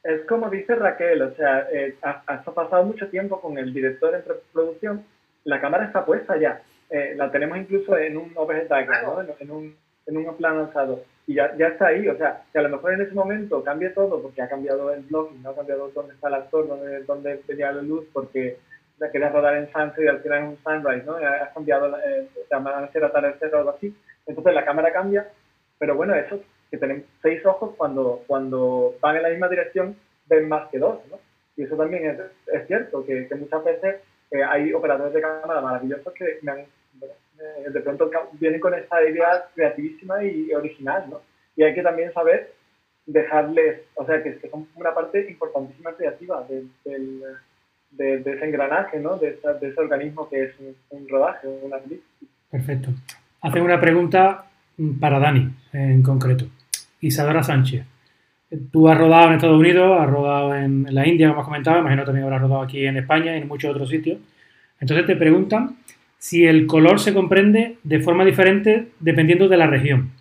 Es 0.03 0.25
como 0.27 0.51
dice 0.51 0.75
Raquel, 0.75 1.23
o 1.23 1.35
sea, 1.35 1.67
eh, 1.73 1.97
ha, 2.03 2.43
pasado 2.43 2.85
mucho 2.85 3.09
tiempo 3.09 3.41
con 3.41 3.57
el 3.57 3.73
director 3.73 4.15
en 4.15 4.23
producción, 4.53 5.07
la 5.45 5.61
cámara 5.61 5.87
está 5.87 6.05
puesta 6.05 6.37
ya, 6.37 6.61
eh, 6.91 7.15
la 7.17 7.31
tenemos 7.31 7.57
incluso 7.57 7.97
en 7.97 8.19
un 8.19 8.33
overhead 8.37 8.69
diagram, 8.69 9.05
¿no? 9.05 9.35
en, 9.39 9.51
un, 9.51 9.77
en 10.07 10.17
un 10.17 10.37
plano 10.37 10.61
alzado 10.61 11.05
y 11.27 11.35
ya, 11.35 11.55
ya 11.57 11.69
está 11.69 11.87
ahí. 11.87 12.09
O 12.09 12.17
sea, 12.17 12.43
que 12.53 12.59
a 12.59 12.63
lo 12.63 12.69
mejor 12.69 12.95
en 12.95 13.03
ese 13.03 13.15
momento 13.15 13.63
cambie 13.63 13.91
todo 13.91 14.21
porque 14.23 14.43
ha 14.43 14.49
cambiado 14.49 14.93
el 14.93 15.03
blocking, 15.03 15.43
no 15.43 15.51
ha 15.51 15.57
cambiado 15.57 15.91
dónde 15.95 16.15
está 16.15 16.29
el 16.29 16.35
actor, 16.35 16.69
dónde, 16.69 17.03
dónde 17.05 17.37
tenía 17.47 17.73
la 17.73 17.83
luz, 17.83 18.07
porque 18.13 18.59
la 18.99 19.11
querías 19.11 19.33
rodar 19.33 19.57
en 19.57 19.73
sunset 19.73 20.05
y 20.05 20.09
al 20.09 20.21
final 20.21 20.43
es 20.43 20.49
un 20.51 20.59
sunrise, 20.63 21.05
¿no? 21.05 21.17
Ha 21.17 21.51
cambiado 21.53 21.89
la, 21.89 21.99
eh, 21.99 22.29
amanecer, 22.51 23.05
atardecer 23.05 23.55
o 23.55 23.59
algo 23.59 23.71
así. 23.71 23.95
Entonces 24.27 24.55
la 24.55 24.65
cámara 24.65 24.93
cambia, 24.93 25.29
pero 25.79 25.95
bueno, 25.95 26.15
eso, 26.15 26.41
que 26.71 26.79
tenemos 26.79 27.05
seis 27.23 27.45
ojos 27.47 27.75
cuando, 27.77 28.23
cuando 28.27 28.95
van 29.01 29.17
en 29.17 29.23
la 29.23 29.31
misma 29.31 29.49
dirección 29.49 29.97
ven 30.27 30.49
más 30.49 30.69
que 30.71 30.79
dos, 30.79 30.99
¿no? 31.11 31.19
Y 31.57 31.63
eso 31.63 31.77
también 31.77 32.07
es, 32.07 32.19
es 32.53 32.67
cierto, 32.67 33.05
que, 33.05 33.29
que 33.29 33.35
muchas 33.35 33.63
veces 33.65 33.97
eh, 34.31 34.43
hay 34.43 34.73
operadores 34.73 35.15
de 35.15 35.21
cámara 35.21 35.61
maravillosos 35.61 36.13
que 36.15 36.39
me 36.43 36.53
han 36.53 36.67
de 37.69 37.81
pronto 37.81 38.11
vienen 38.35 38.61
con 38.61 38.75
esta 38.75 39.03
idea 39.03 39.45
creativísima 39.55 40.23
y 40.25 40.53
original, 40.53 41.07
¿no? 41.11 41.21
Y 41.57 41.63
hay 41.63 41.75
que 41.75 41.83
también 41.83 42.13
saber 42.13 42.53
dejarles, 43.07 43.83
o 43.95 44.07
sea, 44.07 44.23
que, 44.23 44.39
que 44.39 44.49
son 44.49 44.67
una 44.77 44.95
parte 44.95 45.29
importantísima 45.29 45.93
creativa 45.93 46.47
del, 46.49 46.71
de, 47.91 48.17
ese 48.17 48.45
engranaje, 48.45 48.99
¿no? 48.99 49.17
De, 49.19 49.39
ese 49.61 49.81
organismo 49.81 50.29
que 50.29 50.45
es 50.45 50.55
un, 50.91 51.09
rodaje, 51.09 51.47
una 51.49 51.79
película. 51.79 52.09
Perfecto. 52.51 52.91
Hace 53.41 53.61
una 53.61 53.81
pregunta 53.81 54.47
para 55.01 55.19
Dani 55.19 55.49
en 55.73 56.03
concreto. 56.03 56.47
Isadora 57.01 57.43
Sánchez. 57.43 57.85
Tú 58.71 58.89
has 58.89 58.97
rodado 58.97 59.29
en 59.29 59.35
Estados 59.35 59.59
Unidos, 59.59 60.01
has 60.01 60.09
rodado 60.09 60.55
en 60.55 60.87
la 60.95 61.07
India, 61.07 61.29
como 61.29 61.41
has 61.41 61.47
comentado, 61.47 61.81
imagino 61.81 62.05
también 62.05 62.25
habrás 62.25 62.43
rodado 62.43 62.63
aquí 62.63 62.87
en 62.87 62.97
España 62.97 63.37
y 63.37 63.41
en 63.41 63.49
muchos 63.49 63.71
otros 63.71 63.89
sitios. 63.89 64.19
Entonces 64.81 65.07
te 65.07 65.17
preguntan 65.17 65.77
si 66.19 66.47
el 66.47 66.67
color 66.67 67.01
se 67.01 67.13
comprende 67.13 67.79
de 67.83 68.01
forma 68.01 68.25
diferente 68.25 68.89
dependiendo 69.01 69.49
de 69.49 69.57
la 69.57 69.67
región. 69.67 70.13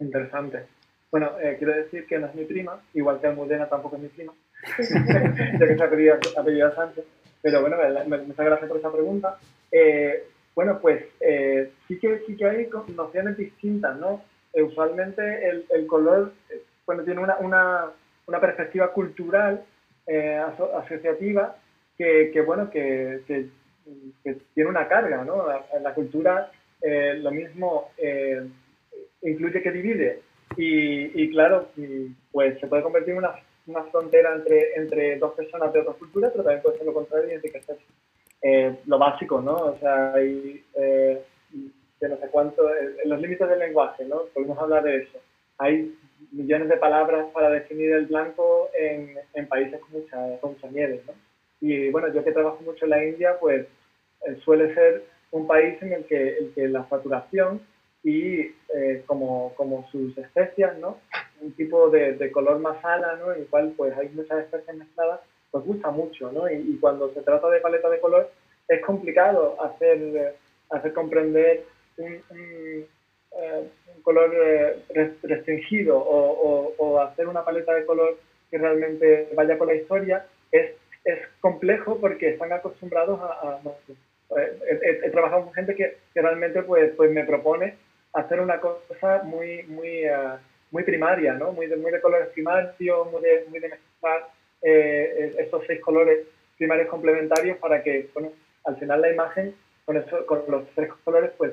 Interesante. 0.00 0.64
Bueno, 1.10 1.30
eh, 1.42 1.56
quiero 1.58 1.76
decir 1.76 2.06
que 2.06 2.18
no 2.18 2.26
es 2.26 2.34
mi 2.34 2.44
prima, 2.44 2.80
igual 2.94 3.20
que 3.20 3.26
Almudena 3.26 3.68
tampoco 3.68 3.96
es 3.96 4.02
mi 4.02 4.08
prima, 4.08 4.32
ya 4.78 5.68
que 5.68 5.76
se 5.76 5.82
ha 6.36 6.40
apellido 6.40 6.74
Sánchez. 6.74 7.04
Pero 7.42 7.60
bueno, 7.60 7.76
muchas 8.26 8.46
gracias 8.46 8.68
por 8.68 8.78
esa 8.78 8.92
pregunta. 8.92 9.36
Eh, 9.70 10.24
bueno, 10.54 10.78
pues 10.80 11.04
eh, 11.20 11.72
sí, 11.88 11.98
que, 11.98 12.22
sí 12.26 12.36
que 12.36 12.44
hay 12.44 12.68
nociones 12.94 13.36
distintas, 13.36 13.96
¿no? 13.98 14.22
usualmente 14.54 15.48
el, 15.48 15.64
el 15.70 15.86
color, 15.86 16.32
bueno, 16.84 17.04
tiene 17.04 17.22
una, 17.22 17.38
una, 17.38 17.86
una 18.26 18.38
perspectiva 18.38 18.92
cultural 18.92 19.64
asociativa 20.76 21.56
que, 21.96 22.30
que 22.34 22.40
bueno, 22.42 22.68
que, 22.68 23.22
que, 23.26 23.48
tiene 24.54 24.68
una 24.68 24.86
carga, 24.88 25.24
¿no? 25.24 25.46
La, 25.48 25.64
la 25.80 25.94
cultura, 25.94 26.50
lo 26.82 27.30
mismo, 27.30 27.92
incluye 29.22 29.62
que 29.62 29.70
divide 29.70 30.20
y, 30.56 31.30
claro, 31.30 31.68
pues 32.30 32.58
se 32.60 32.66
puede 32.66 32.82
convertir 32.82 33.12
en 33.12 33.18
una, 33.18 33.34
una, 33.66 33.84
frontera 33.84 34.34
entre, 34.34 34.74
entre 34.74 35.18
dos 35.18 35.34
personas 35.34 35.72
de 35.72 35.80
otras 35.80 35.96
culturas, 35.96 36.30
pero 36.32 36.44
también 36.44 36.62
puede 36.62 36.78
ser 36.78 36.86
lo 36.86 36.94
contrario 36.94 37.30
y 37.30 37.34
enriquecer 37.34 37.76
eh, 38.42 38.76
lo 38.86 38.98
básico, 38.98 39.40
¿no? 39.40 39.54
O 39.54 39.78
sea, 39.78 40.14
hay 40.14 40.64
eh, 40.74 41.22
no 42.08 42.16
sé 42.18 42.28
cuánto, 42.30 42.68
eh, 42.68 42.96
los 43.04 43.20
límites 43.20 43.48
del 43.48 43.58
lenguaje, 43.58 44.04
¿no? 44.04 44.22
Podemos 44.34 44.58
hablar 44.58 44.82
de 44.82 44.98
eso. 44.98 45.18
Hay 45.58 45.94
millones 46.32 46.68
de 46.68 46.76
palabras 46.76 47.26
para 47.32 47.50
definir 47.50 47.92
el 47.92 48.06
blanco 48.06 48.70
en, 48.78 49.14
en 49.34 49.48
países 49.48 49.80
con 49.80 49.92
mucha, 49.92 50.40
con 50.40 50.52
mucha 50.52 50.68
nieve, 50.68 51.02
¿no? 51.06 51.12
Y 51.60 51.90
bueno, 51.90 52.12
yo 52.12 52.24
que 52.24 52.32
trabajo 52.32 52.60
mucho 52.64 52.84
en 52.84 52.90
la 52.90 53.04
India, 53.04 53.36
pues 53.38 53.66
eh, 54.26 54.36
suele 54.44 54.74
ser 54.74 55.04
un 55.30 55.46
país 55.46 55.80
en 55.82 55.92
el 55.92 56.04
que, 56.06 56.38
el 56.38 56.52
que 56.54 56.68
la 56.68 56.88
saturación 56.88 57.60
y 58.02 58.40
eh, 58.74 59.02
como, 59.06 59.54
como, 59.54 59.88
sus 59.90 60.16
especias, 60.18 60.76
¿no? 60.78 60.98
Un 61.40 61.52
tipo 61.52 61.88
de, 61.90 62.14
de 62.14 62.32
color 62.32 62.58
más 62.58 62.84
ala, 62.84 63.16
¿no? 63.16 63.32
En 63.32 63.42
el 63.42 63.46
cual 63.46 63.74
pues 63.76 63.96
hay 63.96 64.08
muchas 64.08 64.40
especies 64.40 64.76
mezcladas, 64.76 65.20
pues 65.52 65.64
gusta 65.64 65.90
mucho, 65.90 66.32
¿no? 66.32 66.50
Y, 66.50 66.78
cuando 66.80 67.12
se 67.12 67.20
trata 67.20 67.48
de 67.50 67.60
paleta 67.60 67.88
de 67.90 68.00
color 68.00 68.30
es 68.66 68.80
complicado 68.84 69.62
hacer, 69.62 70.34
hacer 70.70 70.92
comprender 70.94 71.64
un, 71.98 72.20
un, 72.30 72.86
eh, 73.38 73.68
color 74.02 74.34
eh, 74.34 74.82
restringido 75.22 75.98
o, 75.98 76.74
o, 76.76 77.00
hacer 77.00 77.28
una 77.28 77.44
paleta 77.44 77.74
de 77.74 77.84
color 77.84 78.18
que 78.50 78.58
realmente 78.58 79.28
vaya 79.34 79.58
con 79.58 79.68
la 79.68 79.74
historia. 79.74 80.26
Es, 80.50 80.72
es 81.04 81.18
complejo 81.40 81.98
porque 82.00 82.30
están 82.30 82.52
acostumbrados 82.52 83.20
a... 83.20 83.60
he, 84.34 85.10
trabajado 85.10 85.44
con 85.44 85.54
gente 85.54 85.74
que, 85.74 85.98
que 86.14 86.22
realmente 86.22 86.62
pues, 86.62 86.92
pues 86.96 87.10
me 87.10 87.24
propone 87.24 87.76
hacer 88.14 88.40
una 88.40 88.58
cosa 88.60 89.22
muy, 89.24 89.64
muy, 89.64 90.06
uh, 90.06 90.38
muy 90.70 90.82
primaria, 90.84 91.34
¿no? 91.34 91.52
Muy 91.52 91.66
de, 91.66 91.76
muy 91.76 91.92
de 91.92 92.00
colores 92.00 92.28
primarios, 92.28 93.10
muy 93.10 93.22
de, 93.22 93.44
muy 93.48 93.58
de 93.58 93.68
mezclar 93.68 94.28
eh, 94.62 95.34
estos 95.38 95.64
seis 95.66 95.80
colores 95.80 96.26
primarios 96.56 96.88
complementarios 96.88 97.58
para 97.58 97.82
que, 97.82 98.08
bueno, 98.14 98.30
al 98.64 98.76
final 98.76 99.00
la 99.00 99.12
imagen 99.12 99.54
con, 99.84 99.96
eso, 99.96 100.24
con 100.26 100.42
los 100.48 100.68
tres 100.74 100.90
colores, 101.04 101.32
pues, 101.36 101.52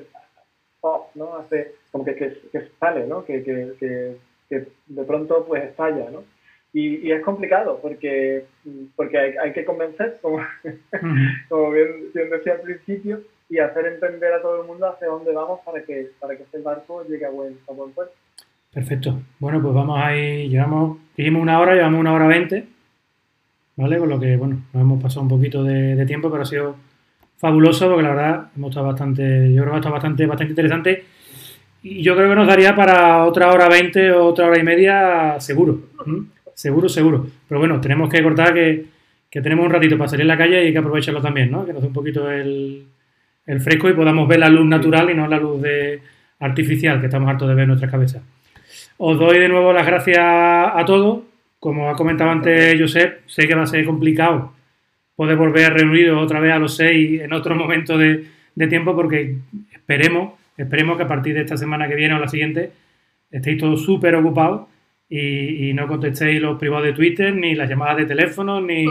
pop, 0.80 1.08
¿no? 1.14 1.36
Hace 1.36 1.72
como 1.90 2.04
que, 2.04 2.14
que, 2.14 2.36
que 2.52 2.68
sale, 2.78 3.06
¿no? 3.06 3.24
Que, 3.24 3.42
que, 3.42 3.72
que, 4.48 4.66
de 4.86 5.04
pronto, 5.04 5.44
pues, 5.46 5.64
estalla, 5.64 6.10
¿no? 6.10 6.24
Y, 6.72 7.08
y, 7.08 7.10
es 7.10 7.22
complicado 7.22 7.80
porque, 7.82 8.44
porque 8.94 9.18
hay, 9.18 9.36
hay 9.36 9.52
que 9.52 9.64
convencer, 9.64 10.18
como, 10.22 10.38
como 11.48 11.70
bien, 11.72 12.12
bien 12.14 12.30
decía 12.30 12.52
al 12.52 12.60
principio, 12.60 13.22
y 13.48 13.58
hacer 13.58 13.86
entender 13.86 14.32
a 14.32 14.40
todo 14.40 14.60
el 14.62 14.66
mundo 14.68 14.86
hacia 14.88 15.08
dónde 15.08 15.32
vamos 15.32 15.60
para 15.64 15.82
que, 15.82 16.10
para 16.20 16.36
que 16.36 16.44
este 16.44 16.58
barco 16.60 17.04
llegue 17.08 17.26
a 17.26 17.30
buen, 17.30 17.58
a 17.68 17.72
buen 17.72 17.90
puerto. 17.90 18.14
Perfecto. 18.72 19.20
Bueno, 19.40 19.60
pues 19.60 19.74
vamos 19.74 19.98
ahí, 20.00 20.48
llevamos, 20.48 20.98
dijimos 21.16 21.42
una 21.42 21.58
hora, 21.58 21.74
llevamos 21.74 21.98
una 21.98 22.14
hora 22.14 22.28
veinte, 22.28 22.68
¿vale? 23.80 23.98
Con 23.98 24.08
lo 24.08 24.20
que, 24.20 24.36
bueno, 24.36 24.62
nos 24.72 24.82
hemos 24.82 25.02
pasado 25.02 25.22
un 25.22 25.28
poquito 25.28 25.64
de, 25.64 26.04
tiempo, 26.06 26.30
pero 26.30 26.42
ha 26.42 26.46
sido 26.46 26.76
fabuloso 27.36 27.88
porque 27.88 28.02
la 28.02 28.10
verdad 28.10 28.46
hemos 28.56 28.70
estado 28.70 28.86
bastante, 28.86 29.52
yo 29.52 29.62
creo 29.62 29.72
que 29.72 29.76
ha 29.76 29.78
estado 29.78 29.94
bastante, 29.94 30.26
bastante 30.26 30.52
interesante 30.52 31.04
y 31.82 32.02
yo 32.02 32.14
creo 32.14 32.28
que 32.28 32.34
nos 32.34 32.46
daría 32.46 32.76
para 32.76 33.24
otra 33.24 33.50
hora 33.50 33.68
veinte 33.68 34.12
o 34.12 34.26
otra 34.26 34.46
hora 34.46 34.58
y 34.58 34.62
media 34.62 35.40
seguro, 35.40 35.80
seguro, 36.54 36.88
seguro. 36.88 37.26
Pero 37.48 37.58
bueno, 37.58 37.80
tenemos 37.80 38.10
que 38.10 38.22
cortar 38.22 38.52
que, 38.52 38.84
que 39.30 39.40
tenemos 39.40 39.64
un 39.64 39.72
ratito 39.72 39.96
para 39.96 40.08
salir 40.08 40.22
en 40.22 40.28
la 40.28 40.36
calle 40.36 40.68
y 40.68 40.72
que 40.72 40.78
aprovecharlo 40.78 41.22
también, 41.22 41.50
¿no? 41.50 41.64
Que 41.64 41.72
nos 41.72 41.80
dé 41.80 41.88
un 41.88 41.94
poquito 41.94 42.30
el, 42.30 42.84
el 43.46 43.60
fresco 43.60 43.88
y 43.88 43.94
podamos 43.94 44.28
ver 44.28 44.40
la 44.40 44.50
luz 44.50 44.66
natural 44.66 45.10
y 45.10 45.14
no 45.14 45.26
la 45.26 45.38
luz 45.38 45.62
de, 45.62 46.02
artificial 46.40 47.00
que 47.00 47.06
estamos 47.06 47.28
hartos 47.28 47.48
de 47.48 47.54
ver 47.54 47.62
en 47.62 47.68
nuestras 47.68 47.90
cabezas. 47.90 48.22
Os 48.98 49.18
doy 49.18 49.38
de 49.38 49.48
nuevo 49.48 49.72
las 49.72 49.86
gracias 49.86 50.18
a 50.18 50.82
todos. 50.86 51.20
Como 51.60 51.90
ha 51.90 51.94
comentado 51.94 52.30
antes 52.30 52.80
Josep, 52.80 53.28
sé 53.28 53.46
que 53.46 53.54
va 53.54 53.62
a 53.62 53.66
ser 53.66 53.84
complicado 53.84 54.54
poder 55.14 55.36
volver 55.36 55.74
reunidos 55.74 56.22
otra 56.22 56.40
vez 56.40 56.52
a 56.54 56.58
los 56.58 56.74
seis 56.74 57.20
en 57.20 57.34
otro 57.34 57.54
momento 57.62 57.98
de, 57.98 58.24
tiempo 58.70 58.96
porque 58.96 59.36
esperemos, 59.70 60.32
esperemos 60.56 60.96
que 60.96 61.02
a 61.02 61.06
partir 61.08 61.34
de 61.34 61.42
esta 61.42 61.58
semana 61.58 61.86
que 61.86 61.94
viene 61.94 62.14
o 62.14 62.18
la 62.18 62.28
siguiente 62.28 62.72
estéis 63.30 63.58
todos 63.58 63.84
súper 63.84 64.14
ocupados 64.14 64.68
y, 65.08 65.68
y, 65.68 65.74
no 65.74 65.86
contestéis 65.86 66.40
los 66.40 66.58
privados 66.58 66.86
de 66.86 66.92
Twitter, 66.94 67.34
ni 67.34 67.54
las 67.54 67.68
llamadas 67.68 67.98
de 67.98 68.06
teléfono, 68.06 68.60
ni 68.60 68.86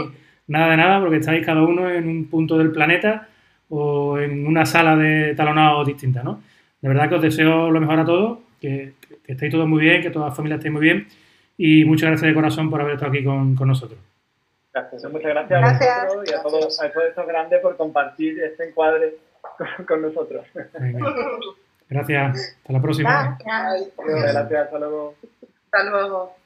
nada 0.48 0.72
de 0.72 0.78
nada, 0.78 1.00
porque 1.00 1.18
estáis 1.18 1.46
cada 1.46 1.64
uno 1.64 1.90
en 1.90 2.08
un 2.08 2.26
punto 2.26 2.58
del 2.58 2.72
planeta 2.72 3.28
o 3.70 4.20
en 4.20 4.46
una 4.46 4.66
sala 4.66 4.96
de 4.96 5.34
talonado 5.34 5.84
distinta, 5.86 6.22
¿no? 6.22 6.42
De 6.82 6.90
verdad 6.90 7.10
que 7.10 7.16
os 7.16 7.22
deseo 7.22 7.72
lo 7.72 7.80
mejor 7.80 8.00
a 8.00 8.06
todos, 8.06 8.40
que, 8.60 8.94
que 9.26 9.32
estéis 9.32 9.52
todos 9.52 9.68
muy 9.68 9.82
bien, 9.82 10.02
que 10.02 10.10
toda 10.10 10.28
la 10.28 10.36
familia 10.36 10.58
esté 10.58 10.70
muy 10.70 10.82
bien 10.82 11.08
y 11.62 11.84
muchas 11.84 12.08
gracias 12.08 12.30
de 12.30 12.34
corazón 12.34 12.70
por 12.70 12.80
haber 12.80 12.94
estado 12.94 13.12
aquí 13.12 13.22
con, 13.22 13.54
con 13.54 13.68
nosotros. 13.68 14.00
Gracias, 14.74 15.04
muchas 15.12 15.30
gracias, 15.30 15.62
a 15.62 16.06
vosotros 16.06 16.30
y 16.30 16.34
a 16.34 16.42
todos, 16.42 16.82
a 16.82 16.90
todos 16.90 17.06
estos 17.10 17.28
grandes 17.28 17.60
por 17.60 17.76
compartir 17.76 18.42
este 18.42 18.70
encuadre 18.70 19.18
con, 19.86 20.02
nosotros. 20.02 20.46
Gracias, 21.90 22.56
hasta 22.60 22.74
la 22.74 22.82
próxima. 22.82 23.38
Gracias, 23.44 24.54
hasta 24.54 24.80
luego. 24.80 25.16
Hasta 25.66 25.90
luego. 25.90 26.39